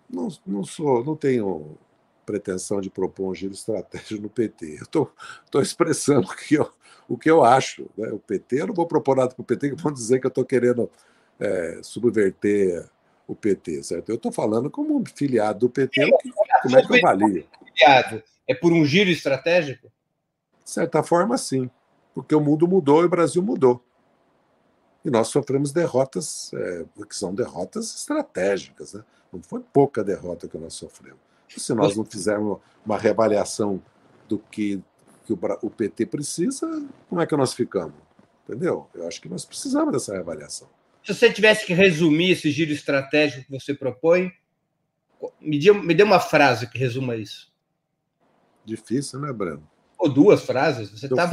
Não, 0.08 0.28
não 0.46 0.64
sou, 0.64 1.04
não 1.04 1.14
tenho 1.14 1.76
pretensão 2.24 2.80
de 2.80 2.88
propor 2.88 3.30
um 3.30 3.34
giro 3.34 3.52
estratégico 3.52 4.22
no 4.22 4.30
PT. 4.30 4.78
Eu 4.80 4.82
estou 4.84 5.60
expressando 5.60 6.26
o 6.26 6.36
que 6.36 6.54
eu, 6.54 6.70
o 7.08 7.18
que 7.18 7.30
eu 7.30 7.44
acho. 7.44 7.88
Né? 7.96 8.08
O 8.10 8.18
PT, 8.18 8.62
eu 8.62 8.68
não 8.68 8.74
vou 8.74 8.86
propor 8.86 9.16
nada 9.16 9.34
para 9.34 9.42
o 9.42 9.44
PT 9.44 9.70
que 9.70 9.82
vão 9.82 9.92
dizer 9.92 10.18
que 10.18 10.26
eu 10.26 10.30
estou 10.30 10.44
querendo 10.44 10.90
é, 11.38 11.80
subverter 11.82 12.88
o 13.30 13.34
PT, 13.36 13.84
certo? 13.84 14.08
Eu 14.08 14.16
estou 14.16 14.32
falando 14.32 14.68
como 14.68 15.02
filiado 15.14 15.60
do 15.60 15.70
PT, 15.70 16.02
é, 16.02 16.10
como 16.62 16.76
é 16.76 16.84
que 16.84 16.92
eu 16.92 16.96
avalio? 16.98 17.46
Filiado 17.64 18.22
é 18.48 18.54
por 18.54 18.72
um 18.72 18.84
giro 18.84 19.08
estratégico? 19.08 19.86
De 20.64 20.70
certa 20.70 21.02
forma, 21.02 21.38
sim, 21.38 21.70
porque 22.12 22.34
o 22.34 22.40
mundo 22.40 22.66
mudou 22.66 23.02
e 23.02 23.06
o 23.06 23.08
Brasil 23.08 23.40
mudou. 23.40 23.84
E 25.04 25.10
nós 25.10 25.28
sofremos 25.28 25.72
derrotas, 25.72 26.50
é, 26.54 26.84
que 27.08 27.16
são 27.16 27.32
derrotas 27.32 27.94
estratégicas, 27.94 28.94
né? 28.94 29.04
Não 29.32 29.40
foi 29.40 29.60
pouca 29.60 30.02
derrota 30.02 30.48
que 30.48 30.58
nós 30.58 30.74
sofremos. 30.74 31.20
Se 31.56 31.72
nós 31.72 31.96
não 31.96 32.04
fizermos 32.04 32.58
uma 32.84 32.98
reavaliação 32.98 33.80
do 34.28 34.38
que, 34.38 34.82
que 35.24 35.32
o, 35.32 35.38
o 35.62 35.70
PT 35.70 36.06
precisa, 36.06 36.66
como 37.08 37.20
é 37.20 37.26
que 37.26 37.36
nós 37.36 37.54
ficamos? 37.54 37.94
Entendeu? 38.44 38.88
Eu 38.92 39.06
acho 39.06 39.20
que 39.20 39.28
nós 39.28 39.44
precisamos 39.44 39.92
dessa 39.92 40.12
reavaliação. 40.12 40.68
Se 41.04 41.14
você 41.14 41.32
tivesse 41.32 41.66
que 41.66 41.72
resumir 41.72 42.32
esse 42.32 42.50
giro 42.50 42.72
estratégico 42.72 43.44
que 43.44 43.50
você 43.50 43.74
propõe, 43.74 44.30
me 45.40 45.58
dê, 45.58 45.72
me 45.72 45.94
dê 45.94 46.02
uma 46.02 46.20
frase 46.20 46.68
que 46.68 46.78
resuma 46.78 47.16
isso. 47.16 47.50
Difícil, 48.64 49.18
né, 49.20 49.32
Breno? 49.32 49.68
Ou 49.98 50.08
duas 50.08 50.42
frases. 50.42 50.90
Você 50.90 51.06
está 51.06 51.28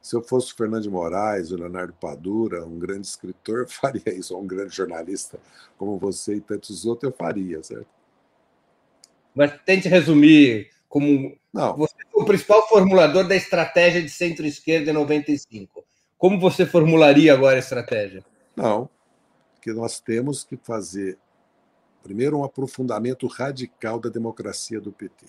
Se 0.00 0.16
eu 0.16 0.22
fosse 0.22 0.52
o 0.52 0.56
Fernando 0.56 0.82
de 0.82 0.90
Moraes, 0.90 1.50
o 1.50 1.56
Leonardo 1.56 1.92
Padura, 1.92 2.64
um 2.64 2.78
grande 2.78 3.06
escritor, 3.06 3.60
eu 3.62 3.68
faria 3.68 4.14
isso. 4.14 4.34
Ou 4.34 4.42
um 4.42 4.46
grande 4.46 4.74
jornalista 4.74 5.38
como 5.76 5.98
você 5.98 6.36
e 6.36 6.40
tantos 6.40 6.84
outros, 6.84 7.10
eu 7.10 7.16
faria, 7.16 7.62
certo? 7.62 7.86
Mas 9.34 9.52
tente 9.64 9.88
resumir 9.88 10.70
como 10.88 11.36
Não. 11.52 11.76
você 11.76 11.94
é 12.02 12.20
o 12.20 12.24
principal 12.24 12.66
formulador 12.68 13.28
da 13.28 13.36
estratégia 13.36 14.02
de 14.02 14.08
centro-esquerda 14.08 14.90
em 14.90 14.94
95. 14.94 15.84
Como 16.16 16.40
você 16.40 16.66
formularia 16.66 17.32
agora 17.32 17.56
a 17.56 17.60
estratégia? 17.60 18.24
Não, 18.58 18.90
que 19.62 19.72
nós 19.72 20.00
temos 20.00 20.42
que 20.42 20.56
fazer, 20.56 21.16
primeiro, 22.02 22.38
um 22.38 22.44
aprofundamento 22.44 23.28
radical 23.28 24.00
da 24.00 24.08
democracia 24.08 24.80
do 24.80 24.90
PT. 24.90 25.26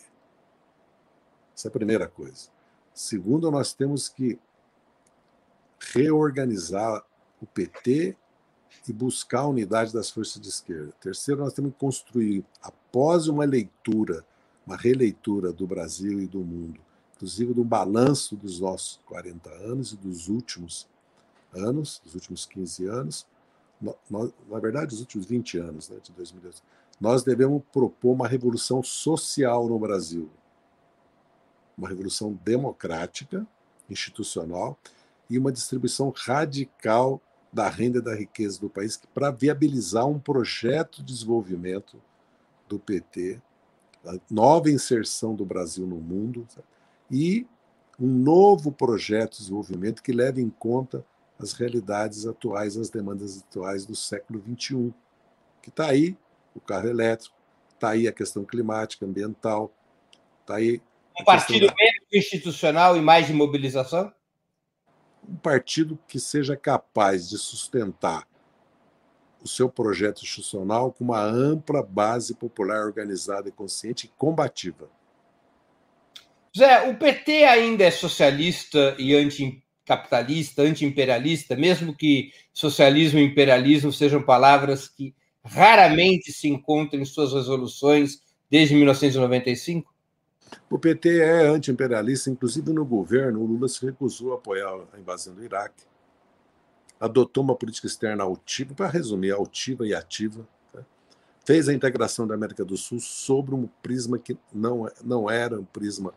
Essa 1.55 1.67
é 1.67 1.69
a 1.69 1.71
primeira 1.71 2.07
coisa. 2.07 2.49
Segundo, 2.91 3.51
nós 3.51 3.71
temos 3.71 4.09
que 4.09 4.39
reorganizar 5.93 7.05
o 7.39 7.45
PT 7.45 8.17
e 8.87 8.91
buscar 8.91 9.41
a 9.41 9.47
unidade 9.47 9.93
das 9.93 10.09
forças 10.09 10.41
de 10.41 10.49
esquerda. 10.49 10.91
Terceiro, 10.99 11.41
nós 11.41 11.53
temos 11.53 11.73
que 11.73 11.79
construir, 11.79 12.43
após 12.63 13.27
uma 13.27 13.45
leitura, 13.45 14.25
uma 14.65 14.75
releitura 14.75 15.53
do 15.53 15.67
Brasil 15.67 16.19
e 16.19 16.25
do 16.25 16.39
mundo, 16.39 16.79
inclusive 17.15 17.59
um 17.59 17.63
balanço 17.63 18.35
dos 18.35 18.59
nossos 18.59 18.99
40 19.05 19.51
anos 19.51 19.93
e 19.93 19.97
dos 19.97 20.27
últimos 20.27 20.87
anos, 21.53 22.01
dos 22.03 22.15
últimos 22.15 22.45
15 22.45 22.85
anos, 22.87 23.27
na 23.81 24.59
verdade, 24.59 24.93
os 24.93 24.99
últimos 24.99 25.25
20 25.25 25.57
anos, 25.57 25.89
né, 25.89 25.97
de 26.01 26.11
2012, 26.11 26.61
nós 26.99 27.23
devemos 27.23 27.63
propor 27.71 28.11
uma 28.11 28.27
revolução 28.27 28.83
social 28.83 29.67
no 29.67 29.79
Brasil. 29.79 30.29
Uma 31.77 31.87
revolução 31.87 32.37
democrática, 32.43 33.47
institucional, 33.89 34.77
e 35.29 35.37
uma 35.37 35.51
distribuição 35.51 36.13
radical 36.15 37.21
da 37.53 37.69
renda 37.69 37.99
e 37.99 38.01
da 38.01 38.15
riqueza 38.15 38.59
do 38.59 38.69
país 38.69 38.99
para 39.13 39.31
viabilizar 39.31 40.05
um 40.05 40.19
projeto 40.19 40.97
de 40.97 41.13
desenvolvimento 41.13 42.01
do 42.67 42.77
PT, 42.77 43.41
a 44.05 44.17
nova 44.29 44.69
inserção 44.69 45.33
do 45.35 45.45
Brasil 45.45 45.87
no 45.87 45.97
mundo 45.97 46.47
e 47.09 47.47
um 47.99 48.07
novo 48.07 48.71
projeto 48.71 49.31
de 49.31 49.39
desenvolvimento 49.39 50.03
que 50.03 50.11
leve 50.11 50.41
em 50.41 50.49
conta 50.49 51.05
as 51.39 51.53
realidades 51.53 52.27
atuais, 52.27 52.75
as 52.75 52.89
demandas 52.89 53.41
atuais 53.41 53.85
do 53.85 53.95
século 53.95 54.43
XXI, 54.43 54.93
que 55.61 55.69
está 55.69 55.87
aí 55.87 56.17
o 56.53 56.59
carro 56.59 56.89
elétrico, 56.89 57.35
está 57.73 57.91
aí 57.91 58.07
a 58.07 58.11
questão 58.11 58.43
climática, 58.43 59.05
ambiental, 59.05 59.73
está 60.41 60.55
aí. 60.55 60.81
Um 61.19 61.23
partido 61.23 61.67
da... 61.67 61.73
menos 61.73 62.07
institucional 62.13 62.97
e 62.97 63.01
mais 63.01 63.27
de 63.27 63.33
mobilização? 63.33 64.13
Um 65.27 65.37
partido 65.37 65.97
que 66.07 66.19
seja 66.19 66.57
capaz 66.57 67.29
de 67.29 67.37
sustentar 67.37 68.27
o 69.41 69.47
seu 69.47 69.69
projeto 69.69 70.23
institucional 70.23 70.91
com 70.91 71.05
uma 71.05 71.21
ampla 71.21 71.81
base 71.81 72.35
popular 72.35 72.85
organizada 72.85 73.47
e 73.47 73.51
consciente 73.53 74.07
e 74.07 74.09
combativa. 74.17 74.89
Zé, 76.57 76.89
o 76.89 76.97
PT 76.97 77.45
ainda 77.45 77.85
é 77.85 77.91
socialista 77.91 78.95
e 78.99 79.15
anti 79.15 79.63
capitalista, 79.89 80.61
anti-imperialista, 80.61 81.55
mesmo 81.55 81.95
que 81.95 82.31
socialismo 82.53 83.17
e 83.17 83.23
imperialismo 83.23 83.91
sejam 83.91 84.21
palavras 84.21 84.87
que 84.87 85.15
raramente 85.43 86.31
se 86.31 86.47
encontram 86.47 87.01
em 87.01 87.05
suas 87.05 87.33
resoluções 87.33 88.21
desde 88.51 88.75
1995? 88.75 89.91
O 90.69 90.77
PT 90.77 91.21
é 91.21 91.47
anti-imperialista, 91.47 92.29
inclusive 92.29 92.71
no 92.71 92.85
governo, 92.85 93.41
o 93.41 93.45
Lula 93.47 93.67
se 93.67 93.83
recusou 93.83 94.33
a 94.33 94.35
apoiar 94.35 94.79
a 94.93 94.99
invasão 94.99 95.33
do 95.33 95.43
Iraque, 95.43 95.83
adotou 96.99 97.43
uma 97.43 97.55
política 97.55 97.87
externa 97.87 98.23
altiva, 98.23 98.75
para 98.75 98.89
resumir, 98.89 99.31
altiva 99.31 99.87
e 99.87 99.95
ativa, 99.95 100.47
né? 100.71 100.85
fez 101.43 101.67
a 101.67 101.73
integração 101.73 102.27
da 102.27 102.35
América 102.35 102.63
do 102.63 102.77
Sul 102.77 102.99
sobre 102.99 103.55
um 103.55 103.67
prisma 103.81 104.19
que 104.19 104.37
não, 104.53 104.87
não 105.03 105.27
era 105.27 105.59
um 105.59 105.65
prisma 105.65 106.13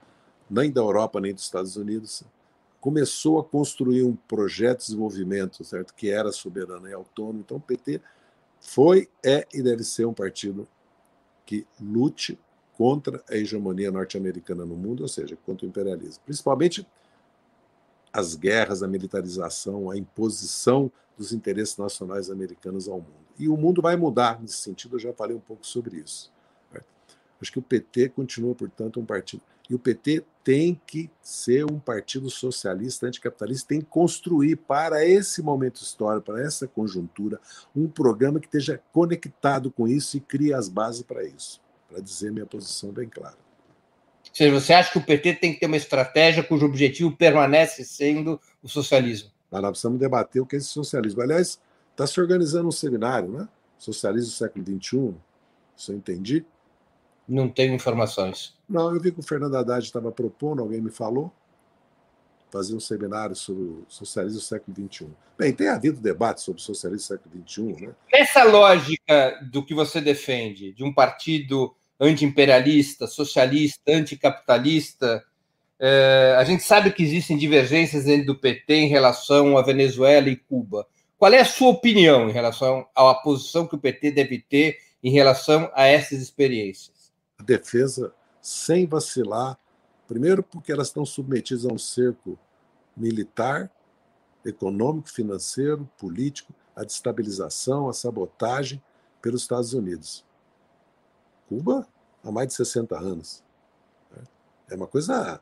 nem 0.51 0.71
da 0.71 0.83
Europa 0.83 1.19
nem 1.23 1.33
dos 1.33 1.45
Estados 1.45 1.77
Unidos, 1.77 2.23
começou 2.83 3.39
a 3.39 3.45
construir 3.45 4.03
um 4.03 4.17
projeto 4.17 4.81
de 4.81 4.87
desenvolvimento, 4.87 5.63
certo, 5.63 5.95
que 5.95 6.11
era 6.11 6.33
soberano 6.33 6.89
e 6.89 6.93
autônomo. 6.93 7.39
Então, 7.39 7.57
o 7.59 7.61
PT 7.61 8.01
foi, 8.61 9.09
é 9.25 9.47
e 9.55 9.63
deve 9.63 9.85
ser 9.85 10.05
um 10.05 10.13
partido 10.13 10.67
que 11.47 11.65
lute 11.81 12.37
contra 12.77 13.23
a 13.31 13.37
hegemonia 13.37 13.93
norte-americana 13.93 14.67
no 14.67 14.75
mundo, 14.75 15.05
ou 15.05 15.09
seja, 15.09 15.39
contra 15.47 15.65
o 15.65 15.69
imperialismo, 15.69 16.25
principalmente 16.25 16.85
as 18.13 18.35
guerras, 18.35 18.83
a 18.83 18.89
militarização, 18.89 19.89
a 19.89 19.97
imposição 19.97 20.91
dos 21.17 21.33
interesses 21.33 21.77
nacionais 21.77 22.31
americanos 22.31 22.89
ao 22.89 22.97
mundo. 22.97 23.29
E 23.39 23.49
o 23.49 23.57
mundo 23.57 23.81
vai 23.81 23.95
mudar 23.95 24.41
nesse 24.43 24.57
sentido, 24.57 24.97
eu 24.97 25.01
já 25.01 25.13
falei 25.13 25.37
um 25.37 25.41
pouco 25.41 25.65
sobre 25.65 25.99
isso. 25.99 26.33
Acho 27.41 27.53
que 27.53 27.59
o 27.61 27.63
PT 27.63 28.09
continua, 28.09 28.57
portanto, 28.57 28.99
um 28.99 29.05
partido 29.05 29.43
e 29.71 29.75
o 29.75 29.79
PT 29.79 30.25
tem 30.45 30.81
que 30.87 31.11
ser 31.23 31.65
um 31.71 31.79
partido 31.79 32.29
socialista, 32.29 33.07
anticapitalista, 33.07 33.69
tem 33.69 33.81
que 33.81 33.87
construir 33.87 34.57
para 34.57 35.05
esse 35.05 35.41
momento 35.43 35.81
histórico, 35.83 36.33
para 36.33 36.43
essa 36.43 36.67
conjuntura, 36.67 37.41
um 37.75 37.89
programa 37.89 38.41
que 38.41 38.47
esteja 38.47 38.81
conectado 38.93 39.71
com 39.71 39.87
isso 39.87 40.17
e 40.17 40.21
crie 40.21 40.53
as 40.53 40.69
bases 40.69 41.03
para 41.03 41.25
isso, 41.25 41.61
para 41.89 42.01
dizer 42.01 42.33
minha 42.33 42.47
posição 42.47 42.91
bem 42.91 43.09
clara. 43.09 43.37
Ou 44.29 44.35
seja, 44.35 44.61
você 44.61 44.73
acha 44.73 44.91
que 44.91 44.99
o 44.99 45.05
PT 45.05 45.35
tem 45.35 45.53
que 45.53 45.61
ter 45.61 45.67
uma 45.67 45.77
estratégia 45.77 46.43
cujo 46.43 46.67
objetivo 46.67 47.15
permanece 47.17 47.85
sendo 47.85 48.41
o 48.63 48.69
socialismo? 48.69 49.31
Mas 49.51 49.61
nós 49.61 49.71
precisamos 49.73 50.01
debater 50.01 50.41
o 50.41 50.47
que 50.47 50.57
é 50.57 50.59
esse 50.59 50.69
socialismo. 50.69 51.21
Aliás, 51.21 51.61
está 51.91 52.07
se 52.07 52.19
organizando 52.21 52.69
um 52.69 52.73
seminário, 52.73 53.31
né? 53.31 53.49
Socialismo 53.79 54.31
do 54.31 54.35
século 54.35 54.65
XXI, 54.65 55.15
se 55.77 55.93
eu 55.93 55.97
entendi, 55.97 56.45
não 57.29 57.49
tenho 57.49 57.75
informações. 57.75 58.55
Não, 58.69 58.95
eu 58.95 59.01
vi 59.01 59.13
que 59.13 59.21
o 59.21 59.23
Fernando 59.23 59.57
Haddad 59.57 59.85
estava 59.85 60.11
propondo, 60.11 60.63
alguém 60.63 60.81
me 60.81 60.91
falou, 60.91 61.33
fazer 62.51 62.75
um 62.75 62.81
seminário 62.81 63.35
sobre 63.35 63.63
o 63.63 63.85
socialismo 63.89 64.39
do 64.39 64.45
século 64.45 64.77
XXI. 64.77 65.09
Bem, 65.39 65.53
tem 65.53 65.69
havido 65.69 66.01
debate 66.01 66.43
sobre 66.43 66.61
o 66.61 66.65
socialismo 66.65 67.07
do 67.07 67.21
século 67.21 67.49
XXI, 67.49 67.87
né? 67.87 67.95
Essa 68.13 68.45
lógica 68.45 69.41
do 69.51 69.65
que 69.65 69.75
você 69.75 70.01
defende, 70.01 70.73
de 70.73 70.85
um 70.85 70.93
partido 70.93 71.75
anti-imperialista, 71.99 73.07
socialista, 73.07 73.81
anticapitalista, 73.91 75.25
é, 75.85 76.37
a 76.39 76.45
gente 76.45 76.63
sabe 76.63 76.93
que 76.93 77.03
existem 77.03 77.37
divergências 77.37 78.05
dentro 78.05 78.27
do 78.27 78.39
PT 78.39 78.75
em 78.75 78.89
relação 78.89 79.57
à 79.57 79.63
Venezuela 79.63 80.29
e 80.29 80.37
Cuba. 80.37 80.87
Qual 81.19 81.33
é 81.33 81.41
a 81.41 81.45
sua 81.45 81.71
opinião 81.71 82.29
em 82.29 82.33
relação 82.33 82.87
à 82.95 83.15
posição 83.15 83.67
que 83.67 83.75
o 83.75 83.79
PT 83.79 84.13
deve 84.13 84.39
ter 84.39 84.79
em 85.03 85.11
relação 85.11 85.71
a 85.75 85.87
essas 85.87 86.21
experiências? 86.21 87.02
Defesa 87.43 88.13
sem 88.41 88.87
vacilar, 88.87 89.59
primeiro 90.09 90.43
porque 90.43 90.73
elas 90.73 90.89
estão 90.89 91.05
submetidas 91.05 91.65
a 91.65 91.73
um 91.73 91.79
cerco 91.79 92.39
militar, 92.97 93.71
econômico, 94.45 95.11
financeiro, 95.11 95.89
político, 95.99 96.53
a 96.75 96.85
destabilização, 96.85 97.89
a 97.89 97.93
sabotagem 97.93 98.83
pelos 99.21 99.43
Estados 99.43 99.73
Unidos. 99.73 100.25
Cuba 101.49 101.87
há 102.25 102.31
mais 102.31 102.49
de 102.49 102.55
60 102.55 102.99
anos. 102.99 103.45
É 104.69 104.75
uma 104.75 104.87
coisa 104.87 105.41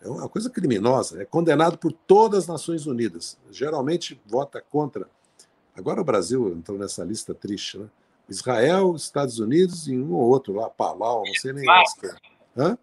é 0.00 0.08
uma 0.08 0.28
coisa 0.28 0.50
criminosa, 0.50 1.22
é 1.22 1.24
condenado 1.24 1.78
por 1.78 1.92
todas 1.92 2.40
as 2.40 2.46
Nações 2.48 2.86
Unidas. 2.86 3.38
Geralmente 3.52 4.20
vota 4.26 4.60
contra. 4.60 5.08
Agora 5.76 6.00
o 6.00 6.04
Brasil 6.04 6.48
entrou 6.48 6.76
nessa 6.76 7.04
lista 7.04 7.32
triste, 7.32 7.78
né? 7.78 7.88
Israel, 8.32 8.94
Estados 8.96 9.38
Unidos 9.38 9.86
e 9.86 9.96
um 9.96 10.12
ou 10.12 10.22
outro 10.22 10.54
lá, 10.54 10.68
Palau, 10.68 11.22
não 11.26 11.34
sei 11.34 11.52
nem. 11.52 11.64
Hã? 12.56 12.76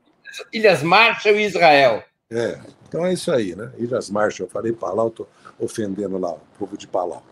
Ilhas 0.54 0.84
Marshall 0.84 1.36
e 1.36 1.44
Israel. 1.44 2.04
É, 2.30 2.60
então 2.88 3.06
é 3.06 3.14
isso 3.14 3.32
aí, 3.32 3.56
né? 3.56 3.72
Ilhas 3.78 4.10
Marshall, 4.10 4.48
eu 4.48 4.52
falei 4.52 4.72
Palau, 4.72 5.08
estou 5.08 5.28
ofendendo 5.60 6.18
lá 6.18 6.34
o 6.34 6.42
povo 6.58 6.78
de 6.78 6.88
Palau. 6.88 7.24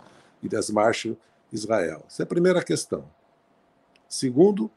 Ilhas 0.42 0.70
Marshall, 0.70 1.16
Israel. 1.52 2.04
Essa 2.08 2.24
é 2.24 2.26
a 2.26 2.28
primeira 2.28 2.64
questão. 2.64 3.08
Segundo, 4.10 4.72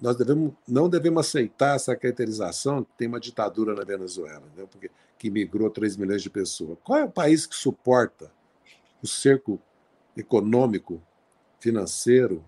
nós 0.00 0.16
devemos, 0.16 0.52
não 0.66 0.88
devemos 0.88 1.26
aceitar 1.26 1.76
essa 1.76 1.94
caracterização 1.94 2.82
que 2.82 2.90
tem 2.96 3.08
uma 3.08 3.20
ditadura 3.20 3.74
na 3.74 3.84
Venezuela, 3.84 4.42
né? 4.56 4.66
Porque, 4.70 4.90
que 5.18 5.30
migrou 5.30 5.70
3 5.70 5.96
milhões 5.96 6.22
de 6.22 6.30
pessoas. 6.30 6.76
Qual 6.82 6.98
é 6.98 7.04
o 7.04 7.10
país 7.10 7.46
que 7.46 7.54
suporta 7.54 8.30
o 9.02 9.06
cerco 9.06 9.60
econômico, 10.16 11.00
financeiro, 11.60 12.44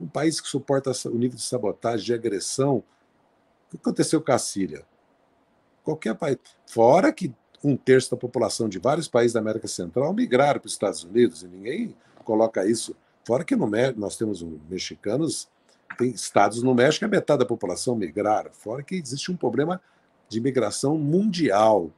um 0.00 0.06
país 0.06 0.40
que 0.40 0.48
suporta 0.48 0.92
o 1.06 1.18
nível 1.18 1.36
de 1.36 1.42
sabotagem, 1.42 2.06
de 2.06 2.14
agressão. 2.14 2.76
O 2.76 3.70
que 3.70 3.76
aconteceu 3.76 4.20
com 4.20 4.32
a 4.32 4.38
Síria? 4.38 4.84
Qualquer 5.82 6.14
país. 6.14 6.38
Fora 6.66 7.12
que 7.12 7.34
um 7.62 7.76
terço 7.76 8.10
da 8.10 8.16
população 8.16 8.68
de 8.68 8.78
vários 8.78 9.08
países 9.08 9.32
da 9.32 9.40
América 9.40 9.66
Central 9.66 10.12
migraram 10.12 10.60
para 10.60 10.66
os 10.66 10.72
Estados 10.72 11.02
Unidos, 11.02 11.42
e 11.42 11.48
ninguém 11.48 11.96
coloca 12.24 12.64
isso. 12.64 12.94
Fora 13.24 13.44
que 13.44 13.56
no 13.56 13.66
México 13.66 14.00
nós 14.00 14.16
temos 14.16 14.42
mexicanos, 14.70 15.48
tem 15.98 16.10
estados 16.10 16.62
no 16.62 16.74
México 16.74 17.04
a 17.04 17.08
metade 17.08 17.40
da 17.40 17.46
população 17.46 17.96
migraram. 17.96 18.50
Fora 18.52 18.82
que 18.82 18.94
existe 18.94 19.32
um 19.32 19.36
problema 19.36 19.80
de 20.28 20.40
migração 20.40 20.96
mundial, 20.96 21.90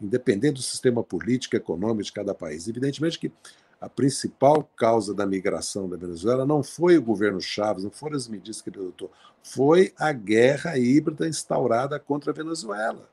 independente 0.00 0.54
do 0.54 0.62
sistema 0.62 1.02
político 1.02 1.56
econômico 1.56 2.04
de 2.04 2.12
cada 2.12 2.32
país. 2.32 2.68
Evidentemente 2.68 3.18
que 3.18 3.32
a 3.80 3.88
principal 3.88 4.68
causa 4.76 5.14
da 5.14 5.26
migração 5.26 5.88
da 5.88 5.96
Venezuela 5.96 6.44
não 6.44 6.62
foi 6.62 6.98
o 6.98 7.02
governo 7.02 7.40
Chávez, 7.40 7.84
não 7.84 7.90
foram 7.90 8.16
as 8.16 8.26
medidas 8.26 8.60
que 8.60 8.70
ele 8.70 8.78
adotou, 8.78 9.10
foi 9.42 9.92
a 9.96 10.12
guerra 10.12 10.76
híbrida 10.76 11.28
instaurada 11.28 11.98
contra 11.98 12.32
a 12.32 12.34
Venezuela, 12.34 13.08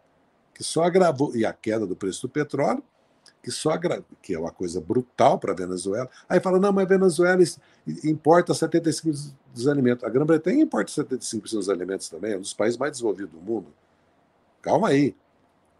que 0.54 0.64
só 0.64 0.84
agravou, 0.84 1.36
e 1.36 1.46
a 1.46 1.54
queda 1.54 1.86
do 1.86 1.96
preço 1.96 2.24
do 2.24 2.30
petróleo, 2.30 2.84
que 3.44 3.52
só 3.52 3.78
que 4.24 4.34
é 4.34 4.40
uma 4.40 4.52
coisa 4.52 4.82
brutal 4.82 5.38
para 5.38 5.52
a 5.52 5.56
Venezuela. 5.56 6.10
Aí 6.28 6.40
fala, 6.40 6.60
não, 6.60 6.74
mas 6.74 6.86
a 6.86 6.88
Venezuela 6.88 7.44
importa 8.04 8.54
75% 8.54 9.34
dos 9.54 9.68
alimentos. 9.68 10.04
A 10.04 10.10
Grã-Bretanha 10.10 10.64
importa 10.64 10.92
75% 10.92 11.52
dos 11.52 11.70
alimentos 11.70 12.10
também, 12.10 12.34
é 12.34 12.38
um 12.38 12.42
dos 12.42 12.56
países 12.56 12.78
mais 12.80 12.94
desenvolvidos 12.94 13.32
do 13.32 13.40
mundo. 13.40 13.68
Calma 14.64 14.88
aí. 14.90 15.16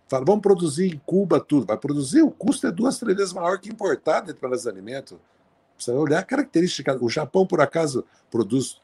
Fala, 0.08 0.24
vamos 0.26 0.42
produzir 0.42 0.94
em 0.94 1.02
Cuba 1.06 1.40
tudo. 1.40 1.66
Vai 1.66 1.78
produzir, 1.78 2.22
o 2.22 2.32
custo 2.32 2.68
é 2.68 2.72
duas, 2.72 3.00
três 3.00 3.18
vezes 3.18 3.34
maior 3.34 3.60
que 3.60 3.70
importar 3.70 4.22
dentro 4.22 4.50
dos 4.50 4.68
alimentos. 4.68 5.18
Precisa 5.76 5.98
olhar 5.98 6.20
a 6.20 6.24
característica. 6.24 6.98
O 7.04 7.10
Japão, 7.10 7.46
por 7.46 7.60
acaso, 7.60 8.06
produz 8.30 8.82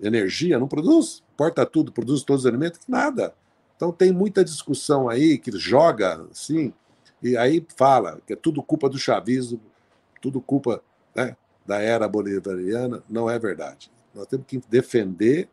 energia? 0.00 0.58
Não 0.58 0.68
produz? 0.68 1.22
Importa 1.32 1.64
tudo, 1.64 1.92
produz 1.92 2.22
todos 2.22 2.44
os 2.44 2.46
alimentos? 2.46 2.80
Nada. 2.86 3.34
Então 3.76 3.90
tem 3.90 4.12
muita 4.12 4.44
discussão 4.44 5.08
aí 5.08 5.38
que 5.38 5.50
joga 5.58 6.26
assim, 6.30 6.72
e 7.22 7.36
aí 7.36 7.66
fala 7.76 8.20
que 8.26 8.34
é 8.34 8.36
tudo 8.36 8.62
culpa 8.62 8.88
do 8.88 8.98
chavismo, 8.98 9.60
tudo 10.20 10.40
culpa 10.40 10.82
né, 11.14 11.36
da 11.66 11.80
era 11.80 12.06
bolivariana. 12.06 13.02
Não 13.08 13.28
é 13.28 13.38
verdade. 13.38 13.90
Nós 14.14 14.26
temos 14.26 14.46
que 14.46 14.60
defender 14.68 15.48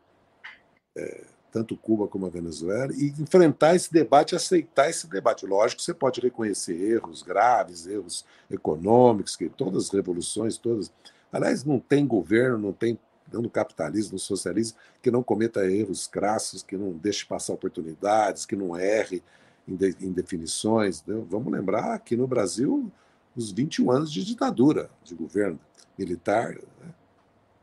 é, 0.95 1.23
tanto 1.51 1.75
Cuba 1.75 2.07
como 2.07 2.25
a 2.25 2.29
Venezuela 2.29 2.93
e 2.93 3.13
enfrentar 3.19 3.75
esse 3.75 3.91
debate, 3.91 4.35
aceitar 4.35 4.89
esse 4.89 5.07
debate. 5.07 5.45
Lógico 5.45 5.81
você 5.81 5.93
pode 5.93 6.21
reconhecer 6.21 6.73
erros 6.73 7.21
graves, 7.21 7.85
erros 7.85 8.25
econômicos, 8.49 9.35
que 9.35 9.49
todas 9.49 9.85
as 9.85 9.89
revoluções, 9.89 10.57
todas. 10.57 10.91
Aliás, 11.31 11.63
não 11.63 11.79
tem 11.79 12.07
governo, 12.07 12.57
não 12.57 12.73
tem 12.73 12.97
no 13.31 13.49
capitalismo, 13.49 14.13
no 14.13 14.19
socialismo, 14.19 14.77
que 15.01 15.11
não 15.11 15.23
cometa 15.23 15.69
erros 15.69 16.07
crassos, 16.07 16.63
que 16.63 16.75
não 16.75 16.91
deixe 16.91 17.25
passar 17.25 17.53
oportunidades, 17.53 18.45
que 18.45 18.55
não 18.55 18.75
erre 18.77 19.23
em, 19.67 19.75
de, 19.75 19.95
em 20.01 20.11
definições. 20.11 21.03
Né? 21.05 21.21
Vamos 21.29 21.51
lembrar 21.51 21.97
que 21.99 22.17
no 22.17 22.27
Brasil, 22.27 22.91
os 23.35 23.51
21 23.51 23.91
anos 23.91 24.11
de 24.11 24.23
ditadura 24.25 24.89
de 25.03 25.15
governo 25.15 25.59
militar, 25.97 26.55
né? 26.55 26.93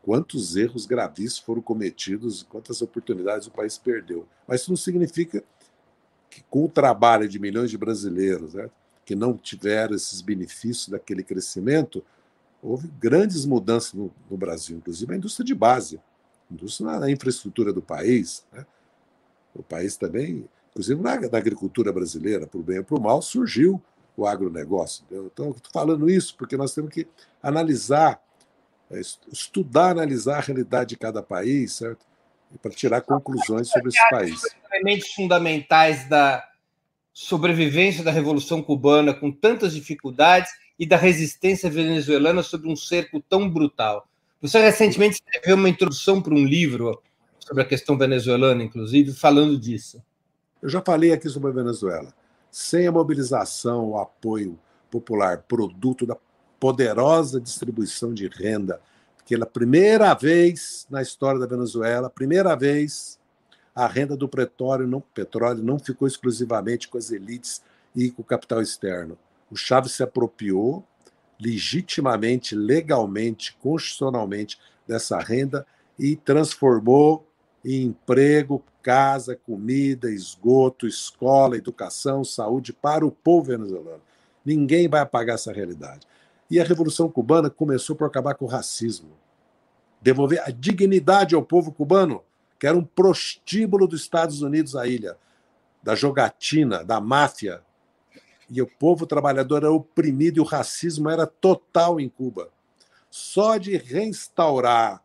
Quantos 0.08 0.56
erros 0.56 0.86
gravíssimos 0.86 1.40
foram 1.40 1.60
cometidos, 1.60 2.42
quantas 2.42 2.80
oportunidades 2.80 3.46
o 3.46 3.50
país 3.50 3.76
perdeu. 3.76 4.26
Mas 4.46 4.62
isso 4.62 4.70
não 4.70 4.76
significa 4.76 5.44
que, 6.30 6.42
com 6.48 6.64
o 6.64 6.68
trabalho 6.68 7.28
de 7.28 7.38
milhões 7.38 7.70
de 7.70 7.76
brasileiros 7.76 8.54
né, 8.54 8.70
que 9.04 9.14
não 9.14 9.36
tiveram 9.36 9.94
esses 9.94 10.22
benefícios 10.22 10.88
daquele 10.88 11.22
crescimento, 11.22 12.02
houve 12.62 12.88
grandes 12.98 13.44
mudanças 13.44 13.92
no, 13.92 14.10
no 14.30 14.36
Brasil, 14.38 14.78
inclusive 14.78 15.12
a 15.12 15.16
indústria 15.18 15.44
de 15.44 15.54
base, 15.54 16.00
a 16.50 16.54
indústria 16.54 16.98
na, 16.98 17.10
infraestrutura 17.10 17.70
do 17.70 17.82
país. 17.82 18.46
Né? 18.50 18.64
O 19.54 19.62
país 19.62 19.98
também, 19.98 20.48
inclusive 20.70 21.02
na, 21.02 21.20
na 21.20 21.36
agricultura 21.36 21.92
brasileira, 21.92 22.46
para 22.46 22.58
o 22.58 22.62
bem 22.62 22.78
ou 22.78 22.84
para 22.84 22.96
o 22.96 23.02
mal, 23.02 23.20
surgiu 23.20 23.78
o 24.16 24.26
agronegócio. 24.26 25.04
Entendeu? 25.04 25.30
Então, 25.30 25.50
estou 25.50 25.70
falando 25.70 26.08
isso 26.08 26.34
porque 26.34 26.56
nós 26.56 26.72
temos 26.72 26.90
que 26.90 27.06
analisar, 27.42 28.18
estudar, 28.90 29.90
analisar 29.90 30.38
a 30.38 30.40
realidade 30.40 30.90
de 30.90 30.96
cada 30.96 31.22
país, 31.22 31.74
certo? 31.74 32.06
Para 32.62 32.70
tirar 32.70 33.02
conclusões 33.02 33.68
sobre 33.68 33.88
esse 33.88 34.10
país. 34.10 34.40
Elementos 34.72 35.08
fundamentais 35.12 36.08
da 36.08 36.42
sobrevivência 37.12 38.02
da 38.02 38.10
Revolução 38.10 38.62
Cubana 38.62 39.12
com 39.12 39.30
tantas 39.30 39.74
dificuldades 39.74 40.50
e 40.78 40.86
da 40.86 40.96
resistência 40.96 41.68
venezuelana 41.68 42.42
sobre 42.42 42.68
um 42.70 42.76
cerco 42.76 43.20
tão 43.20 43.50
brutal. 43.50 44.08
Você 44.40 44.60
recentemente 44.60 45.16
escreveu 45.16 45.56
uma 45.56 45.68
introdução 45.68 46.22
para 46.22 46.32
um 46.32 46.44
livro 46.44 47.02
sobre 47.40 47.62
a 47.62 47.66
questão 47.66 47.98
venezuelana, 47.98 48.62
inclusive, 48.62 49.12
falando 49.12 49.58
disso. 49.58 50.00
Eu 50.62 50.68
já 50.68 50.80
falei 50.80 51.12
aqui 51.12 51.28
sobre 51.28 51.50
a 51.50 51.54
Venezuela. 51.54 52.14
Sem 52.50 52.86
a 52.86 52.92
mobilização, 52.92 53.90
o 53.90 53.98
apoio 53.98 54.58
popular, 54.90 55.38
produto 55.42 56.06
da 56.06 56.16
poderosa 56.58 57.40
distribuição 57.40 58.12
de 58.12 58.28
renda, 58.28 58.80
pela 59.28 59.46
primeira 59.46 60.14
vez 60.14 60.86
na 60.90 61.02
história 61.02 61.38
da 61.38 61.46
Venezuela, 61.46 62.08
primeira 62.08 62.56
vez, 62.56 63.18
a 63.74 63.86
renda 63.86 64.16
do 64.16 64.28
petróleo 64.28 64.86
não, 64.86 65.00
petróleo 65.00 65.62
não 65.62 65.78
ficou 65.78 66.08
exclusivamente 66.08 66.88
com 66.88 66.96
as 66.96 67.10
elites 67.10 67.62
e 67.94 68.10
com 68.10 68.22
o 68.22 68.24
capital 68.24 68.62
externo 68.62 69.18
o 69.50 69.56
Chaves 69.56 69.92
se 69.92 70.02
apropriou 70.02 70.84
legitimamente, 71.40 72.54
legalmente, 72.54 73.56
constitucionalmente 73.60 74.58
dessa 74.86 75.18
renda 75.18 75.66
e 75.98 76.16
transformou 76.16 77.26
em 77.64 77.84
emprego, 77.86 78.62
casa, 78.82 79.36
comida, 79.36 80.10
esgoto, 80.10 80.86
escola, 80.86 81.56
educação, 81.56 82.24
saúde 82.24 82.72
para 82.72 83.06
o 83.06 83.10
povo 83.10 83.48
venezuelano. 83.48 84.00
Ninguém 84.44 84.88
vai 84.88 85.00
apagar 85.00 85.34
essa 85.34 85.52
realidade. 85.52 86.06
E 86.50 86.58
a 86.60 86.64
Revolução 86.64 87.10
Cubana 87.10 87.50
começou 87.50 87.94
por 87.94 88.06
acabar 88.06 88.34
com 88.34 88.44
o 88.44 88.48
racismo, 88.48 89.10
devolver 90.00 90.40
a 90.46 90.50
dignidade 90.50 91.34
ao 91.34 91.42
povo 91.42 91.72
cubano, 91.72 92.22
que 92.58 92.66
era 92.66 92.76
um 92.76 92.84
prostíbulo 92.84 93.86
dos 93.86 94.00
Estados 94.00 94.42
Unidos 94.42 94.74
à 94.74 94.86
ilha, 94.86 95.16
da 95.82 95.94
jogatina, 95.94 96.84
da 96.84 97.00
máfia, 97.00 97.62
e 98.50 98.62
o 98.62 98.66
povo 98.66 99.06
trabalhador 99.06 99.58
era 99.58 99.70
oprimido 99.70 100.38
e 100.38 100.40
o 100.40 100.44
racismo 100.44 101.10
era 101.10 101.26
total 101.26 102.00
em 102.00 102.08
Cuba. 102.08 102.50
Só 103.10 103.58
de 103.58 103.76
reinstaurar 103.76 105.02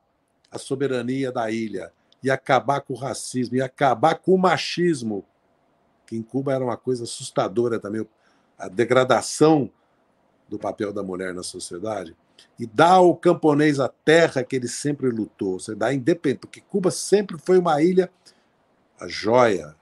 a 0.50 0.58
soberania 0.58 1.32
da 1.32 1.52
ilha 1.52 1.92
e 2.24 2.32
acabar 2.32 2.82
com 2.82 2.94
o 2.94 2.98
racismo 2.98 3.58
e 3.58 3.62
acabar 3.62 4.16
com 4.16 4.34
o 4.34 4.38
machismo, 4.38 5.26
que 6.08 6.16
em 6.16 6.22
Cuba 6.22 6.54
era 6.54 6.64
uma 6.64 6.78
coisa 6.78 7.04
assustadora 7.04 7.80
também, 7.80 8.08
a 8.58 8.70
degradação 8.70 9.70
do 10.50 10.60
papel 10.60 10.94
da 10.94 11.04
mulher 11.04 11.34
na 11.34 11.44
sociedade, 11.44 12.16
e 12.60 12.66
dar 12.66 12.94
ao 12.94 13.16
camponês 13.16 13.80
a 13.80 13.88
terra 13.88 14.44
que 14.44 14.56
ele 14.56 14.68
sempre 14.68 15.10
lutou, 15.10 15.60
você 15.60 15.76
dá 15.76 15.94
independência, 15.94 16.40
porque 16.42 16.62
Cuba 16.62 16.92
sempre 16.92 17.38
foi 17.38 17.58
uma 17.58 17.82
ilha, 17.82 18.12
a 19.00 19.08
joia 19.08 19.76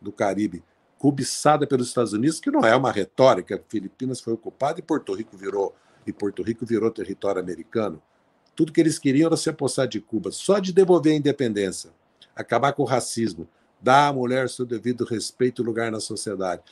do 0.00 0.12
Caribe, 0.12 0.62
cobiçada 0.98 1.66
pelos 1.66 1.88
Estados 1.88 2.12
Unidos, 2.12 2.40
que 2.40 2.50
não 2.50 2.64
é 2.64 2.74
uma 2.74 2.90
retórica. 2.90 3.62
Filipinas 3.68 4.20
foi 4.20 4.32
ocupada 4.32 4.78
e 4.78 4.82
Porto 4.82 5.12
Rico 5.12 5.36
virou 5.36 5.74
e 6.06 6.12
Porto 6.12 6.42
Rico 6.42 6.64
virou 6.64 6.90
território 6.90 7.40
americano. 7.40 8.00
Tudo 8.54 8.72
que 8.72 8.80
eles 8.80 8.98
queriam 8.98 9.26
era 9.26 9.36
se 9.36 9.50
apossar 9.50 9.88
de 9.88 10.00
Cuba, 10.00 10.30
só 10.30 10.58
de 10.58 10.72
devolver 10.72 11.12
a 11.12 11.16
independência, 11.16 11.90
acabar 12.36 12.72
com 12.72 12.82
o 12.82 12.86
racismo, 12.86 13.48
dar 13.80 14.08
à 14.08 14.12
mulher 14.12 14.48
seu 14.48 14.64
devido 14.64 15.04
respeito 15.04 15.62
e 15.62 15.64
lugar 15.64 15.90
na 15.90 16.00
sociedade 16.00 16.62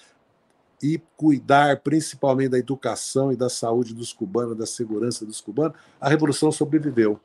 e 0.82 1.00
cuidar 1.16 1.80
principalmente 1.80 2.50
da 2.50 2.58
educação 2.58 3.32
e 3.32 3.36
da 3.36 3.48
saúde 3.48 3.94
dos 3.94 4.12
cubanos, 4.12 4.56
da 4.56 4.66
segurança 4.66 5.24
dos 5.24 5.40
cubanos, 5.40 5.76
a 6.00 6.08
revolução 6.08 6.50
sobreviveu. 6.50 7.20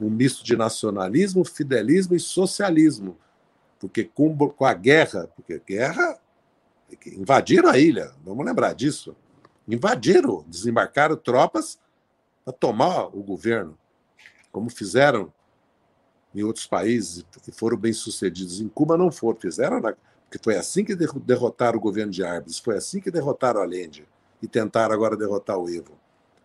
Um 0.00 0.10
misto 0.10 0.44
de 0.44 0.56
nacionalismo, 0.56 1.44
fidelismo 1.44 2.14
e 2.14 2.20
socialismo 2.20 3.16
porque 3.78 4.04
com, 4.04 4.36
com 4.36 4.64
a 4.64 4.74
guerra, 4.74 5.28
porque 5.34 5.60
guerra 5.66 6.18
invadiram 7.06 7.68
a 7.68 7.78
ilha, 7.78 8.12
vamos 8.24 8.44
lembrar 8.44 8.74
disso. 8.74 9.14
Invadiram, 9.66 10.44
desembarcaram 10.48 11.16
tropas 11.16 11.78
para 12.44 12.52
tomar 12.52 13.06
o 13.06 13.22
governo, 13.22 13.78
como 14.50 14.70
fizeram 14.70 15.32
em 16.34 16.42
outros 16.42 16.66
países 16.66 17.24
que 17.42 17.52
foram 17.52 17.76
bem 17.76 17.92
sucedidos. 17.92 18.60
Em 18.60 18.68
Cuba 18.68 18.96
não 18.96 19.10
foram, 19.10 19.38
fizeram 19.38 19.80
na, 19.80 19.94
porque 20.28 20.38
foi 20.44 20.56
assim 20.56 20.84
que 20.84 20.94
derrotaram 20.94 21.78
o 21.78 21.80
governo 21.80 22.12
de 22.12 22.22
Árvores, 22.22 22.58
foi 22.58 22.76
assim 22.76 23.00
que 23.00 23.10
derrotaram 23.10 23.62
Allende 23.62 24.06
e 24.42 24.46
tentaram 24.46 24.94
agora 24.94 25.16
derrotar 25.16 25.56
o 25.56 25.70
Evo. 25.70 25.98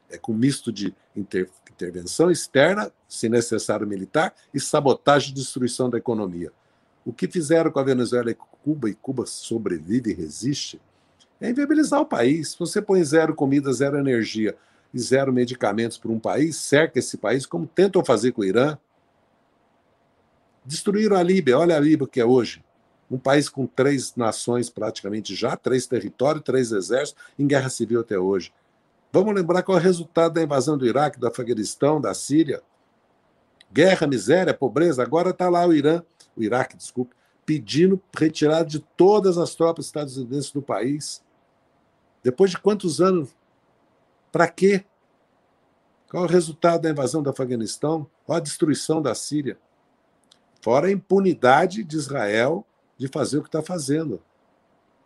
É 0.09 0.17
com 0.17 0.33
misto 0.33 0.71
de 0.71 0.95
inter, 1.13 1.49
intervenção 1.69 2.31
externa, 2.31 2.91
se 3.09 3.27
necessário 3.27 3.85
militar, 3.85 4.33
e 4.53 4.59
sabotagem 4.59 5.31
e 5.31 5.33
destruição 5.33 5.89
da 5.89 5.97
economia. 5.97 6.51
O 7.05 7.11
que 7.11 7.27
fizeram 7.27 7.71
com 7.71 7.79
a 7.79 7.83
Venezuela 7.83 8.31
e 8.31 8.37
Cuba, 8.63 8.89
e 8.89 8.95
Cuba 8.95 9.25
sobrevive 9.25 10.11
e 10.11 10.13
resiste, 10.13 10.81
é 11.41 11.49
inviabilizar 11.49 11.99
o 11.99 12.05
país. 12.05 12.55
Você 12.57 12.81
põe 12.81 13.03
zero 13.03 13.35
comida, 13.35 13.73
zero 13.73 13.97
energia 13.97 14.55
e 14.93 14.99
zero 14.99 15.33
medicamentos 15.33 15.97
para 15.97 16.11
um 16.11 16.19
país, 16.19 16.55
cerca 16.55 16.99
esse 16.99 17.17
país, 17.17 17.45
como 17.45 17.67
tentam 17.67 18.05
fazer 18.05 18.31
com 18.31 18.43
o 18.43 18.45
Irã. 18.45 18.77
Destruíram 20.63 21.17
a 21.17 21.23
Líbia, 21.23 21.59
olha 21.59 21.75
a 21.75 21.79
Líbia 21.81 22.07
que 22.07 22.21
é 22.21 22.25
hoje. 22.25 22.63
Um 23.13 23.19
país 23.19 23.47
com 23.47 23.67
três 23.67 24.15
nações 24.15 24.69
praticamente 24.71 25.35
já, 25.35 25.55
três 25.55 25.85
territórios, 25.85 26.43
três 26.43 26.71
exércitos, 26.71 27.23
em 27.37 27.45
guerra 27.45 27.69
civil 27.69 28.01
até 28.01 28.17
hoje. 28.17 28.51
Vamos 29.11 29.35
lembrar 29.35 29.61
qual 29.61 29.77
é 29.77 29.81
o 29.81 29.83
resultado 29.83 30.33
da 30.33 30.41
invasão 30.41 30.77
do 30.77 30.87
Iraque, 30.87 31.19
do 31.19 31.27
Afeganistão, 31.27 32.01
da 32.01 32.13
Síria. 32.15 32.63
Guerra, 33.71 34.07
miséria, 34.07 34.53
pobreza. 34.53 35.03
Agora 35.03 35.29
está 35.29 35.47
lá 35.47 35.65
o 35.65 35.73
Irã 35.73 36.01
o 36.35 36.41
Iraque, 36.41 36.75
desculpe, 36.75 37.15
pedindo 37.45 38.01
retirada 38.17 38.65
de 38.65 38.79
todas 38.79 39.37
as 39.37 39.53
tropas 39.55 39.85
estadunidenses 39.85 40.51
do 40.51 40.61
país. 40.61 41.23
Depois 42.23 42.51
de 42.51 42.57
quantos 42.57 43.01
anos? 43.01 43.35
Para 44.31 44.47
quê? 44.47 44.83
Qual 46.09 46.23
é 46.23 46.27
o 46.27 46.29
resultado 46.29 46.81
da 46.81 46.89
invasão 46.89 47.21
do 47.21 47.29
Afeganistão? 47.29 48.09
Qual 48.25 48.37
a 48.37 48.41
destruição 48.41 49.01
da 49.01 49.13
Síria? 49.13 49.57
Fora 50.61 50.87
a 50.87 50.91
impunidade 50.91 51.83
de 51.83 51.95
Israel 51.97 52.65
de 53.03 53.09
fazer 53.09 53.37
o 53.37 53.41
que 53.41 53.49
está 53.49 53.61
fazendo, 53.61 54.21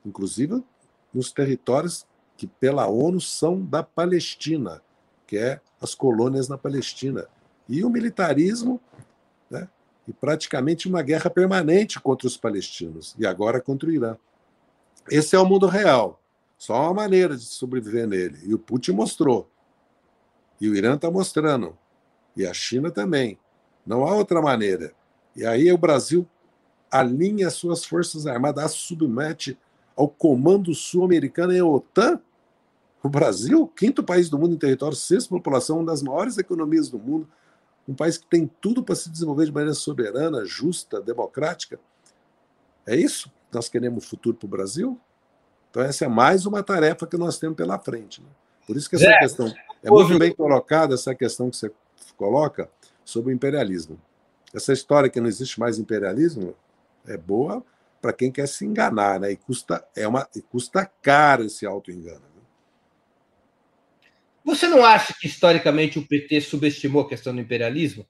inclusive 0.06 0.64
nos 1.12 1.32
territórios 1.32 2.06
que 2.38 2.46
pela 2.46 2.86
ONU 2.86 3.20
são 3.20 3.66
da 3.66 3.82
Palestina, 3.82 4.84
que 5.26 5.36
é 5.36 5.60
as 5.82 5.96
colônias 5.96 6.48
na 6.48 6.60
Palestina. 6.60 7.28
E 7.68 7.84
o 7.84 7.90
militarismo 7.90 8.80
né, 9.50 9.68
e 10.08 10.14
praticamente 10.14 10.88
uma 10.88 11.02
guerra 11.02 11.28
permanente 11.28 12.00
contra 12.00 12.28
os 12.28 12.38
palestinos 12.38 13.16
e 13.18 13.26
agora 13.26 13.60
contra 13.60 13.90
o 13.90 13.92
Irã. 13.92 14.16
Esse 15.10 15.36
é 15.36 15.40
o 15.40 15.46
mundo 15.46 15.66
real. 15.66 16.22
Só 16.56 16.80
uma 16.84 16.94
maneira 16.94 17.36
de 17.36 17.46
sobreviver 17.46 18.06
nele. 18.06 18.38
E 18.44 18.54
o 18.54 18.60
Putin 18.60 18.92
mostrou. 18.92 19.50
E 20.62 20.70
o 20.70 20.76
Irã 20.76 20.94
está 20.94 21.10
mostrando. 21.10 21.76
E 22.36 22.46
a 22.46 22.54
China 22.54 22.92
também. 22.92 23.40
Não 23.84 24.06
há 24.06 24.14
outra 24.14 24.40
maneira. 24.40 24.94
E 25.36 25.44
aí 25.44 25.72
o 25.72 25.78
Brasil 25.80 26.28
alinha 26.92 27.50
suas 27.50 27.86
forças 27.86 28.28
armadas, 28.28 28.72
submete 28.72 29.58
ao 29.96 30.08
comando 30.08 30.74
sul-americano 30.74 31.54
e 31.54 31.60
à 31.60 31.66
OTAN? 31.66 32.20
O 33.04 33.10
Brasil, 33.10 33.68
quinto 33.68 34.04
país 34.04 34.30
do 34.30 34.38
mundo 34.38 34.56
em 34.56 34.58
território, 34.58 34.96
sexta 34.96 35.30
população, 35.30 35.78
uma 35.78 35.86
das 35.86 36.02
maiores 36.02 36.38
economias 36.38 36.90
do 36.90 37.00
mundo, 37.00 37.28
um 37.88 37.94
país 37.94 38.18
que 38.18 38.28
tem 38.28 38.50
tudo 38.60 38.84
para 38.84 38.96
se 38.96 39.10
desenvolver 39.10 39.46
de 39.46 39.52
maneira 39.52 39.74
soberana, 39.74 40.44
justa, 40.46 41.00
democrática. 41.00 41.80
É 42.86 42.96
isso? 42.96 43.32
Nós 43.52 43.70
queremos 43.70 44.06
futuro 44.06 44.36
para 44.36 44.46
o 44.46 44.50
Brasil? 44.50 45.00
Então, 45.70 45.82
essa 45.82 46.06
é 46.06 46.08
mais 46.08 46.46
uma 46.46 46.62
tarefa 46.64 47.08
que 47.08 47.18
nós 47.18 47.38
temos 47.38 47.56
pela 47.56 47.80
frente. 47.80 48.22
Né? 48.22 48.28
Por 48.66 48.76
isso 48.76 48.90
que 48.90 48.96
essa 48.98 49.08
é, 49.08 49.20
questão 49.20 49.54
é 49.82 49.90
muito 49.90 50.18
bem 50.20 50.34
colocada, 50.34 50.96
essa 50.96 51.16
questão 51.16 51.50
que 51.50 51.56
você 51.56 51.72
coloca 52.18 52.70
sobre 53.06 53.32
o 53.32 53.36
imperialismo. 53.36 54.00
Essa 54.54 54.74
história 54.74 55.10
que 55.10 55.22
não 55.22 55.28
existe 55.28 55.60
mais 55.60 55.80
imperialismo 55.80 56.56
é 57.08 57.18
boa 57.18 57.64
para 58.02 58.14
quem 58.14 58.32
quer 58.32 58.48
se 58.48 58.66
enganar, 58.66 59.20
né? 59.20 59.32
E 59.32 59.36
custa, 59.36 59.86
é 59.96 60.08
uma, 60.08 60.28
e 60.36 60.42
custa 60.42 60.86
caro 61.02 61.44
esse 61.44 61.66
auto-engano. 61.66 62.20
Né? 62.20 62.42
Você 64.46 64.68
não 64.68 64.86
acha 64.86 65.14
que 65.20 65.28
historicamente 65.28 66.00
o 66.00 66.08
PT 66.08 66.42
subestimou 66.42 67.02
a 67.02 67.10
questão 67.10 67.34
do 67.34 67.42
imperialismo? 67.42 68.06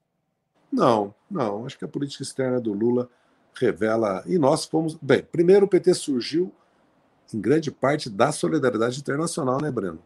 Não, 0.72 1.15
não. 1.30 1.65
Acho 1.65 1.78
que 1.78 1.86
a 1.86 1.88
política 1.88 2.24
externa 2.24 2.60
do 2.60 2.74
Lula 2.74 3.10
revela. 3.56 4.24
E 4.26 4.38
nós 4.38 4.65
fomos. 4.65 4.95
Bem, 5.02 5.24
primeiro 5.24 5.65
o 5.65 5.69
PT 5.69 5.94
surgiu 5.94 6.53
em 7.34 7.41
grande 7.41 7.72
parte 7.72 8.10
da 8.10 8.32
solidariedade 8.32 8.99
internacional, 8.99 9.60
né, 9.61 9.72
Breno? 9.72 10.02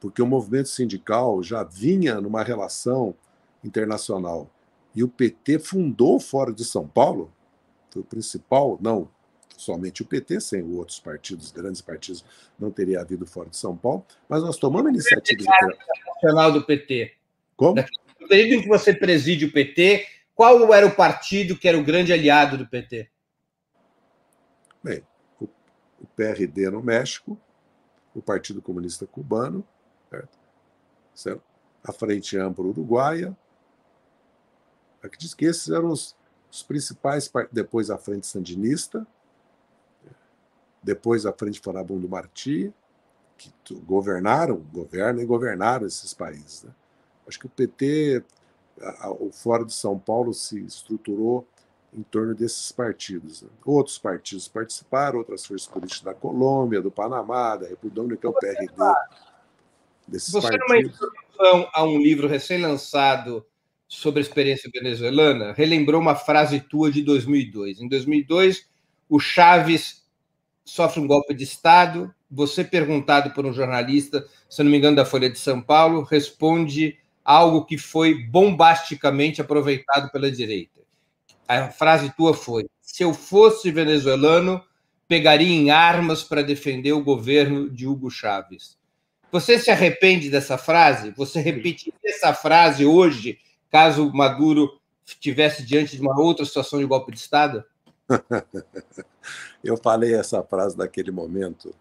Porque 0.00 0.22
o 0.22 0.26
movimento 0.26 0.68
sindical 0.68 1.42
já 1.42 1.62
vinha 1.62 2.20
numa 2.20 2.42
relação 2.42 3.14
internacional. 3.62 4.50
E 4.94 5.02
o 5.02 5.08
PT 5.08 5.58
fundou 5.58 6.18
fora 6.18 6.52
de 6.52 6.64
São 6.64 6.86
Paulo, 6.86 7.32
foi 7.90 8.02
o 8.02 8.04
principal, 8.04 8.78
não 8.80 9.10
somente 9.56 10.02
o 10.02 10.04
PT, 10.04 10.40
sem 10.40 10.62
outros 10.62 11.00
partidos, 11.00 11.50
grandes 11.50 11.80
partidos, 11.80 12.24
não 12.58 12.70
teria 12.70 13.00
havido 13.00 13.26
fora 13.26 13.50
de 13.50 13.56
São 13.56 13.76
Paulo, 13.76 14.06
mas 14.28 14.42
nós 14.42 14.56
tomamos 14.56 14.90
iniciativa. 14.90 15.50
Nacional 16.14 16.52
do 16.52 16.64
PT. 16.64 17.14
Como? 17.56 17.74
No 18.20 18.28
período 18.28 18.54
em 18.54 18.62
que 18.62 18.68
você 18.68 18.94
preside 18.94 19.46
o 19.46 19.52
PT, 19.52 20.06
qual 20.34 20.72
era 20.72 20.86
o 20.86 20.94
partido 20.94 21.56
que 21.56 21.66
era 21.68 21.76
o 21.76 21.84
grande 21.84 22.12
aliado 22.12 22.56
do 22.56 22.68
PT? 22.68 23.10
Bem, 24.82 25.02
o, 25.40 25.44
o 25.44 26.06
PRD 26.14 26.70
no 26.70 26.82
México, 26.82 27.36
o 28.14 28.22
Partido 28.22 28.62
Comunista 28.62 29.06
Cubano, 29.06 29.66
certo? 30.08 30.38
certo? 31.14 31.42
a 31.84 31.92
Frente 31.92 32.36
Ampla 32.36 32.64
Uruguaia. 32.64 33.36
Aqui 35.02 35.16
diz 35.18 35.34
que 35.34 35.44
esses 35.44 35.68
eram 35.68 35.88
os, 35.90 36.16
os 36.50 36.62
principais, 36.62 37.30
depois 37.52 37.90
a 37.90 37.98
Frente 37.98 38.26
Sandinista, 38.26 39.06
depois 40.82 41.26
a 41.26 41.32
Frente 41.32 41.60
Farabundo 41.60 42.08
Martí, 42.08 42.72
que 43.36 43.52
governaram, 43.84 44.56
governam 44.72 45.22
e 45.22 45.26
governaram 45.26 45.86
esses 45.86 46.12
países. 46.12 46.64
Né? 46.64 46.70
Acho 47.26 47.38
que 47.38 47.46
o 47.46 47.50
PT, 47.50 48.24
o 49.20 49.30
Fora 49.30 49.64
de 49.64 49.72
São 49.72 49.98
Paulo, 49.98 50.34
se 50.34 50.58
estruturou 50.64 51.46
em 51.92 52.02
torno 52.02 52.34
desses 52.34 52.72
partidos. 52.72 53.42
Né? 53.42 53.48
Outros 53.64 53.98
partidos 53.98 54.48
participaram, 54.48 55.18
outras 55.18 55.46
forças 55.46 55.68
políticas 55.68 56.02
da 56.02 56.14
Colômbia, 56.14 56.80
do 56.80 56.90
Panamá, 56.90 57.56
da 57.56 57.68
República 57.68 57.94
Dominicana, 57.94 58.34
o 58.34 58.38
PRD. 58.38 58.72
Desses 60.06 60.32
Você, 60.32 60.48
partidos. 60.48 60.68
numa 60.68 60.80
introdução 60.80 61.70
a 61.72 61.84
um 61.84 61.98
livro 61.98 62.26
recém-lançado 62.26 63.44
sobre 63.88 64.20
a 64.20 64.22
experiência 64.22 64.70
venezuelana, 64.72 65.52
relembrou 65.52 66.00
uma 66.00 66.14
frase 66.14 66.60
tua 66.60 66.92
de 66.92 67.02
2002. 67.02 67.80
Em 67.80 67.88
2002, 67.88 68.66
o 69.08 69.18
Chaves 69.18 70.04
sofre 70.64 71.00
um 71.00 71.06
golpe 71.06 71.32
de 71.32 71.44
Estado. 71.44 72.14
Você, 72.30 72.62
perguntado 72.62 73.30
por 73.30 73.46
um 73.46 73.52
jornalista, 73.52 74.26
se 74.48 74.62
não 74.62 74.70
me 74.70 74.76
engano, 74.76 74.96
da 74.96 75.06
Folha 75.06 75.30
de 75.30 75.38
São 75.38 75.62
Paulo, 75.62 76.02
responde 76.02 76.98
algo 77.24 77.64
que 77.64 77.78
foi 77.78 78.22
bombasticamente 78.24 79.40
aproveitado 79.40 80.10
pela 80.12 80.30
direita. 80.30 80.80
A 81.48 81.68
frase 81.68 82.14
tua 82.14 82.34
foi: 82.34 82.66
se 82.82 83.02
eu 83.02 83.14
fosse 83.14 83.70
venezuelano, 83.70 84.62
pegaria 85.08 85.48
em 85.48 85.70
armas 85.70 86.22
para 86.22 86.42
defender 86.42 86.92
o 86.92 87.02
governo 87.02 87.70
de 87.70 87.86
Hugo 87.86 88.10
Chávez. 88.10 88.76
Você 89.32 89.58
se 89.58 89.70
arrepende 89.70 90.30
dessa 90.30 90.58
frase? 90.58 91.10
Você 91.16 91.40
repetiria 91.40 91.94
essa 92.04 92.34
frase 92.34 92.84
hoje, 92.84 93.38
caso 93.70 94.12
Maduro 94.12 94.78
estivesse 95.04 95.64
diante 95.64 95.96
de 95.96 96.02
uma 96.02 96.18
outra 96.20 96.44
situação 96.44 96.78
de 96.78 96.84
golpe 96.84 97.12
de 97.12 97.18
Estado? 97.18 97.64
Eu 99.62 99.76
falei 99.76 100.14
essa 100.14 100.42
frase 100.42 100.76
naquele 100.76 101.10
momento 101.10 101.74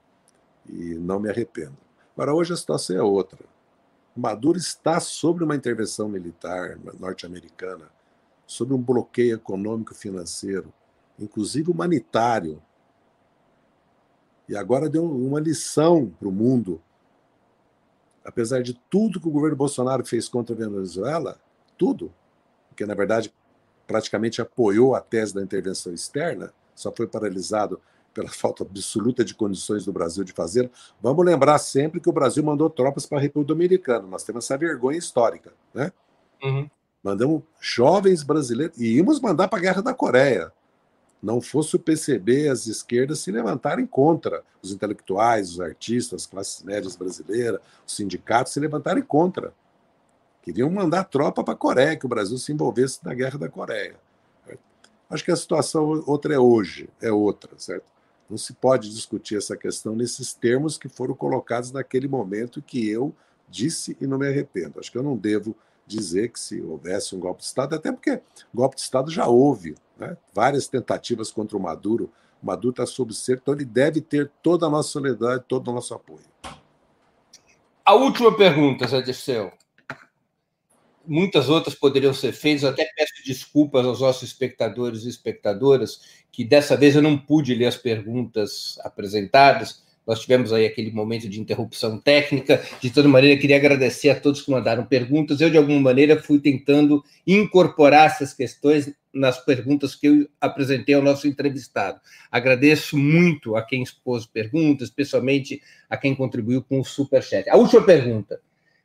e 0.67 0.95
não 0.95 1.19
me 1.19 1.29
arrependo. 1.29 1.77
Agora, 2.13 2.33
hoje 2.33 2.53
a 2.53 2.57
situação 2.57 2.97
é 2.97 3.01
outra. 3.01 3.39
Maduro 4.15 4.57
está 4.57 4.99
sobre 4.99 5.43
uma 5.43 5.55
intervenção 5.55 6.09
militar 6.09 6.77
norte-americana, 6.99 7.89
sobre 8.45 8.73
um 8.73 8.81
bloqueio 8.81 9.35
econômico 9.35 9.93
financeiro, 9.93 10.73
inclusive 11.19 11.69
humanitário. 11.69 12.61
E 14.49 14.55
agora 14.55 14.89
deu 14.89 15.05
uma 15.05 15.39
lição 15.39 16.11
para 16.19 16.27
o 16.27 16.31
mundo. 16.31 16.81
Apesar 18.25 18.63
de 18.63 18.73
tudo 18.89 19.19
que 19.21 19.27
o 19.27 19.31
governo 19.31 19.55
Bolsonaro 19.55 20.03
fez 20.03 20.27
contra 20.27 20.55
a 20.55 20.57
Venezuela, 20.57 21.39
tudo, 21.77 22.13
porque 22.69 22.85
na 22.85 22.93
verdade 22.93 23.33
praticamente 23.85 24.41
apoiou 24.41 24.95
a 24.95 25.01
tese 25.01 25.33
da 25.33 25.41
intervenção 25.41 25.93
externa, 25.93 26.53
só 26.75 26.91
foi 26.91 27.07
paralisado 27.07 27.79
pela 28.13 28.29
falta 28.33 28.63
absoluta 28.63 29.23
de 29.23 29.33
condições 29.33 29.85
do 29.85 29.93
Brasil 29.93 30.23
de 30.23 30.33
fazer. 30.33 30.69
Vamos 31.01 31.25
lembrar 31.25 31.57
sempre 31.59 32.01
que 32.01 32.09
o 32.09 32.13
Brasil 32.13 32.43
mandou 32.43 32.69
tropas 32.69 33.05
para 33.05 33.19
a 33.19 33.21
República 33.21 33.53
Dominicana. 33.53 34.07
Nós 34.07 34.23
temos 34.23 34.45
essa 34.45 34.57
vergonha 34.57 34.97
histórica, 34.97 35.53
né? 35.73 35.91
Uhum. 36.43 36.69
Mandamos 37.03 37.43
jovens 37.59 38.23
brasileiros 38.23 38.77
e 38.77 38.97
íamos 38.97 39.19
mandar 39.19 39.47
para 39.47 39.59
a 39.59 39.61
Guerra 39.61 39.81
da 39.81 39.93
Coreia. 39.93 40.51
Não 41.21 41.41
fosse 41.41 41.75
o 41.75 41.79
PCB, 41.79 42.49
as 42.49 42.67
esquerdas 42.67 43.19
se 43.19 43.31
levantarem 43.31 43.87
contra 43.87 44.43
os 44.61 44.71
intelectuais, 44.71 45.51
os 45.51 45.61
artistas, 45.61 46.23
as 46.23 46.27
classes 46.27 46.63
médias 46.63 46.95
brasileiras, 46.95 47.59
os 47.85 47.95
sindicatos 47.95 48.53
se 48.53 48.59
levantarem 48.59 49.01
contra. 49.01 49.53
Queriam 50.47 50.69
mandar 50.69 51.03
tropa 51.03 51.43
para 51.43 51.53
a 51.53 51.57
Coreia, 51.57 51.97
que 51.97 52.05
o 52.05 52.09
Brasil 52.09 52.37
se 52.37 52.53
envolvesse 52.53 53.01
na 53.03 53.13
Guerra 53.13 53.37
da 53.37 53.49
Coreia. 53.49 53.97
Acho 55.09 55.25
que 55.25 55.29
a 55.29 55.35
situação 55.35 56.01
outra 56.07 56.33
é 56.33 56.39
hoje, 56.39 56.89
é 57.01 57.11
outra, 57.11 57.51
certo? 57.57 57.83
Não 58.29 58.37
se 58.37 58.53
pode 58.53 58.89
discutir 58.89 59.35
essa 59.35 59.57
questão 59.57 59.93
nesses 59.93 60.33
termos 60.33 60.77
que 60.77 60.87
foram 60.87 61.13
colocados 61.13 61.73
naquele 61.73 62.07
momento 62.07 62.61
que 62.61 62.89
eu 62.89 63.13
disse 63.49 63.97
e 63.99 64.07
não 64.07 64.17
me 64.17 64.25
arrependo. 64.25 64.79
Acho 64.79 64.89
que 64.89 64.97
eu 64.97 65.03
não 65.03 65.17
devo 65.17 65.53
dizer 65.85 66.29
que 66.29 66.39
se 66.39 66.61
houvesse 66.61 67.13
um 67.13 67.19
golpe 67.19 67.41
de 67.41 67.47
Estado, 67.47 67.75
até 67.75 67.91
porque 67.91 68.21
golpe 68.53 68.77
de 68.77 68.83
Estado 68.83 69.11
já 69.11 69.27
houve, 69.27 69.75
né? 69.99 70.15
várias 70.33 70.65
tentativas 70.65 71.29
contra 71.29 71.57
o 71.57 71.61
Maduro. 71.61 72.09
O 72.41 72.45
Maduro 72.45 72.71
está 72.71 72.85
sob 72.85 73.13
cerco, 73.13 73.41
então 73.41 73.53
ele 73.53 73.65
deve 73.65 73.99
ter 73.99 74.31
toda 74.41 74.65
a 74.65 74.69
nossa 74.69 74.87
solidariedade, 74.87 75.43
todo 75.45 75.67
o 75.67 75.73
nosso 75.73 75.93
apoio. 75.93 76.23
A 77.83 77.93
última 77.95 78.33
pergunta, 78.33 78.87
Zé 78.87 79.01
Dirceu 79.01 79.51
muitas 81.07 81.49
outras 81.49 81.75
poderiam 81.75 82.13
ser 82.13 82.33
feitas. 82.33 82.63
Até 82.63 82.85
peço 82.95 83.13
desculpas 83.25 83.85
aos 83.85 84.01
nossos 84.01 84.23
espectadores 84.23 85.03
e 85.03 85.09
espectadoras, 85.09 86.01
que 86.31 86.43
dessa 86.43 86.75
vez 86.75 86.95
eu 86.95 87.01
não 87.01 87.17
pude 87.17 87.55
ler 87.55 87.65
as 87.65 87.77
perguntas 87.77 88.77
apresentadas. 88.83 89.85
Nós 90.05 90.21
tivemos 90.21 90.53
aí 90.53 90.65
aquele 90.65 90.89
momento 90.89 91.27
de 91.27 91.39
interrupção 91.39 91.99
técnica. 91.99 92.63
De 92.79 92.89
toda 92.89 93.09
maneira, 93.09 93.39
queria 93.39 93.57
agradecer 93.57 94.09
a 94.09 94.19
todos 94.19 94.41
que 94.41 94.49
mandaram 94.49 94.85
perguntas. 94.85 95.41
Eu, 95.41 95.49
de 95.49 95.57
alguma 95.57 95.81
maneira, 95.81 96.21
fui 96.21 96.39
tentando 96.39 97.03
incorporar 97.25 98.07
essas 98.07 98.33
questões 98.33 98.93
nas 99.13 99.43
perguntas 99.43 99.95
que 99.95 100.07
eu 100.07 100.29
apresentei 100.39 100.95
ao 100.95 101.01
nosso 101.01 101.27
entrevistado. 101.27 101.99
Agradeço 102.31 102.97
muito 102.97 103.57
a 103.57 103.63
quem 103.63 103.83
expôs 103.83 104.25
perguntas, 104.25 104.87
especialmente 104.87 105.61
a 105.89 105.97
quem 105.97 106.15
contribuiu 106.15 106.63
com 106.63 106.79
o 106.79 106.85
Superchat. 106.85 107.49
A 107.49 107.57
última 107.57 107.83
pergunta. 107.83 108.39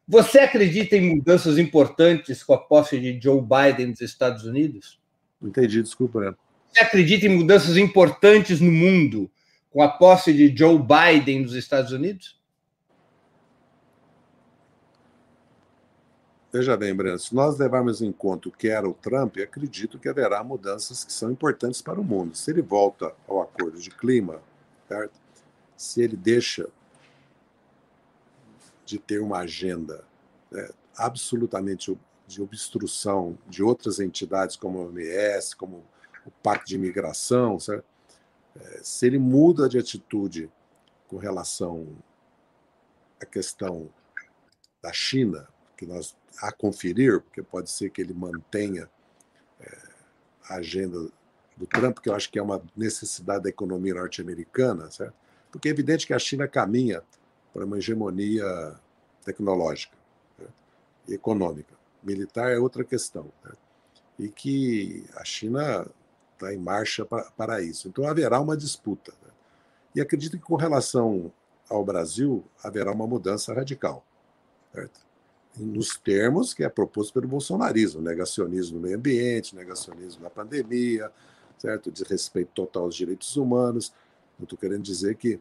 Você 0.07 0.41
acredita 0.41 0.97
em 0.97 1.17
mudanças 1.17 1.59
importantes 1.59 2.43
com 2.43 2.53
a 2.55 2.59
posse 2.59 2.99
de 2.99 3.21
Joe 3.21 3.41
Biden 3.41 3.89
nos 3.89 4.01
Estados 4.01 4.45
Unidos? 4.45 5.01
Entendi, 5.41 5.83
desculpa. 5.83 6.37
Você 6.71 6.81
acredita 6.81 7.27
em 7.27 7.37
mudanças 7.37 7.77
importantes 7.77 8.61
no 8.61 8.71
mundo 8.71 9.31
com 9.71 9.83
a 9.83 9.89
posse 9.89 10.33
de 10.33 10.55
Joe 10.57 10.79
Biden 10.79 11.43
nos 11.43 11.55
Estados 11.55 11.93
Unidos? 11.93 12.41
Veja 16.53 16.77
bem, 16.77 16.95
Breno, 16.95 17.19
se 17.19 17.35
nós 17.35 17.59
levarmos 17.59 18.03
em 18.03 18.13
conta 18.13 18.51
o 18.51 18.53
que 18.53 18.69
era 18.69 18.87
o 18.87 18.93
Trump, 18.93 19.39
acredito 19.39 19.99
que 19.99 20.09
haverá 20.09 20.45
mudanças 20.45 21.03
que 21.03 21.13
são 21.13 21.31
importantes 21.31 21.81
para 21.81 21.99
o 21.99 22.05
mundo. 22.05 22.37
Se 22.37 22.51
ele 22.51 22.61
volta 22.61 23.15
ao 23.27 23.41
acordo 23.41 23.81
de 23.81 23.89
clima, 23.89 24.43
certo? 24.87 25.23
se 25.83 26.01
ele 26.01 26.17
deixa 26.17 26.69
de 28.85 28.99
ter 28.99 29.21
uma 29.21 29.39
agenda 29.39 30.05
né, 30.51 30.69
absolutamente 30.97 31.99
de 32.27 32.43
obstrução 32.43 33.39
de 33.49 33.63
outras 33.63 34.01
entidades 34.01 34.57
como 34.57 34.79
a 34.79 34.83
OMS, 34.83 35.57
como 35.57 35.85
o 36.25 36.31
pacto 36.31 36.67
de 36.67 36.75
imigração? 36.77 37.59
É, 38.57 38.81
se 38.83 39.07
ele 39.07 39.19
muda 39.19 39.69
de 39.69 39.79
atitude 39.79 40.51
com 41.09 41.17
relação 41.17 41.87
à 43.21 43.27
questão 43.27 43.89
da 44.83 44.93
China, 44.93 45.49
que 45.77 45.87
nós 45.87 46.17
a 46.41 46.51
conferir, 46.51 47.21
porque 47.21 47.43
pode 47.43 47.71
ser 47.71 47.91
que 47.91 48.01
ele 48.01 48.15
mantenha 48.15 48.89
é, 49.61 49.79
a 50.49 50.55
agenda 50.57 51.09
do 51.57 51.67
Trump, 51.67 51.99
que 51.99 52.09
eu 52.09 52.15
acho 52.15 52.31
que 52.31 52.39
é 52.39 52.43
uma 52.43 52.63
necessidade 52.77 53.45
da 53.45 53.49
economia 53.51 53.95
norte-americana, 53.95 54.91
certo? 54.91 55.15
Porque 55.51 55.69
é 55.69 55.71
evidente 55.71 56.07
que 56.07 56.15
a 56.15 56.19
China 56.19 56.49
caminha 56.49 57.03
para 57.53 57.65
uma 57.65 57.79
hegemonia 57.79 58.75
tecnológica 59.25 59.97
né? 60.39 60.47
e 61.09 61.15
econômica. 61.15 61.75
Militar 62.03 62.51
é 62.51 62.59
outra 62.59 62.85
questão. 62.85 63.31
Né? 63.45 63.53
E 64.19 64.29
que 64.29 65.05
a 65.15 65.25
China 65.25 65.87
está 66.35 66.53
em 66.53 66.59
marcha 66.59 67.05
para, 67.05 67.31
para 67.33 67.63
isso. 67.63 67.89
Então 67.89 68.07
haverá 68.07 68.41
uma 68.41 68.57
disputa. 68.57 69.13
Né? 69.23 69.31
E 69.97 70.01
acredito 70.01 70.37
que 70.37 70.43
com 70.43 70.57
relação 70.57 71.33
ao 71.69 71.85
Brasil 71.85 72.45
haverá 72.63 72.93
uma 72.93 73.07
mudança 73.07 73.55
radical. 73.55 74.05
Certo? 74.73 75.01
Nos 75.57 75.97
termos 75.97 76.55
que 76.55 76.65
é 76.65 76.69
proposto 76.69 77.13
pelo 77.13 77.29
bolsonarismo, 77.29 78.01
negacionismo 78.01 78.79
do 78.79 78.83
meio 78.83 78.97
ambiente, 78.97 79.55
negacionismo 79.55 80.23
da 80.23 80.31
pandemia, 80.31 81.13
certo? 81.59 81.91
De 81.91 82.05
respeito 82.05 82.51
total 82.55 82.85
aos 82.85 82.95
direitos 82.95 83.37
humanos. 83.37 83.93
Não 84.39 84.45
estou 84.45 84.59
querendo 84.59 84.83
dizer 84.83 85.15
que 85.17 85.39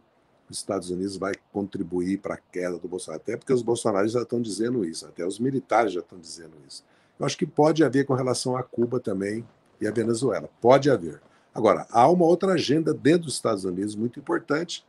os 0.51 0.57
Estados 0.57 0.89
Unidos 0.89 1.17
vai 1.17 1.33
contribuir 1.51 2.19
para 2.19 2.35
a 2.35 2.37
queda 2.37 2.77
do 2.77 2.87
Bolsonaro, 2.87 3.21
até 3.21 3.37
porque 3.37 3.53
os 3.53 3.61
bolsonaristas 3.61 4.13
já 4.13 4.23
estão 4.23 4.41
dizendo 4.41 4.85
isso, 4.85 5.05
até 5.05 5.25
os 5.25 5.39
militares 5.39 5.93
já 5.93 6.01
estão 6.01 6.19
dizendo 6.19 6.53
isso. 6.67 6.83
Eu 7.17 7.25
acho 7.25 7.37
que 7.37 7.45
pode 7.45 7.83
haver 7.83 8.05
com 8.05 8.13
relação 8.13 8.55
a 8.57 8.63
Cuba 8.63 8.99
também 8.99 9.47
e 9.79 9.87
a 9.87 9.91
Venezuela, 9.91 10.49
pode 10.59 10.89
haver. 10.89 11.21
Agora, 11.53 11.87
há 11.89 12.07
uma 12.09 12.25
outra 12.25 12.53
agenda 12.53 12.93
dentro 12.93 13.25
dos 13.25 13.35
Estados 13.35 13.65
Unidos 13.65 13.95
muito 13.95 14.19
importante, 14.19 14.85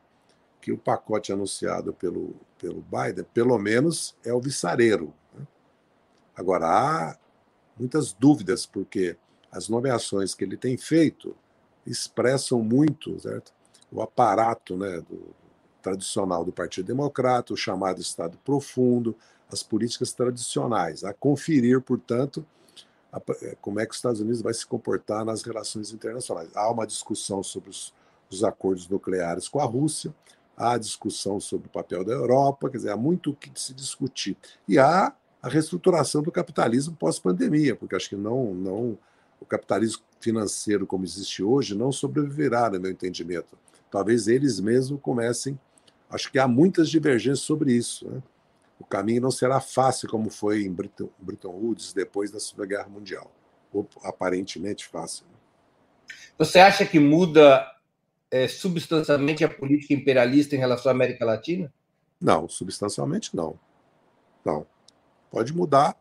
que 0.60 0.72
o 0.72 0.78
pacote 0.78 1.32
anunciado 1.32 1.92
pelo, 1.92 2.34
pelo 2.58 2.82
Biden, 2.82 3.24
pelo 3.34 3.58
menos, 3.58 4.16
é 4.24 4.32
o 4.32 4.40
viçareiro. 4.40 5.12
Né? 5.34 5.46
Agora, 6.36 6.66
há 6.66 7.18
muitas 7.76 8.12
dúvidas, 8.12 8.64
porque 8.64 9.16
as 9.50 9.68
nomeações 9.68 10.34
que 10.34 10.44
ele 10.44 10.56
tem 10.56 10.76
feito 10.76 11.36
expressam 11.84 12.62
muito 12.62 13.18
certo? 13.18 13.52
o 13.90 14.00
aparato 14.00 14.76
né, 14.76 15.00
do, 15.00 15.34
tradicional 15.82 16.44
do 16.44 16.52
Partido 16.52 16.86
Democrata, 16.86 17.52
o 17.52 17.56
chamado 17.56 18.00
Estado 18.00 18.38
Profundo, 18.44 19.16
as 19.50 19.62
políticas 19.62 20.12
tradicionais, 20.12 21.04
a 21.04 21.12
conferir, 21.12 21.80
portanto, 21.80 22.44
a, 23.12 23.20
é, 23.42 23.56
como 23.60 23.80
é 23.80 23.84
que 23.84 23.90
os 23.90 23.98
Estados 23.98 24.20
Unidos 24.20 24.40
vai 24.40 24.54
se 24.54 24.66
comportar 24.66 25.24
nas 25.24 25.42
relações 25.42 25.92
internacionais. 25.92 26.48
Há 26.54 26.70
uma 26.70 26.86
discussão 26.86 27.42
sobre 27.42 27.70
os, 27.70 27.92
os 28.30 28.42
acordos 28.42 28.88
nucleares 28.88 29.48
com 29.48 29.60
a 29.60 29.64
Rússia, 29.64 30.14
há 30.56 30.78
discussão 30.78 31.38
sobre 31.40 31.66
o 31.66 31.70
papel 31.70 32.04
da 32.04 32.12
Europa, 32.12 32.70
quer 32.70 32.78
dizer, 32.78 32.90
há 32.90 32.96
muito 32.96 33.30
o 33.30 33.34
que 33.34 33.50
se 33.54 33.74
discutir. 33.74 34.36
E 34.66 34.78
há 34.78 35.14
a 35.42 35.48
reestruturação 35.48 36.22
do 36.22 36.30
capitalismo 36.30 36.96
pós-pandemia, 36.96 37.74
porque 37.74 37.96
acho 37.96 38.08
que 38.08 38.16
não, 38.16 38.54
não 38.54 38.98
o 39.40 39.44
capitalismo 39.44 40.02
financeiro 40.20 40.86
como 40.86 41.04
existe 41.04 41.42
hoje 41.42 41.74
não 41.74 41.90
sobreviverá, 41.90 42.70
no 42.70 42.80
meu 42.80 42.92
entendimento. 42.92 43.58
Talvez 43.90 44.28
eles 44.28 44.60
mesmos 44.60 45.00
comecem 45.02 45.58
Acho 46.12 46.30
que 46.30 46.38
há 46.38 46.46
muitas 46.46 46.90
divergências 46.90 47.40
sobre 47.40 47.72
isso. 47.72 48.08
Né? 48.08 48.22
O 48.78 48.84
caminho 48.84 49.22
não 49.22 49.30
será 49.30 49.60
fácil 49.60 50.08
como 50.08 50.28
foi 50.28 50.64
em 50.64 50.70
Bretton, 50.70 51.08
Woods 51.44 51.92
depois 51.92 52.30
da 52.30 52.38
Segunda 52.38 52.66
Guerra 52.66 52.88
Mundial. 52.88 53.32
Ou 53.72 53.88
aparentemente 54.04 54.86
fácil. 54.86 55.24
Né? 55.26 56.16
Você 56.36 56.58
acha 56.58 56.84
que 56.84 57.00
muda 57.00 57.66
é, 58.30 58.46
substancialmente 58.46 59.42
a 59.42 59.48
política 59.48 59.94
imperialista 59.94 60.54
em 60.54 60.58
relação 60.58 60.90
à 60.90 60.94
América 60.94 61.24
Latina? 61.24 61.72
Não, 62.20 62.46
substancialmente 62.48 63.34
não. 63.34 63.58
Não. 64.44 64.66
Pode 65.30 65.54
mudar 65.54 65.96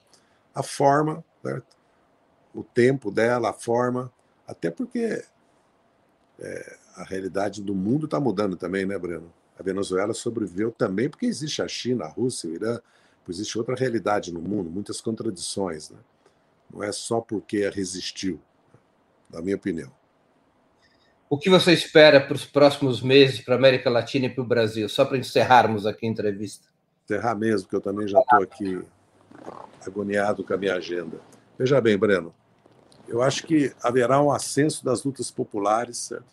a 0.54 0.62
forma, 0.62 1.24
certo? 1.42 1.78
o 2.54 2.64
tempo 2.64 3.10
dela, 3.10 3.52
a 3.52 3.54
forma, 3.54 4.12
até 4.46 4.70
porque 4.70 5.24
é, 6.40 6.78
a 6.96 7.04
realidade 7.04 7.62
do 7.62 7.74
mundo 7.74 8.06
está 8.06 8.20
mudando 8.20 8.56
também, 8.58 8.86
né, 8.86 8.98
Breno? 8.98 9.32
A 9.62 9.64
Venezuela 9.64 10.12
sobreviveu 10.12 10.72
também 10.72 11.08
porque 11.08 11.28
existe 11.28 11.62
a 11.62 11.68
China, 11.68 12.06
a 12.06 12.08
Rússia, 12.08 12.50
o 12.50 12.54
Irã, 12.56 12.80
existe 13.30 13.60
outra 13.60 13.76
realidade 13.76 14.34
no 14.34 14.42
mundo, 14.42 14.72
muitas 14.72 15.00
contradições. 15.00 15.92
Né? 15.92 16.00
Não 16.74 16.84
é 16.84 16.92
só 16.92 17.22
porque 17.22 17.70
resistiu, 17.70 18.42
na 19.30 19.40
minha 19.40 19.56
opinião. 19.56 19.92
O 21.30 21.38
que 21.38 21.48
você 21.48 21.74
espera 21.74 22.20
para 22.20 22.34
os 22.34 22.44
próximos 22.44 23.04
meses 23.04 23.40
para 23.40 23.54
a 23.54 23.58
América 23.58 23.88
Latina 23.88 24.26
e 24.26 24.30
para 24.32 24.42
o 24.42 24.48
Brasil? 24.48 24.90
Só 24.90 25.06
para 25.06 25.20
encerrarmos 25.20 25.86
aqui 25.86 26.08
a 26.08 26.10
entrevista. 26.10 26.68
Encerrar 27.06 27.36
mesmo, 27.36 27.68
porque 27.68 27.76
eu 27.76 27.82
também 27.82 28.08
já 28.08 28.20
estou 28.20 28.42
aqui 28.42 28.82
agoniado 29.86 30.44
com 30.44 30.56
a 30.56 30.58
minha 30.58 30.74
agenda. 30.74 31.22
Veja 31.56 31.80
bem, 31.80 31.96
Breno, 32.00 32.34
eu 33.08 33.22
acho 33.22 33.46
que 33.46 33.72
haverá 33.84 34.20
um 34.20 34.32
ascenso 34.32 34.84
das 34.84 35.04
lutas 35.04 35.30
populares, 35.30 35.98
certo? 35.98 36.26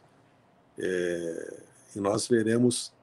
É, 0.79 1.63
e 1.95 2.01
nós 2.01 2.27
veremos 2.27 2.97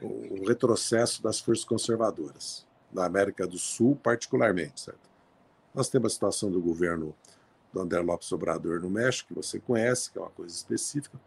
o 0.00 0.46
retrocesso 0.46 1.22
das 1.22 1.40
forças 1.40 1.64
conservadoras, 1.64 2.66
da 2.90 3.04
América 3.04 3.46
do 3.46 3.58
Sul, 3.58 3.96
particularmente. 3.96 4.80
Certo? 4.80 5.08
Nós 5.74 5.88
temos 5.88 6.12
a 6.12 6.14
situação 6.14 6.50
do 6.50 6.60
governo 6.60 7.14
do 7.72 7.80
André 7.80 8.00
Lopes 8.00 8.32
Obrador 8.32 8.80
no 8.80 8.90
México, 8.90 9.28
que 9.28 9.34
você 9.34 9.58
conhece, 9.58 10.10
que 10.10 10.18
é 10.18 10.20
uma 10.20 10.30
coisa 10.30 10.54
específica. 10.54 11.18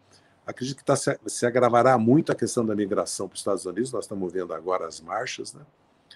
Acredito 0.46 0.78
que 0.78 0.84
tá, 0.84 0.96
se, 0.96 1.18
se 1.26 1.46
agravará 1.46 1.96
muito 1.96 2.32
a 2.32 2.34
questão 2.34 2.66
da 2.66 2.74
migração 2.74 3.28
para 3.28 3.34
os 3.34 3.40
Estados 3.40 3.64
Unidos. 3.64 3.92
Nós 3.92 4.04
estamos 4.04 4.32
vendo 4.32 4.52
agora 4.52 4.86
as 4.86 5.00
marchas. 5.00 5.54
Né? 5.54 5.64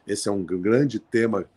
Esse 0.06 0.28
é 0.28 0.32
um 0.32 0.42
grande 0.42 0.98
tema 0.98 1.48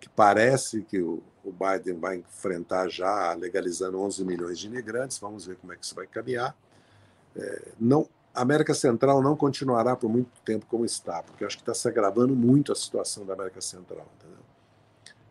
que 0.00 0.08
parece 0.08 0.82
que 0.82 1.00
o, 1.00 1.22
o 1.44 1.52
Biden 1.52 1.98
vai 1.98 2.16
enfrentar 2.16 2.88
já, 2.88 3.32
legalizando 3.34 4.00
11 4.00 4.24
milhões 4.24 4.58
de 4.58 4.66
imigrantes. 4.66 5.18
Vamos 5.18 5.46
ver 5.46 5.56
como 5.56 5.72
é 5.72 5.76
que 5.76 5.84
isso 5.84 5.94
vai 5.94 6.06
caminhar. 6.06 6.56
É, 7.36 7.72
não, 7.78 8.08
a 8.36 8.42
América 8.42 8.74
Central 8.74 9.22
não 9.22 9.34
continuará 9.34 9.96
por 9.96 10.10
muito 10.10 10.28
tempo 10.44 10.66
como 10.66 10.84
está, 10.84 11.22
porque 11.22 11.42
eu 11.42 11.46
acho 11.46 11.56
que 11.56 11.62
está 11.62 11.72
se 11.72 11.88
agravando 11.88 12.36
muito 12.36 12.70
a 12.70 12.74
situação 12.74 13.24
da 13.24 13.32
América 13.32 13.62
Central. 13.62 14.06
Entendeu? 14.18 14.38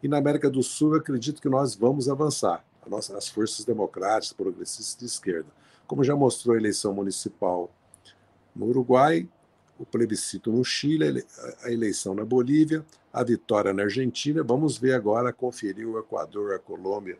E 0.02 0.08
na 0.08 0.18
América 0.18 0.50
do 0.50 0.64
Sul, 0.64 0.96
acredito 0.96 1.40
que 1.40 1.48
nós 1.48 1.76
vamos 1.76 2.10
avançar, 2.10 2.66
nossa, 2.88 3.16
as 3.16 3.30
forças 3.30 3.64
democráticas, 3.64 4.34
progressistas 4.34 4.98
de 4.98 5.06
esquerda. 5.06 5.48
Como 5.86 6.04
já 6.04 6.16
mostrou 6.16 6.56
a 6.56 6.58
eleição 6.58 6.94
municipal 6.94 7.70
no 8.56 8.66
Uruguai, 8.66 9.30
o 9.78 9.86
plebiscito 9.86 10.52
no 10.52 10.64
Chile, 10.64 11.24
a 11.64 11.72
eleição 11.72 12.16
na 12.16 12.26
Bolívia, 12.26 12.84
a 13.14 13.24
vitória 13.24 13.72
na 13.72 13.84
Argentina. 13.84 14.42
Vamos 14.42 14.80
ver 14.80 14.94
agora, 14.94 15.32
conferir 15.32 15.88
o 15.88 16.00
Equador, 16.00 16.56
a 16.56 16.60
Colômbia. 16.60 17.20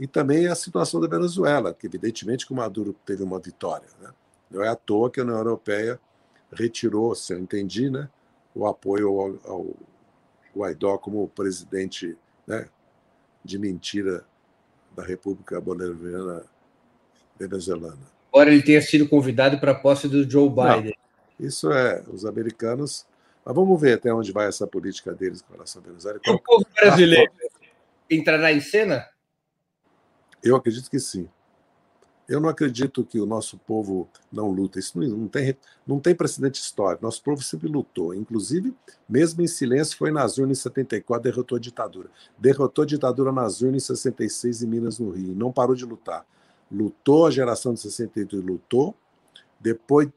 E 0.00 0.06
também 0.06 0.48
a 0.48 0.54
situação 0.56 1.00
da 1.00 1.06
Venezuela, 1.06 1.72
que 1.72 1.86
evidentemente 1.86 2.44
que 2.44 2.52
o 2.52 2.56
Maduro 2.56 2.94
teve 3.04 3.22
uma 3.22 3.38
vitória. 3.38 3.88
Né? 4.00 4.10
Não 4.50 4.62
é 4.62 4.68
à 4.68 4.76
toa 4.76 5.10
que 5.10 5.20
a 5.20 5.22
União 5.22 5.38
Europeia 5.38 6.00
retirou, 6.52 7.14
se 7.14 7.32
eu 7.32 7.38
entendi, 7.38 7.90
né, 7.90 8.08
o 8.54 8.66
apoio 8.66 9.08
ao, 9.08 9.52
ao 9.52 9.76
Guaidó 10.54 10.96
como 10.98 11.28
presidente 11.28 12.16
né, 12.46 12.68
de 13.44 13.58
mentira 13.58 14.24
da 14.94 15.04
República 15.04 15.60
Bolivariana 15.60 16.44
Venezuelana. 17.38 18.16
Embora 18.28 18.50
ele 18.50 18.62
tenha 18.62 18.80
sido 18.80 19.08
convidado 19.08 19.58
para 19.58 19.72
a 19.72 19.74
posse 19.74 20.08
do 20.08 20.28
Joe 20.28 20.48
Biden. 20.48 20.96
Não, 21.38 21.46
isso 21.46 21.70
é, 21.70 22.02
os 22.08 22.24
americanos. 22.24 23.06
Mas 23.44 23.54
vamos 23.54 23.80
ver 23.80 23.94
até 23.94 24.12
onde 24.12 24.32
vai 24.32 24.48
essa 24.48 24.66
política 24.66 25.12
deles 25.14 25.42
com 25.42 25.52
relação 25.52 25.80
à 25.82 25.86
Venezuela. 25.86 26.18
E 26.24 26.30
o 26.30 26.38
povo 26.40 26.66
brasileiro 26.74 27.30
entrará 28.10 28.52
em 28.52 28.60
cena? 28.60 29.08
Eu 30.42 30.56
acredito 30.56 30.90
que 30.90 30.98
sim. 30.98 31.28
Eu 32.28 32.40
não 32.40 32.48
acredito 32.48 33.04
que 33.04 33.20
o 33.20 33.26
nosso 33.26 33.56
povo 33.56 34.08
não 34.32 34.50
luta. 34.50 34.80
Isso 34.80 34.98
não, 34.98 35.28
tem, 35.28 35.56
não 35.86 36.00
tem 36.00 36.14
precedente 36.14 36.60
histórico. 36.60 37.04
Nosso 37.04 37.22
povo 37.22 37.40
sempre 37.42 37.68
lutou. 37.68 38.12
Inclusive, 38.12 38.74
mesmo 39.08 39.42
em 39.42 39.46
silêncio, 39.46 39.96
foi 39.96 40.10
nas 40.10 40.36
urnas 40.36 40.58
em 40.58 40.62
74, 40.62 41.22
derrotou 41.22 41.56
a 41.56 41.60
ditadura. 41.60 42.10
Derrotou 42.36 42.82
a 42.82 42.86
ditadura 42.86 43.30
nas 43.30 43.62
urnas 43.62 43.84
em 43.84 43.86
66 43.86 44.62
em 44.62 44.66
Minas, 44.66 44.98
no 44.98 45.10
Rio. 45.10 45.36
Não 45.36 45.52
parou 45.52 45.76
de 45.76 45.84
lutar. 45.84 46.26
Lutou, 46.70 47.26
a 47.26 47.30
geração 47.30 47.72
de 47.72 47.80
68 47.80 48.44
lutou. 48.44 48.96
Depois, 49.60 50.08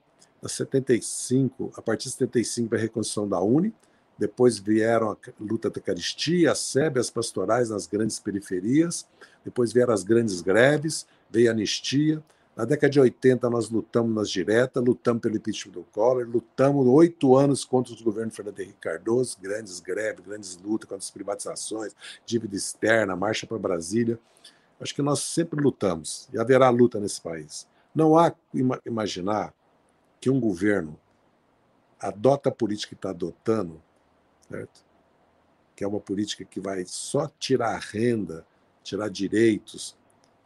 na 0.41 0.49
75, 0.49 1.71
a 1.75 1.81
partir 1.81 2.05
de 2.05 2.15
75, 2.15 2.73
a 2.73 2.77
reconstrução 2.77 3.27
da 3.27 3.39
Uni. 3.39 3.71
Depois 4.17 4.57
vieram 4.57 5.11
a 5.11 5.17
luta 5.39 5.69
da 5.69 5.79
caristia, 5.79 6.51
a 6.51 6.55
SEB, 6.55 6.97
as 6.97 7.09
pastorais 7.09 7.69
nas 7.69 7.85
grandes 7.85 8.19
periferias. 8.19 9.07
Depois 9.45 9.71
vieram 9.71 9.93
as 9.93 10.03
grandes 10.03 10.41
greves 10.41 11.05
veio 11.29 11.49
a 11.49 11.51
anistia. 11.51 12.23
Na 12.55 12.65
década 12.65 12.89
de 12.89 12.99
80, 12.99 13.49
nós 13.49 13.69
lutamos 13.69 14.13
nas 14.13 14.29
diretas, 14.29 14.83
lutamos 14.83 15.21
pelo 15.21 15.37
impeachment 15.37 15.71
do 15.71 15.83
Collor, 15.83 16.27
lutamos 16.27 16.85
oito 16.87 17.35
anos 17.35 17.63
contra 17.63 17.93
o 17.93 18.03
governo 18.03 18.31
Fernando 18.31 18.59
Henrique 18.59 18.79
Cardoso, 18.81 19.37
grandes 19.39 19.79
greves, 19.79 20.25
grandes 20.25 20.57
lutas 20.57 20.89
contra 20.89 21.03
as 21.03 21.11
privatizações, 21.11 21.95
dívida 22.25 22.55
externa, 22.55 23.15
marcha 23.15 23.47
para 23.47 23.57
Brasília. 23.57 24.19
acho 24.79 24.93
que 24.93 25.01
nós 25.01 25.19
sempre 25.19 25.61
lutamos 25.61 26.27
e 26.33 26.37
haverá 26.37 26.69
luta 26.69 26.99
nesse 26.99 27.21
país. 27.21 27.67
Não 27.95 28.17
há 28.17 28.33
ima 28.53 28.79
imaginar 28.85 29.53
que 30.19 30.29
um 30.29 30.39
governo 30.39 30.99
adota 31.99 32.49
a 32.49 32.51
política 32.51 32.89
que 32.89 32.95
está 32.95 33.09
adotando, 33.11 33.81
certo? 34.49 34.83
que 35.75 35.83
é 35.85 35.87
uma 35.87 35.99
política 36.01 36.43
que 36.43 36.59
vai 36.59 36.83
só 36.85 37.31
tirar 37.39 37.79
renda, 37.79 38.45
tirar 38.83 39.09
direitos, 39.09 39.95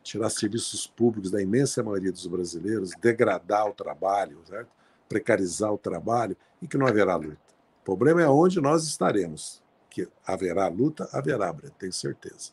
tirar 0.03 0.29
serviços 0.29 0.85
públicos 0.85 1.31
da 1.31 1.41
imensa 1.41 1.81
maioria 1.81 2.11
dos 2.11 2.27
brasileiros, 2.27 2.91
degradar 3.01 3.67
o 3.67 3.73
trabalho, 3.73 4.39
certo? 4.45 4.69
precarizar 5.07 5.71
o 5.71 5.77
trabalho 5.77 6.35
e 6.61 6.67
que 6.67 6.77
não 6.77 6.87
haverá 6.87 7.15
luta. 7.15 7.37
O 7.81 7.85
problema 7.85 8.21
é 8.21 8.27
onde 8.27 8.59
nós 8.59 8.83
estaremos. 8.85 9.61
Que 9.89 10.07
haverá 10.25 10.67
luta, 10.67 11.07
haverá, 11.13 11.53
Breno, 11.53 11.75
tenho 11.77 11.93
certeza. 11.93 12.51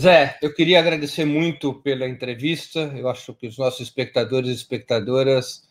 Zé, 0.00 0.38
eu 0.40 0.54
queria 0.54 0.78
agradecer 0.78 1.24
muito 1.24 1.74
pela 1.74 2.08
entrevista. 2.08 2.80
Eu 2.96 3.08
acho 3.08 3.34
que 3.34 3.48
os 3.48 3.58
nossos 3.58 3.80
espectadores 3.80 4.50
e 4.50 4.54
espectadoras 4.54 5.68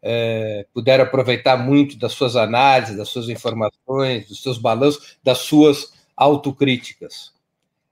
é, 0.00 0.66
puderam 0.72 1.04
aproveitar 1.04 1.56
muito 1.56 1.98
das 1.98 2.12
suas 2.12 2.36
análises, 2.36 2.96
das 2.96 3.08
suas 3.08 3.28
informações, 3.28 4.28
dos 4.28 4.42
seus 4.42 4.56
balanços, 4.56 5.18
das 5.22 5.38
suas 5.38 5.92
autocríticas. 6.16 7.34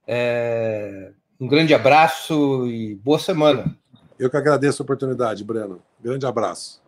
É, 0.06 1.10
um 1.38 1.46
grande 1.46 1.74
abraço 1.74 2.66
e 2.66 2.94
boa 2.96 3.18
semana. 3.18 3.76
Eu 4.18 4.30
que 4.30 4.36
agradeço 4.36 4.82
a 4.82 4.84
oportunidade, 4.84 5.44
Breno. 5.44 5.82
Grande 6.00 6.24
abraço. 6.24 6.82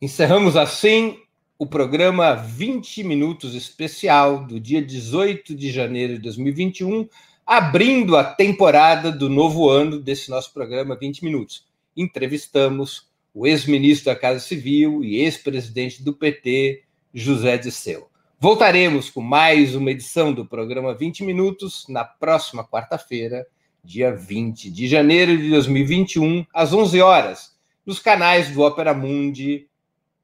Encerramos 0.00 0.56
assim 0.56 1.18
o 1.58 1.66
programa 1.66 2.34
20 2.34 3.02
Minutos 3.04 3.54
especial 3.54 4.44
do 4.44 4.60
dia 4.60 4.82
18 4.82 5.54
de 5.54 5.70
janeiro 5.70 6.14
de 6.14 6.20
2021, 6.20 7.08
abrindo 7.46 8.16
a 8.16 8.24
temporada 8.24 9.10
do 9.10 9.28
novo 9.28 9.68
ano 9.68 9.98
desse 9.98 10.30
nosso 10.30 10.52
programa 10.52 10.96
20 10.96 11.24
Minutos. 11.24 11.66
Entrevistamos 11.96 13.08
o 13.34 13.46
ex-ministro 13.46 14.06
da 14.06 14.18
Casa 14.18 14.40
Civil 14.40 15.04
e 15.04 15.16
ex-presidente 15.16 16.02
do 16.02 16.14
PT, 16.14 16.82
José 17.12 17.58
Disseu. 17.58 18.08
Voltaremos 18.38 19.08
com 19.08 19.22
mais 19.22 19.74
uma 19.74 19.90
edição 19.90 20.30
do 20.30 20.44
programa 20.44 20.94
20 20.94 21.24
Minutos 21.24 21.86
na 21.88 22.04
próxima 22.04 22.62
quarta-feira, 22.62 23.46
dia 23.82 24.14
20 24.14 24.70
de 24.70 24.86
janeiro 24.86 25.38
de 25.38 25.48
2021, 25.48 26.44
às 26.52 26.74
11 26.74 27.00
horas, 27.00 27.56
nos 27.86 27.98
canais 27.98 28.50
do 28.50 28.60
Opera 28.60 28.92
Mundi 28.92 29.66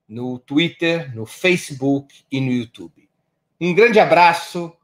no 0.06 0.38
Twitter, 0.38 1.16
no 1.16 1.24
Facebook 1.24 2.14
e 2.30 2.38
no 2.38 2.52
YouTube. 2.52 3.08
Um 3.58 3.72
grande 3.72 3.98
abraço, 3.98 4.76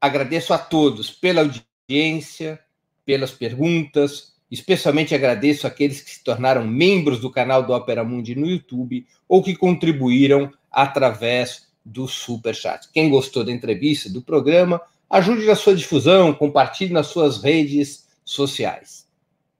agradeço 0.00 0.52
a 0.52 0.58
todos 0.58 1.12
pela 1.12 1.42
audiência, 1.42 2.58
pelas 3.06 3.30
perguntas, 3.30 4.34
especialmente 4.50 5.14
agradeço 5.14 5.64
aqueles 5.64 6.00
que 6.00 6.10
se 6.10 6.24
tornaram 6.24 6.66
membros 6.66 7.20
do 7.20 7.30
canal 7.30 7.62
do 7.62 7.72
Opera 7.72 8.02
Mundi 8.02 8.34
no 8.34 8.48
YouTube 8.48 9.06
ou 9.28 9.44
que 9.44 9.54
contribuíram 9.54 10.52
através 10.72 11.70
do 11.84 12.06
Super 12.06 12.54
Chat. 12.54 12.88
Quem 12.92 13.10
gostou 13.10 13.44
da 13.44 13.52
entrevista, 13.52 14.08
do 14.08 14.22
programa, 14.22 14.80
ajude 15.08 15.46
na 15.46 15.54
sua 15.54 15.74
difusão, 15.74 16.32
compartilhe 16.32 16.92
nas 16.92 17.08
suas 17.08 17.42
redes 17.42 18.08
sociais. 18.24 19.06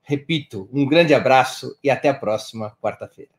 Repito, 0.02 0.68
um 0.72 0.86
grande 0.86 1.14
abraço 1.14 1.76
e 1.82 1.90
até 1.90 2.08
a 2.08 2.14
próxima 2.14 2.76
quarta-feira. 2.82 3.30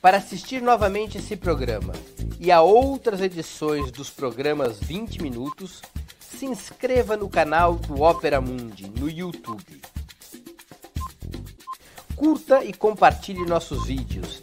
Para 0.00 0.18
assistir 0.18 0.60
novamente 0.60 1.16
esse 1.16 1.34
programa 1.34 1.94
e 2.38 2.52
a 2.52 2.60
outras 2.60 3.22
edições 3.22 3.90
dos 3.90 4.10
programas 4.10 4.78
20 4.78 5.22
Minutos, 5.22 5.80
se 6.20 6.44
inscreva 6.44 7.16
no 7.16 7.28
canal 7.28 7.76
do 7.76 8.02
Opera 8.02 8.38
Mundi 8.38 8.90
no 8.90 9.08
YouTube. 9.08 9.80
Curta 12.14 12.62
e 12.62 12.74
compartilhe 12.74 13.46
nossos 13.46 13.86
vídeos, 13.86 14.42